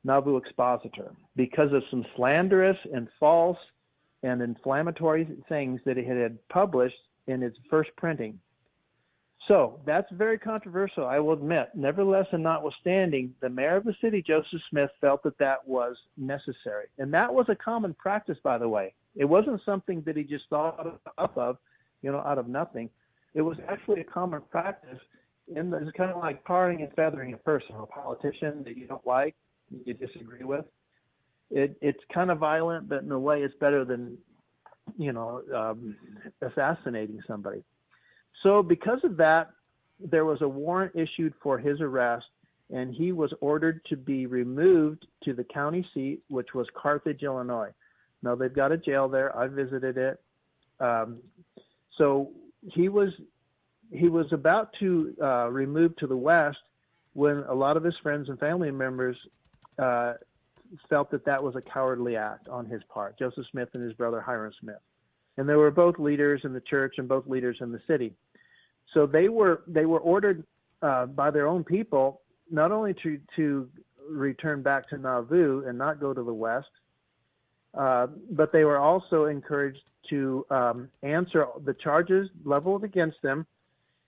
Nauvoo 0.04 0.36
Expositor 0.36 1.12
because 1.34 1.72
of 1.72 1.82
some 1.90 2.04
slanderous 2.16 2.76
and 2.92 3.08
false 3.18 3.58
and 4.22 4.40
inflammatory 4.42 5.28
things 5.48 5.80
that 5.84 5.98
it 5.98 6.06
had 6.06 6.38
published 6.48 6.96
in 7.26 7.42
its 7.42 7.56
first 7.68 7.90
printing. 7.96 8.38
So 9.48 9.80
that's 9.84 10.10
very 10.12 10.38
controversial, 10.38 11.06
I 11.06 11.18
will 11.18 11.34
admit. 11.34 11.68
Nevertheless, 11.74 12.26
and 12.32 12.42
notwithstanding, 12.42 13.34
the 13.40 13.50
mayor 13.50 13.76
of 13.76 13.84
the 13.84 13.94
city, 14.00 14.24
Joseph 14.26 14.60
Smith, 14.70 14.90
felt 15.00 15.22
that 15.24 15.36
that 15.38 15.66
was 15.66 15.96
necessary. 16.16 16.86
And 16.98 17.12
that 17.12 17.32
was 17.32 17.46
a 17.50 17.54
common 17.54 17.94
practice, 17.94 18.38
by 18.42 18.56
the 18.56 18.68
way. 18.68 18.94
It 19.16 19.26
wasn't 19.26 19.60
something 19.66 20.02
that 20.06 20.16
he 20.16 20.24
just 20.24 20.44
thought 20.48 21.00
up 21.18 21.36
of, 21.36 21.58
you 22.00 22.10
know, 22.10 22.20
out 22.20 22.38
of 22.38 22.48
nothing 22.48 22.88
it 23.34 23.42
was 23.42 23.58
actually 23.68 24.00
a 24.00 24.04
common 24.04 24.40
practice. 24.50 24.98
The, 25.52 25.60
it's 25.76 25.96
kind 25.96 26.10
of 26.10 26.18
like 26.18 26.44
tarring 26.46 26.82
and 26.82 26.92
feathering 26.94 27.34
a 27.34 27.36
person, 27.36 27.74
or 27.74 27.82
a 27.82 27.86
politician 27.86 28.62
that 28.64 28.76
you 28.76 28.86
don't 28.86 29.06
like, 29.06 29.34
you 29.84 29.92
disagree 29.92 30.44
with. 30.44 30.64
It, 31.50 31.76
it's 31.82 32.00
kind 32.12 32.30
of 32.30 32.38
violent, 32.38 32.88
but 32.88 33.02
in 33.02 33.12
a 33.12 33.18
way, 33.18 33.42
it's 33.42 33.54
better 33.60 33.84
than, 33.84 34.16
you 34.96 35.12
know, 35.12 35.42
um, 35.54 35.96
assassinating 36.40 37.20
somebody. 37.26 37.62
So 38.44 38.62
because 38.62 39.00
of 39.02 39.16
that, 39.16 39.50
there 39.98 40.24
was 40.24 40.42
a 40.42 40.48
warrant 40.48 40.94
issued 40.94 41.32
for 41.42 41.58
his 41.58 41.80
arrest, 41.80 42.26
and 42.70 42.94
he 42.94 43.10
was 43.10 43.32
ordered 43.40 43.80
to 43.86 43.96
be 43.96 44.26
removed 44.26 45.06
to 45.24 45.32
the 45.32 45.44
county 45.44 45.84
seat, 45.94 46.20
which 46.28 46.54
was 46.54 46.66
Carthage, 46.80 47.22
Illinois. 47.22 47.70
Now 48.22 48.34
they've 48.34 48.54
got 48.54 48.70
a 48.70 48.76
jail 48.76 49.08
there. 49.08 49.36
I 49.36 49.48
visited 49.48 49.96
it. 49.96 50.20
Um, 50.78 51.18
so 51.98 52.30
he 52.62 52.88
was 52.88 53.10
he 53.90 54.08
was 54.08 54.26
about 54.32 54.70
to 54.80 55.14
uh, 55.22 55.48
remove 55.50 55.96
to 55.96 56.06
the 56.06 56.16
west 56.16 56.58
when 57.12 57.44
a 57.48 57.54
lot 57.54 57.76
of 57.76 57.84
his 57.84 57.94
friends 58.02 58.28
and 58.28 58.38
family 58.38 58.70
members 58.70 59.16
uh, 59.78 60.14
felt 60.88 61.10
that 61.12 61.24
that 61.24 61.42
was 61.42 61.54
a 61.54 61.60
cowardly 61.60 62.16
act 62.16 62.48
on 62.48 62.66
his 62.66 62.82
part, 62.92 63.18
Joseph 63.18 63.44
Smith 63.52 63.68
and 63.74 63.82
his 63.82 63.92
brother 63.92 64.20
Hyrum 64.26 64.52
Smith. 64.60 64.80
And 65.36 65.48
they 65.48 65.54
were 65.54 65.70
both 65.70 65.98
leaders 65.98 66.40
in 66.44 66.52
the 66.52 66.60
church 66.60 66.94
and 66.98 67.08
both 67.08 67.26
leaders 67.26 67.58
in 67.60 67.72
the 67.72 67.80
city. 67.86 68.14
So 68.94 69.06
they 69.06 69.28
were 69.28 69.62
they 69.66 69.86
were 69.86 69.98
ordered 69.98 70.44
uh, 70.80 71.06
by 71.06 71.30
their 71.30 71.46
own 71.46 71.64
people 71.64 72.22
not 72.50 72.72
only 72.72 72.94
to 73.02 73.20
to 73.36 73.68
return 74.08 74.62
back 74.62 74.88
to 74.90 74.98
Nauvoo 74.98 75.64
and 75.66 75.76
not 75.76 76.00
go 76.00 76.14
to 76.14 76.22
the 76.22 76.32
west, 76.32 76.68
uh, 77.74 78.06
but 78.30 78.52
they 78.52 78.64
were 78.64 78.78
also 78.78 79.26
encouraged 79.26 79.82
to 80.10 80.46
um, 80.50 80.88
answer 81.02 81.46
the 81.64 81.74
charges 81.74 82.28
leveled 82.44 82.84
against 82.84 83.20
them 83.22 83.46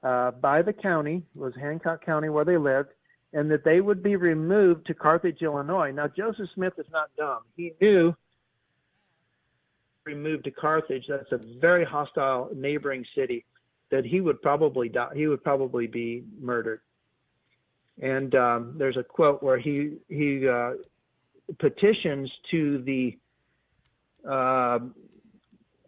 uh, 0.03 0.31
by 0.31 0.63
the 0.63 0.73
county, 0.73 1.23
was 1.35 1.55
Hancock 1.57 2.05
County 2.05 2.29
where 2.29 2.45
they 2.45 2.59
lived, 2.59 2.91
and 3.33 3.51
that 3.51 3.65
they 3.65 3.81
would 3.81 4.03
be 4.03 4.17
removed 4.17 4.87
to 4.87 4.95
Carthage, 4.95 5.43
Illinois. 5.43 5.91
Now, 5.91 6.07
Joseph 6.07 6.49
Smith 6.55 6.75
is 6.79 6.87
not 6.93 7.09
dumb. 7.17 7.41
He 7.57 7.73
knew 7.81 8.15
removed 10.05 10.45
to 10.45 10.51
Carthage, 10.53 11.07
that's 11.09 11.33
a 11.33 11.41
very 11.61 11.85
hostile 11.85 12.49
neighboring 12.55 13.05
city, 13.17 13.45
that 13.91 14.05
he 14.05 14.21
would 14.21 14.41
probably 14.43 14.89
die, 14.89 15.11
he 15.15 15.27
would 15.27 15.43
probably 15.43 15.87
be 15.87 16.25
murdered. 16.41 16.81
And 18.03 18.35
um, 18.35 18.75
there's 18.79 18.97
a 18.97 19.03
quote 19.03 19.43
where 19.43 19.59
he 19.59 19.97
he 20.09 20.47
uh, 20.47 20.73
petitions 21.59 22.31
to 22.51 22.83
the 22.83 23.17
uh, 24.29 24.79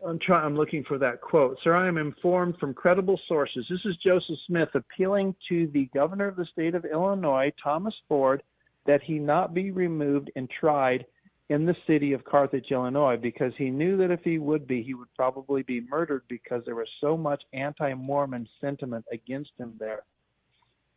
I'm 0.07 0.19
trying. 0.21 0.45
I'm 0.45 0.57
looking 0.57 0.85
for 0.85 0.99
that 0.99 1.21
quote. 1.21 1.59
Sir, 1.63 1.75
I 1.75 1.89
am 1.89 1.99
informed 1.99 2.57
from 2.59 2.73
credible 2.73 3.19
sources. 3.27 3.67
This 3.69 3.81
is 3.85 3.97
Joseph 3.97 4.37
Smith 4.47 4.69
appealing 4.75 5.35
to 5.49 5.67
the 5.73 5.89
governor 5.93 6.29
of 6.29 6.37
the 6.37 6.47
state 6.53 6.75
of 6.75 6.85
Illinois, 6.85 7.53
Thomas 7.63 7.95
Ford, 8.09 8.43
that 8.87 9.03
he 9.03 9.19
not 9.19 9.55
be 9.55 9.71
removed 9.71 10.31
and 10.37 10.49
tried 10.49 11.05
in 11.49 11.65
the 11.65 11.77
city 11.87 12.13
of 12.13 12.25
Carthage, 12.25 12.67
Illinois, 12.71 13.17
because 13.17 13.53
he 13.57 13.71
knew 13.71 13.97
that 13.97 14.11
if 14.11 14.21
he 14.23 14.39
would 14.39 14.67
be, 14.67 14.83
he 14.83 14.95
would 14.95 15.13
probably 15.17 15.63
be 15.63 15.81
murdered 15.81 16.23
because 16.29 16.63
there 16.65 16.75
was 16.75 16.89
so 17.01 17.17
much 17.17 17.43
anti-Mormon 17.53 18.47
sentiment 18.61 19.05
against 19.11 19.51
him 19.59 19.73
there. 19.79 20.03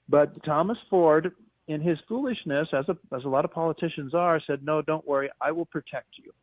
But 0.09 0.43
Thomas 0.43 0.77
Ford, 0.89 1.31
in 1.67 1.79
his 1.79 1.97
foolishness, 2.07 2.67
as 2.73 2.85
a, 2.89 2.97
as 3.15 3.23
a 3.23 3.29
lot 3.29 3.45
of 3.45 3.51
politicians 3.51 4.13
are, 4.13 4.41
said, 4.45 4.65
"No, 4.65 4.81
don't 4.81 5.07
worry, 5.07 5.29
I 5.39 5.51
will 5.51 5.65
protect 5.65 6.17
you." 6.17 6.33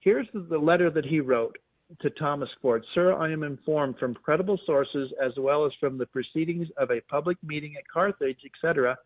Here's 0.00 0.26
the 0.32 0.58
letter 0.58 0.90
that 0.90 1.04
he 1.04 1.20
wrote 1.20 1.56
to 2.00 2.08
Thomas 2.10 2.48
Ford. 2.62 2.84
Sir, 2.94 3.14
I 3.14 3.30
am 3.30 3.42
informed 3.42 3.98
from 3.98 4.14
credible 4.14 4.58
sources 4.64 5.12
as 5.22 5.32
well 5.36 5.66
as 5.66 5.72
from 5.78 5.98
the 5.98 6.06
proceedings 6.06 6.68
of 6.78 6.90
a 6.90 7.02
public 7.02 7.36
meeting 7.42 7.74
at 7.76 7.86
Carthage, 7.86 8.40
etc., 8.46 8.96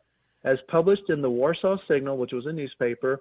as 0.45 0.59
published 0.69 1.11
in 1.11 1.21
the 1.21 1.31
Warsaw 1.31 1.77
Signal, 1.89 2.17
which 2.17 2.33
was 2.33 2.47
a 2.47 2.53
newspaper, 2.53 3.21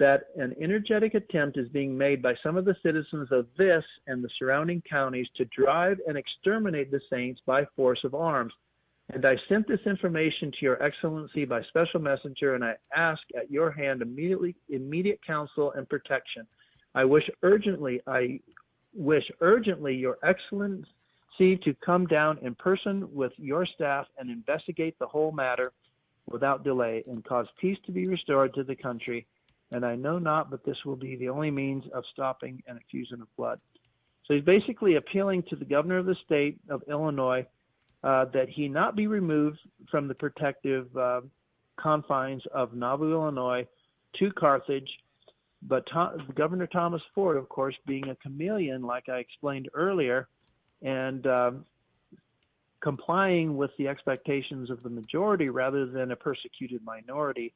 that 0.00 0.28
an 0.36 0.56
energetic 0.58 1.14
attempt 1.14 1.58
is 1.58 1.68
being 1.68 1.96
made 1.96 2.22
by 2.22 2.34
some 2.42 2.56
of 2.56 2.64
the 2.64 2.74
citizens 2.82 3.28
of 3.30 3.46
this 3.58 3.84
and 4.06 4.24
the 4.24 4.30
surrounding 4.38 4.82
counties 4.90 5.28
to 5.36 5.44
drive 5.56 5.98
and 6.08 6.16
exterminate 6.16 6.90
the 6.90 7.02
saints 7.10 7.40
by 7.46 7.66
force 7.76 8.00
of 8.02 8.14
arms. 8.14 8.52
And 9.12 9.26
I 9.26 9.36
sent 9.46 9.68
this 9.68 9.80
information 9.84 10.50
to 10.52 10.58
your 10.62 10.82
excellency 10.82 11.44
by 11.44 11.62
special 11.64 12.00
messenger, 12.00 12.54
and 12.54 12.64
I 12.64 12.76
ask 12.96 13.20
at 13.36 13.50
your 13.50 13.70
hand 13.70 14.00
immediately 14.00 14.56
immediate 14.70 15.20
counsel 15.24 15.72
and 15.72 15.86
protection. 15.86 16.46
I 16.94 17.04
wish 17.04 17.28
urgently 17.42 18.00
I 18.06 18.40
wish 18.94 19.24
urgently 19.42 19.94
your 19.94 20.16
excellency 20.22 20.86
to 21.40 21.74
come 21.84 22.06
down 22.06 22.38
in 22.38 22.54
person 22.54 23.06
with 23.12 23.32
your 23.36 23.66
staff 23.66 24.06
and 24.18 24.30
investigate 24.30 24.98
the 24.98 25.06
whole 25.06 25.30
matter 25.30 25.72
without 26.26 26.64
delay 26.64 27.04
and 27.06 27.22
cause 27.24 27.46
peace 27.60 27.78
to 27.84 27.92
be 27.92 28.06
restored 28.06 28.54
to 28.54 28.64
the 28.64 28.74
country. 28.74 29.26
And 29.72 29.84
I 29.84 29.94
know 29.94 30.18
not, 30.18 30.50
but 30.50 30.64
this 30.64 30.76
will 30.84 30.96
be 30.96 31.16
the 31.16 31.28
only 31.28 31.50
means 31.50 31.84
of 31.94 32.04
stopping 32.12 32.62
an 32.66 32.76
effusion 32.76 33.22
of 33.22 33.28
blood. 33.36 33.60
So 34.26 34.34
he's 34.34 34.44
basically 34.44 34.96
appealing 34.96 35.44
to 35.50 35.56
the 35.56 35.64
governor 35.64 35.98
of 35.98 36.06
the 36.06 36.16
state 36.24 36.58
of 36.68 36.82
Illinois 36.88 37.46
uh, 38.02 38.26
that 38.32 38.48
he 38.48 38.68
not 38.68 38.96
be 38.96 39.06
removed 39.06 39.58
from 39.90 40.08
the 40.08 40.14
protective 40.14 40.94
uh, 40.96 41.20
confines 41.80 42.42
of 42.52 42.74
Nauvoo, 42.74 43.12
Illinois, 43.12 43.66
to 44.18 44.32
Carthage. 44.32 44.88
But 45.62 45.84
Tom, 45.92 46.26
Governor 46.34 46.66
Thomas 46.66 47.02
Ford, 47.14 47.36
of 47.36 47.48
course, 47.48 47.74
being 47.86 48.08
a 48.08 48.16
chameleon, 48.16 48.82
like 48.82 49.08
I 49.08 49.18
explained 49.18 49.68
earlier, 49.74 50.28
and 50.82 51.26
um, 51.26 51.64
complying 52.82 53.56
with 53.56 53.70
the 53.78 53.88
expectations 53.88 54.70
of 54.70 54.82
the 54.82 54.88
majority 54.88 55.50
rather 55.50 55.86
than 55.86 56.12
a 56.12 56.16
persecuted 56.16 56.82
minority, 56.82 57.52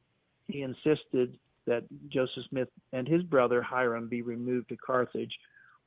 he 0.47 0.61
insisted 0.61 1.37
that 1.67 1.83
Joseph 2.09 2.43
Smith 2.49 2.69
and 2.93 3.07
his 3.07 3.23
brother 3.23 3.61
Hyrum 3.61 4.07
be 4.07 4.21
removed 4.21 4.69
to 4.69 4.77
Carthage, 4.77 5.33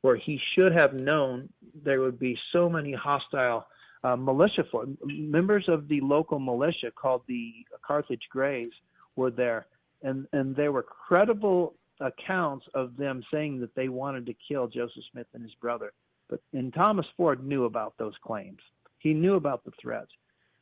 where 0.02 0.16
he 0.16 0.40
should 0.54 0.72
have 0.72 0.94
known 0.94 1.48
there 1.84 2.00
would 2.00 2.18
be 2.18 2.38
so 2.52 2.68
many 2.68 2.92
hostile 2.92 3.66
uh, 4.04 4.16
militia 4.16 4.64
for 4.70 4.86
members 5.04 5.64
of 5.68 5.88
the 5.88 6.00
local 6.00 6.38
militia 6.38 6.90
called 6.94 7.22
the 7.26 7.52
Carthage 7.84 8.22
Greys 8.30 8.70
were 9.16 9.30
there, 9.30 9.66
and 10.02 10.26
and 10.32 10.54
there 10.54 10.72
were 10.72 10.84
credible 10.84 11.74
accounts 12.00 12.64
of 12.74 12.96
them 12.96 13.22
saying 13.32 13.58
that 13.60 13.74
they 13.74 13.88
wanted 13.88 14.24
to 14.26 14.34
kill 14.46 14.68
Joseph 14.68 15.02
Smith 15.10 15.26
and 15.34 15.42
his 15.42 15.54
brother. 15.60 15.92
But 16.28 16.40
and 16.52 16.72
Thomas 16.72 17.06
Ford 17.16 17.44
knew 17.44 17.64
about 17.64 17.94
those 17.98 18.14
claims. 18.24 18.60
He 18.98 19.14
knew 19.14 19.34
about 19.34 19.64
the 19.64 19.72
threats, 19.80 20.10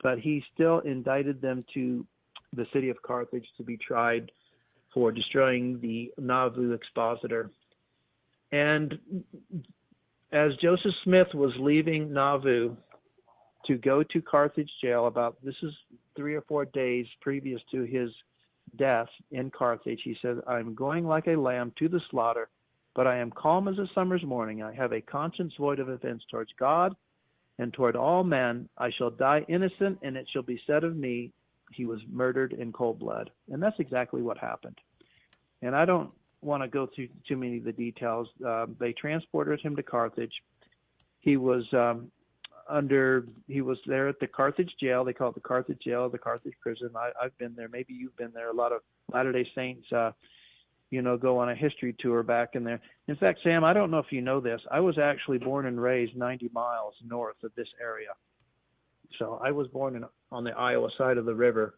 but 0.03 0.19
he 0.19 0.43
still 0.55 0.81
indicted 0.81 1.41
them 1.41 1.65
to 1.75 2.07
the 2.55 2.67
city 2.73 2.89
of 2.89 3.03
Carthage 3.03 3.47
to 3.59 3.63
be 3.63 3.77
tried 3.77 4.31
for 4.97 5.13
destroying 5.13 5.79
the 5.83 6.11
Nauvoo 6.17 6.73
expositor. 6.73 7.51
And 8.51 8.99
as 10.33 10.53
Joseph 10.63 10.95
Smith 11.05 11.27
was 11.35 11.53
leaving 11.61 12.15
Nauvoo 12.15 12.75
to 13.67 13.77
go 13.77 14.03
to 14.03 14.23
Carthage 14.23 14.71
jail, 14.83 15.07
about 15.07 15.37
this 15.45 15.55
is 15.63 15.75
three 16.17 16.35
or 16.35 16.41
four 16.49 16.65
days 16.65 17.05
previous 17.21 17.61
to 17.73 17.83
his 17.83 18.09
death 18.79 19.09
in 19.33 19.51
Carthage, 19.51 20.01
he 20.03 20.17
said, 20.23 20.39
I'm 20.49 20.75
going 20.75 21.07
like 21.07 21.27
a 21.27 21.37
lamb 21.37 21.75
to 21.79 21.91
the 21.91 22.01
slaughter, 22.11 22.49
but 22.95 23.07
I 23.07 23.19
am 23.19 23.31
calm 23.33 23.69
as 23.69 23.77
a 23.77 23.91
summer's 23.95 24.25
morning. 24.25 24.63
I 24.63 24.73
have 24.73 24.93
a 24.93 25.03
conscience 25.03 25.53
void 25.61 25.79
of 25.79 25.91
offense 25.91 26.23
towards 26.31 26.53
God 26.59 26.97
and 27.59 27.71
toward 27.71 27.97
all 27.97 28.25
men. 28.25 28.67
I 28.79 28.91
shall 28.97 29.11
die 29.11 29.45
innocent, 29.47 29.99
and 30.01 30.17
it 30.17 30.27
shall 30.33 30.43
be 30.43 30.59
said 30.67 30.85
of 30.85 30.97
me, 30.97 31.33
he 31.73 31.85
was 31.85 32.01
murdered 32.11 32.53
in 32.53 32.73
cold 32.73 32.99
blood. 32.99 33.31
And 33.51 33.63
that's 33.63 33.79
exactly 33.79 34.23
what 34.23 34.39
happened. 34.39 34.79
And 35.63 35.75
I 35.75 35.85
don't 35.85 36.11
want 36.43 36.63
to 36.63 36.69
go 36.69 36.89
through 36.95 37.09
too 37.27 37.37
many 37.37 37.59
of 37.59 37.65
the 37.65 37.73
details. 37.73 38.29
Uh, 38.47 38.67
they 38.79 38.93
transported 38.93 39.61
him 39.61 39.77
to 39.77 39.83
Carthage. 39.83 40.33
He 41.21 41.37
was 41.37 41.65
um, 41.73 42.11
under, 42.69 43.27
he 43.49 43.63
was 43.63 43.79
there 43.87 44.09
at 44.09 44.21
the 44.21 44.27
Carthage 44.27 44.73
jail. 44.81 45.05
They 45.05 45.13
call 45.13 45.31
it 45.31 45.35
the 45.35 45.41
Carthage 45.41 45.81
jail, 45.83 46.09
the 46.09 46.19
Carthage 46.19 46.55
prison. 46.61 46.91
I, 46.97 47.11
I've 47.23 47.37
been 47.39 47.55
there. 47.57 47.69
Maybe 47.69 47.95
you've 47.95 48.17
been 48.17 48.33
there. 48.35 48.51
A 48.51 48.55
lot 48.55 48.73
of 48.73 48.83
Latter 49.13 49.33
day 49.33 49.49
Saints, 49.55 49.91
uh, 49.93 50.13
you 50.91 51.03
know, 51.03 51.17
go 51.17 51.39
on 51.39 51.49
a 51.49 51.55
history 51.55 51.97
tour 51.99 52.23
back 52.23 52.51
in 52.55 52.63
there. 52.65 52.81
In 53.09 53.17
fact, 53.17 53.41
Sam, 53.43 53.65
I 53.65 53.73
don't 53.73 53.91
know 53.91 53.99
if 53.99 54.13
you 54.13 54.21
know 54.21 54.41
this. 54.41 54.61
I 54.71 54.81
was 54.81 54.99
actually 54.99 55.39
born 55.39 55.67
and 55.67 55.81
raised 55.81 56.17
90 56.17 56.51
miles 56.53 56.95
north 57.05 57.37
of 57.43 57.53
this 57.57 57.69
area. 57.81 58.11
So 59.19 59.41
I 59.43 59.51
was 59.51 59.69
born 59.69 59.97
in, 59.97 60.05
on 60.33 60.45
the 60.45 60.51
Iowa 60.51 60.89
side 60.99 61.19
of 61.19 61.25
the 61.25 61.35
river. 61.35 61.75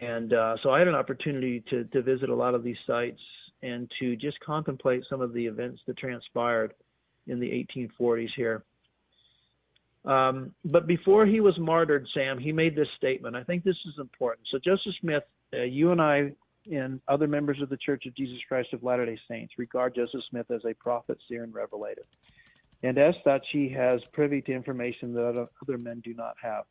And 0.00 0.32
uh, 0.32 0.56
so 0.62 0.70
I 0.70 0.78
had 0.78 0.88
an 0.88 0.94
opportunity 0.94 1.62
to, 1.70 1.84
to 1.84 2.02
visit 2.02 2.28
a 2.28 2.34
lot 2.34 2.54
of 2.54 2.62
these 2.62 2.76
sites 2.86 3.20
and 3.62 3.90
to 3.98 4.16
just 4.16 4.38
contemplate 4.40 5.02
some 5.10 5.20
of 5.20 5.32
the 5.32 5.44
events 5.44 5.80
that 5.86 5.98
transpired 5.98 6.74
in 7.26 7.40
the 7.40 7.66
1840s 7.76 8.28
here. 8.36 8.62
Um, 10.04 10.54
but 10.64 10.86
before 10.86 11.26
he 11.26 11.40
was 11.40 11.58
martyred, 11.58 12.06
Sam, 12.14 12.38
he 12.38 12.52
made 12.52 12.76
this 12.76 12.88
statement. 12.96 13.36
I 13.36 13.42
think 13.42 13.64
this 13.64 13.76
is 13.86 13.94
important. 13.98 14.46
So, 14.50 14.58
Joseph 14.64 14.94
Smith, 15.00 15.24
uh, 15.52 15.62
you 15.62 15.90
and 15.92 16.00
I 16.00 16.32
and 16.70 17.00
other 17.08 17.26
members 17.26 17.60
of 17.60 17.68
the 17.68 17.76
Church 17.76 18.06
of 18.06 18.14
Jesus 18.14 18.38
Christ 18.48 18.72
of 18.72 18.82
Latter 18.82 19.06
day 19.06 19.18
Saints 19.28 19.54
regard 19.58 19.94
Joseph 19.94 20.20
Smith 20.30 20.50
as 20.50 20.60
a 20.64 20.74
prophet, 20.74 21.18
seer, 21.28 21.42
and 21.42 21.52
revelator. 21.52 22.04
And 22.82 22.96
as 22.96 23.14
such, 23.24 23.44
he 23.52 23.68
has 23.70 24.00
privy 24.12 24.40
to 24.42 24.52
information 24.52 25.12
that 25.14 25.48
other 25.62 25.78
men 25.78 26.00
do 26.04 26.14
not 26.14 26.34
have 26.40 26.64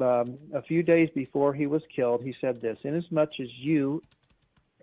um, 0.00 0.38
a 0.54 0.62
few 0.62 0.82
days 0.82 1.08
before 1.14 1.54
he 1.54 1.66
was 1.66 1.82
killed, 1.94 2.22
he 2.22 2.34
said 2.40 2.60
this 2.60 2.78
Inasmuch 2.84 3.30
as 3.40 3.48
you 3.58 4.02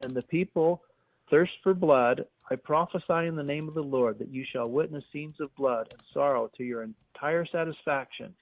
and 0.02 0.14
the 0.14 0.24
people 0.24 0.82
thirst 1.30 1.54
for 1.64 1.74
blood, 1.74 2.26
I 2.52 2.56
prophesy 2.56 3.28
in 3.28 3.36
the 3.36 3.44
name 3.44 3.68
of 3.68 3.74
the 3.74 3.82
Lord 3.82 4.20
that 4.20 4.30
you 4.30 4.46
shall 4.52 4.70
witness 4.70 5.04
scenes 5.12 5.36
of 5.40 5.56
blood 5.56 5.88
and 5.92 6.02
sorrow 6.14 6.50
to 6.58 6.64
your 6.64 6.84
entire 6.84 7.46
satisfaction. 7.46 8.34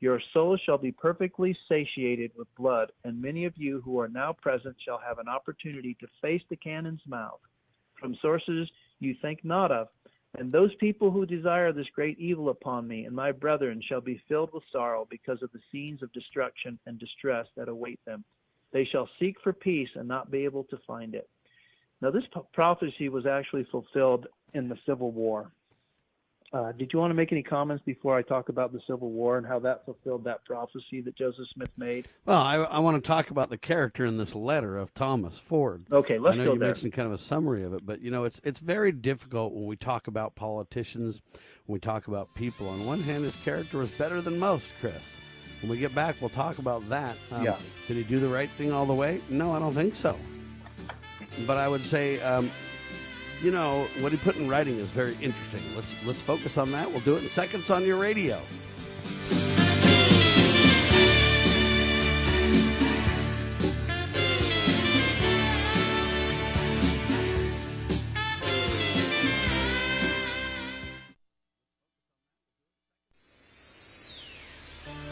Your 0.00 0.20
soul 0.32 0.58
shall 0.66 0.76
be 0.76 0.92
perfectly 0.92 1.56
satiated 1.68 2.32
with 2.36 2.48
blood, 2.56 2.90
and 3.04 3.22
many 3.22 3.44
of 3.44 3.54
you 3.56 3.80
who 3.84 4.00
are 4.00 4.08
now 4.08 4.32
present 4.32 4.76
shall 4.84 5.00
have 5.06 5.18
an 5.18 5.28
opportunity 5.28 5.96
to 6.00 6.06
face 6.20 6.42
the 6.50 6.56
cannon's 6.56 7.00
mouth 7.06 7.40
from 7.98 8.16
sources 8.20 8.68
you 9.00 9.14
think 9.22 9.44
not 9.44 9.70
of 9.70 9.88
and 10.36 10.50
those 10.50 10.74
people 10.76 11.10
who 11.10 11.26
desire 11.26 11.72
this 11.72 11.86
great 11.94 12.18
evil 12.18 12.48
upon 12.48 12.88
me 12.88 13.04
and 13.04 13.14
my 13.14 13.30
brethren 13.30 13.80
shall 13.86 14.00
be 14.00 14.20
filled 14.28 14.52
with 14.52 14.64
sorrow 14.72 15.06
because 15.08 15.42
of 15.42 15.52
the 15.52 15.60
scenes 15.70 16.02
of 16.02 16.12
destruction 16.12 16.78
and 16.86 16.98
distress 16.98 17.46
that 17.56 17.68
await 17.68 18.00
them. 18.04 18.24
They 18.72 18.84
shall 18.84 19.08
seek 19.20 19.36
for 19.42 19.52
peace 19.52 19.90
and 19.94 20.08
not 20.08 20.32
be 20.32 20.44
able 20.44 20.64
to 20.64 20.78
find 20.86 21.14
it. 21.14 21.28
Now, 22.00 22.10
this 22.10 22.24
prophecy 22.52 23.08
was 23.08 23.24
actually 23.24 23.64
fulfilled 23.70 24.26
in 24.52 24.68
the 24.68 24.78
Civil 24.84 25.12
War. 25.12 25.52
Uh, 26.54 26.70
did 26.70 26.92
you 26.92 27.00
want 27.00 27.10
to 27.10 27.14
make 27.14 27.32
any 27.32 27.42
comments 27.42 27.82
before 27.84 28.16
I 28.16 28.22
talk 28.22 28.48
about 28.48 28.72
the 28.72 28.78
Civil 28.86 29.10
War 29.10 29.38
and 29.38 29.44
how 29.46 29.58
that 29.58 29.84
fulfilled 29.84 30.22
that 30.22 30.44
prophecy 30.44 31.00
that 31.00 31.16
Joseph 31.16 31.46
Smith 31.52 31.70
made? 31.76 32.06
Well, 32.26 32.38
I, 32.38 32.54
I 32.54 32.78
want 32.78 33.02
to 33.02 33.04
talk 33.04 33.30
about 33.30 33.50
the 33.50 33.58
character 33.58 34.04
in 34.04 34.18
this 34.18 34.36
letter 34.36 34.78
of 34.78 34.94
Thomas 34.94 35.40
Ford. 35.40 35.84
Okay, 35.90 36.16
let's 36.16 36.36
go 36.36 36.42
I 36.42 36.44
know 36.44 36.44
go 36.44 36.52
you 36.52 36.58
there. 36.60 36.68
mentioned 36.68 36.92
kind 36.92 37.06
of 37.08 37.12
a 37.12 37.18
summary 37.18 37.64
of 37.64 37.74
it, 37.74 37.84
but 37.84 38.00
you 38.00 38.12
know, 38.12 38.22
it's 38.22 38.40
it's 38.44 38.60
very 38.60 38.92
difficult 38.92 39.52
when 39.52 39.66
we 39.66 39.74
talk 39.74 40.06
about 40.06 40.36
politicians, 40.36 41.20
when 41.66 41.74
we 41.74 41.80
talk 41.80 42.06
about 42.06 42.32
people. 42.36 42.68
On 42.68 42.86
one 42.86 43.00
hand, 43.00 43.24
his 43.24 43.34
character 43.42 43.78
was 43.78 43.90
better 43.90 44.20
than 44.20 44.38
most, 44.38 44.66
Chris. 44.80 45.18
When 45.60 45.72
we 45.72 45.78
get 45.78 45.92
back, 45.92 46.14
we'll 46.20 46.30
talk 46.30 46.58
about 46.58 46.88
that. 46.88 47.16
Um, 47.32 47.42
Yeah. 47.42 47.56
Did 47.88 47.96
he 47.96 48.04
do 48.04 48.20
the 48.20 48.28
right 48.28 48.50
thing 48.50 48.70
all 48.70 48.86
the 48.86 48.94
way? 48.94 49.20
No, 49.28 49.50
I 49.50 49.58
don't 49.58 49.72
think 49.74 49.96
so. 49.96 50.16
But 51.48 51.56
I 51.56 51.66
would 51.66 51.84
say. 51.84 52.20
Um, 52.20 52.48
you 53.44 53.50
know, 53.50 53.86
what 54.00 54.10
he 54.10 54.16
put 54.16 54.36
in 54.36 54.48
writing 54.48 54.78
is 54.78 54.90
very 54.90 55.12
interesting. 55.20 55.60
Let's 55.76 56.06
let's 56.06 56.22
focus 56.22 56.56
on 56.56 56.72
that. 56.72 56.90
We'll 56.90 57.00
do 57.00 57.14
it 57.14 57.22
in 57.22 57.28
seconds 57.28 57.70
on 57.70 57.84
your 57.84 57.98
radio. 57.98 58.40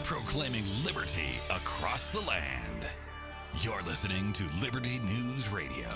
Proclaiming 0.03 0.63
liberty 0.83 1.21
across 1.51 2.07
the 2.07 2.21
land. 2.21 2.87
You're 3.61 3.83
listening 3.83 4.33
to 4.33 4.45
Liberty 4.59 4.97
News 5.05 5.49
Radio. 5.49 5.89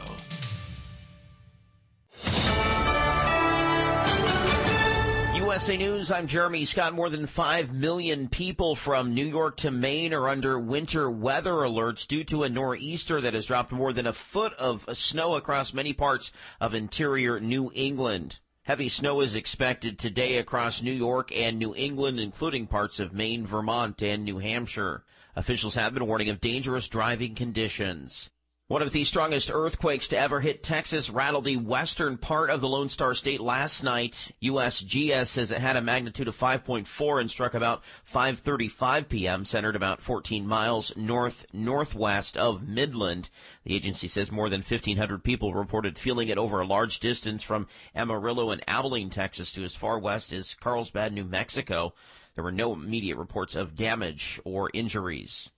USA 5.48 5.78
News, 5.78 6.12
I'm 6.12 6.28
Jeremy 6.28 6.66
Scott. 6.66 6.94
More 6.94 7.10
than 7.10 7.26
5 7.26 7.74
million 7.74 8.28
people 8.28 8.76
from 8.76 9.14
New 9.14 9.26
York 9.26 9.56
to 9.58 9.72
Maine 9.72 10.14
are 10.14 10.28
under 10.28 10.60
winter 10.60 11.10
weather 11.10 11.54
alerts 11.54 12.06
due 12.06 12.26
to 12.26 12.44
a 12.44 12.50
nor'easter 12.50 13.22
that 13.22 13.34
has 13.34 13.46
dropped 13.46 13.72
more 13.72 13.94
than 13.94 14.06
a 14.06 14.12
foot 14.12 14.52
of 14.56 14.86
snow 14.92 15.36
across 15.36 15.74
many 15.74 15.94
parts 15.94 16.34
of 16.60 16.74
interior 16.74 17.40
New 17.40 17.72
England. 17.74 18.40
Heavy 18.64 18.90
snow 18.90 19.22
is 19.22 19.36
expected 19.36 19.98
today 19.98 20.36
across 20.36 20.82
New 20.82 20.92
York 20.92 21.34
and 21.34 21.58
New 21.58 21.74
England, 21.74 22.20
including 22.20 22.68
parts 22.68 23.00
of 23.00 23.14
Maine, 23.14 23.48
Vermont, 23.48 24.02
and 24.02 24.26
New 24.26 24.40
Hampshire. 24.40 25.06
Officials 25.34 25.76
have 25.76 25.94
been 25.94 26.08
warning 26.08 26.28
of 26.28 26.42
dangerous 26.42 26.90
driving 26.90 27.36
conditions. 27.36 28.30
One 28.70 28.82
of 28.82 28.92
the 28.92 29.06
strongest 29.06 29.50
earthquakes 29.50 30.10
to 30.10 30.18
ever 30.18 30.42
hit 30.42 30.62
Texas 30.62 31.10
rattled 31.10 31.46
the 31.46 31.56
western 31.56 32.18
part 32.18 32.50
of 32.50 32.60
the 32.60 32.68
Lone 32.68 32.90
Star 32.90 33.14
State 33.14 33.40
last 33.40 33.82
night. 33.82 34.34
USGS 34.44 35.28
says 35.28 35.54
it 35.54 35.60
had 35.60 35.78
a 35.78 35.82
magnitude 35.82 36.28
of 36.28 36.38
5.4 36.38 37.22
and 37.22 37.32
struck 37.32 37.54
about 37.54 37.82
5:35 38.14 39.08
p.m., 39.08 39.46
centered 39.46 39.78
about 39.78 40.02
14 40.02 40.46
miles 40.46 40.92
north 40.98 41.46
northwest 41.54 42.36
of 42.36 42.68
Midland. 42.68 43.30
The 43.64 43.74
agency 43.74 44.10
says 44.10 44.34
more 44.34 44.50
than 44.50 44.60
1,500 44.60 45.24
people 45.24 45.54
reported 45.54 45.98
feeling 45.98 46.28
it 46.28 46.38
over 46.38 46.60
a 46.60 46.68
large 46.68 47.00
distance 47.00 47.44
from 47.44 47.68
Amarillo 47.96 48.52
and 48.52 48.62
Abilene, 48.68 49.10
Texas, 49.10 49.54
to 49.54 49.64
as 49.64 49.78
far 49.78 49.98
west 49.98 50.34
as 50.34 50.56
Carlsbad, 50.56 51.14
New 51.14 51.24
Mexico. 51.24 51.94
There 52.36 52.44
were 52.44 52.52
no 52.52 52.74
immediate 52.74 53.16
reports 53.16 53.56
of 53.56 53.78
damage 53.78 54.42
or 54.44 54.70
injuries. 54.74 55.52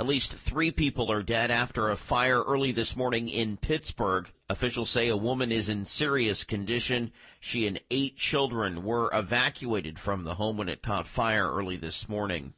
At 0.00 0.06
least 0.06 0.32
three 0.32 0.70
people 0.70 1.10
are 1.10 1.24
dead 1.24 1.50
after 1.50 1.88
a 1.88 1.96
fire 1.96 2.44
early 2.44 2.70
this 2.70 2.94
morning 2.94 3.28
in 3.28 3.56
Pittsburgh. 3.56 4.30
Officials 4.48 4.90
say 4.90 5.08
a 5.08 5.16
woman 5.16 5.50
is 5.50 5.68
in 5.68 5.84
serious 5.84 6.44
condition. 6.44 7.10
She 7.40 7.66
and 7.66 7.80
eight 7.90 8.16
children 8.16 8.84
were 8.84 9.10
evacuated 9.12 9.98
from 9.98 10.22
the 10.22 10.36
home 10.36 10.56
when 10.56 10.68
it 10.68 10.82
caught 10.82 11.08
fire 11.08 11.50
early 11.50 11.76
this 11.76 12.08
morning. 12.08 12.54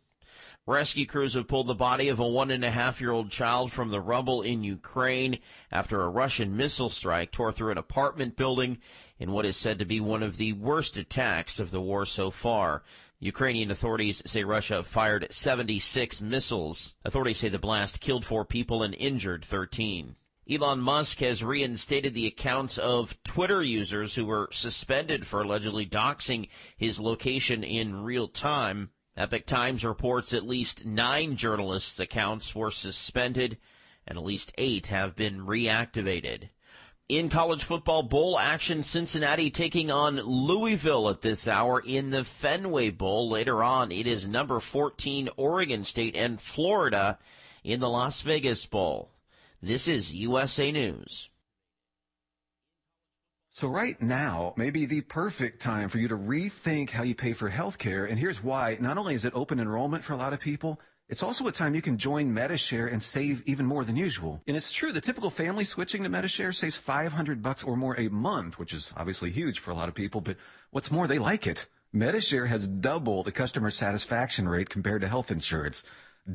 Rescue 0.67 1.07
crews 1.07 1.33
have 1.33 1.49
pulled 1.49 1.69
the 1.69 1.75
body 1.75 2.09
of 2.09 2.21
a 2.21 2.29
one 2.29 2.51
and 2.51 2.63
a 2.63 2.71
half 2.71 3.01
year 3.01 3.11
old 3.11 3.31
child 3.31 3.73
from 3.73 3.89
the 3.89 4.03
rubble 4.03 4.43
in 4.43 4.63
Ukraine 4.63 5.39
after 5.73 6.03
a 6.03 6.11
Russian 6.11 6.55
missile 6.55 6.91
strike 6.91 7.33
tore 7.33 7.53
through 7.53 7.73
an 7.73 7.79
apartment 7.79 8.37
building 8.37 8.77
in 9.19 9.33
what 9.33 9.47
is 9.47 9.57
said 9.57 9.79
to 9.79 9.87
be 9.87 9.99
one 9.99 10.23
of 10.23 10.37
the 10.37 10.53
worst 10.53 10.99
attacks 10.99 11.59
of 11.59 11.71
the 11.71 11.81
war 11.81 12.05
so 12.05 12.31
far. 12.31 12.83
Ukrainian 13.23 13.71
authorities 13.71 14.23
say 14.25 14.45
Russia 14.45 14.83
fired 14.83 15.27
76 15.31 16.23
missiles. 16.23 16.95
Authorities 17.05 17.37
say 17.37 17.51
the 17.51 17.59
blast 17.59 18.01
killed 18.01 18.25
four 18.25 18.47
people 18.47 18.83
and 18.83 18.95
injured 18.95 19.45
13. 19.45 20.17
Elon 20.51 20.81
Musk 20.81 21.19
has 21.19 21.45
reinstated 21.45 22.15
the 22.15 22.27
accounts 22.27 22.79
of 22.79 23.23
Twitter 23.23 23.63
users 23.63 24.15
who 24.15 24.25
were 24.25 24.49
suspended 24.51 25.27
for 25.27 25.43
allegedly 25.43 25.85
doxing 25.85 26.49
his 26.79 26.99
location 26.99 27.63
in 27.63 28.03
real 28.03 28.27
time. 28.27 28.91
Epoch 29.19 29.45
Times 29.45 29.85
reports 29.85 30.33
at 30.33 30.49
least 30.49 30.87
nine 30.87 31.37
journalists' 31.37 32.01
accounts 32.01 32.55
were 32.55 32.71
suspended 32.71 33.59
and 34.07 34.17
at 34.17 34.25
least 34.25 34.55
eight 34.57 34.87
have 34.87 35.15
been 35.15 35.41
reactivated. 35.41 36.49
In 37.11 37.29
college 37.29 37.65
football 37.65 38.05
bowl 38.05 38.39
action, 38.39 38.85
Cincinnati 38.85 39.51
taking 39.51 39.91
on 39.91 40.15
Louisville 40.19 41.09
at 41.09 41.23
this 41.23 41.49
hour 41.49 41.83
in 41.85 42.11
the 42.11 42.23
Fenway 42.23 42.91
Bowl. 42.91 43.29
Later 43.29 43.65
on, 43.65 43.91
it 43.91 44.07
is 44.07 44.29
number 44.29 44.61
14 44.61 45.29
Oregon 45.37 45.83
State 45.83 46.15
and 46.15 46.41
Florida 46.41 47.19
in 47.65 47.81
the 47.81 47.89
Las 47.89 48.21
Vegas 48.21 48.65
Bowl. 48.65 49.11
This 49.61 49.89
is 49.89 50.15
USA 50.15 50.71
News. 50.71 51.31
So 53.51 53.67
right 53.67 54.01
now 54.01 54.55
may 54.57 54.71
be 54.71 54.87
the 54.87 55.01
perfect 55.01 55.61
time 55.61 55.89
for 55.89 55.99
you 55.99 56.07
to 56.07 56.17
rethink 56.17 56.91
how 56.91 57.03
you 57.03 57.17
pay 57.17 57.33
for 57.33 57.51
healthcare. 57.51 58.09
And 58.09 58.21
here's 58.21 58.41
why. 58.41 58.79
Not 58.81 58.99
only 58.99 59.17
is 59.17 59.25
it 59.25 59.33
open 59.35 59.59
enrollment 59.59 60.05
for 60.05 60.13
a 60.13 60.17
lot 60.17 60.33
of 60.33 60.39
people, 60.39 60.81
it's 61.11 61.25
also 61.25 61.49
a 61.49 61.53
time 61.53 61.75
you 61.75 61.83
can 61.83 61.99
join 61.99 62.33
Medi-Share 62.33 62.87
and 62.87 63.03
save 63.03 63.43
even 63.45 63.67
more 63.67 63.85
than 63.85 63.97
usual. 63.97 64.41
And 64.47 64.57
it's 64.57 64.71
true, 64.71 64.93
the 64.93 65.01
typical 65.01 65.29
family 65.29 65.65
switching 65.65 66.05
to 66.05 66.09
Medi-Share 66.09 66.53
saves 66.53 66.77
500 66.77 67.43
bucks 67.43 67.65
or 67.65 67.77
more 67.77 67.99
a 67.99 68.09
month, 68.09 68.61
which 68.61 68.73
is 68.73 68.93
obviously 68.97 69.31
huge 69.31 69.59
for 69.59 69.73
a 69.73 69.75
lot 69.75 69.89
of 69.89 69.95
people, 69.95 70.21
but 70.21 70.37
what's 70.71 70.93
more, 70.93 71.09
they 71.09 71.19
like 71.19 71.49
it. 71.49 71.67
Medi-Share 71.93 72.47
has 72.47 72.69
double 72.69 73.25
the 73.25 73.33
customer 73.33 73.71
satisfaction 73.71 74.49
rate 74.49 74.71
compared 74.71 75.03
to 75.03 75.09
health 75.09 75.33
insurance. 75.33 75.83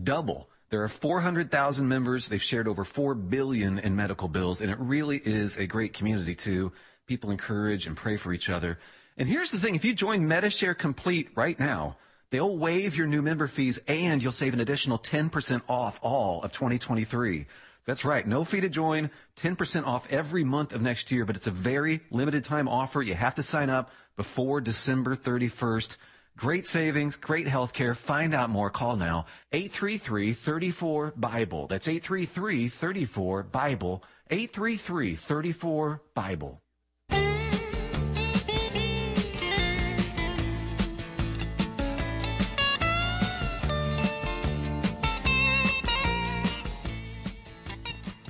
Double. 0.04 0.50
There 0.70 0.84
are 0.84 0.90
400,000 0.90 1.88
members. 1.88 2.28
They've 2.28 2.42
shared 2.42 2.68
over 2.68 2.84
4 2.84 3.16
billion 3.16 3.80
in 3.80 3.96
medical 3.96 4.28
bills, 4.28 4.60
and 4.60 4.70
it 4.70 4.78
really 4.78 5.22
is 5.24 5.58
a 5.58 5.66
great 5.66 5.94
community 5.94 6.36
too. 6.36 6.74
People 7.08 7.32
encourage 7.32 7.88
and 7.88 7.96
pray 7.96 8.18
for 8.18 8.34
each 8.34 8.50
other. 8.50 8.78
And 9.18 9.30
here's 9.30 9.52
the 9.52 9.60
thing, 9.60 9.76
if 9.76 9.86
you 9.86 9.94
join 9.94 10.28
Medi-Share 10.28 10.74
Complete 10.74 11.30
right 11.36 11.58
now, 11.58 11.96
They'll 12.32 12.58
waive 12.58 12.98
your 12.98 13.08
new 13.08 13.22
member 13.22 13.48
fees 13.48 13.80
and 13.88 14.22
you'll 14.22 14.32
save 14.32 14.54
an 14.54 14.60
additional 14.60 15.00
10% 15.00 15.62
off 15.68 16.00
all 16.02 16.44
of 16.44 16.52
2023. 16.52 17.46
That's 17.86 18.04
right. 18.04 18.28
No 18.28 18.44
fee 18.44 18.62
to 18.62 18.70
join, 18.70 19.12
10% 19.38 19.86
off 19.86 20.12
every 20.12 20.44
month 20.44 20.74
of 20.74 20.82
next 20.82 21.12
year, 21.12 21.24
but 21.24 21.36
it's 21.36 21.48
a 21.48 21.52
very 21.52 22.02
limited 22.10 22.44
time 22.44 22.68
offer. 22.68 23.02
You 23.02 23.14
have 23.14 23.36
to 23.36 23.44
sign 23.44 23.70
up 23.70 23.92
before 24.18 24.60
December 24.60 25.16
31st. 25.16 25.98
Great 26.38 26.66
savings, 26.66 27.16
great 27.16 27.48
health 27.48 27.72
care. 27.74 27.96
Find 27.96 28.34
out 28.34 28.50
more. 28.50 28.70
Call 28.70 28.98
now. 28.98 29.26
833-34-BIBLE. 29.54 31.68
That's 31.68 31.88
833-34-BIBLE. 31.88 34.04
833-34-BIBLE. 34.32 36.62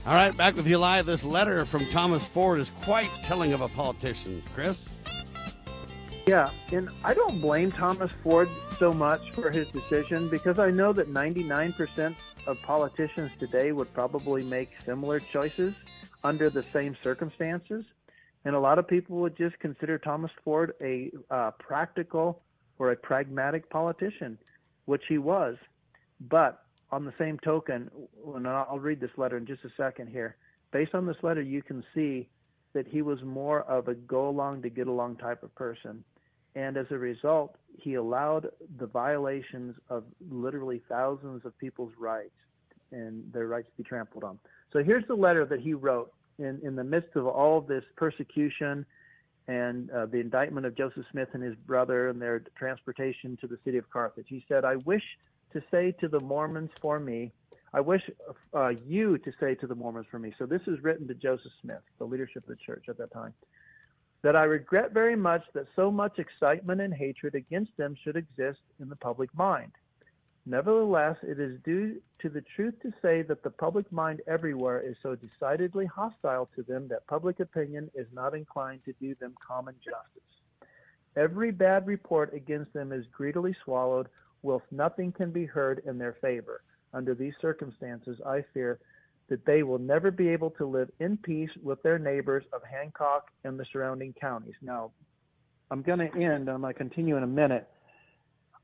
All 0.07 0.14
right, 0.14 0.38
back 0.38 0.56
with 0.56 0.68
you 0.68 0.77
live. 0.77 1.07
This 1.07 1.23
letter 1.23 1.65
from 1.65 1.90
Thomas 1.90 2.23
Ford 2.23 2.60
is 2.60 2.69
quite 2.84 3.10
telling 3.23 3.53
of 3.53 3.61
a 3.61 3.68
politician. 3.68 4.44
Chris? 4.53 4.94
Yeah, 6.27 6.52
and 6.72 6.91
I 7.03 7.15
don't 7.15 7.41
blame 7.41 7.72
Thomas 7.72 8.11
Ford 8.22 8.48
so 8.77 8.94
much 8.94 9.32
for 9.32 9.49
his 9.49 9.68
decision 9.69 10.30
because 10.30 10.60
I 10.60 10.69
know 10.69 10.94
that 10.94 11.11
99% 11.11 12.15
of 12.45 12.61
politicians 12.61 13.32
today 13.40 13.72
would 13.72 13.91
probably 13.95 14.44
make 14.44 14.69
similar 14.86 15.19
choices 15.19 15.73
under 16.23 16.52
the 16.52 16.64
same 16.72 16.95
circumstances. 17.03 17.84
And 18.44 18.53
a 18.53 18.60
lot 18.60 18.77
of 18.77 18.88
people 18.88 19.18
would 19.18 19.36
just 19.36 19.57
consider 19.57 19.98
Thomas 19.98 20.32
Ford 20.44 20.73
a 20.82 21.10
uh, 21.32 21.49
practical 21.57 22.44
or 22.77 22.91
a 22.91 22.95
pragmatic 22.95 23.72
politician, 23.72 24.38
which 24.86 25.02
he 25.10 25.18
was. 25.18 25.56
But 26.19 26.61
on 26.96 27.04
the 27.04 27.14
same 27.20 27.38
token, 27.44 27.92
and 28.36 28.48
I'll 28.48 28.80
read 28.80 29.02
this 29.02 29.12
letter 29.18 29.36
in 29.36 29.46
just 29.46 29.66
a 29.66 29.70
second 29.76 30.08
here. 30.08 30.38
Based 30.72 30.96
on 30.96 31.06
this 31.06 31.18
letter, 31.24 31.42
you 31.42 31.62
can 31.62 31.84
see 31.94 32.30
that 32.74 32.88
he 32.88 33.02
was 33.02 33.20
more 33.22 33.64
of 33.64 33.90
a 33.90 33.96
go 33.96 34.30
along 34.30 34.62
to 34.62 34.70
get 34.70 34.88
along 34.88 35.18
type 35.18 35.44
of 35.44 35.54
person. 35.56 36.06
And 36.56 36.78
as 36.78 36.86
a 36.92 36.98
result, 36.98 37.58
he 37.78 37.96
allowed 37.96 38.48
the 38.80 38.86
violations 38.86 39.76
of 39.90 40.06
literally 40.32 40.82
thousands 40.88 41.46
of 41.46 41.58
people's 41.58 41.92
rights 42.00 42.32
and 42.94 43.30
their 43.34 43.48
rights 43.48 43.68
to 43.76 43.84
be 43.84 43.88
trampled 43.88 44.24
on. 44.24 44.40
So 44.72 44.82
here's 44.82 45.06
the 45.10 45.16
letter 45.16 45.46
that 45.48 45.60
he 45.60 45.74
wrote 45.74 46.14
in, 46.40 46.62
in 46.64 46.78
the 46.78 46.84
midst 46.86 47.18
of 47.18 47.28
all 47.28 47.58
of 47.58 47.68
this 47.68 47.84
persecution 47.98 48.86
and 49.50 49.92
uh, 49.92 50.06
the 50.06 50.20
indictment 50.20 50.66
of 50.66 50.78
Joseph 50.78 51.04
Smith 51.12 51.28
and 51.34 51.44
his 51.44 51.56
brother 51.68 52.08
and 52.08 52.22
their 52.22 52.42
transportation 52.58 53.38
to 53.42 53.48
the 53.48 53.58
city 53.66 53.78
of 53.78 53.90
Carthage. 53.90 54.28
He 54.30 54.46
said, 54.48 54.64
I 54.64 54.78
wish 54.78 55.04
to 55.56 55.64
say 55.72 55.94
to 56.02 56.10
the 56.10 56.19
Mormons 56.19 56.69
for 56.82 56.99
me. 56.99 57.32
I 57.73 57.80
wish 57.80 58.02
uh, 58.53 58.69
you 58.86 59.18
to 59.19 59.32
say 59.40 59.56
to 59.56 59.68
the 59.68 59.76
Mormons 59.76 60.06
for 60.11 60.19
me. 60.19 60.34
So 60.38 60.45
this 60.45 60.61
is 60.68 60.84
written 60.84 61.07
to 61.07 61.14
Joseph 61.14 61.52
Smith, 61.61 61.82
the 61.98 62.06
leadership 62.06 62.44
of 62.44 62.49
the 62.49 62.57
church 62.65 62.86
at 62.90 62.98
that 62.98 63.14
time. 63.14 63.34
That 64.22 64.36
I 64.36 64.44
regret 64.44 64.91
very 64.91 65.15
much 65.15 65.44
that 65.53 65.65
so 65.76 65.90
much 65.90 66.19
excitement 66.19 66.82
and 66.82 66.94
hatred 66.94 67.36
against 67.36 67.76
them 67.77 67.95
should 68.03 68.18
exist 68.18 68.60
in 68.82 68.90
the 68.90 68.95
public 68.98 69.34
mind. 69.34 69.72
Nevertheless, 70.45 71.15
it 71.23 71.40
is 71.40 71.57
due 71.64 72.02
to 72.19 72.30
the 72.30 72.44
truth 72.56 72.76
to 72.82 72.91
say 73.02 73.22
that 73.23 73.41
the 73.41 73.49
public 73.49 73.90
mind 73.91 74.22
everywhere 74.27 74.82
is 74.82 74.98
so 75.02 75.15
decidedly 75.15 75.86
hostile 75.86 76.49
to 76.56 76.64
them 76.64 76.88
that 76.90 77.07
public 77.07 77.40
opinion 77.40 77.90
is 77.95 78.07
not 78.14 78.36
inclined 78.36 78.82
to 78.86 78.94
do 78.99 79.15
them 79.15 79.34
common 79.45 79.76
justice. 79.84 80.69
Every 81.15 81.52
bad 81.52 81.88
report 81.88 82.34
against 82.34 82.73
them 82.73 82.91
is 82.91 83.06
greedily 83.11 83.56
swallowed 83.64 84.10
whilst 84.46 84.66
nothing 84.72 85.12
can 85.12 85.32
be 85.32 85.46
heard 85.46 85.82
in 85.86 85.98
their 85.98 86.16
favor. 86.22 86.62
Under 86.94 87.14
these 87.14 87.34
circumstances, 87.42 88.22
I 88.26 88.44
fear 88.54 88.80
that 89.28 89.46
they 89.46 89.64
will 89.64 89.80
never 89.80 90.12
be 90.12 90.30
able 90.30 90.52
to 90.52 90.66
live 90.66 90.90
in 91.00 91.18
peace 91.18 91.50
with 91.62 91.82
their 91.84 91.98
neighbors 91.98 92.46
of 92.54 92.62
Hancock 92.64 93.32
and 93.44 93.60
the 93.60 93.66
surrounding 93.74 94.14
counties. 94.14 94.54
Now, 94.62 94.92
I'm 95.72 95.82
going 95.82 96.00
to 96.00 96.12
end, 96.16 96.48
I'm 96.48 96.62
going 96.62 96.74
to 96.74 96.78
continue 96.78 97.18
in 97.18 97.24
a 97.24 97.28
minute. 97.28 97.68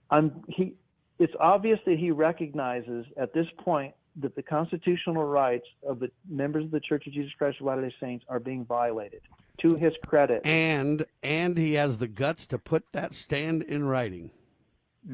I'm, 0.10 0.44
he, 0.48 0.76
it's 1.18 1.34
obvious 1.40 1.80
that 1.86 1.98
he 1.98 2.12
recognizes 2.12 3.06
at 3.18 3.34
this 3.34 3.48
point 3.58 3.94
that 4.18 4.36
the 4.36 4.44
constitutional 4.44 5.24
rights 5.24 5.66
of 5.88 6.00
the 6.00 6.12
members 6.30 6.66
of 6.66 6.72
the 6.72 6.80
Church 6.80 7.08
of 7.08 7.14
Jesus 7.14 7.32
Christ 7.38 7.60
of 7.60 7.66
Latter-day 7.66 7.96
Saints 8.00 8.24
are 8.30 8.40
being 8.40 8.66
violated. 8.66 9.22
To 9.62 9.76
his 9.76 9.94
credit, 10.08 10.44
and 10.44 11.06
and 11.22 11.56
he 11.56 11.74
has 11.74 12.00
the 12.00 12.08
guts 12.08 12.48
to 12.48 12.58
put 12.58 12.84
that 12.94 13.14
stand 13.14 13.62
in 13.62 13.84
writing. 13.84 14.32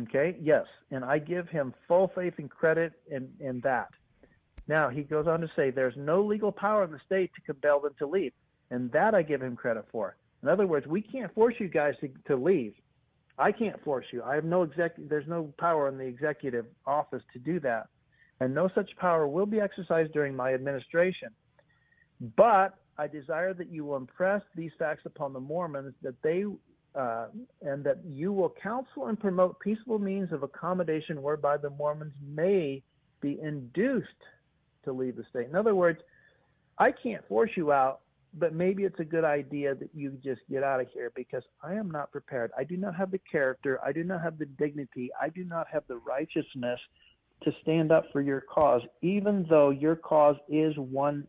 Okay, 0.01 0.35
yes, 0.41 0.65
and 0.91 1.05
I 1.05 1.17
give 1.17 1.47
him 1.47 1.73
full 1.87 2.11
faith 2.13 2.33
and 2.37 2.49
credit 2.49 2.93
in, 3.09 3.29
in 3.39 3.61
that. 3.61 3.87
Now, 4.67 4.89
he 4.89 5.03
goes 5.03 5.27
on 5.27 5.39
to 5.41 5.49
say 5.55 5.71
there's 5.71 5.95
no 5.95 6.21
legal 6.21 6.51
power 6.51 6.83
in 6.83 6.91
the 6.91 6.99
state 7.05 7.31
to 7.35 7.41
compel 7.41 7.79
them 7.79 7.93
to 7.99 8.07
leave, 8.07 8.33
and 8.69 8.91
that 8.91 9.15
I 9.15 9.21
give 9.21 9.41
him 9.41 9.55
credit 9.55 9.85
for. 9.91 10.17
In 10.43 10.49
other 10.49 10.67
words, 10.67 10.85
we 10.87 11.01
can't 11.01 11.33
force 11.33 11.55
you 11.57 11.69
guys 11.69 11.93
to, 12.01 12.09
to 12.27 12.35
leave. 12.35 12.73
I 13.39 13.51
can't 13.51 13.81
force 13.83 14.05
you. 14.11 14.23
I 14.23 14.35
have 14.35 14.43
no 14.43 14.63
exec. 14.63 14.93
There's 14.97 15.27
no 15.27 15.53
power 15.57 15.87
in 15.87 15.97
the 15.97 16.05
executive 16.05 16.65
office 16.85 17.23
to 17.33 17.39
do 17.39 17.59
that, 17.61 17.87
and 18.41 18.53
no 18.53 18.69
such 18.75 18.89
power 18.97 19.27
will 19.27 19.45
be 19.45 19.61
exercised 19.61 20.11
during 20.11 20.35
my 20.35 20.53
administration. 20.53 21.29
But 22.35 22.77
I 22.97 23.07
desire 23.07 23.53
that 23.53 23.71
you 23.71 23.85
will 23.85 23.97
impress 23.97 24.41
these 24.55 24.71
facts 24.77 25.03
upon 25.05 25.31
the 25.31 25.39
Mormons 25.39 25.93
that 26.01 26.21
they 26.23 26.45
uh, 26.97 27.27
and 27.61 27.83
that 27.83 27.99
you 28.05 28.33
will 28.33 28.53
counsel 28.61 29.07
and 29.07 29.19
promote 29.19 29.59
peaceful 29.59 29.99
means 29.99 30.31
of 30.31 30.43
accommodation 30.43 31.21
whereby 31.21 31.57
the 31.57 31.69
Mormons 31.69 32.13
may 32.25 32.81
be 33.21 33.39
induced 33.41 34.07
to 34.83 34.91
leave 34.91 35.15
the 35.15 35.23
state. 35.29 35.47
In 35.47 35.55
other 35.55 35.75
words, 35.75 35.99
I 36.79 36.91
can't 36.91 37.27
force 37.27 37.51
you 37.55 37.71
out, 37.71 38.01
but 38.33 38.53
maybe 38.53 38.83
it's 38.83 38.99
a 38.99 39.05
good 39.05 39.23
idea 39.23 39.75
that 39.75 39.89
you 39.93 40.17
just 40.23 40.41
get 40.49 40.63
out 40.63 40.79
of 40.79 40.87
here 40.93 41.11
because 41.15 41.43
I 41.63 41.73
am 41.73 41.89
not 41.91 42.11
prepared. 42.11 42.51
I 42.57 42.63
do 42.63 42.77
not 42.77 42.95
have 42.95 43.11
the 43.11 43.21
character, 43.31 43.79
I 43.85 43.91
do 43.91 44.03
not 44.03 44.21
have 44.21 44.37
the 44.37 44.45
dignity, 44.45 45.09
I 45.19 45.29
do 45.29 45.43
not 45.43 45.67
have 45.71 45.83
the 45.87 45.97
righteousness 45.97 46.79
to 47.43 47.51
stand 47.61 47.91
up 47.91 48.05
for 48.11 48.21
your 48.21 48.41
cause, 48.41 48.81
even 49.01 49.45
though 49.49 49.69
your 49.69 49.95
cause 49.95 50.35
is 50.49 50.75
1000% 50.75 51.23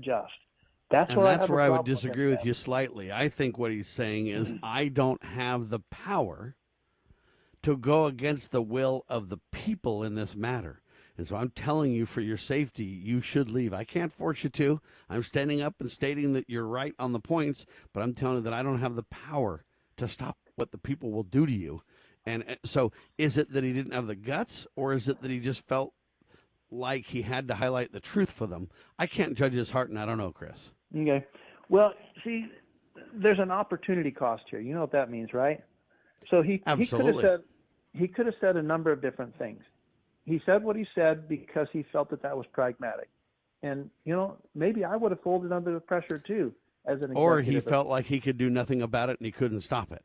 just. 0.00 0.32
That's 0.90 1.10
and 1.10 1.20
where 1.20 1.36
that's 1.36 1.50
I 1.50 1.52
where 1.52 1.60
I 1.60 1.68
would 1.70 1.78
with 1.78 1.86
disagree 1.86 2.28
with 2.28 2.44
you 2.44 2.54
slightly. 2.54 3.10
I 3.10 3.28
think 3.28 3.58
what 3.58 3.70
he's 3.70 3.88
saying 3.88 4.28
is 4.28 4.52
I 4.62 4.88
don't 4.88 5.24
have 5.24 5.70
the 5.70 5.80
power 5.90 6.56
to 7.62 7.76
go 7.76 8.04
against 8.06 8.50
the 8.50 8.62
will 8.62 9.04
of 9.08 9.28
the 9.30 9.38
people 9.50 10.02
in 10.02 10.14
this 10.14 10.36
matter. 10.36 10.82
And 11.16 11.26
so 11.26 11.36
I'm 11.36 11.50
telling 11.50 11.92
you 11.92 12.06
for 12.06 12.20
your 12.20 12.36
safety, 12.36 12.84
you 12.84 13.20
should 13.20 13.50
leave. 13.50 13.72
I 13.72 13.84
can't 13.84 14.12
force 14.12 14.44
you 14.44 14.50
to. 14.50 14.80
I'm 15.08 15.22
standing 15.22 15.62
up 15.62 15.74
and 15.80 15.90
stating 15.90 16.32
that 16.32 16.50
you're 16.50 16.66
right 16.66 16.94
on 16.98 17.12
the 17.12 17.20
points, 17.20 17.64
but 17.92 18.02
I'm 18.02 18.14
telling 18.14 18.38
you 18.38 18.42
that 18.42 18.52
I 18.52 18.62
don't 18.62 18.80
have 18.80 18.96
the 18.96 19.04
power 19.04 19.64
to 19.96 20.08
stop 20.08 20.36
what 20.56 20.72
the 20.72 20.78
people 20.78 21.12
will 21.12 21.22
do 21.22 21.46
to 21.46 21.52
you. 21.52 21.82
And 22.26 22.44
uh, 22.48 22.54
so 22.64 22.92
is 23.16 23.36
it 23.36 23.52
that 23.52 23.64
he 23.64 23.72
didn't 23.72 23.92
have 23.92 24.06
the 24.06 24.16
guts 24.16 24.66
or 24.76 24.92
is 24.92 25.08
it 25.08 25.20
that 25.22 25.30
he 25.30 25.40
just 25.40 25.66
felt 25.66 25.92
like 26.74 27.06
he 27.06 27.22
had 27.22 27.48
to 27.48 27.54
highlight 27.54 27.92
the 27.92 28.00
truth 28.00 28.30
for 28.30 28.46
them? 28.46 28.70
I 28.98 29.06
can't 29.06 29.36
judge 29.36 29.52
his 29.52 29.70
heart 29.70 29.90
and 29.90 29.98
I 29.98 30.06
don't 30.06 30.18
know, 30.18 30.32
Chris. 30.32 30.72
Okay. 30.96 31.24
Well, 31.68 31.92
see, 32.22 32.46
there's 33.14 33.38
an 33.38 33.50
opportunity 33.50 34.10
cost 34.10 34.44
here. 34.50 34.60
You 34.60 34.74
know 34.74 34.80
what 34.82 34.92
that 34.92 35.10
means, 35.10 35.32
right? 35.32 35.62
So 36.30 36.42
he 36.42 36.62
he 36.76 36.86
could 36.86 37.06
have 37.06 37.16
said 37.20 37.40
he 37.92 38.08
could 38.08 38.26
have 38.26 38.34
said 38.40 38.56
a 38.56 38.62
number 38.62 38.92
of 38.92 39.02
different 39.02 39.36
things. 39.38 39.62
He 40.24 40.40
said 40.46 40.62
what 40.64 40.76
he 40.76 40.86
said 40.94 41.28
because 41.28 41.68
he 41.72 41.84
felt 41.92 42.10
that 42.10 42.22
that 42.22 42.36
was 42.36 42.46
pragmatic, 42.52 43.08
and 43.62 43.90
you 44.04 44.14
know 44.14 44.36
maybe 44.54 44.84
I 44.84 44.96
would 44.96 45.12
have 45.12 45.22
folded 45.22 45.52
under 45.52 45.72
the 45.72 45.80
pressure 45.80 46.18
too 46.18 46.52
as 46.86 47.02
an 47.02 47.12
Or 47.14 47.40
he 47.40 47.60
felt 47.60 47.86
like 47.86 48.06
he 48.06 48.20
could 48.20 48.38
do 48.38 48.50
nothing 48.50 48.82
about 48.82 49.10
it 49.10 49.18
and 49.18 49.26
he 49.26 49.32
couldn't 49.32 49.62
stop 49.62 49.92
it. 49.92 50.04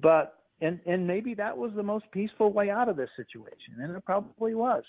but 0.00 0.38
and 0.60 0.80
and 0.86 1.06
maybe 1.06 1.34
that 1.34 1.56
was 1.56 1.72
the 1.74 1.82
most 1.82 2.04
peaceful 2.10 2.52
way 2.52 2.70
out 2.70 2.88
of 2.88 2.96
this 2.96 3.10
situation, 3.16 3.74
and 3.80 3.96
it 3.96 4.04
probably 4.04 4.54
was. 4.54 4.84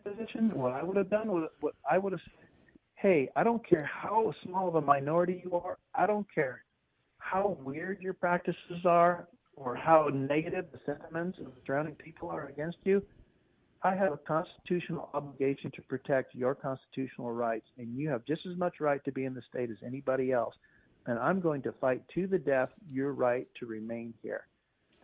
Position, 0.00 0.50
what 0.54 0.72
I 0.72 0.82
would 0.82 0.96
have 0.96 1.10
done 1.10 1.28
was 1.28 1.48
what 1.60 1.74
I 1.88 1.98
would 1.98 2.12
have 2.12 2.20
said, 2.22 2.48
"Hey, 2.94 3.28
I 3.36 3.44
don't 3.44 3.66
care 3.66 3.84
how 3.84 4.32
small 4.42 4.68
of 4.68 4.74
a 4.76 4.80
minority 4.80 5.42
you 5.44 5.56
are. 5.56 5.78
I 5.94 6.06
don't 6.06 6.26
care 6.34 6.64
how 7.18 7.56
weird 7.62 8.00
your 8.00 8.14
practices 8.14 8.84
are 8.84 9.28
or 9.56 9.74
how 9.74 10.08
negative 10.08 10.66
the 10.72 10.80
sentiments 10.84 11.38
of 11.38 11.46
the 11.46 11.60
surrounding 11.66 11.94
people 11.94 12.28
are 12.28 12.48
against 12.48 12.78
you. 12.84 13.02
I 13.82 13.94
have 13.94 14.12
a 14.12 14.16
constitutional 14.16 15.10
obligation 15.12 15.70
to 15.72 15.82
protect 15.82 16.34
your 16.34 16.54
constitutional 16.54 17.32
rights, 17.32 17.66
and 17.76 17.94
you 17.96 18.08
have 18.08 18.24
just 18.24 18.46
as 18.46 18.56
much 18.56 18.80
right 18.80 19.04
to 19.04 19.12
be 19.12 19.26
in 19.26 19.34
the 19.34 19.42
state 19.42 19.70
as 19.70 19.76
anybody 19.84 20.32
else. 20.32 20.54
And 21.06 21.18
I'm 21.18 21.40
going 21.40 21.60
to 21.62 21.72
fight 21.72 22.02
to 22.14 22.26
the 22.26 22.38
death 22.38 22.70
your 22.90 23.12
right 23.12 23.46
to 23.60 23.66
remain 23.66 24.14
here. 24.22 24.46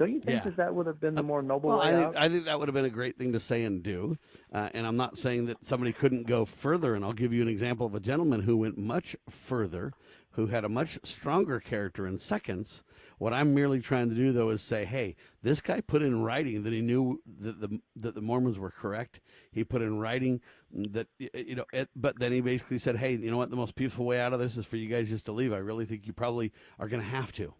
Don't 0.00 0.14
you 0.14 0.20
think 0.20 0.38
Yeah. 0.38 0.44
that 0.44 0.56
that 0.56 0.74
would 0.74 0.86
have 0.86 0.98
been 0.98 1.14
the 1.14 1.22
more 1.22 1.42
noble 1.42 1.68
Well, 1.68 1.80
way 1.80 1.88
I 1.88 1.92
out? 1.92 2.14
think, 2.14 2.16
I 2.16 2.28
think 2.30 2.46
that 2.46 2.58
would 2.58 2.68
have 2.68 2.74
been 2.74 2.86
a 2.86 2.90
great 2.90 3.18
thing 3.18 3.34
to 3.34 3.38
say 3.38 3.64
and 3.64 3.82
do. 3.82 4.16
Uh, 4.50 4.70
and 4.72 4.86
I'm 4.86 4.96
not 4.96 5.18
saying 5.18 5.44
that 5.46 5.66
somebody 5.66 5.92
couldn't 5.92 6.26
go 6.26 6.46
further. 6.46 6.94
And 6.94 7.04
I'll 7.04 7.12
give 7.12 7.34
you 7.34 7.42
an 7.42 7.48
example 7.48 7.84
of 7.84 7.94
a 7.94 8.00
gentleman 8.00 8.40
who 8.40 8.56
went 8.56 8.78
much 8.78 9.14
further, 9.28 9.92
who 10.30 10.46
had 10.46 10.64
a 10.64 10.70
much 10.70 10.98
stronger 11.04 11.60
character 11.60 12.06
in 12.06 12.18
seconds. 12.18 12.82
What 13.18 13.34
I'm 13.34 13.52
merely 13.52 13.80
trying 13.80 14.08
to 14.08 14.14
do, 14.14 14.32
though, 14.32 14.48
is 14.48 14.62
say, 14.62 14.86
hey, 14.86 15.16
this 15.42 15.60
guy 15.60 15.82
put 15.82 16.00
in 16.00 16.22
writing 16.22 16.62
that 16.62 16.72
he 16.72 16.80
knew 16.80 17.20
that 17.38 17.60
the 17.60 17.80
that 17.96 18.14
the 18.14 18.22
Mormons 18.22 18.58
were 18.58 18.70
correct. 18.70 19.20
He 19.52 19.64
put 19.64 19.82
in 19.82 19.98
writing 19.98 20.40
that 20.72 21.08
you 21.18 21.56
know, 21.56 21.66
it, 21.74 21.90
but 21.94 22.18
then 22.18 22.32
he 22.32 22.40
basically 22.40 22.78
said, 22.78 22.96
hey, 22.96 23.16
you 23.16 23.30
know 23.30 23.36
what? 23.36 23.50
The 23.50 23.56
most 23.56 23.74
peaceful 23.74 24.06
way 24.06 24.18
out 24.18 24.32
of 24.32 24.40
this 24.40 24.56
is 24.56 24.64
for 24.64 24.76
you 24.76 24.88
guys 24.88 25.10
just 25.10 25.26
to 25.26 25.32
leave. 25.32 25.52
I 25.52 25.58
really 25.58 25.84
think 25.84 26.06
you 26.06 26.14
probably 26.14 26.52
are 26.78 26.88
going 26.88 27.02
to 27.02 27.08
have 27.08 27.32
to. 27.32 27.52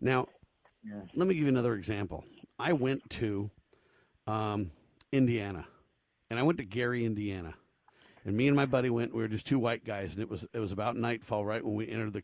Now, 0.00 0.28
let 1.14 1.28
me 1.28 1.34
give 1.34 1.44
you 1.44 1.48
another 1.48 1.74
example. 1.74 2.24
I 2.58 2.72
went 2.72 3.08
to 3.10 3.50
um, 4.26 4.70
Indiana, 5.12 5.66
and 6.30 6.38
I 6.38 6.42
went 6.42 6.58
to 6.58 6.64
Gary, 6.64 7.04
Indiana, 7.04 7.54
and 8.24 8.36
me 8.36 8.46
and 8.46 8.56
my 8.56 8.66
buddy 8.66 8.90
went. 8.90 9.14
We 9.14 9.22
were 9.22 9.28
just 9.28 9.46
two 9.46 9.58
white 9.58 9.84
guys, 9.84 10.12
and 10.12 10.20
it 10.20 10.28
was 10.28 10.46
it 10.52 10.58
was 10.58 10.72
about 10.72 10.96
nightfall 10.96 11.44
right 11.44 11.64
when 11.64 11.74
we 11.74 11.88
entered 11.88 12.12
the 12.12 12.22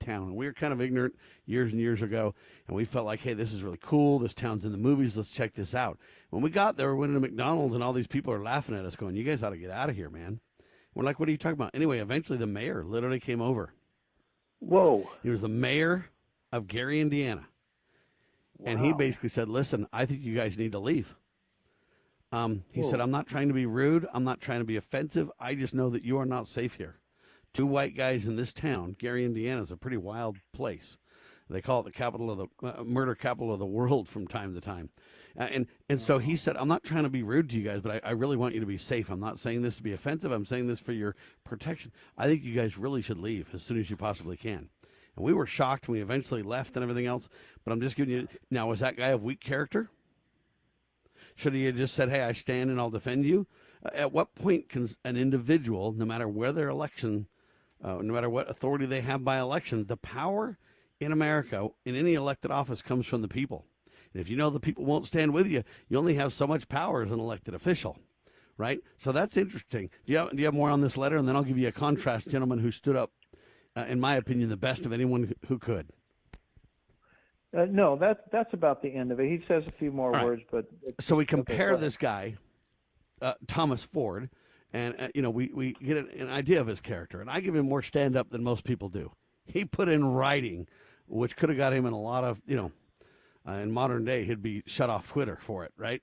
town. 0.00 0.28
And 0.28 0.36
we 0.36 0.46
were 0.46 0.52
kind 0.52 0.72
of 0.72 0.80
ignorant 0.80 1.14
years 1.46 1.72
and 1.72 1.80
years 1.80 2.02
ago, 2.02 2.34
and 2.68 2.76
we 2.76 2.84
felt 2.84 3.06
like, 3.06 3.20
hey, 3.20 3.34
this 3.34 3.52
is 3.52 3.62
really 3.62 3.78
cool. 3.82 4.18
This 4.18 4.34
town's 4.34 4.64
in 4.64 4.72
the 4.72 4.78
movies. 4.78 5.16
Let's 5.16 5.32
check 5.32 5.54
this 5.54 5.74
out. 5.74 5.98
When 6.30 6.42
we 6.42 6.50
got 6.50 6.76
there, 6.76 6.94
we 6.94 7.00
went 7.00 7.10
into 7.10 7.20
McDonald's, 7.20 7.74
and 7.74 7.82
all 7.82 7.92
these 7.92 8.06
people 8.06 8.32
are 8.32 8.42
laughing 8.42 8.76
at 8.76 8.84
us, 8.84 8.96
going, 8.96 9.16
"You 9.16 9.24
guys 9.24 9.42
ought 9.42 9.50
to 9.50 9.58
get 9.58 9.70
out 9.70 9.90
of 9.90 9.96
here, 9.96 10.10
man." 10.10 10.40
We're 10.94 11.04
like, 11.04 11.20
"What 11.20 11.28
are 11.28 11.32
you 11.32 11.38
talking 11.38 11.54
about?" 11.54 11.74
Anyway, 11.74 11.98
eventually 11.98 12.38
the 12.38 12.46
mayor 12.46 12.84
literally 12.84 13.20
came 13.20 13.42
over. 13.42 13.72
Whoa! 14.60 15.10
He 15.22 15.30
was 15.30 15.42
the 15.42 15.48
mayor 15.48 16.06
of 16.52 16.66
Gary, 16.66 17.00
Indiana. 17.00 17.46
And 18.64 18.80
he 18.80 18.92
basically 18.92 19.28
said, 19.28 19.48
"Listen, 19.48 19.86
I 19.92 20.06
think 20.06 20.22
you 20.22 20.34
guys 20.34 20.58
need 20.58 20.72
to 20.72 20.78
leave." 20.78 21.16
Um, 22.32 22.64
he 22.70 22.80
Whoa. 22.80 22.90
said, 22.90 23.00
"I'm 23.00 23.10
not 23.10 23.26
trying 23.26 23.48
to 23.48 23.54
be 23.54 23.66
rude. 23.66 24.06
I'm 24.12 24.24
not 24.24 24.40
trying 24.40 24.60
to 24.60 24.64
be 24.64 24.76
offensive. 24.76 25.30
I 25.38 25.54
just 25.54 25.74
know 25.74 25.90
that 25.90 26.04
you 26.04 26.18
are 26.18 26.26
not 26.26 26.48
safe 26.48 26.74
here. 26.74 26.96
Two 27.52 27.66
white 27.66 27.96
guys 27.96 28.26
in 28.26 28.36
this 28.36 28.52
town, 28.52 28.96
Gary, 28.98 29.24
Indiana, 29.24 29.62
is 29.62 29.70
a 29.70 29.76
pretty 29.76 29.96
wild 29.96 30.38
place. 30.52 30.98
They 31.48 31.62
call 31.62 31.80
it 31.80 31.84
the 31.84 31.92
capital 31.92 32.30
of 32.30 32.38
the 32.38 32.66
uh, 32.66 32.82
murder 32.82 33.14
capital 33.14 33.52
of 33.52 33.60
the 33.60 33.66
world 33.66 34.08
from 34.08 34.26
time 34.26 34.54
to 34.54 34.60
time. 34.60 34.90
Uh, 35.38 35.44
and 35.44 35.66
and 35.88 36.00
so 36.00 36.18
he 36.18 36.34
said, 36.34 36.56
I'm 36.56 36.68
not 36.68 36.82
trying 36.82 37.04
to 37.04 37.08
be 37.08 37.22
rude 37.22 37.50
to 37.50 37.56
you 37.56 37.62
guys, 37.62 37.80
but 37.80 38.04
I, 38.04 38.08
I 38.08 38.10
really 38.12 38.36
want 38.36 38.54
you 38.54 38.60
to 38.60 38.66
be 38.66 38.78
safe. 38.78 39.10
I'm 39.10 39.20
not 39.20 39.38
saying 39.38 39.62
this 39.62 39.76
to 39.76 39.82
be 39.82 39.92
offensive. 39.92 40.32
I'm 40.32 40.44
saying 40.44 40.66
this 40.66 40.80
for 40.80 40.92
your 40.92 41.14
protection. 41.44 41.92
I 42.18 42.26
think 42.26 42.42
you 42.42 42.54
guys 42.54 42.76
really 42.76 43.00
should 43.00 43.18
leave 43.18 43.48
as 43.54 43.62
soon 43.62 43.78
as 43.78 43.90
you 43.90 43.96
possibly 43.96 44.36
can." 44.36 44.70
And 45.16 45.24
we 45.24 45.32
were 45.32 45.46
shocked. 45.46 45.88
We 45.88 46.00
eventually 46.00 46.42
left 46.42 46.76
and 46.76 46.82
everything 46.82 47.06
else. 47.06 47.28
But 47.64 47.72
I'm 47.72 47.80
just 47.80 47.96
giving 47.96 48.14
you 48.14 48.28
now. 48.50 48.68
Was 48.68 48.80
that 48.80 48.96
guy 48.96 49.08
of 49.08 49.22
weak 49.22 49.40
character? 49.40 49.90
Should 51.34 51.54
he 51.54 51.64
have 51.64 51.76
just 51.76 51.94
said, 51.94 52.10
"Hey, 52.10 52.22
I 52.22 52.32
stand 52.32 52.70
and 52.70 52.80
I'll 52.80 52.90
defend 52.90 53.24
you"? 53.24 53.46
Uh, 53.84 53.90
At 53.94 54.12
what 54.12 54.34
point 54.34 54.68
can 54.68 54.88
an 55.04 55.16
individual, 55.16 55.92
no 55.92 56.04
matter 56.04 56.28
where 56.28 56.52
their 56.52 56.68
election, 56.68 57.26
uh, 57.82 57.98
no 58.02 58.14
matter 58.14 58.30
what 58.30 58.50
authority 58.50 58.86
they 58.86 59.02
have 59.02 59.24
by 59.24 59.38
election, 59.38 59.86
the 59.86 59.96
power 59.96 60.58
in 60.98 61.12
America 61.12 61.68
in 61.84 61.94
any 61.94 62.14
elected 62.14 62.50
office 62.50 62.80
comes 62.82 63.06
from 63.06 63.22
the 63.22 63.28
people. 63.28 63.66
And 64.12 64.20
if 64.22 64.30
you 64.30 64.36
know 64.36 64.48
the 64.48 64.60
people 64.60 64.84
won't 64.84 65.06
stand 65.06 65.34
with 65.34 65.48
you, 65.48 65.62
you 65.88 65.98
only 65.98 66.14
have 66.14 66.32
so 66.32 66.46
much 66.46 66.68
power 66.68 67.02
as 67.02 67.12
an 67.12 67.20
elected 67.20 67.54
official, 67.54 67.98
right? 68.56 68.80
So 68.96 69.12
that's 69.12 69.36
interesting. 69.36 69.90
Do 70.06 70.12
you 70.12 70.18
have, 70.18 70.30
do 70.30 70.38
you 70.38 70.46
have 70.46 70.54
more 70.54 70.70
on 70.70 70.80
this 70.80 70.96
letter? 70.96 71.18
And 71.18 71.28
then 71.28 71.36
I'll 71.36 71.42
give 71.42 71.58
you 71.58 71.68
a 71.68 71.72
contrast, 71.72 72.28
gentleman 72.28 72.60
who 72.60 72.70
stood 72.70 72.96
up, 72.96 73.12
uh, 73.76 73.84
in 73.88 74.00
my 74.00 74.16
opinion, 74.16 74.48
the 74.48 74.56
best 74.56 74.86
of 74.86 74.92
anyone 74.92 75.34
who 75.48 75.58
could. 75.58 75.88
Uh, 77.56 77.66
no, 77.70 77.96
that's 77.96 78.20
that's 78.32 78.52
about 78.54 78.82
the 78.82 78.92
end 78.92 79.12
of 79.12 79.20
it. 79.20 79.28
He 79.28 79.44
says 79.46 79.64
a 79.66 79.72
few 79.72 79.90
more 79.92 80.10
right. 80.10 80.24
words, 80.24 80.42
but 80.50 80.66
So 81.00 81.16
we 81.16 81.24
compare 81.24 81.70
ahead. 81.70 81.80
this 81.80 81.96
guy, 81.96 82.36
uh, 83.22 83.34
Thomas 83.46 83.84
Ford, 83.84 84.30
and 84.72 84.94
uh, 84.98 85.08
you 85.14 85.22
know 85.22 85.30
we, 85.30 85.50
we 85.54 85.72
get 85.74 85.96
an, 85.96 86.08
an 86.18 86.28
idea 86.28 86.60
of 86.60 86.66
his 86.66 86.80
character. 86.80 87.20
And 87.20 87.30
I 87.30 87.40
give 87.40 87.54
him 87.54 87.68
more 87.68 87.82
stand 87.82 88.16
up 88.16 88.30
than 88.30 88.42
most 88.42 88.64
people 88.64 88.88
do. 88.88 89.12
He 89.44 89.64
put 89.64 89.88
in 89.88 90.04
writing, 90.04 90.66
which 91.06 91.36
could 91.36 91.48
have 91.48 91.56
got 91.58 91.72
him 91.72 91.86
in 91.86 91.92
a 91.92 92.00
lot 92.00 92.24
of 92.24 92.42
you 92.46 92.56
know. 92.56 92.72
Uh, 93.48 93.52
in 93.52 93.70
modern 93.70 94.04
day, 94.04 94.24
he'd 94.24 94.42
be 94.42 94.60
shut 94.66 94.90
off 94.90 95.08
Twitter 95.08 95.38
for 95.40 95.64
it, 95.64 95.72
right? 95.76 96.02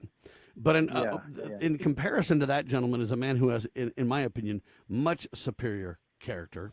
But 0.55 0.77
in 0.77 0.89
uh, 0.89 1.19
Yeah, 1.35 1.45
yeah. 1.49 1.57
in 1.59 1.77
comparison 1.77 2.39
to 2.39 2.45
that 2.45 2.65
gentleman, 2.67 3.01
is 3.01 3.11
a 3.11 3.17
man 3.17 3.35
who 3.35 3.49
has, 3.49 3.67
in, 3.75 3.91
in 3.97 4.07
my 4.07 4.21
opinion, 4.21 4.61
much 4.87 5.27
superior 5.33 5.99
character, 6.21 6.71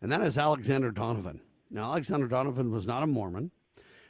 and 0.00 0.10
that 0.12 0.20
is 0.22 0.38
Alexander 0.38 0.90
Doniphan. 0.92 1.40
Now, 1.70 1.84
Alexander 1.90 2.28
Doniphan 2.28 2.70
was 2.70 2.86
not 2.86 3.02
a 3.02 3.06
Mormon, 3.06 3.50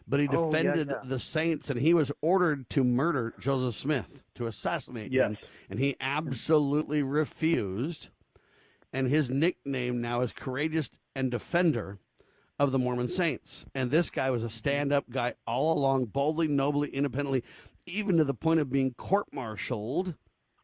but 0.07 0.21
he 0.21 0.29
Oh, 0.29 0.51
yeah, 0.51 0.63
defended 0.63 0.89
yeah. 0.89 1.01
the 1.05 1.19
saints, 1.19 1.71
and 1.71 1.81
he 1.81 1.93
was 1.93 2.13
ordered 2.23 2.69
to 2.71 2.85
murder 2.85 3.35
Joseph 3.39 3.75
Smith, 3.75 4.23
to 4.37 4.47
assassinate 4.47 5.13
him, 5.13 5.39
and 5.69 5.79
he 5.79 5.97
absolutely 6.01 7.03
refused. 7.03 8.09
And 8.93 9.09
his 9.09 9.29
nickname 9.29 10.01
now 10.01 10.23
is 10.23 10.33
Courageous 10.33 10.91
and 11.15 11.31
Defender 11.31 11.99
of 12.59 12.73
the 12.73 12.79
Mormon 12.79 13.09
Saints. 13.09 13.67
And 13.75 13.91
this 13.91 14.09
guy 14.09 14.31
was 14.31 14.43
a 14.43 14.49
stand 14.51 14.93
up 14.93 15.11
guy 15.11 15.35
all 15.47 15.77
along, 15.77 16.07
boldly, 16.07 16.49
nobly, 16.49 16.89
independently, 16.89 17.45
even 17.85 18.17
to 18.17 18.25
the 18.25 18.35
point 18.35 18.61
of 18.61 18.71
being 18.71 18.95
court 18.95 19.27
martialed 19.33 20.15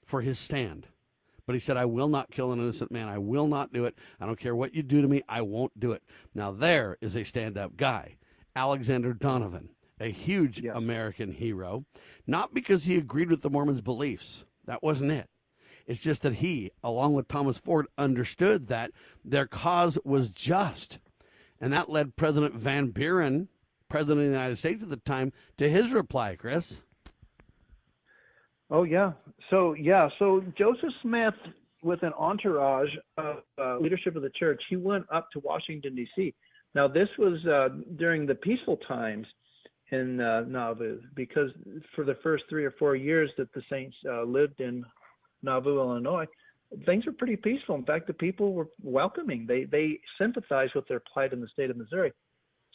for 0.06 0.22
his 0.22 0.38
stand. 0.38 0.86
But 1.46 1.54
he 1.54 1.60
said, 1.60 1.76
I 1.76 1.84
will 1.84 2.08
not 2.08 2.30
kill 2.30 2.52
an 2.52 2.58
innocent 2.58 2.90
man. 2.90 3.08
I 3.08 3.18
will 3.18 3.46
not 3.46 3.72
do 3.72 3.84
it. 3.84 3.96
I 4.20 4.26
don't 4.26 4.38
care 4.38 4.56
what 4.56 4.74
you 4.74 4.82
do 4.82 5.02
to 5.02 5.08
me. 5.08 5.22
I 5.28 5.42
won't 5.42 5.78
do 5.78 5.92
it. 5.92 6.02
Now, 6.34 6.50
there 6.50 6.96
is 7.00 7.16
a 7.16 7.24
stand 7.24 7.58
up 7.58 7.76
guy, 7.76 8.16
Alexander 8.56 9.12
Doniphan, 9.12 9.68
a 10.00 10.10
huge 10.10 10.64
American 10.64 11.32
hero, 11.32 11.84
not 12.26 12.54
because 12.54 12.84
he 12.84 12.96
agreed 12.96 13.30
with 13.30 13.42
the 13.42 13.50
Mormons' 13.50 13.82
beliefs. 13.82 14.44
That 14.64 14.82
wasn't 14.82 15.12
it. 15.12 15.28
It's 15.86 16.00
just 16.00 16.22
that 16.22 16.36
he, 16.36 16.70
along 16.82 17.12
with 17.12 17.28
Thomas 17.28 17.58
Ford, 17.58 17.86
understood 17.98 18.68
that 18.68 18.90
their 19.22 19.46
cause 19.46 19.98
was 20.04 20.30
just. 20.30 20.98
And 21.60 21.72
that 21.72 21.90
led 21.90 22.16
President 22.16 22.54
Van 22.54 22.88
Buren, 22.88 23.48
President 23.88 24.24
of 24.24 24.30
the 24.30 24.38
United 24.38 24.58
States 24.58 24.82
at 24.82 24.88
the 24.88 24.96
time, 24.96 25.32
to 25.58 25.68
his 25.68 25.90
reply, 25.92 26.36
Chris. 26.36 26.80
Oh 28.70 28.82
yeah. 28.82 29.12
So 29.54 29.74
yeah. 29.74 30.08
So 30.18 30.42
Joseph 30.58 30.90
Smith, 31.00 31.34
with 31.84 32.02
an 32.02 32.12
entourage 32.18 32.88
of 33.16 33.36
uh, 33.56 33.78
leadership 33.78 34.16
of 34.16 34.22
the 34.22 34.32
church, 34.36 34.60
he 34.68 34.74
went 34.74 35.04
up 35.12 35.30
to 35.32 35.38
Washington 35.44 35.94
D.C. 35.94 36.34
Now 36.74 36.88
this 36.88 37.08
was 37.18 37.38
uh, 37.46 37.68
during 37.96 38.26
the 38.26 38.34
peaceful 38.34 38.78
times 38.88 39.28
in 39.92 40.20
uh, 40.20 40.40
Nauvoo, 40.48 40.98
because 41.14 41.50
for 41.94 42.04
the 42.04 42.16
first 42.20 42.44
three 42.50 42.64
or 42.64 42.72
four 42.72 42.96
years 42.96 43.30
that 43.38 43.52
the 43.54 43.62
saints 43.70 43.94
uh, 44.10 44.24
lived 44.24 44.60
in 44.60 44.84
Nauvoo, 45.44 45.78
Illinois, 45.78 46.26
things 46.84 47.06
were 47.06 47.12
pretty 47.12 47.36
peaceful. 47.36 47.76
In 47.76 47.84
fact, 47.84 48.08
the 48.08 48.14
people 48.14 48.54
were 48.54 48.66
welcoming. 48.82 49.46
They 49.46 49.66
they 49.66 50.00
sympathized 50.18 50.74
with 50.74 50.88
their 50.88 51.02
plight 51.12 51.32
in 51.32 51.40
the 51.40 51.48
state 51.52 51.70
of 51.70 51.76
Missouri. 51.76 52.12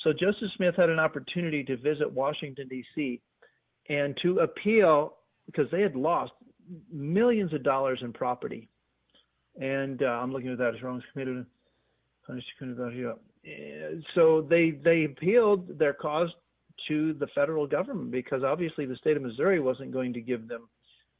So 0.01 0.13
Joseph 0.13 0.49
Smith 0.55 0.75
had 0.77 0.89
an 0.89 0.99
opportunity 0.99 1.61
to 1.65 1.75
visit 1.75 2.09
Washington 2.09 2.69
D.C. 2.69 3.19
and 3.89 4.17
to 4.21 4.39
appeal 4.39 5.15
because 5.45 5.69
they 5.71 5.81
had 5.81 5.95
lost 5.95 6.31
millions 6.91 7.53
of 7.53 7.63
dollars 7.63 7.99
in 8.01 8.13
property. 8.13 8.69
And 9.59 10.03
uh, 10.03 10.05
I'm 10.05 10.31
looking 10.31 10.51
at 10.51 10.57
that 10.59 10.75
as 10.75 10.81
wrongs 10.81 11.03
committed. 11.11 11.45
So 14.15 14.45
they 14.49 14.71
they 14.71 15.05
appealed 15.05 15.79
their 15.79 15.93
cause 15.93 16.29
to 16.87 17.13
the 17.13 17.27
federal 17.35 17.67
government 17.67 18.11
because 18.11 18.43
obviously 18.43 18.85
the 18.85 18.95
state 18.97 19.17
of 19.17 19.23
Missouri 19.23 19.59
wasn't 19.59 19.91
going 19.91 20.13
to 20.13 20.21
give 20.21 20.47
them 20.47 20.69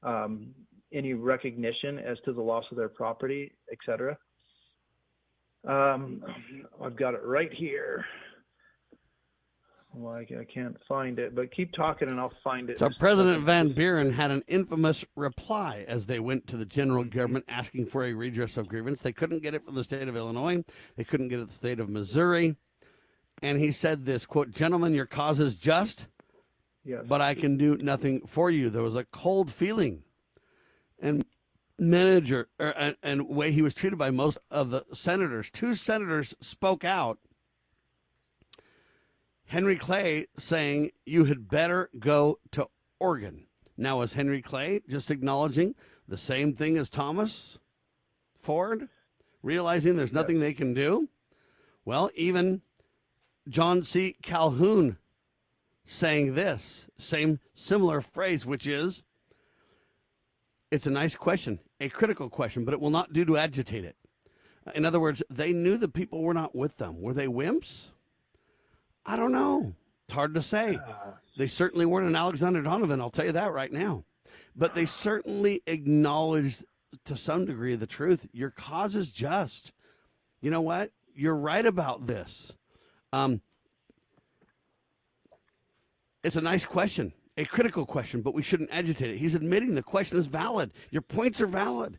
um, 0.04 0.48
any 0.94 1.14
recognition 1.14 2.00
as 2.00 2.18
to 2.26 2.34
the 2.34 2.42
loss 2.42 2.66
of 2.72 2.78
their 2.78 2.90
property, 2.90 3.52
et 3.72 3.78
cetera. 3.86 4.18
Um, 5.68 6.24
I've 6.82 6.96
got 6.96 7.14
it 7.14 7.22
right 7.24 7.52
here. 7.54 8.06
Well, 9.94 10.14
I, 10.14 10.46
can't 10.46 10.78
find 10.88 11.18
it, 11.18 11.34
but 11.34 11.52
keep 11.52 11.74
talking 11.74 12.10
and 12.10 12.20
I'll 12.20 12.32
find 12.44 12.70
it. 12.70 12.78
So 12.78 12.90
President 13.00 13.44
Van 13.44 13.74
Buren 13.74 14.14
had 14.14 14.30
an 14.30 14.44
infamous 14.48 15.04
reply 15.16 15.84
as 15.88 16.06
they 16.06 16.20
went 16.20 16.46
to 16.48 16.58
the 16.58 16.66
general 16.66 17.04
government 17.04 17.46
asking 17.48 17.88
for 17.88 18.06
a 18.06 18.14
redress 18.14 18.56
of 18.56 18.68
grievance. 18.68 19.02
They 19.02 19.12
couldn't 19.12 19.42
get 19.42 19.56
it 19.56 19.66
from 19.66 19.74
the 19.74 19.84
state 19.84 20.08
of 20.08 20.16
Illinois. 20.16 20.64
They 20.96 21.04
couldn't 21.04 21.30
get 21.30 21.40
it 21.40 21.42
from 21.42 21.48
the 21.48 21.54
state 21.54 21.80
of 21.80 21.90
Missouri. 21.90 22.56
And 23.42 23.58
he 23.58 23.72
said 23.72 24.06
this, 24.06 24.26
quote, 24.26 24.52
gentlemen, 24.52 24.94
your 24.94 25.06
cause 25.06 25.40
is 25.40 25.56
just, 25.56 26.06
Yes. 26.86 27.06
but 27.08 27.22
I 27.22 27.34
can 27.34 27.58
do 27.58 27.78
nothing 27.78 28.22
for 28.28 28.52
you. 28.52 28.70
There 28.70 28.84
was 28.84 28.96
a 28.96 29.06
cold 29.06 29.52
feeling 29.52 30.04
and 31.02 31.26
manager 31.80 32.50
er, 32.60 32.74
and, 32.78 32.96
and 33.02 33.28
way 33.28 33.52
he 33.52 33.62
was 33.62 33.74
treated 33.74 33.98
by 33.98 34.12
most 34.12 34.38
of 34.52 34.70
the 34.70 34.86
senators. 34.94 35.50
Two 35.50 35.74
senators 35.74 36.36
spoke 36.42 36.84
out 36.84 37.20
Henry 39.50 39.78
Clay 39.78 40.28
saying 40.38 40.92
you 41.08 41.26
had 41.26 41.50
better 41.50 41.90
go 41.98 42.38
to 42.52 42.68
Oregon. 43.00 43.48
Now, 43.76 44.04
is 44.04 44.14
Henry 44.14 44.44
Clay 44.44 44.82
just 44.88 45.10
acknowledging 45.10 45.74
the 46.08 46.18
same 46.18 46.54
thing 46.54 46.78
as 46.78 46.88
Thomas 46.88 47.58
Ford, 48.40 48.90
realizing 49.42 49.96
there's 49.96 50.14
nothing 50.14 50.40
they 50.40 50.54
can 50.54 50.76
do? 50.76 51.10
Well, 51.84 52.12
even 52.14 52.62
John 53.48 53.82
C. 53.82 54.18
Calhoun 54.22 54.98
saying 55.84 56.36
this 56.36 56.88
same 57.00 57.40
similar 57.56 58.02
phrase, 58.02 58.46
which 58.46 58.68
is 58.68 59.02
it's 60.70 60.86
a 60.86 60.92
nice 60.92 61.16
question, 61.16 61.58
a 61.80 61.90
critical 61.90 62.30
question, 62.30 62.66
but 62.66 62.76
it 62.76 62.80
will 62.80 62.92
not 62.92 63.14
do 63.14 63.26
to 63.26 63.38
agitate 63.38 63.84
it. 63.84 63.96
In 64.76 64.86
other 64.86 65.00
words, 65.00 65.24
they 65.28 65.54
knew 65.54 65.76
the 65.76 65.90
people 65.90 66.22
were 66.22 66.36
not 66.36 66.56
with 66.56 66.78
them. 66.78 67.02
Were 67.02 67.14
they 67.16 67.26
wimps? 67.26 67.90
I 69.10 69.16
don't 69.16 69.32
know. 69.32 69.74
It's 70.06 70.14
hard 70.14 70.36
to 70.36 70.42
say. 70.44 70.78
They 71.36 71.48
certainly 71.48 71.88
weren't 71.88 72.08
an 72.08 72.16
Alexander 72.16 72.62
Doniphan, 72.62 73.02
I'll 73.02 73.10
tell 73.10 73.26
you 73.26 73.32
that 73.32 73.52
right 73.52 73.74
now. 73.74 74.04
But 74.56 74.76
they 74.76 74.86
certainly 74.86 75.64
acknowledged 75.66 76.64
to 77.06 77.18
some 77.18 77.46
degree 77.46 77.76
the 77.76 77.88
truth. 77.88 78.28
Your 78.32 78.52
cause 78.52 78.96
is 78.96 79.10
just. 79.10 79.72
You 80.42 80.52
know 80.52 80.62
what? 80.62 80.92
You're 81.16 81.36
right 81.36 81.66
about 81.66 82.06
this. 82.06 82.54
Um, 83.12 83.42
it's 86.24 86.36
a 86.36 86.42
nice 86.42 86.66
question, 86.66 87.12
a 87.36 87.46
critical 87.46 87.88
question, 87.88 88.22
but 88.22 88.36
we 88.36 88.44
shouldn't 88.44 88.70
agitate 88.72 89.10
it. 89.10 89.18
He's 89.18 89.34
admitting 89.34 89.74
the 89.74 89.82
question 89.82 90.20
is 90.20 90.28
valid. 90.28 90.72
Your 90.92 91.02
points 91.02 91.42
are 91.42 91.48
valid, 91.48 91.98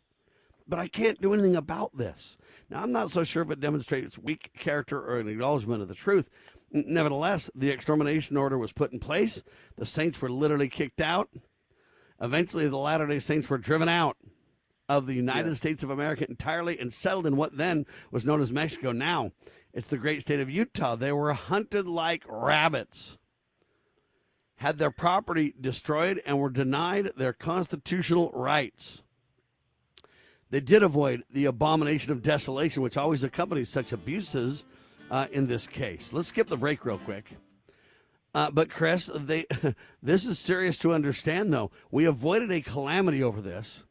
but 0.65 0.79
I 0.79 0.87
can't 0.87 1.19
do 1.19 1.33
anything 1.33 1.57
about 1.57 1.97
this. 1.97 2.37
Now, 2.69 2.81
I'm 2.83 2.93
not 2.93 3.11
so 3.11 3.25
sure 3.25 3.43
if 3.43 3.51
it 3.51 3.59
demonstrates 3.59 4.17
weak 4.17 4.51
character 4.57 4.97
or 4.97 5.19
an 5.19 5.27
acknowledgement 5.27 5.81
of 5.81 5.89
the 5.89 5.95
truth. 5.95 6.29
Nevertheless, 6.71 7.49
the 7.53 7.69
extermination 7.69 8.37
order 8.37 8.57
was 8.57 8.71
put 8.71 8.93
in 8.93 8.99
place. 8.99 9.43
The 9.77 9.85
saints 9.85 10.21
were 10.21 10.31
literally 10.31 10.69
kicked 10.69 11.01
out. 11.01 11.29
Eventually, 12.21 12.67
the 12.67 12.77
Latter 12.77 13.07
day 13.07 13.19
Saints 13.19 13.49
were 13.49 13.57
driven 13.57 13.89
out 13.89 14.15
of 14.87 15.05
the 15.05 15.13
United 15.13 15.57
States 15.57 15.83
of 15.83 15.89
America 15.89 16.25
entirely 16.29 16.77
and 16.79 16.93
settled 16.93 17.25
in 17.25 17.35
what 17.35 17.57
then 17.57 17.85
was 18.11 18.25
known 18.25 18.41
as 18.41 18.51
Mexico. 18.51 18.91
Now, 18.91 19.31
it's 19.73 19.87
the 19.87 19.97
great 19.97 20.21
state 20.21 20.39
of 20.39 20.49
Utah. 20.49 20.95
They 20.95 21.11
were 21.11 21.33
hunted 21.33 21.87
like 21.87 22.23
rabbits, 22.27 23.17
had 24.57 24.77
their 24.77 24.91
property 24.91 25.53
destroyed, 25.59 26.21
and 26.25 26.39
were 26.39 26.49
denied 26.49 27.11
their 27.17 27.33
constitutional 27.33 28.31
rights. 28.33 29.01
They 30.49 30.59
did 30.59 30.83
avoid 30.83 31.23
the 31.31 31.45
abomination 31.45 32.11
of 32.11 32.21
desolation, 32.21 32.83
which 32.83 32.97
always 32.97 33.23
accompanies 33.23 33.69
such 33.69 33.91
abuses 33.93 34.65
uh, 35.11 35.27
in 35.31 35.45
this 35.45 35.67
case. 35.67 36.11
Let's 36.11 36.29
skip 36.29 36.47
the 36.47 36.57
break 36.57 36.83
real 36.83 36.97
quick. 36.97 37.25
Uh, 38.33 38.49
but 38.49 38.69
Chris, 38.69 39.09
they 39.13 39.45
this 40.01 40.25
is 40.25 40.39
serious 40.39 40.79
to 40.79 40.93
understand. 40.93 41.53
Though 41.53 41.69
we 41.91 42.05
avoided 42.05 42.51
a 42.51 42.61
calamity 42.61 43.21
over 43.21 43.41
this, 43.41 43.83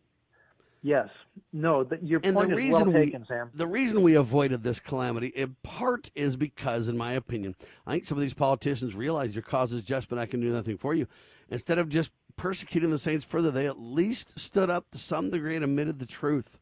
Yes. 0.82 1.08
No, 1.52 1.84
the, 1.84 1.98
your 2.02 2.20
and 2.24 2.34
point 2.34 2.48
the 2.50 2.56
is 2.56 2.58
reason 2.58 2.92
well 2.92 3.00
we 3.00 3.06
taken, 3.06 3.26
Sam. 3.26 3.50
the 3.54 3.66
reason 3.66 4.02
we 4.02 4.14
avoided 4.14 4.62
this 4.62 4.80
calamity 4.80 5.28
in 5.28 5.56
part 5.62 6.10
is 6.14 6.36
because, 6.36 6.88
in 6.88 6.96
my 6.96 7.12
opinion, 7.12 7.54
I 7.86 7.92
think 7.92 8.06
some 8.06 8.16
of 8.16 8.22
these 8.22 8.34
politicians 8.34 8.94
realize 8.94 9.34
your 9.34 9.42
cause 9.42 9.72
is 9.72 9.82
just, 9.82 10.08
but 10.08 10.18
I 10.18 10.26
can 10.26 10.40
do 10.40 10.52
nothing 10.52 10.78
for 10.78 10.94
you. 10.94 11.06
Instead 11.50 11.78
of 11.78 11.88
just 11.88 12.10
persecuting 12.36 12.90
the 12.90 12.98
saints 12.98 13.24
further, 13.24 13.50
they 13.50 13.66
at 13.66 13.78
least 13.78 14.38
stood 14.38 14.70
up 14.70 14.90
to 14.92 14.98
some 14.98 15.30
degree 15.30 15.54
and 15.56 15.64
admitted 15.64 15.98
the 15.98 16.06
truth. 16.06 16.58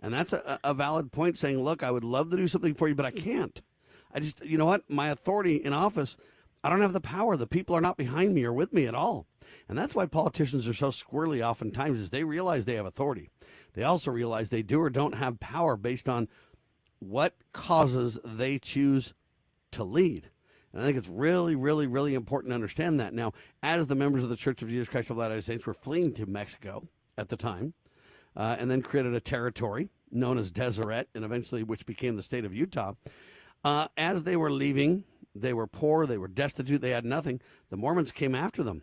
And 0.00 0.14
that's 0.14 0.32
a, 0.32 0.60
a 0.62 0.74
valid 0.74 1.12
point 1.12 1.38
saying, 1.38 1.62
look, 1.62 1.82
I 1.82 1.90
would 1.90 2.04
love 2.04 2.30
to 2.30 2.36
do 2.36 2.48
something 2.48 2.74
for 2.74 2.88
you, 2.88 2.94
but 2.94 3.06
I 3.06 3.10
can't. 3.10 3.60
I 4.12 4.20
just, 4.20 4.44
you 4.44 4.56
know 4.56 4.66
what? 4.66 4.88
My 4.88 5.08
authority 5.08 5.56
in 5.56 5.72
office, 5.72 6.16
I 6.62 6.70
don't 6.70 6.80
have 6.80 6.92
the 6.92 7.00
power. 7.00 7.36
The 7.36 7.46
people 7.46 7.76
are 7.76 7.80
not 7.80 7.96
behind 7.96 8.34
me 8.34 8.44
or 8.44 8.52
with 8.52 8.72
me 8.72 8.86
at 8.86 8.94
all. 8.94 9.26
And 9.68 9.76
that's 9.76 9.94
why 9.94 10.06
politicians 10.06 10.68
are 10.68 10.74
so 10.74 10.90
squirrely 10.90 11.44
oftentimes 11.44 12.00
is 12.00 12.10
they 12.10 12.24
realize 12.24 12.64
they 12.64 12.74
have 12.74 12.86
authority. 12.86 13.30
They 13.74 13.82
also 13.82 14.10
realize 14.10 14.48
they 14.48 14.62
do 14.62 14.80
or 14.80 14.90
don't 14.90 15.14
have 15.14 15.40
power 15.40 15.76
based 15.76 16.08
on 16.08 16.28
what 17.00 17.34
causes 17.52 18.18
they 18.24 18.58
choose 18.58 19.14
to 19.72 19.84
lead. 19.84 20.30
And 20.72 20.82
I 20.82 20.84
think 20.84 20.98
it's 20.98 21.08
really, 21.08 21.54
really, 21.54 21.86
really 21.86 22.14
important 22.14 22.50
to 22.50 22.54
understand 22.54 23.00
that. 23.00 23.14
Now, 23.14 23.32
as 23.62 23.86
the 23.86 23.94
members 23.94 24.22
of 24.22 24.28
the 24.28 24.36
Church 24.36 24.62
of 24.62 24.68
Jesus 24.68 24.88
Christ 24.88 25.10
of 25.10 25.16
Latter-day 25.16 25.40
Saints 25.40 25.66
were 25.66 25.74
fleeing 25.74 26.12
to 26.14 26.26
Mexico 26.26 26.88
at 27.16 27.28
the 27.28 27.36
time, 27.36 27.74
uh, 28.38 28.56
and 28.58 28.70
then 28.70 28.80
created 28.80 29.12
a 29.14 29.20
territory 29.20 29.90
known 30.10 30.38
as 30.38 30.50
Deseret, 30.50 31.08
and 31.14 31.24
eventually 31.24 31.62
which 31.62 31.84
became 31.84 32.16
the 32.16 32.22
state 32.22 32.44
of 32.44 32.54
Utah. 32.54 32.94
Uh, 33.62 33.88
as 33.96 34.22
they 34.22 34.36
were 34.36 34.50
leaving, 34.50 35.04
they 35.34 35.52
were 35.52 35.66
poor, 35.66 36.06
they 36.06 36.16
were 36.16 36.28
destitute, 36.28 36.80
they 36.80 36.90
had 36.90 37.04
nothing. 37.04 37.40
The 37.68 37.76
Mormons 37.76 38.12
came 38.12 38.34
after 38.34 38.62
them 38.62 38.82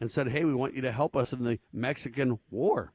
and 0.00 0.10
said, 0.10 0.28
Hey, 0.28 0.44
we 0.44 0.54
want 0.54 0.74
you 0.74 0.80
to 0.82 0.92
help 0.92 1.16
us 1.16 1.32
in 1.32 1.44
the 1.44 1.58
Mexican 1.72 2.38
War. 2.50 2.92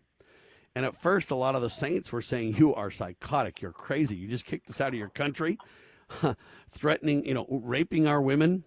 And 0.74 0.86
at 0.86 1.00
first, 1.00 1.30
a 1.30 1.36
lot 1.36 1.56
of 1.56 1.62
the 1.62 1.70
saints 1.70 2.12
were 2.12 2.22
saying, 2.22 2.56
You 2.56 2.74
are 2.74 2.90
psychotic. 2.90 3.62
You're 3.62 3.72
crazy. 3.72 4.16
You 4.16 4.28
just 4.28 4.46
kicked 4.46 4.70
us 4.70 4.82
out 4.82 4.90
of 4.90 4.96
your 4.96 5.10
country, 5.10 5.58
threatening, 6.72 7.26
you 7.26 7.34
know, 7.34 7.46
raping 7.50 8.08
our 8.08 8.22
women. 8.22 8.64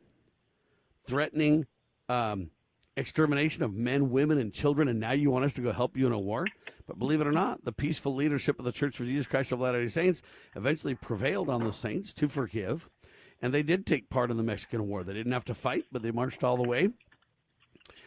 threatening 1.05 1.67
um, 2.09 2.51
extermination 2.97 3.63
of 3.63 3.73
men, 3.75 4.11
women, 4.11 4.39
and 4.39 4.53
children, 4.53 4.89
and 4.89 5.01
now 5.01 5.13
you 5.13 5.31
want 5.31 5.45
us 5.45 5.53
to 5.55 5.61
go 5.61 5.73
help 5.73 5.97
you 5.97 6.07
in 6.07 6.13
a 6.13 6.19
war? 6.19 6.47
But 6.89 6.99
believe 6.99 7.21
it 7.21 7.27
or 7.27 7.33
not, 7.33 7.67
the 7.67 7.73
peaceful 7.73 8.15
leadership 8.15 8.59
of 8.59 8.65
the 8.65 8.73
Church 8.73 8.99
of 8.99 9.07
Jesus 9.07 9.27
Christ 9.27 9.53
of 9.53 9.61
Latter 9.61 9.83
day 9.83 9.89
Saints 9.89 10.23
eventually 10.57 10.95
prevailed 10.95 11.51
on 11.51 11.63
the 11.63 11.73
saints 11.73 12.15
to 12.15 12.29
forgive, 12.29 12.89
and 13.43 13.53
they 13.53 13.63
did 13.63 13.87
take 13.87 14.09
part 14.09 14.31
in 14.31 14.39
the 14.39 14.43
Mexican 14.43 14.89
War. 14.89 15.05
They 15.05 15.13
didn't 15.13 15.33
have 15.33 15.45
to 15.45 15.55
fight, 15.55 15.85
but 15.93 16.03
they 16.03 16.11
marched 16.11 16.43
all 16.43 16.57
the 16.57 16.67
way 16.67 16.89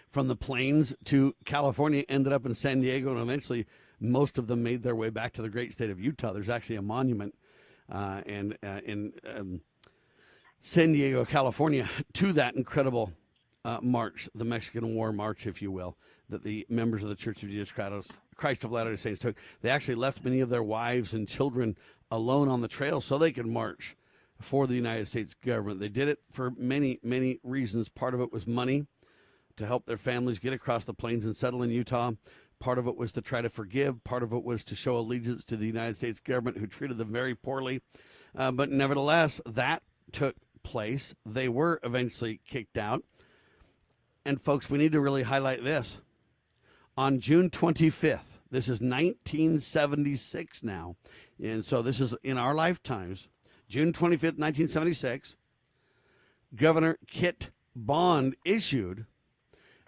from 0.10 0.28
the 0.28 0.36
plains 0.36 0.96
to 1.06 1.36
California, 1.46 2.04
ended 2.10 2.34
up 2.34 2.46
in 2.46 2.56
San 2.56 2.82
Diego, 2.82 3.12
and 3.12 3.22
eventually 3.22 3.68
most 4.00 4.40
of 4.40 4.48
them 4.48 4.64
made 4.64 4.82
their 4.82 4.96
way 4.96 5.12
back 5.12 5.32
to 5.34 5.44
the 5.44 5.50
great 5.50 5.72
state 5.72 5.92
of 5.92 6.00
Utah. 6.00 6.34
There's 6.34 6.50
actually 6.50 6.78
a 6.78 6.82
monument 6.82 7.36
uh, 7.90 8.22
and 8.26 8.58
uh, 8.64 8.80
in 8.84 9.14
um, 9.38 9.62
San 10.62 10.94
Diego, 10.94 11.24
California, 11.24 11.88
to 12.14 12.34
that 12.34 12.56
incredible 12.56 13.14
uh, 13.64 13.80
march, 13.82 14.28
the 14.34 14.46
Mexican 14.46 14.96
War 14.96 15.12
March, 15.12 15.46
if 15.46 15.62
you 15.62 15.72
will, 15.72 15.98
that 16.30 16.44
the 16.44 16.66
members 16.70 17.04
of 17.04 17.10
the 17.10 17.16
Church 17.16 17.44
of 17.44 17.50
Jesus 17.50 17.72
Christ 17.72 18.12
of 18.44 18.72
Latter-day 18.72 18.96
Saints 18.98 19.20
took. 19.20 19.36
They 19.62 19.70
actually 19.70 19.96
left 19.96 20.24
many 20.24 20.40
of 20.40 20.50
their 20.50 20.64
wives 20.64 21.14
and 21.14 21.28
children 21.28 21.78
alone 22.10 22.50
on 22.50 22.62
the 22.62 22.68
trail 22.68 23.02
so 23.02 23.18
they 23.18 23.32
could 23.32 23.46
march 23.46 23.96
for 24.40 24.68
the 24.68 24.76
United 24.76 25.08
States 25.08 25.36
government. 25.46 25.80
They 25.80 25.90
did 25.90 26.08
it 26.08 26.20
for 26.32 26.52
many, 26.58 27.00
many 27.04 27.40
reasons. 27.44 27.90
Part 27.90 28.14
of 28.14 28.22
it 28.22 28.34
was 28.34 28.48
money 28.48 28.88
to 29.58 29.66
help 29.68 29.86
their 29.86 29.98
families 29.98 30.40
get 30.40 30.54
across 30.54 30.86
the 30.86 30.94
plains 30.94 31.26
and 31.26 31.36
settle 31.36 31.62
in 31.62 31.70
Utah. 31.70 32.14
Part 32.60 32.78
of 32.78 32.88
it 32.88 32.96
was 32.96 33.12
to 33.14 33.22
try 33.22 33.42
to 33.42 33.50
forgive. 33.50 34.04
Part 34.04 34.24
of 34.24 34.34
it 34.34 34.44
was 34.44 34.64
to 34.66 34.76
show 34.76 34.98
allegiance 34.98 35.44
to 35.46 35.58
the 35.58 35.68
United 35.68 35.98
States 35.98 36.20
government, 36.20 36.58
who 36.58 36.68
treated 36.68 36.98
them 36.98 37.12
very 37.12 37.36
poorly. 37.36 37.82
Uh, 38.36 38.52
but 38.52 38.72
nevertheless, 38.72 39.42
that 39.46 39.84
took 40.12 40.36
place. 40.64 41.16
They 41.26 41.50
were 41.50 41.80
eventually 41.84 42.40
kicked 42.48 42.78
out. 42.78 43.04
And 44.26 44.42
folks, 44.42 44.70
we 44.70 44.78
need 44.78 44.92
to 44.92 45.00
really 45.00 45.24
highlight 45.24 45.64
this. 45.64 46.02
On 47.02 47.20
June 47.20 47.50
25th, 47.50 48.38
this 48.52 48.66
is 48.66 48.80
1976 48.80 50.62
now. 50.62 50.98
And 51.44 51.66
so 51.66 51.82
this 51.82 52.00
is 52.00 52.14
in 52.22 52.38
our 52.38 52.54
lifetimes. 52.54 53.28
June 53.68 53.92
25th, 53.92 54.38
1976, 54.38 55.36
Governor 56.56 57.00
Kit 57.08 57.50
Bond 57.76 58.36
issued 58.46 59.08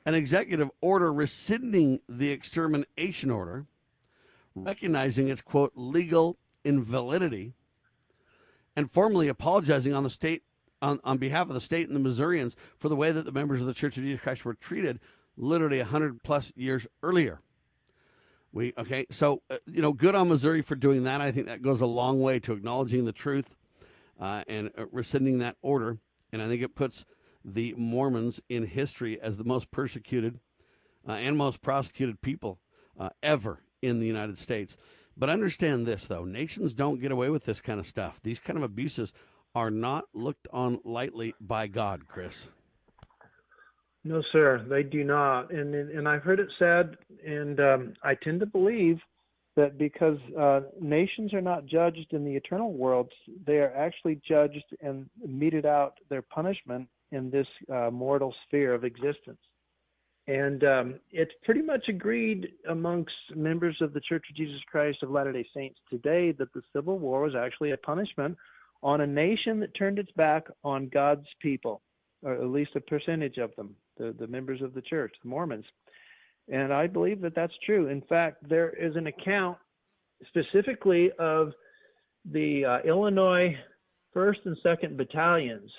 an 0.07 0.15
executive 0.15 0.71
order 0.81 1.13
rescinding 1.13 1.99
the 2.09 2.31
extermination 2.31 3.29
order, 3.29 3.67
recognizing 4.55 5.27
its 5.27 5.41
quote 5.41 5.73
legal 5.75 6.39
invalidity, 6.65 7.53
and 8.75 8.91
formally 8.91 9.27
apologizing 9.27 9.93
on 9.93 10.01
the 10.01 10.09
state 10.09 10.41
on, 10.81 10.99
on 11.03 11.19
behalf 11.19 11.47
of 11.47 11.53
the 11.53 11.61
state 11.61 11.85
and 11.85 11.95
the 11.95 11.99
Missourians 11.99 12.55
for 12.79 12.89
the 12.89 12.95
way 12.95 13.11
that 13.11 13.23
the 13.23 13.31
members 13.31 13.61
of 13.61 13.67
the 13.67 13.73
Church 13.75 13.97
of 13.97 14.03
Jesus 14.03 14.23
Christ 14.23 14.43
were 14.45 14.55
treated 14.55 14.99
literally 15.37 15.79
100 15.79 16.23
plus 16.23 16.51
years 16.55 16.87
earlier. 17.01 17.41
We 18.51 18.73
okay, 18.77 19.07
so 19.09 19.41
uh, 19.49 19.57
you 19.65 19.81
know, 19.81 19.93
good 19.93 20.13
on 20.13 20.29
Missouri 20.29 20.61
for 20.61 20.75
doing 20.75 21.03
that. 21.03 21.21
I 21.21 21.31
think 21.31 21.47
that 21.47 21.63
goes 21.63 21.81
a 21.81 21.87
long 21.87 22.21
way 22.21 22.39
to 22.41 22.53
acknowledging 22.53 23.05
the 23.05 23.11
truth 23.11 23.55
uh, 24.19 24.43
and 24.47 24.69
uh, 24.77 24.85
rescinding 24.91 25.39
that 25.39 25.57
order. 25.61 25.97
And 26.31 26.41
I 26.41 26.47
think 26.47 26.61
it 26.61 26.75
puts 26.75 27.05
the 27.43 27.73
Mormons 27.77 28.41
in 28.49 28.67
history 28.67 29.19
as 29.19 29.37
the 29.37 29.43
most 29.43 29.71
persecuted 29.71 30.39
uh, 31.07 31.13
and 31.13 31.35
most 31.35 31.61
prosecuted 31.61 32.21
people 32.21 32.59
uh, 32.99 33.09
ever 33.21 33.63
in 33.81 33.99
the 33.99 34.07
United 34.07 34.37
States. 34.37 34.77
But 35.17 35.29
understand 35.29 35.85
this, 35.85 36.05
though 36.07 36.23
nations 36.23 36.73
don't 36.73 37.01
get 37.01 37.11
away 37.11 37.29
with 37.29 37.45
this 37.45 37.61
kind 37.61 37.79
of 37.79 37.87
stuff. 37.87 38.19
These 38.23 38.39
kind 38.39 38.57
of 38.57 38.63
abuses 38.63 39.13
are 39.55 39.69
not 39.69 40.05
looked 40.13 40.47
on 40.51 40.79
lightly 40.83 41.35
by 41.39 41.67
God, 41.67 42.07
Chris. 42.07 42.47
No, 44.05 44.21
sir, 44.31 44.65
they 44.69 44.83
do 44.83 45.03
not. 45.03 45.53
And 45.53 45.73
and 45.73 46.07
I've 46.07 46.23
heard 46.23 46.39
it 46.39 46.49
said, 46.59 46.97
and 47.25 47.59
um, 47.59 47.93
I 48.03 48.15
tend 48.15 48.41
to 48.41 48.45
believe 48.45 48.99
that 49.55 49.77
because 49.77 50.17
uh, 50.37 50.61
nations 50.81 51.33
are 51.33 51.41
not 51.41 51.65
judged 51.65 52.07
in 52.11 52.25
the 52.25 52.35
eternal 52.35 52.73
world, 52.73 53.11
they 53.45 53.57
are 53.57 53.73
actually 53.75 54.19
judged 54.27 54.63
and 54.81 55.09
meted 55.25 55.65
out 55.65 55.93
their 56.09 56.23
punishment 56.23 56.87
in 57.11 57.29
this 57.29 57.47
uh, 57.71 57.91
mortal 57.91 58.33
sphere 58.45 58.73
of 58.73 58.83
existence. 58.83 59.39
And 60.27 60.63
um, 60.63 60.99
it's 61.11 61.33
pretty 61.43 61.61
much 61.61 61.87
agreed 61.89 62.47
amongst 62.69 63.13
members 63.35 63.77
of 63.81 63.93
the 63.93 63.99
Church 64.01 64.25
of 64.29 64.35
Jesus 64.35 64.59
Christ 64.71 65.03
of 65.03 65.11
Latter 65.11 65.33
day 65.33 65.45
Saints 65.55 65.79
today 65.89 66.31
that 66.39 66.51
the 66.53 66.61
Civil 66.73 66.97
War 66.97 67.21
was 67.21 67.35
actually 67.35 67.71
a 67.71 67.77
punishment 67.77 68.37
on 68.81 69.01
a 69.01 69.07
nation 69.07 69.59
that 69.59 69.75
turned 69.75 69.99
its 69.99 70.11
back 70.13 70.45
on 70.63 70.89
God's 70.89 71.27
people, 71.41 71.81
or 72.21 72.33
at 72.33 72.47
least 72.47 72.71
a 72.75 72.81
percentage 72.81 73.37
of 73.37 73.55
them, 73.55 73.75
the, 73.97 74.15
the 74.19 74.27
members 74.27 74.61
of 74.61 74.73
the 74.73 74.81
church, 74.81 75.13
the 75.23 75.29
Mormons. 75.29 75.65
And 76.49 76.73
I 76.73 76.87
believe 76.87 77.21
that 77.21 77.35
that's 77.35 77.53
true. 77.65 77.87
In 77.87 78.01
fact, 78.01 78.47
there 78.47 78.71
is 78.71 78.95
an 78.95 79.07
account 79.07 79.57
specifically 80.27 81.11
of 81.19 81.51
the 82.31 82.65
uh, 82.65 82.87
Illinois 82.87 83.55
1st 84.15 84.45
and 84.45 84.57
2nd 84.65 84.97
Battalions 84.97 85.71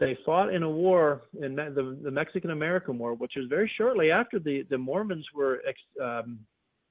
they 0.00 0.16
fought 0.24 0.52
in 0.52 0.62
a 0.62 0.70
war 0.70 1.22
in 1.40 1.54
the, 1.54 1.98
the 2.02 2.10
Mexican 2.10 2.50
American 2.50 2.98
War, 2.98 3.14
which 3.14 3.34
was 3.36 3.46
very 3.48 3.70
shortly 3.76 4.10
after 4.10 4.38
the, 4.38 4.66
the 4.70 4.78
Mormons 4.78 5.26
were 5.34 5.60
ex, 5.68 5.78
um, 6.02 6.40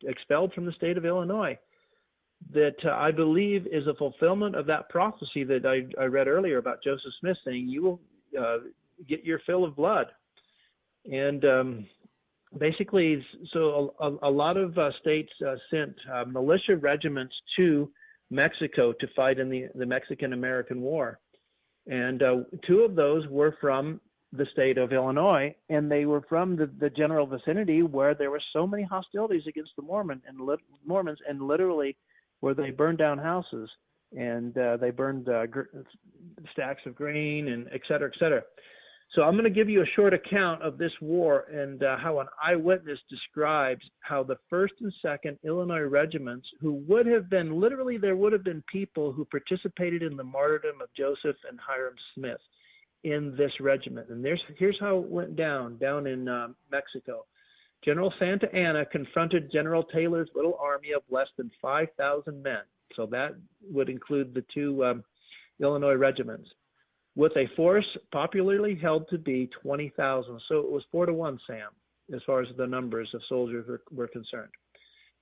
expelled 0.03 0.53
from 0.53 0.65
the 0.65 0.71
state 0.73 0.95
of 0.95 1.05
Illinois. 1.05 1.57
That 2.53 2.75
uh, 2.85 2.91
I 2.91 3.11
believe 3.11 3.67
is 3.67 3.87
a 3.87 3.95
fulfillment 3.95 4.55
of 4.55 4.65
that 4.67 4.87
prophecy 4.89 5.43
that 5.43 5.65
I, 5.65 6.01
I 6.01 6.05
read 6.05 6.27
earlier 6.27 6.59
about 6.59 6.83
Joseph 6.83 7.11
Smith 7.19 7.35
saying, 7.43 7.67
You 7.67 7.81
will 7.81 7.99
uh, 8.39 8.57
get 9.09 9.25
your 9.25 9.39
fill 9.45 9.65
of 9.65 9.75
blood. 9.75 10.07
And 11.05 11.43
um, 11.45 11.87
basically, 12.57 13.23
so 13.53 13.93
a, 13.99 14.27
a 14.27 14.31
lot 14.31 14.57
of 14.57 14.77
uh, 14.77 14.91
states 14.99 15.31
uh, 15.45 15.55
sent 15.71 15.95
uh, 16.13 16.25
militia 16.25 16.75
regiments 16.77 17.35
to 17.57 17.91
Mexico 18.29 18.93
to 18.93 19.07
fight 19.15 19.39
in 19.39 19.49
the, 19.49 19.67
the 19.75 19.85
Mexican 19.85 20.33
American 20.33 20.81
War 20.81 21.19
and 21.89 22.21
uh, 22.21 22.35
two 22.67 22.81
of 22.81 22.95
those 22.95 23.27
were 23.27 23.55
from 23.59 23.99
the 24.31 24.45
state 24.53 24.77
of 24.77 24.93
Illinois, 24.93 25.55
and 25.69 25.91
they 25.91 26.05
were 26.05 26.21
from 26.29 26.55
the, 26.55 26.69
the 26.79 26.89
general 26.91 27.25
vicinity 27.25 27.81
where 27.81 28.13
there 28.13 28.29
were 28.29 28.41
so 28.53 28.67
many 28.67 28.83
hostilities 28.83 29.47
against 29.47 29.71
the 29.75 29.81
Mormon 29.81 30.21
and 30.27 30.39
li- 30.39 30.57
Mormons, 30.85 31.17
and 31.27 31.41
literally 31.41 31.97
where 32.41 32.53
they 32.53 32.69
burned 32.69 32.99
down 32.99 33.17
houses 33.17 33.69
and 34.15 34.55
uh, 34.57 34.77
they 34.77 34.91
burned 34.91 35.29
uh, 35.29 35.47
gr- 35.47 35.63
stacks 36.53 36.81
of 36.85 36.95
grain 36.95 37.49
and 37.49 37.67
et 37.73 37.81
cetera, 37.87 38.07
et 38.07 38.19
cetera. 38.19 38.41
So 39.15 39.23
I'm 39.23 39.33
going 39.33 39.43
to 39.45 39.49
give 39.49 39.69
you 39.69 39.81
a 39.81 39.95
short 39.95 40.13
account 40.13 40.61
of 40.61 40.77
this 40.77 40.91
war 41.01 41.45
and 41.51 41.81
uh, 41.81 41.97
how 41.97 42.19
an 42.19 42.27
eyewitness 42.43 42.99
describes 43.09 43.81
how 44.01 44.21
the 44.21 44.37
first 44.51 44.73
and 44.81 44.93
second 45.01 45.39
Illinois 45.43 45.81
regiments, 45.81 46.47
who 46.61 46.73
would 46.87 47.07
have 47.07 47.27
been 47.27 47.59
literally 47.59 47.97
there 47.97 48.15
would 48.15 48.33
have 48.33 48.43
been 48.43 48.63
people 48.71 49.11
who 49.11 49.25
participated 49.25 50.03
in 50.03 50.15
the 50.15 50.23
martyrdom 50.23 50.79
of 50.81 50.89
Joseph 50.95 51.37
and 51.49 51.59
Hyrum 51.59 51.95
Smith 52.13 52.39
in 53.03 53.35
this 53.35 53.51
regiment. 53.59 54.09
And 54.09 54.23
there's 54.23 54.41
here's 54.59 54.77
how 54.79 54.99
it 54.99 55.09
went 55.09 55.35
down 55.35 55.77
down 55.77 56.05
in 56.05 56.27
uh, 56.27 56.49
Mexico. 56.71 57.25
General 57.83 58.13
Santa 58.19 58.53
Anna 58.53 58.85
confronted 58.85 59.51
General 59.51 59.83
Taylor's 59.83 60.29
little 60.35 60.57
army 60.61 60.91
of 60.91 61.01
less 61.09 61.29
than 61.37 61.49
5,000 61.61 62.43
men. 62.43 62.61
So 62.95 63.07
that 63.07 63.35
would 63.71 63.89
include 63.89 64.35
the 64.35 64.43
two 64.53 64.83
um, 64.85 65.03
Illinois 65.59 65.93
regiments 65.93 66.49
with 67.19 67.35
a 67.35 67.49
force 67.53 67.85
popularly 68.13 68.79
held 68.81 69.05
to 69.09 69.17
be 69.17 69.49
20,000. 69.61 70.39
So 70.47 70.59
it 70.59 70.71
was 70.71 70.85
four 70.89 71.05
to 71.05 71.11
one, 71.11 71.37
Sam, 71.45 71.67
as 72.15 72.21
far 72.25 72.41
as 72.41 72.47
the 72.57 72.65
numbers 72.65 73.09
of 73.13 73.19
soldiers 73.27 73.67
were, 73.67 73.81
were 73.91 74.07
concerned. 74.07 74.51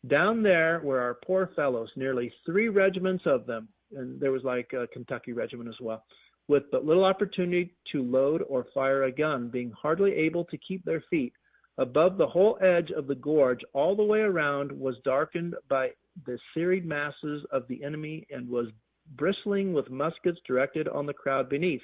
Down 0.05 0.43
there 0.43 0.79
were 0.83 0.99
our 0.99 1.15
poor 1.25 1.49
fellows, 1.55 1.89
nearly 1.95 2.31
three 2.45 2.69
regiments 2.69 3.23
of 3.25 3.47
them, 3.47 3.67
and 3.95 4.19
there 4.19 4.31
was 4.31 4.43
like 4.43 4.73
a 4.73 4.85
Kentucky 4.93 5.33
regiment 5.33 5.69
as 5.69 5.81
well, 5.81 6.03
with 6.47 6.69
but 6.71 6.85
little 6.85 7.03
opportunity 7.03 7.73
to 7.91 8.03
load 8.03 8.43
or 8.47 8.67
fire 8.75 9.05
a 9.05 9.11
gun, 9.11 9.49
being 9.49 9.71
hardly 9.71 10.13
able 10.13 10.45
to 10.45 10.57
keep 10.59 10.85
their 10.85 11.03
feet. 11.09 11.33
Above 11.79 12.19
the 12.19 12.27
whole 12.27 12.59
edge 12.61 12.91
of 12.91 13.07
the 13.07 13.15
gorge, 13.15 13.61
all 13.73 13.95
the 13.95 14.03
way 14.03 14.19
around, 14.19 14.71
was 14.71 14.97
darkened 15.03 15.55
by 15.67 15.89
the 16.27 16.37
serried 16.53 16.85
masses 16.85 17.43
of 17.51 17.67
the 17.67 17.83
enemy 17.83 18.27
and 18.29 18.47
was 18.47 18.67
bristling 19.15 19.73
with 19.73 19.89
muskets 19.89 20.39
directed 20.45 20.87
on 20.87 21.05
the 21.05 21.13
crowd 21.13 21.49
beneath. 21.49 21.81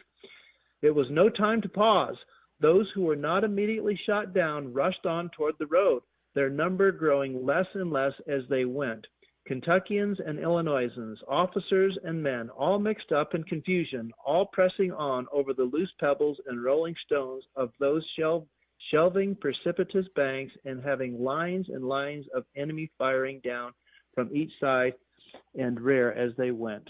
It 0.82 0.94
was 0.94 1.08
no 1.10 1.30
time 1.30 1.62
to 1.62 1.70
pause. 1.70 2.18
Those 2.60 2.90
who 2.94 3.04
were 3.04 3.16
not 3.16 3.44
immediately 3.44 4.00
shot 4.06 4.34
down 4.34 4.74
rushed 4.74 5.06
on 5.06 5.30
toward 5.30 5.56
the 5.60 5.68
road, 5.68 6.04
their 6.36 6.50
number 6.50 6.92
growing 6.92 7.46
less 7.46 7.68
and 7.74 7.92
less 7.92 8.14
as 8.28 8.42
they 8.50 8.66
went. 8.66 9.06
Kentuckians 9.46 10.20
and 10.26 10.40
Illinoisans, 10.40 11.20
officers 11.28 11.98
and 12.06 12.24
men, 12.24 12.50
all 12.52 12.80
mixed 12.80 13.12
up 13.12 13.36
in 13.36 13.44
confusion, 13.44 14.12
all 14.26 14.46
pressing 14.46 14.92
on 14.94 15.28
over 15.34 15.54
the 15.54 15.64
loose 15.64 15.92
pebbles 16.00 16.38
and 16.48 16.64
rolling 16.64 16.96
stones 17.06 17.44
of 17.56 17.72
those 17.80 18.06
shelv- 18.18 18.48
shelving 18.90 19.36
precipitous 19.36 20.06
banks 20.16 20.54
and 20.64 20.82
having 20.82 21.22
lines 21.22 21.68
and 21.70 21.84
lines 21.84 22.26
of 22.34 22.46
enemy 22.56 22.90
firing 22.98 23.42
down 23.44 23.74
from 24.16 24.34
each 24.34 24.52
side 24.60 24.94
and 25.56 25.80
rear 25.82 26.12
as 26.12 26.32
they 26.38 26.52
went. 26.52 26.90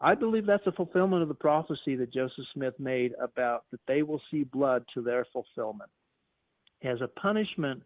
I 0.00 0.14
believe 0.14 0.46
that's 0.46 0.66
a 0.66 0.72
fulfillment 0.72 1.22
of 1.22 1.28
the 1.28 1.34
prophecy 1.34 1.96
that 1.96 2.12
Joseph 2.12 2.44
Smith 2.54 2.74
made 2.78 3.12
about 3.20 3.64
that 3.72 3.80
they 3.88 4.02
will 4.02 4.20
see 4.30 4.44
blood 4.44 4.84
to 4.94 5.02
their 5.02 5.26
fulfillment. 5.32 5.90
As 6.84 7.00
a 7.00 7.08
punishment 7.08 7.82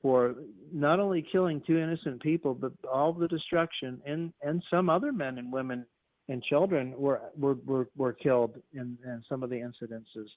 for 0.00 0.34
not 0.72 0.98
only 0.98 1.24
killing 1.30 1.62
two 1.66 1.78
innocent 1.78 2.20
people, 2.22 2.54
but 2.54 2.72
all 2.90 3.12
the 3.12 3.28
destruction 3.28 4.00
and, 4.06 4.32
and 4.42 4.62
some 4.70 4.88
other 4.88 5.12
men 5.12 5.38
and 5.38 5.52
women 5.52 5.86
and 6.28 6.42
children 6.42 6.94
were 6.96 7.20
were, 7.38 7.56
were, 7.66 7.88
were 7.96 8.12
killed 8.12 8.54
in, 8.72 8.96
in 9.04 9.22
some 9.28 9.42
of 9.42 9.50
the 9.50 9.56
incidences. 9.56 10.28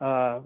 Uh, 0.00 0.40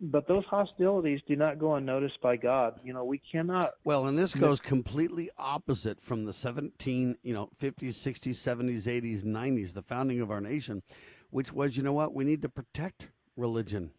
but 0.00 0.28
those 0.28 0.44
hostilities 0.44 1.20
do 1.26 1.36
not 1.36 1.58
go 1.58 1.74
unnoticed 1.74 2.20
by 2.20 2.36
God. 2.36 2.80
You 2.84 2.92
know, 2.92 3.04
we 3.04 3.18
cannot. 3.18 3.74
Well, 3.84 4.06
and 4.06 4.18
this 4.18 4.34
goes 4.34 4.60
completely 4.60 5.30
opposite 5.38 6.00
from 6.00 6.24
the 6.24 6.32
17, 6.32 7.16
you 7.22 7.34
know, 7.34 7.50
50s, 7.60 7.94
60s, 7.94 8.34
70s, 8.34 8.82
80s, 8.82 9.24
90s, 9.24 9.72
the 9.72 9.82
founding 9.82 10.20
of 10.20 10.30
our 10.30 10.40
nation, 10.40 10.82
which 11.30 11.52
was, 11.52 11.76
you 11.76 11.82
know 11.82 11.92
what, 11.92 12.14
we 12.14 12.24
need 12.24 12.42
to 12.42 12.48
protect 12.48 13.08
religion 13.36 13.90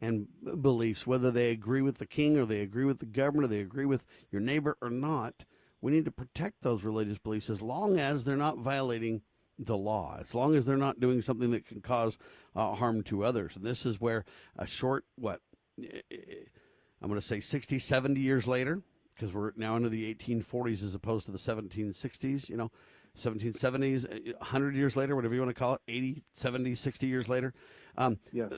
and 0.00 0.26
beliefs, 0.60 1.06
whether 1.06 1.30
they 1.30 1.50
agree 1.50 1.82
with 1.82 1.98
the 1.98 2.06
king 2.06 2.36
or 2.36 2.44
they 2.44 2.60
agree 2.60 2.84
with 2.84 2.98
the 2.98 3.06
government 3.06 3.44
or 3.44 3.48
they 3.54 3.60
agree 3.60 3.86
with 3.86 4.04
your 4.30 4.40
neighbor 4.40 4.76
or 4.82 4.90
not. 4.90 5.44
We 5.80 5.92
need 5.92 6.04
to 6.04 6.12
protect 6.12 6.62
those 6.62 6.84
religious 6.84 7.18
beliefs 7.18 7.48
as 7.48 7.62
long 7.62 7.98
as 7.98 8.24
they're 8.24 8.36
not 8.36 8.58
violating 8.58 9.22
the 9.58 9.76
law, 9.76 10.18
as 10.20 10.34
long 10.34 10.54
as 10.54 10.64
they're 10.64 10.76
not 10.76 11.00
doing 11.00 11.22
something 11.22 11.50
that 11.50 11.66
can 11.66 11.80
cause 11.80 12.18
uh, 12.56 12.74
harm 12.74 13.02
to 13.04 13.24
others. 13.24 13.56
And 13.56 13.64
this 13.64 13.86
is 13.86 14.00
where 14.00 14.24
a 14.56 14.66
short, 14.66 15.04
what, 15.16 15.40
I'm 15.78 17.08
going 17.08 17.20
to 17.20 17.26
say 17.26 17.40
60, 17.40 17.78
70 17.78 18.20
years 18.20 18.46
later, 18.46 18.82
because 19.14 19.32
we're 19.32 19.52
now 19.56 19.76
into 19.76 19.88
the 19.88 20.14
1840s 20.14 20.84
as 20.84 20.94
opposed 20.94 21.26
to 21.26 21.32
the 21.32 21.38
1760s, 21.38 22.48
you 22.48 22.56
know, 22.56 22.70
1770s, 23.18 24.34
100 24.38 24.74
years 24.74 24.96
later, 24.96 25.14
whatever 25.14 25.34
you 25.34 25.40
want 25.40 25.54
to 25.54 25.58
call 25.58 25.74
it, 25.74 25.80
80, 25.86 26.24
70, 26.32 26.74
60 26.74 27.06
years 27.06 27.28
later. 27.28 27.52
Um, 27.96 28.18
yeah. 28.32 28.48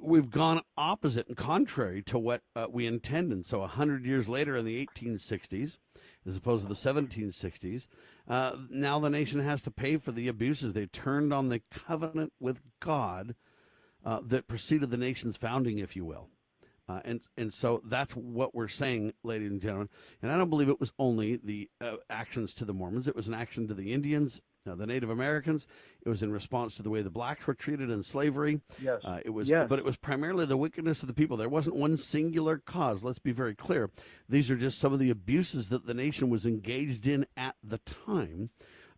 We've 0.00 0.30
gone 0.30 0.62
opposite 0.76 1.28
and 1.28 1.36
contrary 1.36 2.02
to 2.04 2.18
what 2.18 2.42
uh, 2.56 2.66
we 2.70 2.86
intended. 2.86 3.46
So 3.46 3.60
100 3.60 4.04
years 4.04 4.28
later 4.28 4.56
in 4.56 4.64
the 4.64 4.84
1860s, 4.84 5.78
as 6.28 6.36
opposed 6.36 6.62
to 6.62 6.68
the 6.68 6.74
1760s, 6.74 7.86
uh, 8.28 8.52
now 8.70 8.98
the 8.98 9.08
nation 9.08 9.40
has 9.40 9.62
to 9.62 9.70
pay 9.70 9.96
for 9.96 10.12
the 10.12 10.28
abuses. 10.28 10.74
They 10.74 10.86
turned 10.86 11.32
on 11.32 11.48
the 11.48 11.62
covenant 11.70 12.34
with 12.38 12.60
God 12.80 13.34
uh, 14.04 14.20
that 14.26 14.46
preceded 14.46 14.90
the 14.90 14.98
nation's 14.98 15.38
founding, 15.38 15.78
if 15.78 15.96
you 15.96 16.04
will. 16.04 16.28
Uh, 16.88 17.00
and 17.04 17.20
and 17.36 17.52
so 17.52 17.82
that's 17.84 18.12
what 18.12 18.54
we're 18.54 18.68
saying, 18.68 19.12
ladies 19.22 19.50
and 19.50 19.60
gentlemen. 19.60 19.88
And 20.22 20.32
I 20.32 20.38
don't 20.38 20.48
believe 20.48 20.68
it 20.68 20.80
was 20.80 20.92
only 20.98 21.36
the 21.36 21.68
uh, 21.80 21.96
actions 22.08 22.54
to 22.54 22.64
the 22.64 22.72
Mormons; 22.72 23.06
it 23.06 23.16
was 23.16 23.28
an 23.28 23.34
action 23.34 23.68
to 23.68 23.74
the 23.74 23.92
Indians, 23.92 24.40
uh, 24.66 24.74
the 24.74 24.86
Native 24.86 25.10
Americans. 25.10 25.66
It 26.04 26.08
was 26.08 26.22
in 26.22 26.32
response 26.32 26.76
to 26.76 26.82
the 26.82 26.88
way 26.88 27.02
the 27.02 27.10
blacks 27.10 27.46
were 27.46 27.54
treated 27.54 27.90
in 27.90 28.02
slavery. 28.02 28.62
Yes. 28.82 29.04
Uh, 29.04 29.20
it 29.22 29.30
was, 29.30 29.50
yes. 29.50 29.66
but 29.68 29.78
it 29.78 29.84
was 29.84 29.96
primarily 29.96 30.46
the 30.46 30.56
wickedness 30.56 31.02
of 31.02 31.08
the 31.08 31.14
people. 31.14 31.36
There 31.36 31.48
wasn't 31.48 31.76
one 31.76 31.98
singular 31.98 32.58
cause. 32.58 33.04
Let's 33.04 33.18
be 33.18 33.32
very 33.32 33.54
clear. 33.54 33.90
These 34.28 34.50
are 34.50 34.56
just 34.56 34.78
some 34.78 34.94
of 34.94 34.98
the 34.98 35.10
abuses 35.10 35.68
that 35.68 35.86
the 35.86 35.94
nation 35.94 36.30
was 36.30 36.46
engaged 36.46 37.06
in 37.06 37.26
at 37.36 37.56
the 37.62 37.78
time 37.78 38.48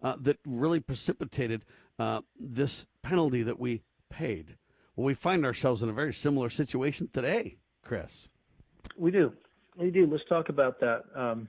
uh, 0.01 0.17
that 0.21 0.39
really 0.47 0.81
precipitated 0.81 1.65
uh, 1.99 2.21
this 2.39 2.87
penalty 3.03 3.43
that 3.43 3.59
we 3.59 3.83
paid. 4.09 4.57
Well, 4.97 5.07
we 5.07 5.15
find 5.15 5.45
ourselves 5.45 5.83
in 5.83 5.89
a 5.89 5.95
very 5.95 6.15
similar 6.15 6.51
situation 6.51 7.09
today. 7.13 7.57
Chris? 7.91 8.29
We 8.97 9.11
do. 9.11 9.33
We 9.77 9.91
do. 9.91 10.07
Let's 10.07 10.23
talk 10.29 10.49
about 10.49 10.79
that. 10.79 11.03
Um, 11.17 11.49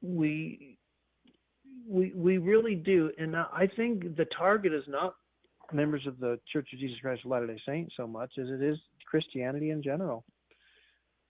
we 0.00 0.78
we 1.86 2.14
we 2.14 2.38
really 2.38 2.74
do, 2.74 3.10
and 3.18 3.36
I 3.36 3.68
think 3.76 4.16
the 4.16 4.24
target 4.38 4.72
is 4.72 4.84
not 4.88 5.16
members 5.74 6.06
of 6.06 6.18
the 6.20 6.40
Church 6.50 6.70
of 6.72 6.78
Jesus 6.78 6.96
Christ 7.02 7.20
of 7.26 7.32
Latter 7.32 7.48
Day 7.48 7.60
Saints 7.66 7.92
so 7.98 8.06
much 8.06 8.32
as 8.38 8.48
it 8.48 8.62
is 8.62 8.78
Christianity 9.04 9.72
in 9.72 9.82
general. 9.82 10.24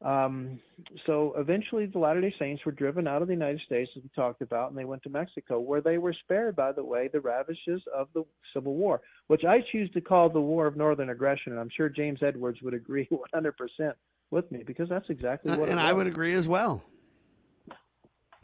Um, 0.03 0.61
so 1.07 1.35
eventually, 1.37 1.85
the 1.87 1.99
Latter 1.99 2.23
Day 2.23 2.35
Saints 2.39 2.65
were 2.65 2.73
driven 2.73 3.07
out 3.07 3.21
of 3.21 3.29
the 3.29 3.35
United 3.35 3.61
States, 3.67 3.91
as 3.97 4.03
we 4.03 4.11
talked 4.15 4.41
about, 4.41 4.71
and 4.71 4.79
they 4.79 4.87
went 4.87 5.03
to 5.03 5.11
Mexico, 5.11 5.61
where 5.61 5.83
they 5.83 5.99
were 5.99 6.15
spared, 6.15 6.57
by 6.57 6.73
the 6.73 6.83
way, 6.83 7.09
the 7.09 7.21
ravages 7.21 7.83
of 7.95 8.09
the 8.15 8.25
Civil 8.55 8.75
War, 8.75 9.03
which 9.27 9.45
I 9.45 9.63
choose 9.73 9.91
to 9.91 10.01
call 10.01 10.31
the 10.31 10.41
War 10.41 10.67
of 10.67 10.77
Northern 10.77 11.11
Aggression. 11.11 11.53
And 11.53 11.61
I'm 11.61 11.69
sure 11.77 11.91
James 11.91 12.21
Edwards 12.23 12.63
would 12.63 12.73
agree 12.73 13.09
100% 13.35 13.93
with 14.31 14.51
me 14.51 14.63
because 14.67 14.89
that's 14.89 15.11
exactly 15.11 15.57
what. 15.57 15.69
and 15.69 15.79
I 15.79 15.93
would 15.93 16.07
agree 16.07 16.35
as 16.35 16.49
well. 16.49 16.83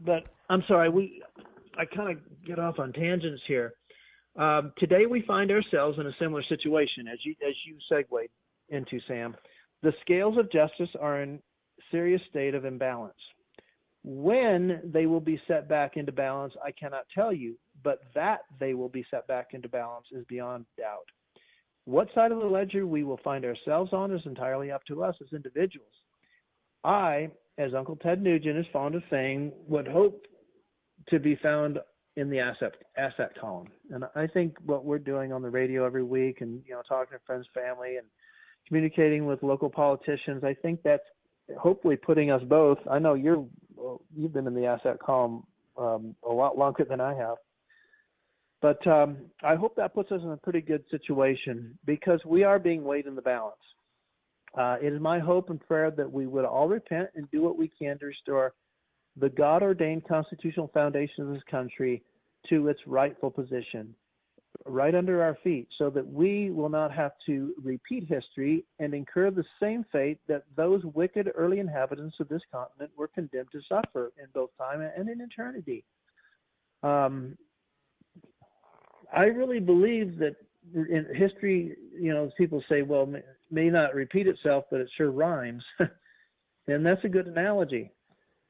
But 0.04 0.28
I'm 0.50 0.62
sorry, 0.68 0.90
we 0.90 1.22
I 1.78 1.84
kind 1.86 2.10
of 2.10 2.44
get 2.44 2.58
off 2.58 2.78
on 2.78 2.92
tangents 2.92 3.42
here. 3.46 3.74
Um, 4.36 4.72
today, 4.78 5.06
we 5.06 5.22
find 5.22 5.50
ourselves 5.50 5.98
in 5.98 6.06
a 6.06 6.12
similar 6.18 6.42
situation, 6.42 7.08
as 7.08 7.18
you 7.24 7.34
as 7.46 7.54
you 7.66 7.78
segued 7.88 8.28
into, 8.68 9.00
Sam. 9.08 9.34
The 9.82 9.94
scales 10.02 10.36
of 10.36 10.50
justice 10.50 10.90
are 11.00 11.22
in 11.22 11.40
serious 11.90 12.22
state 12.30 12.54
of 12.54 12.64
imbalance. 12.64 13.14
When 14.04 14.80
they 14.84 15.06
will 15.06 15.20
be 15.20 15.40
set 15.48 15.68
back 15.68 15.96
into 15.96 16.12
balance, 16.12 16.54
I 16.64 16.70
cannot 16.70 17.06
tell 17.12 17.32
you, 17.32 17.56
but 17.82 18.00
that 18.14 18.40
they 18.60 18.74
will 18.74 18.88
be 18.88 19.04
set 19.10 19.26
back 19.26 19.48
into 19.52 19.68
balance 19.68 20.06
is 20.12 20.24
beyond 20.28 20.66
doubt. 20.78 21.06
What 21.86 22.08
side 22.14 22.32
of 22.32 22.38
the 22.38 22.46
ledger 22.46 22.86
we 22.86 23.04
will 23.04 23.20
find 23.22 23.44
ourselves 23.44 23.92
on 23.92 24.12
is 24.12 24.20
entirely 24.24 24.70
up 24.70 24.84
to 24.86 25.02
us 25.02 25.16
as 25.20 25.32
individuals. 25.32 25.90
I, 26.84 27.30
as 27.58 27.74
Uncle 27.74 27.96
Ted 27.96 28.22
Nugent 28.22 28.58
is 28.58 28.66
fond 28.72 28.94
of 28.94 29.02
saying, 29.10 29.52
would 29.66 29.88
hope 29.88 30.26
to 31.08 31.18
be 31.18 31.36
found 31.36 31.78
in 32.16 32.30
the 32.30 32.38
asset 32.38 32.72
asset 32.96 33.32
column. 33.40 33.68
And 33.90 34.04
I 34.14 34.26
think 34.26 34.56
what 34.64 34.84
we're 34.84 34.98
doing 34.98 35.32
on 35.32 35.42
the 35.42 35.50
radio 35.50 35.84
every 35.84 36.02
week 36.02 36.40
and 36.40 36.62
you 36.66 36.74
know 36.74 36.82
talking 36.88 37.16
to 37.16 37.24
friends, 37.26 37.46
family 37.54 37.96
and 37.96 38.06
communicating 38.66 39.26
with 39.26 39.42
local 39.42 39.70
politicians, 39.70 40.42
I 40.42 40.54
think 40.54 40.80
that's 40.82 41.04
hopefully 41.58 41.96
putting 41.96 42.30
us 42.30 42.42
both. 42.44 42.78
I 42.90 42.98
know 42.98 43.14
you're 43.14 43.44
you've 44.16 44.32
been 44.32 44.46
in 44.46 44.54
the 44.54 44.66
asset 44.66 44.98
column 44.98 45.44
um, 45.76 46.14
a 46.28 46.32
lot 46.32 46.56
longer 46.56 46.84
than 46.84 47.00
I 47.00 47.14
have, 47.14 47.36
but 48.62 48.84
um, 48.86 49.18
I 49.42 49.54
hope 49.54 49.76
that 49.76 49.94
puts 49.94 50.10
us 50.12 50.20
in 50.22 50.30
a 50.30 50.36
pretty 50.36 50.60
good 50.60 50.84
situation 50.90 51.78
because 51.84 52.20
we 52.24 52.42
are 52.42 52.58
being 52.58 52.84
weighed 52.84 53.06
in 53.06 53.14
the 53.14 53.22
balance. 53.22 53.56
Uh, 54.56 54.76
it 54.82 54.92
is 54.92 55.00
my 55.00 55.18
hope 55.18 55.50
and 55.50 55.60
prayer 55.60 55.90
that 55.90 56.10
we 56.10 56.26
would 56.26 56.46
all 56.46 56.66
repent 56.66 57.08
and 57.14 57.30
do 57.30 57.42
what 57.42 57.58
we 57.58 57.70
can 57.78 57.98
to 57.98 58.06
restore 58.06 58.54
the 59.18 59.28
God 59.28 59.62
ordained 59.62 60.06
constitutional 60.06 60.68
foundation 60.68 61.26
of 61.26 61.32
this 61.32 61.42
country 61.50 62.02
to 62.48 62.68
its 62.68 62.80
rightful 62.86 63.30
position 63.30 63.94
right 64.66 64.94
under 64.94 65.22
our 65.22 65.36
feet 65.42 65.68
so 65.78 65.90
that 65.90 66.06
we 66.06 66.50
will 66.50 66.68
not 66.68 66.92
have 66.92 67.12
to 67.26 67.54
repeat 67.62 68.06
history 68.08 68.64
and 68.78 68.94
incur 68.94 69.30
the 69.30 69.44
same 69.60 69.84
fate 69.92 70.18
that 70.28 70.44
those 70.56 70.82
wicked 70.94 71.30
early 71.34 71.58
inhabitants 71.58 72.16
of 72.20 72.28
this 72.28 72.42
continent 72.52 72.90
were 72.96 73.08
condemned 73.08 73.48
to 73.52 73.60
suffer 73.68 74.12
in 74.18 74.26
both 74.34 74.50
time 74.58 74.80
and 74.80 75.08
in 75.08 75.20
eternity. 75.20 75.84
Um, 76.82 77.36
I 79.14 79.24
really 79.24 79.60
believe 79.60 80.18
that 80.18 80.36
in 80.74 81.06
history, 81.14 81.76
you 81.98 82.12
know, 82.12 82.30
people 82.36 82.62
say, 82.68 82.82
well, 82.82 83.06
may, 83.06 83.22
may 83.50 83.70
not 83.70 83.94
repeat 83.94 84.26
itself, 84.26 84.64
but 84.70 84.80
it 84.80 84.88
sure 84.96 85.10
rhymes. 85.10 85.62
and 86.68 86.84
that's 86.84 87.04
a 87.04 87.08
good 87.08 87.26
analogy 87.26 87.92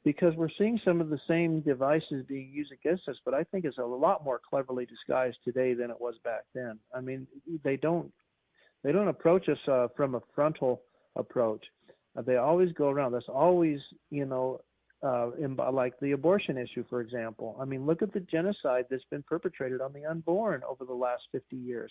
because 0.06 0.36
we're 0.36 0.48
seeing 0.56 0.80
some 0.84 1.00
of 1.00 1.10
the 1.10 1.18
same 1.26 1.62
devices 1.62 2.24
being 2.28 2.48
used 2.54 2.70
against 2.70 3.08
us, 3.08 3.16
but 3.24 3.34
I 3.34 3.42
think 3.42 3.64
it's 3.64 3.78
a 3.78 3.82
lot 3.82 4.24
more 4.24 4.40
cleverly 4.48 4.86
disguised 4.86 5.38
today 5.44 5.74
than 5.74 5.90
it 5.90 6.00
was 6.00 6.14
back 6.22 6.42
then. 6.54 6.78
I 6.94 7.00
mean, 7.00 7.26
they 7.64 7.76
don't 7.76 8.12
they 8.84 8.92
don't 8.92 9.08
approach 9.08 9.48
us 9.48 9.58
uh, 9.66 9.88
from 9.96 10.14
a 10.14 10.20
frontal 10.32 10.82
approach. 11.16 11.64
Uh, 12.16 12.22
they 12.22 12.36
always 12.36 12.70
go 12.74 12.88
around. 12.88 13.12
That's 13.12 13.28
always 13.28 13.80
you 14.10 14.26
know 14.26 14.60
uh, 15.02 15.32
in, 15.40 15.56
like 15.56 15.98
the 16.00 16.12
abortion 16.12 16.56
issue, 16.56 16.84
for 16.88 17.00
example. 17.00 17.58
I 17.60 17.64
mean, 17.64 17.84
look 17.84 18.00
at 18.00 18.12
the 18.12 18.20
genocide 18.20 18.84
that's 18.88 19.02
been 19.10 19.24
perpetrated 19.24 19.80
on 19.80 19.92
the 19.92 20.04
unborn 20.04 20.62
over 20.70 20.84
the 20.84 20.94
last 20.94 21.22
50 21.32 21.56
years. 21.56 21.90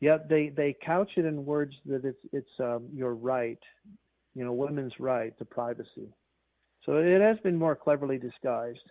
Yet 0.00 0.28
they 0.28 0.48
they 0.48 0.74
couch 0.84 1.12
it 1.16 1.26
in 1.26 1.46
words 1.46 1.74
that 1.86 2.04
it's 2.04 2.18
it's 2.32 2.58
um, 2.58 2.88
your 2.92 3.14
right, 3.14 3.60
you 4.34 4.44
know, 4.44 4.52
women's 4.52 4.98
right 4.98 5.38
to 5.38 5.44
privacy 5.44 6.12
so 6.84 6.96
it 6.96 7.20
has 7.20 7.38
been 7.40 7.56
more 7.56 7.76
cleverly 7.76 8.18
disguised. 8.18 8.90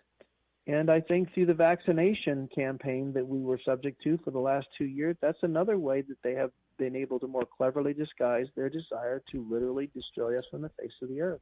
And 0.68 0.92
I 0.92 1.02
think 1.02 1.34
through 1.34 1.48
the 1.48 1.54
vaccination 1.54 2.48
campaign 2.54 3.12
that 3.14 3.28
we 3.28 3.40
were 3.40 3.60
subject 3.66 4.04
to 4.04 4.20
for 4.24 4.30
the 4.30 4.40
last 4.40 4.68
two 4.78 4.86
years, 4.86 5.16
that's 5.20 5.42
another 5.42 5.80
way 5.80 6.02
that 6.02 6.22
they 6.24 6.34
have 6.36 6.52
been 6.78 6.96
able 6.96 7.20
to 7.20 7.28
more 7.28 7.46
cleverly 7.46 7.94
disguise 7.94 8.46
their 8.56 8.70
desire 8.70 9.24
to 9.32 9.48
literally 9.50 9.90
destroy 9.96 10.38
us 10.38 10.46
from 10.52 10.62
the 10.62 10.70
face 10.80 10.92
of 11.02 11.10
the 11.10 11.22
earth. 11.22 11.42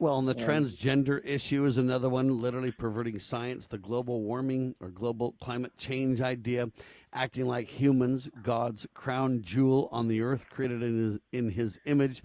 Well, 0.00 0.18
and 0.20 0.28
the 0.28 0.34
transgender 0.34 1.20
issue 1.24 1.64
is 1.64 1.76
another 1.76 2.08
one, 2.08 2.38
literally 2.38 2.70
perverting 2.70 3.18
science, 3.18 3.66
the 3.66 3.78
global 3.78 4.22
warming 4.22 4.76
or 4.80 4.90
global 4.90 5.34
climate 5.40 5.76
change 5.76 6.20
idea, 6.20 6.70
acting 7.12 7.48
like 7.48 7.68
humans, 7.68 8.30
God's 8.42 8.86
crown 8.94 9.42
jewel 9.42 9.88
on 9.90 10.06
the 10.06 10.20
earth, 10.20 10.48
created 10.50 10.84
in 10.84 10.98
his, 10.98 11.20
in 11.32 11.50
his 11.50 11.80
image, 11.84 12.22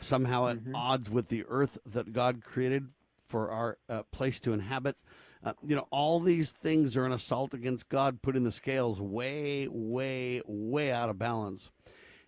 somehow 0.00 0.48
at 0.48 0.56
mm-hmm. 0.56 0.76
odds 0.76 1.08
with 1.08 1.28
the 1.28 1.46
earth 1.48 1.78
that 1.86 2.12
God 2.12 2.42
created 2.44 2.88
for 3.34 3.50
our 3.50 3.78
uh, 3.88 4.04
place 4.12 4.38
to 4.38 4.52
inhabit. 4.52 4.94
Uh, 5.42 5.54
you 5.66 5.74
know, 5.74 5.88
all 5.90 6.20
these 6.20 6.52
things 6.52 6.96
are 6.96 7.04
an 7.04 7.10
assault 7.10 7.52
against 7.52 7.88
God, 7.88 8.22
putting 8.22 8.44
the 8.44 8.52
scales 8.52 9.00
way, 9.00 9.66
way, 9.68 10.40
way 10.46 10.92
out 10.92 11.10
of 11.10 11.18
balance. 11.18 11.72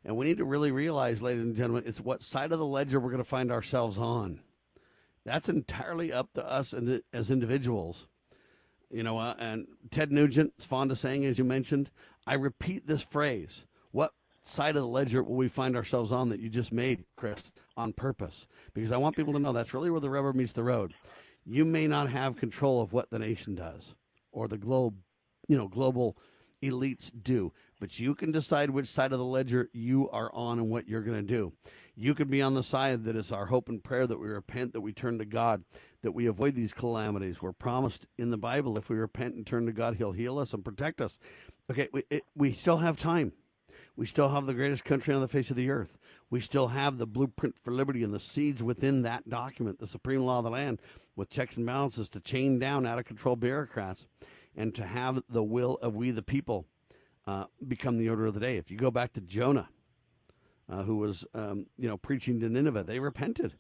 And 0.05 0.17
we 0.17 0.27
need 0.27 0.39
to 0.39 0.45
really 0.45 0.73
realize, 0.73 1.23
ladies 1.23 1.45
and 1.45 1.55
gentlemen, 1.55 1.85
it's 1.87 2.01
what 2.01 2.25
side 2.25 2.51
of 2.51 2.59
the 2.59 2.67
ledger 2.67 2.99
we're 2.99 3.13
going 3.13 3.23
to 3.23 3.29
find 3.29 3.53
ourselves 3.53 4.01
on. 4.01 4.41
That's 5.25 5.49
entirely 5.49 6.13
up 6.13 6.33
to 6.33 6.45
us 6.45 6.73
and 6.73 7.01
as 7.13 7.31
individuals. 7.31 8.09
You 8.91 9.05
know, 9.05 9.19
uh, 9.19 9.37
and 9.39 9.69
Ted 9.93 10.11
Nugent 10.11 10.55
is 10.59 10.65
fond 10.65 10.91
of 10.91 10.99
saying, 10.99 11.25
as 11.25 11.39
you 11.39 11.45
mentioned, 11.45 11.89
I 12.27 12.35
repeat 12.35 12.89
this 12.89 13.03
phrase 13.03 13.65
what 13.93 14.13
side 14.43 14.75
of 14.75 14.83
the 14.83 14.89
ledger 14.89 15.23
will 15.23 15.37
we 15.37 15.47
find 15.47 15.77
ourselves 15.77 16.11
on 16.11 16.31
that 16.31 16.41
you 16.41 16.49
just 16.49 16.73
made, 16.73 17.05
Chris, 17.15 17.53
on 17.77 17.93
purpose? 17.93 18.47
Because 18.75 18.93
I 18.93 18.97
want 18.97 19.17
people 19.17 19.33
to 19.33 19.39
know 19.39 19.53
that's 19.53 19.75
really 19.75 19.91
where 19.91 20.01
the 20.01 20.11
rubber 20.11 20.33
meets 20.33 20.53
the 20.53 20.65
road. 20.65 20.95
You 21.45 21.65
may 21.65 21.87
not 21.87 22.11
have 22.11 22.37
control 22.37 22.81
of 22.81 22.93
what 22.93 23.11
the 23.11 23.19
nation 23.19 23.55
does 23.55 23.95
or 24.33 24.49
the 24.49 24.59
globe, 24.59 24.97
you 25.49 25.57
know, 25.57 25.69
global 25.69 26.17
elites 26.63 27.11
do, 27.23 27.53
but 27.81 27.99
you 27.99 28.15
can 28.15 28.33
decide 28.33 28.71
which 28.71 28.89
side 28.89 29.13
of 29.13 29.19
the 29.19 29.25
ledger 29.25 29.69
you 29.73 30.09
are 30.11 30.33
on 30.33 30.59
and 30.59 30.69
what 30.69 30.89
you're 30.89 31.03
going 31.03 31.27
to 31.27 31.35
do. 31.35 31.53
You 31.95 32.15
could 32.15 32.31
be 32.31 32.43
on 32.43 32.55
the 32.55 32.63
side 32.63 33.05
that 33.05 33.17
is 33.17 33.33
our 33.33 33.47
hope 33.47 33.69
and 33.69 33.83
prayer 33.83 34.07
that 34.07 34.19
we 34.19 34.29
repent, 34.29 34.73
that 34.73 34.81
we 34.81 34.93
turn 34.93 35.19
to 35.19 35.25
God, 35.25 35.65
that 36.03 36.13
we 36.13 36.27
avoid 36.27 36.55
these 36.55 36.73
calamities. 36.73 37.41
We're 37.41 37.53
promised 37.53 38.07
in 38.19 38.31
the 38.31 38.37
Bible 38.37 38.77
if 38.77 38.89
we 38.89 38.97
repent 38.97 39.35
and 39.35 39.47
turn 39.47 39.67
to 39.67 39.73
God, 39.73 39.97
He'll 39.97 40.13
heal 40.13 40.39
us 40.39 40.53
and 40.53 40.65
protect 40.65 41.01
us. 41.01 41.19
Okay, 41.71 41.89
we, 41.93 42.05
it, 42.11 42.25
we 42.35 42.53
still 42.53 42.79
have 42.79 42.97
time. 42.97 43.33
We 43.97 44.07
still 44.07 44.29
have 44.29 44.47
the 44.47 44.55
greatest 44.55 44.85
country 44.85 45.15
on 45.15 45.23
the 45.23 45.29
face 45.29 45.49
of 45.49 45.57
the 45.57 45.71
earth. 45.71 45.97
We 46.29 46.41
still 46.41 46.69
have 46.69 46.99
the 46.99 47.07
blueprint 47.07 47.57
for 47.63 47.73
liberty 47.73 48.03
and 48.03 48.13
the 48.13 48.21
seeds 48.21 48.63
within 48.63 49.03
that 49.03 49.29
document, 49.29 49.79
the 49.79 49.87
supreme 49.87 50.21
law 50.21 50.39
of 50.39 50.45
the 50.45 50.51
land, 50.51 50.83
with 51.17 51.31
checks 51.31 51.57
and 51.57 51.65
balances 51.65 52.11
to 52.11 52.21
chain 52.21 52.59
down 52.59 52.87
out 52.87 52.99
of 52.99 53.07
control 53.07 53.37
bureaucrats 53.37 54.07
and 54.55 54.75
to 54.75 54.85
have 54.85 55.23
the 55.31 55.43
will 55.43 55.79
of 55.81 55.95
we 55.95 56.11
the 56.11 56.23
people 56.23 56.67
uh, 57.27 57.45
become 57.67 57.97
the 57.97 58.11
order 58.11 58.27
of 58.27 58.35
the 58.35 58.41
day. 58.41 58.59
If 58.59 58.71
you 58.71 58.77
go 58.77 58.91
back 58.91 59.15
to 59.15 59.21
Jonah, 59.23 59.69
uh, 60.69 60.83
who 60.83 60.97
was 60.97 61.25
um, 61.33 61.67
you 61.79 61.89
know 61.89 61.97
preaching 61.97 62.39
to 62.41 62.49
Nineveh, 62.49 62.85
they 62.85 62.99
repented. 62.99 63.55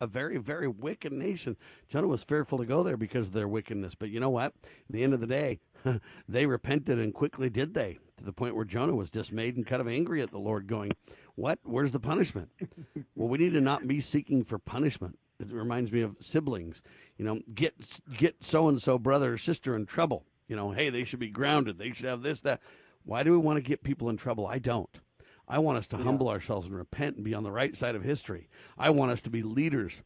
A 0.00 0.06
very 0.06 0.38
very 0.38 0.66
wicked 0.66 1.12
nation. 1.12 1.56
Jonah 1.88 2.08
was 2.08 2.24
fearful 2.24 2.58
to 2.58 2.64
go 2.64 2.82
there 2.82 2.96
because 2.96 3.28
of 3.28 3.34
their 3.34 3.46
wickedness. 3.46 3.94
But 3.94 4.08
you 4.08 4.18
know 4.18 4.30
what? 4.30 4.46
At 4.46 4.90
the 4.90 5.04
end 5.04 5.14
of 5.14 5.20
the 5.20 5.28
day, 5.28 5.60
they 6.28 6.46
repented 6.46 6.98
and 6.98 7.14
quickly 7.14 7.48
did 7.50 7.74
they 7.74 7.98
to 8.22 8.26
the 8.26 8.32
point 8.32 8.56
where 8.56 8.64
Jonah 8.64 8.94
was 8.94 9.10
dismayed 9.10 9.56
and 9.56 9.66
kind 9.66 9.80
of 9.80 9.88
angry 9.88 10.22
at 10.22 10.30
the 10.30 10.38
Lord, 10.38 10.66
going, 10.66 10.92
"What? 11.34 11.58
Where's 11.64 11.92
the 11.92 12.00
punishment?" 12.00 12.50
well, 13.14 13.28
we 13.28 13.38
need 13.38 13.52
to 13.52 13.60
not 13.60 13.86
be 13.86 14.00
seeking 14.00 14.44
for 14.44 14.58
punishment. 14.58 15.18
It 15.38 15.52
reminds 15.52 15.90
me 15.90 16.02
of 16.02 16.16
siblings. 16.20 16.82
You 17.16 17.24
know, 17.24 17.40
get 17.52 17.74
get 18.16 18.36
so 18.44 18.68
and 18.68 18.80
so 18.80 18.98
brother 18.98 19.34
or 19.34 19.38
sister 19.38 19.74
in 19.76 19.86
trouble. 19.86 20.24
You 20.48 20.56
know, 20.56 20.70
hey, 20.70 20.90
they 20.90 21.04
should 21.04 21.18
be 21.18 21.30
grounded. 21.30 21.78
They 21.78 21.92
should 21.92 22.06
have 22.06 22.22
this 22.22 22.40
that. 22.42 22.60
Why 23.04 23.24
do 23.24 23.32
we 23.32 23.38
want 23.38 23.56
to 23.56 23.62
get 23.62 23.82
people 23.82 24.08
in 24.08 24.16
trouble? 24.16 24.46
I 24.46 24.58
don't. 24.58 25.00
I 25.48 25.58
want 25.58 25.78
us 25.78 25.88
to 25.88 25.96
yeah. 25.96 26.04
humble 26.04 26.28
ourselves 26.28 26.66
and 26.66 26.76
repent 26.76 27.16
and 27.16 27.24
be 27.24 27.34
on 27.34 27.42
the 27.42 27.50
right 27.50 27.76
side 27.76 27.96
of 27.96 28.04
history. 28.04 28.48
I 28.78 28.90
want 28.90 29.10
us 29.10 29.20
to 29.22 29.30
be 29.30 29.42
leaders 29.42 30.02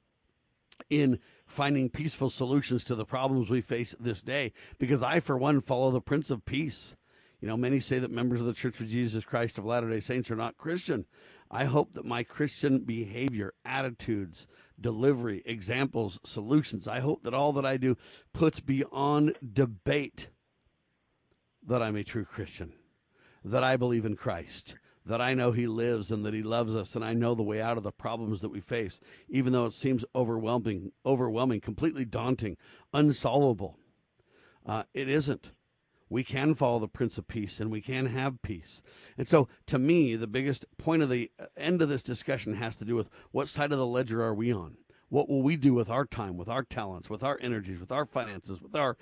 in 0.91 1.19
finding 1.47 1.91
peaceful 1.91 2.31
solutions 2.31 2.85
to 2.85 2.95
the 2.95 3.05
problems 3.05 3.49
we 3.49 3.61
face 3.61 3.95
this 4.01 4.23
day 4.23 4.53
because 4.79 5.03
I, 5.03 5.21
for 5.21 5.37
one, 5.37 5.61
follow 5.61 5.91
the 5.91 6.01
Prince 6.01 6.31
of 6.31 6.45
Peace. 6.45 6.97
You 7.47 7.53
know, 7.53 7.57
many 7.57 7.79
say 7.79 8.01
that 8.01 8.11
members 8.11 8.41
of 8.41 8.49
the 8.49 8.53
Church 8.53 8.81
of 8.81 8.89
Jesus 8.89 9.23
Christ 9.23 9.57
of 9.57 9.65
Latter 9.65 9.89
day 9.89 10.01
Saints 10.01 10.33
are 10.33 10.37
not 10.37 10.57
Christian. 10.57 11.07
I 11.49 11.67
hope 11.67 11.95
that 11.95 12.05
my 12.05 12.25
Christian 12.25 12.81
behavior, 12.81 13.55
attitudes, 13.65 14.49
delivery, 14.81 15.45
examples, 15.47 16.19
solutions, 16.25 16.89
I 16.89 16.99
hope 16.99 17.23
that 17.23 17.35
all 17.35 17.53
that 17.53 17.65
I 17.65 17.77
do 17.77 17.97
puts 18.33 18.59
beyond 18.59 19.37
debate 19.53 20.31
that 21.65 21.81
I'm 21.81 21.95
a 21.95 22.03
true 22.03 22.25
Christian, 22.25 22.73
that 23.45 23.63
I 23.63 23.77
believe 23.77 24.05
in 24.05 24.17
Christ, 24.17 24.75
that 25.05 25.21
I 25.21 25.35
know 25.35 25.53
He 25.53 25.69
lives 25.69 26.11
and 26.11 26.25
that 26.25 26.35
He 26.35 26.43
loves 26.43 26.75
us, 26.75 26.97
and 26.97 27.05
I 27.05 27.13
know 27.13 27.37
the 27.37 27.45
way 27.45 27.63
out 27.63 27.77
of 27.77 27.85
the 27.85 27.93
problems 27.93 28.41
that 28.41 28.49
we 28.49 28.61
face, 28.61 28.99
even 29.29 29.53
though 29.53 29.67
it 29.67 29.73
seems 29.73 30.05
overwhelming, 30.17 30.91
overwhelming, 31.07 31.61
completely 31.61 32.05
daunting, 32.05 32.57
unsolvable. 32.93 33.79
Uh, 34.67 34.83
it 34.95 35.09
isn't. 35.09 35.53
We 36.09 36.23
can 36.23 36.55
follow 36.55 36.79
the 36.79 36.89
Prince 36.89 37.19
of 37.19 37.27
Peace 37.27 37.59
and 37.59 37.71
we 37.71 37.81
can 37.81 38.07
have 38.07 38.43
peace. 38.43 38.83
And 39.19 39.27
so, 39.27 39.49
to 39.67 39.79
me, 39.79 40.15
the 40.15 40.27
biggest 40.27 40.65
point 40.79 41.03
of 41.03 41.11
the 41.11 41.31
uh, 41.39 41.47
end 41.57 41.83
of 41.83 41.89
this 41.89 42.03
discussion 42.03 42.55
has 42.55 42.77
to 42.77 42.85
do 42.85 42.95
with 42.95 43.09
what 43.33 43.49
side 43.49 43.73
of 43.73 43.79
the 43.79 43.87
ledger 43.87 44.23
are 44.23 44.35
we 44.35 44.53
on? 44.53 44.77
What 45.09 45.29
will 45.29 45.43
we 45.43 45.57
do 45.57 45.75
with 45.75 45.89
our 45.89 46.05
time, 46.05 46.37
with 46.37 46.49
our 46.49 46.63
talents, 46.63 47.11
with 47.11 47.23
our 47.23 47.39
energies, 47.41 47.81
with 47.81 47.93
our 47.93 48.07
finances, 48.07 48.61
with 48.61 48.75
our. 48.75 48.97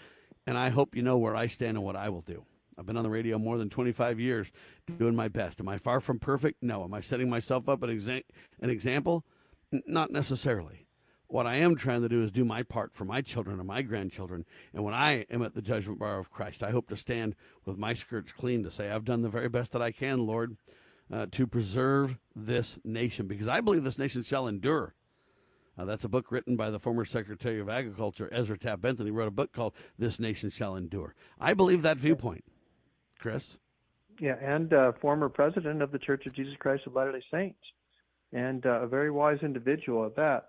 And 0.47 0.59
I 0.59 0.69
hope 0.71 0.95
you 0.95 1.03
know 1.03 1.17
where 1.17 1.37
I 1.37 1.47
stand 1.47 1.77
and 1.77 1.85
what 1.85 1.97
I 1.97 2.09
will 2.09 2.21
do. 2.21 2.45
I've 2.79 2.87
been 2.87 2.97
on 2.97 3.05
the 3.05 3.11
radio 3.11 3.39
more 3.39 3.57
than 3.57 3.71
25 3.71 4.19
years 4.19 4.51
doing 4.99 5.15
my 5.15 5.29
best. 5.29 5.61
Am 5.61 5.69
I 5.69 5.79
far 5.79 6.01
from 6.01 6.19
perfect? 6.19 6.63
No. 6.63 6.85
Am 6.85 6.93
I 6.93 7.01
setting 7.01 7.31
myself 7.31 7.69
up 7.69 7.83
an, 7.83 7.91
exa- 7.91 8.25
an 8.61 8.71
example? 8.71 9.25
N- 9.73 9.83
not 9.87 10.11
necessarily. 10.11 10.84
What 11.27 11.47
I 11.47 11.57
am 11.57 11.75
trying 11.75 12.03
to 12.03 12.09
do 12.09 12.23
is 12.23 12.31
do 12.31 12.45
my 12.45 12.63
part 12.63 12.95
for 12.95 13.05
my 13.05 13.21
children 13.21 13.59
and 13.59 13.67
my 13.67 13.83
grandchildren. 13.83 14.45
And 14.73 14.85
when 14.85 14.95
I 14.95 15.23
am 15.31 15.43
at 15.43 15.55
the 15.55 15.63
judgment 15.63 15.99
bar 15.99 16.19
of 16.19 16.31
Christ, 16.31 16.63
I 16.63 16.71
hope 16.71 16.89
to 16.91 16.97
stand 16.97 17.35
with 17.65 17.79
my 17.79 17.95
skirts 17.95 18.33
clean 18.33 18.63
to 18.63 18.71
say, 18.71 18.91
I've 18.91 19.05
done 19.05 19.23
the 19.23 19.29
very 19.29 19.49
best 19.49 19.73
that 19.73 19.83
I 19.83 19.91
can, 19.91 20.27
Lord, 20.27 20.57
uh, 21.13 21.27
to 21.33 21.47
preserve 21.47 22.19
this 22.37 22.79
nation, 22.85 23.27
because 23.27 23.49
I 23.49 23.61
believe 23.61 23.85
this 23.85 23.99
nation 23.99 24.23
shall 24.23 24.47
endure. 24.47 24.95
Uh, 25.77 25.85
that's 25.85 26.05
a 26.05 26.09
book 26.09 26.31
written 26.31 26.57
by 26.57 26.71
the 26.71 26.79
former 26.79 27.05
Secretary 27.05 27.59
of 27.59 27.69
Agriculture, 27.69 28.29
Ezra 28.31 28.57
Taft 28.57 28.83
Benson. 28.83 29.07
He 29.07 29.11
wrote 29.11 29.27
a 29.27 29.33
book 29.33 29.53
called 29.53 29.75
This 29.99 30.21
Nation 30.21 30.51
Shall 30.51 30.77
Endure. 30.77 31.15
I 31.41 31.53
believe 31.53 31.83
that 31.83 31.97
viewpoint. 31.97 32.45
Chris? 33.19 33.59
Yeah, 34.21 34.37
and 34.41 34.73
uh, 34.73 34.93
former 35.01 35.29
president 35.29 35.83
of 35.83 35.91
the 35.91 35.99
Church 35.99 36.27
of 36.27 36.35
Jesus 36.35 36.55
Christ 36.61 36.87
of 36.87 36.95
Latter 36.95 37.13
day 37.13 37.25
Saints, 37.33 37.59
and 38.33 38.65
uh, 38.65 38.83
a 38.83 38.87
very 38.87 39.11
wise 39.11 39.39
individual 39.43 40.07
at 40.07 40.15
that. 40.15 40.47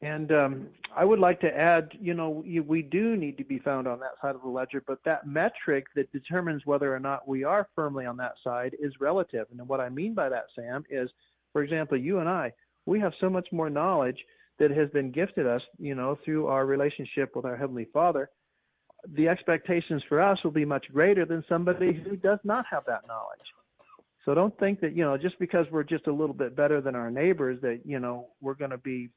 And 0.00 0.30
um, 0.30 0.68
I 0.96 1.04
would 1.04 1.18
like 1.18 1.40
to 1.40 1.48
add, 1.48 1.90
you 2.00 2.14
know, 2.14 2.44
we 2.66 2.82
do 2.82 3.16
need 3.16 3.36
to 3.38 3.44
be 3.44 3.58
found 3.58 3.88
on 3.88 3.98
that 4.00 4.12
side 4.22 4.36
of 4.36 4.42
the 4.42 4.48
ledger, 4.48 4.82
but 4.86 5.00
that 5.04 5.26
metric 5.26 5.86
that 5.96 6.12
determines 6.12 6.64
whether 6.66 6.94
or 6.94 7.00
not 7.00 7.26
we 7.26 7.42
are 7.42 7.68
firmly 7.74 8.06
on 8.06 8.16
that 8.18 8.34
side 8.44 8.76
is 8.80 8.92
relative. 9.00 9.46
And 9.50 9.66
what 9.68 9.80
I 9.80 9.88
mean 9.88 10.14
by 10.14 10.28
that, 10.28 10.44
Sam, 10.54 10.84
is, 10.88 11.10
for 11.52 11.64
example, 11.64 11.98
you 11.98 12.20
and 12.20 12.28
I, 12.28 12.52
we 12.86 13.00
have 13.00 13.12
so 13.20 13.28
much 13.28 13.48
more 13.50 13.68
knowledge 13.68 14.18
that 14.60 14.70
has 14.70 14.88
been 14.90 15.10
gifted 15.10 15.48
us, 15.48 15.62
you 15.78 15.96
know, 15.96 16.16
through 16.24 16.46
our 16.46 16.64
relationship 16.64 17.34
with 17.34 17.44
our 17.44 17.56
Heavenly 17.56 17.88
Father 17.92 18.30
the 19.14 19.28
expectations 19.28 20.02
for 20.08 20.20
us 20.20 20.42
will 20.42 20.50
be 20.50 20.64
much 20.64 20.86
greater 20.92 21.24
than 21.24 21.44
somebody 21.48 21.92
who 21.92 22.16
does 22.16 22.38
not 22.44 22.64
have 22.70 22.84
that 22.86 23.06
knowledge. 23.06 23.38
So 24.24 24.34
don't 24.34 24.58
think 24.58 24.80
that 24.80 24.94
you 24.94 25.04
know 25.04 25.16
just 25.16 25.38
because 25.38 25.66
we're 25.70 25.84
just 25.84 26.06
a 26.06 26.12
little 26.12 26.34
bit 26.34 26.54
better 26.54 26.80
than 26.80 26.94
our 26.94 27.10
neighbors 27.10 27.60
that 27.62 27.80
you 27.84 27.98
know 27.98 28.28
we're 28.40 28.54
going 28.54 28.72
to 28.72 28.78
be 28.78 29.08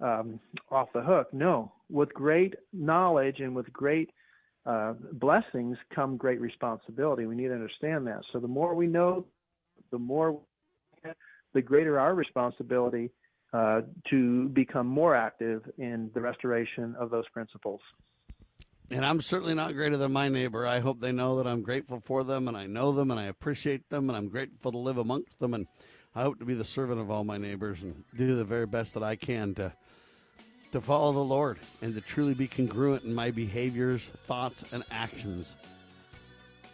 um, 0.00 0.40
off 0.70 0.88
the 0.94 1.02
hook. 1.02 1.32
No, 1.32 1.72
with 1.88 2.12
great 2.14 2.54
knowledge 2.72 3.40
and 3.40 3.54
with 3.54 3.72
great 3.72 4.10
uh, 4.66 4.94
blessings 5.14 5.76
come 5.94 6.16
great 6.16 6.40
responsibility. 6.40 7.26
We 7.26 7.34
need 7.34 7.48
to 7.48 7.54
understand 7.54 8.06
that. 8.06 8.22
So 8.32 8.38
the 8.38 8.48
more 8.48 8.74
we 8.74 8.86
know, 8.86 9.26
the 9.90 9.98
more 9.98 10.40
the 11.54 11.62
greater 11.62 11.98
our 11.98 12.14
responsibility 12.14 13.10
uh, 13.52 13.80
to 14.10 14.48
become 14.50 14.86
more 14.86 15.14
active 15.14 15.62
in 15.78 16.10
the 16.14 16.20
restoration 16.20 16.94
of 16.98 17.10
those 17.10 17.28
principles. 17.30 17.80
And 18.92 19.04
I'm 19.04 19.20
certainly 19.20 19.54
not 19.54 19.74
greater 19.74 19.96
than 19.96 20.12
my 20.12 20.28
neighbor. 20.28 20.66
I 20.66 20.80
hope 20.80 21.00
they 21.00 21.12
know 21.12 21.36
that 21.36 21.46
I'm 21.46 21.62
grateful 21.62 22.00
for 22.04 22.24
them 22.24 22.48
and 22.48 22.56
I 22.56 22.66
know 22.66 22.92
them 22.92 23.10
and 23.10 23.18
I 23.20 23.24
appreciate 23.24 23.88
them 23.88 24.10
and 24.10 24.16
I'm 24.16 24.28
grateful 24.28 24.72
to 24.72 24.78
live 24.78 24.98
amongst 24.98 25.38
them. 25.38 25.54
And 25.54 25.66
I 26.14 26.22
hope 26.22 26.40
to 26.40 26.44
be 26.44 26.54
the 26.54 26.64
servant 26.64 27.00
of 27.00 27.10
all 27.10 27.22
my 27.22 27.38
neighbors 27.38 27.78
and 27.82 28.04
do 28.16 28.36
the 28.36 28.44
very 28.44 28.66
best 28.66 28.94
that 28.94 29.02
I 29.04 29.14
can 29.14 29.54
to 29.56 29.72
to 30.72 30.80
follow 30.80 31.12
the 31.12 31.18
Lord 31.18 31.58
and 31.82 31.94
to 31.94 32.00
truly 32.00 32.34
be 32.34 32.46
congruent 32.46 33.04
in 33.04 33.14
my 33.14 33.30
behaviors, 33.30 34.02
thoughts, 34.26 34.64
and 34.72 34.84
actions. 34.90 35.54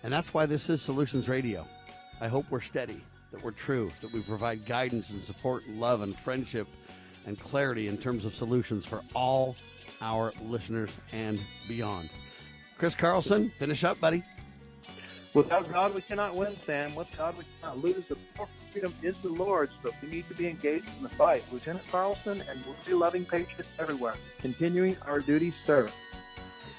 And 0.03 0.13
that's 0.13 0.35
why 0.35 0.47
this 0.47 0.69
is 0.69 0.83
Solutions 0.83 1.29
Radio. 1.29 1.67
I 2.21 2.29
hope 2.29 2.47
we're 2.51 2.61
steady, 2.61 3.03
that 3.33 3.43
we're 3.43 3.51
true, 3.51 3.91
that 4.01 4.13
we 4.13 4.21
provide 4.21 4.67
guidance 4.67 5.11
and 5.11 5.23
support 5.23 5.67
and 5.67 5.81
love 5.81 6.03
and 6.03 6.17
friendship 6.19 6.69
and 7.27 7.39
clarity 7.39 7.89
in 7.89 7.99
terms 7.99 8.25
of 8.25 8.35
solutions 8.35 8.87
for 8.87 9.03
all 9.15 9.57
our 10.01 10.33
listeners 10.43 10.91
and 11.13 11.41
beyond. 11.67 12.11
Chris 12.79 12.95
Carlson, 12.95 13.51
finish 13.59 13.85
up, 13.85 13.99
buddy. 14.01 14.23
Without 15.37 15.71
God, 15.71 15.95
we 15.95 16.01
cannot 16.01 16.35
win, 16.35 16.57
Sam. 16.65 16.95
With 16.95 17.09
God, 17.15 17.37
we 17.37 17.45
cannot 17.61 17.85
lose. 17.85 18.03
The 18.09 18.17
freedom 18.73 18.95
is 19.03 19.15
the 19.23 19.29
Lord's, 19.29 19.75
but 19.83 19.93
we 20.01 20.09
need 20.09 20.27
to 20.29 20.35
be 20.35 20.49
engaged 20.49 20.89
in 20.97 21.03
the 21.03 21.11
fight. 21.11 21.45
Lieutenant 21.53 21.87
Carlson 21.91 22.43
and 22.49 22.67
liberty 22.67 22.95
loving 22.95 23.27
patriots 23.27 23.69
everywhere, 23.79 24.15
continuing 24.39 24.97
our 25.03 25.21
duty, 25.21 25.53
sir. 25.67 25.91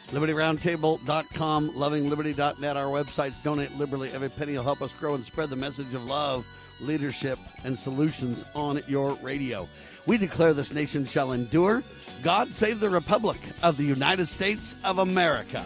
LibertyRoundtable.com, 0.09 1.69
lovingliberty.net, 1.69 2.77
our 2.77 2.85
websites. 2.85 3.43
Donate 3.43 3.77
liberally. 3.77 4.09
Every 4.11 4.29
penny 4.29 4.53
will 4.53 4.63
help 4.63 4.81
us 4.81 4.91
grow 4.99 5.13
and 5.13 5.23
spread 5.23 5.51
the 5.51 5.55
message 5.55 5.93
of 5.93 6.05
love, 6.05 6.43
leadership, 6.79 7.37
and 7.63 7.77
solutions 7.77 8.43
on 8.55 8.81
your 8.87 9.13
radio. 9.21 9.69
We 10.07 10.17
declare 10.17 10.55
this 10.55 10.73
nation 10.73 11.05
shall 11.05 11.33
endure. 11.33 11.83
God 12.23 12.55
save 12.55 12.79
the 12.79 12.89
Republic 12.89 13.39
of 13.61 13.77
the 13.77 13.83
United 13.83 14.31
States 14.31 14.75
of 14.83 14.97
America. 14.97 15.63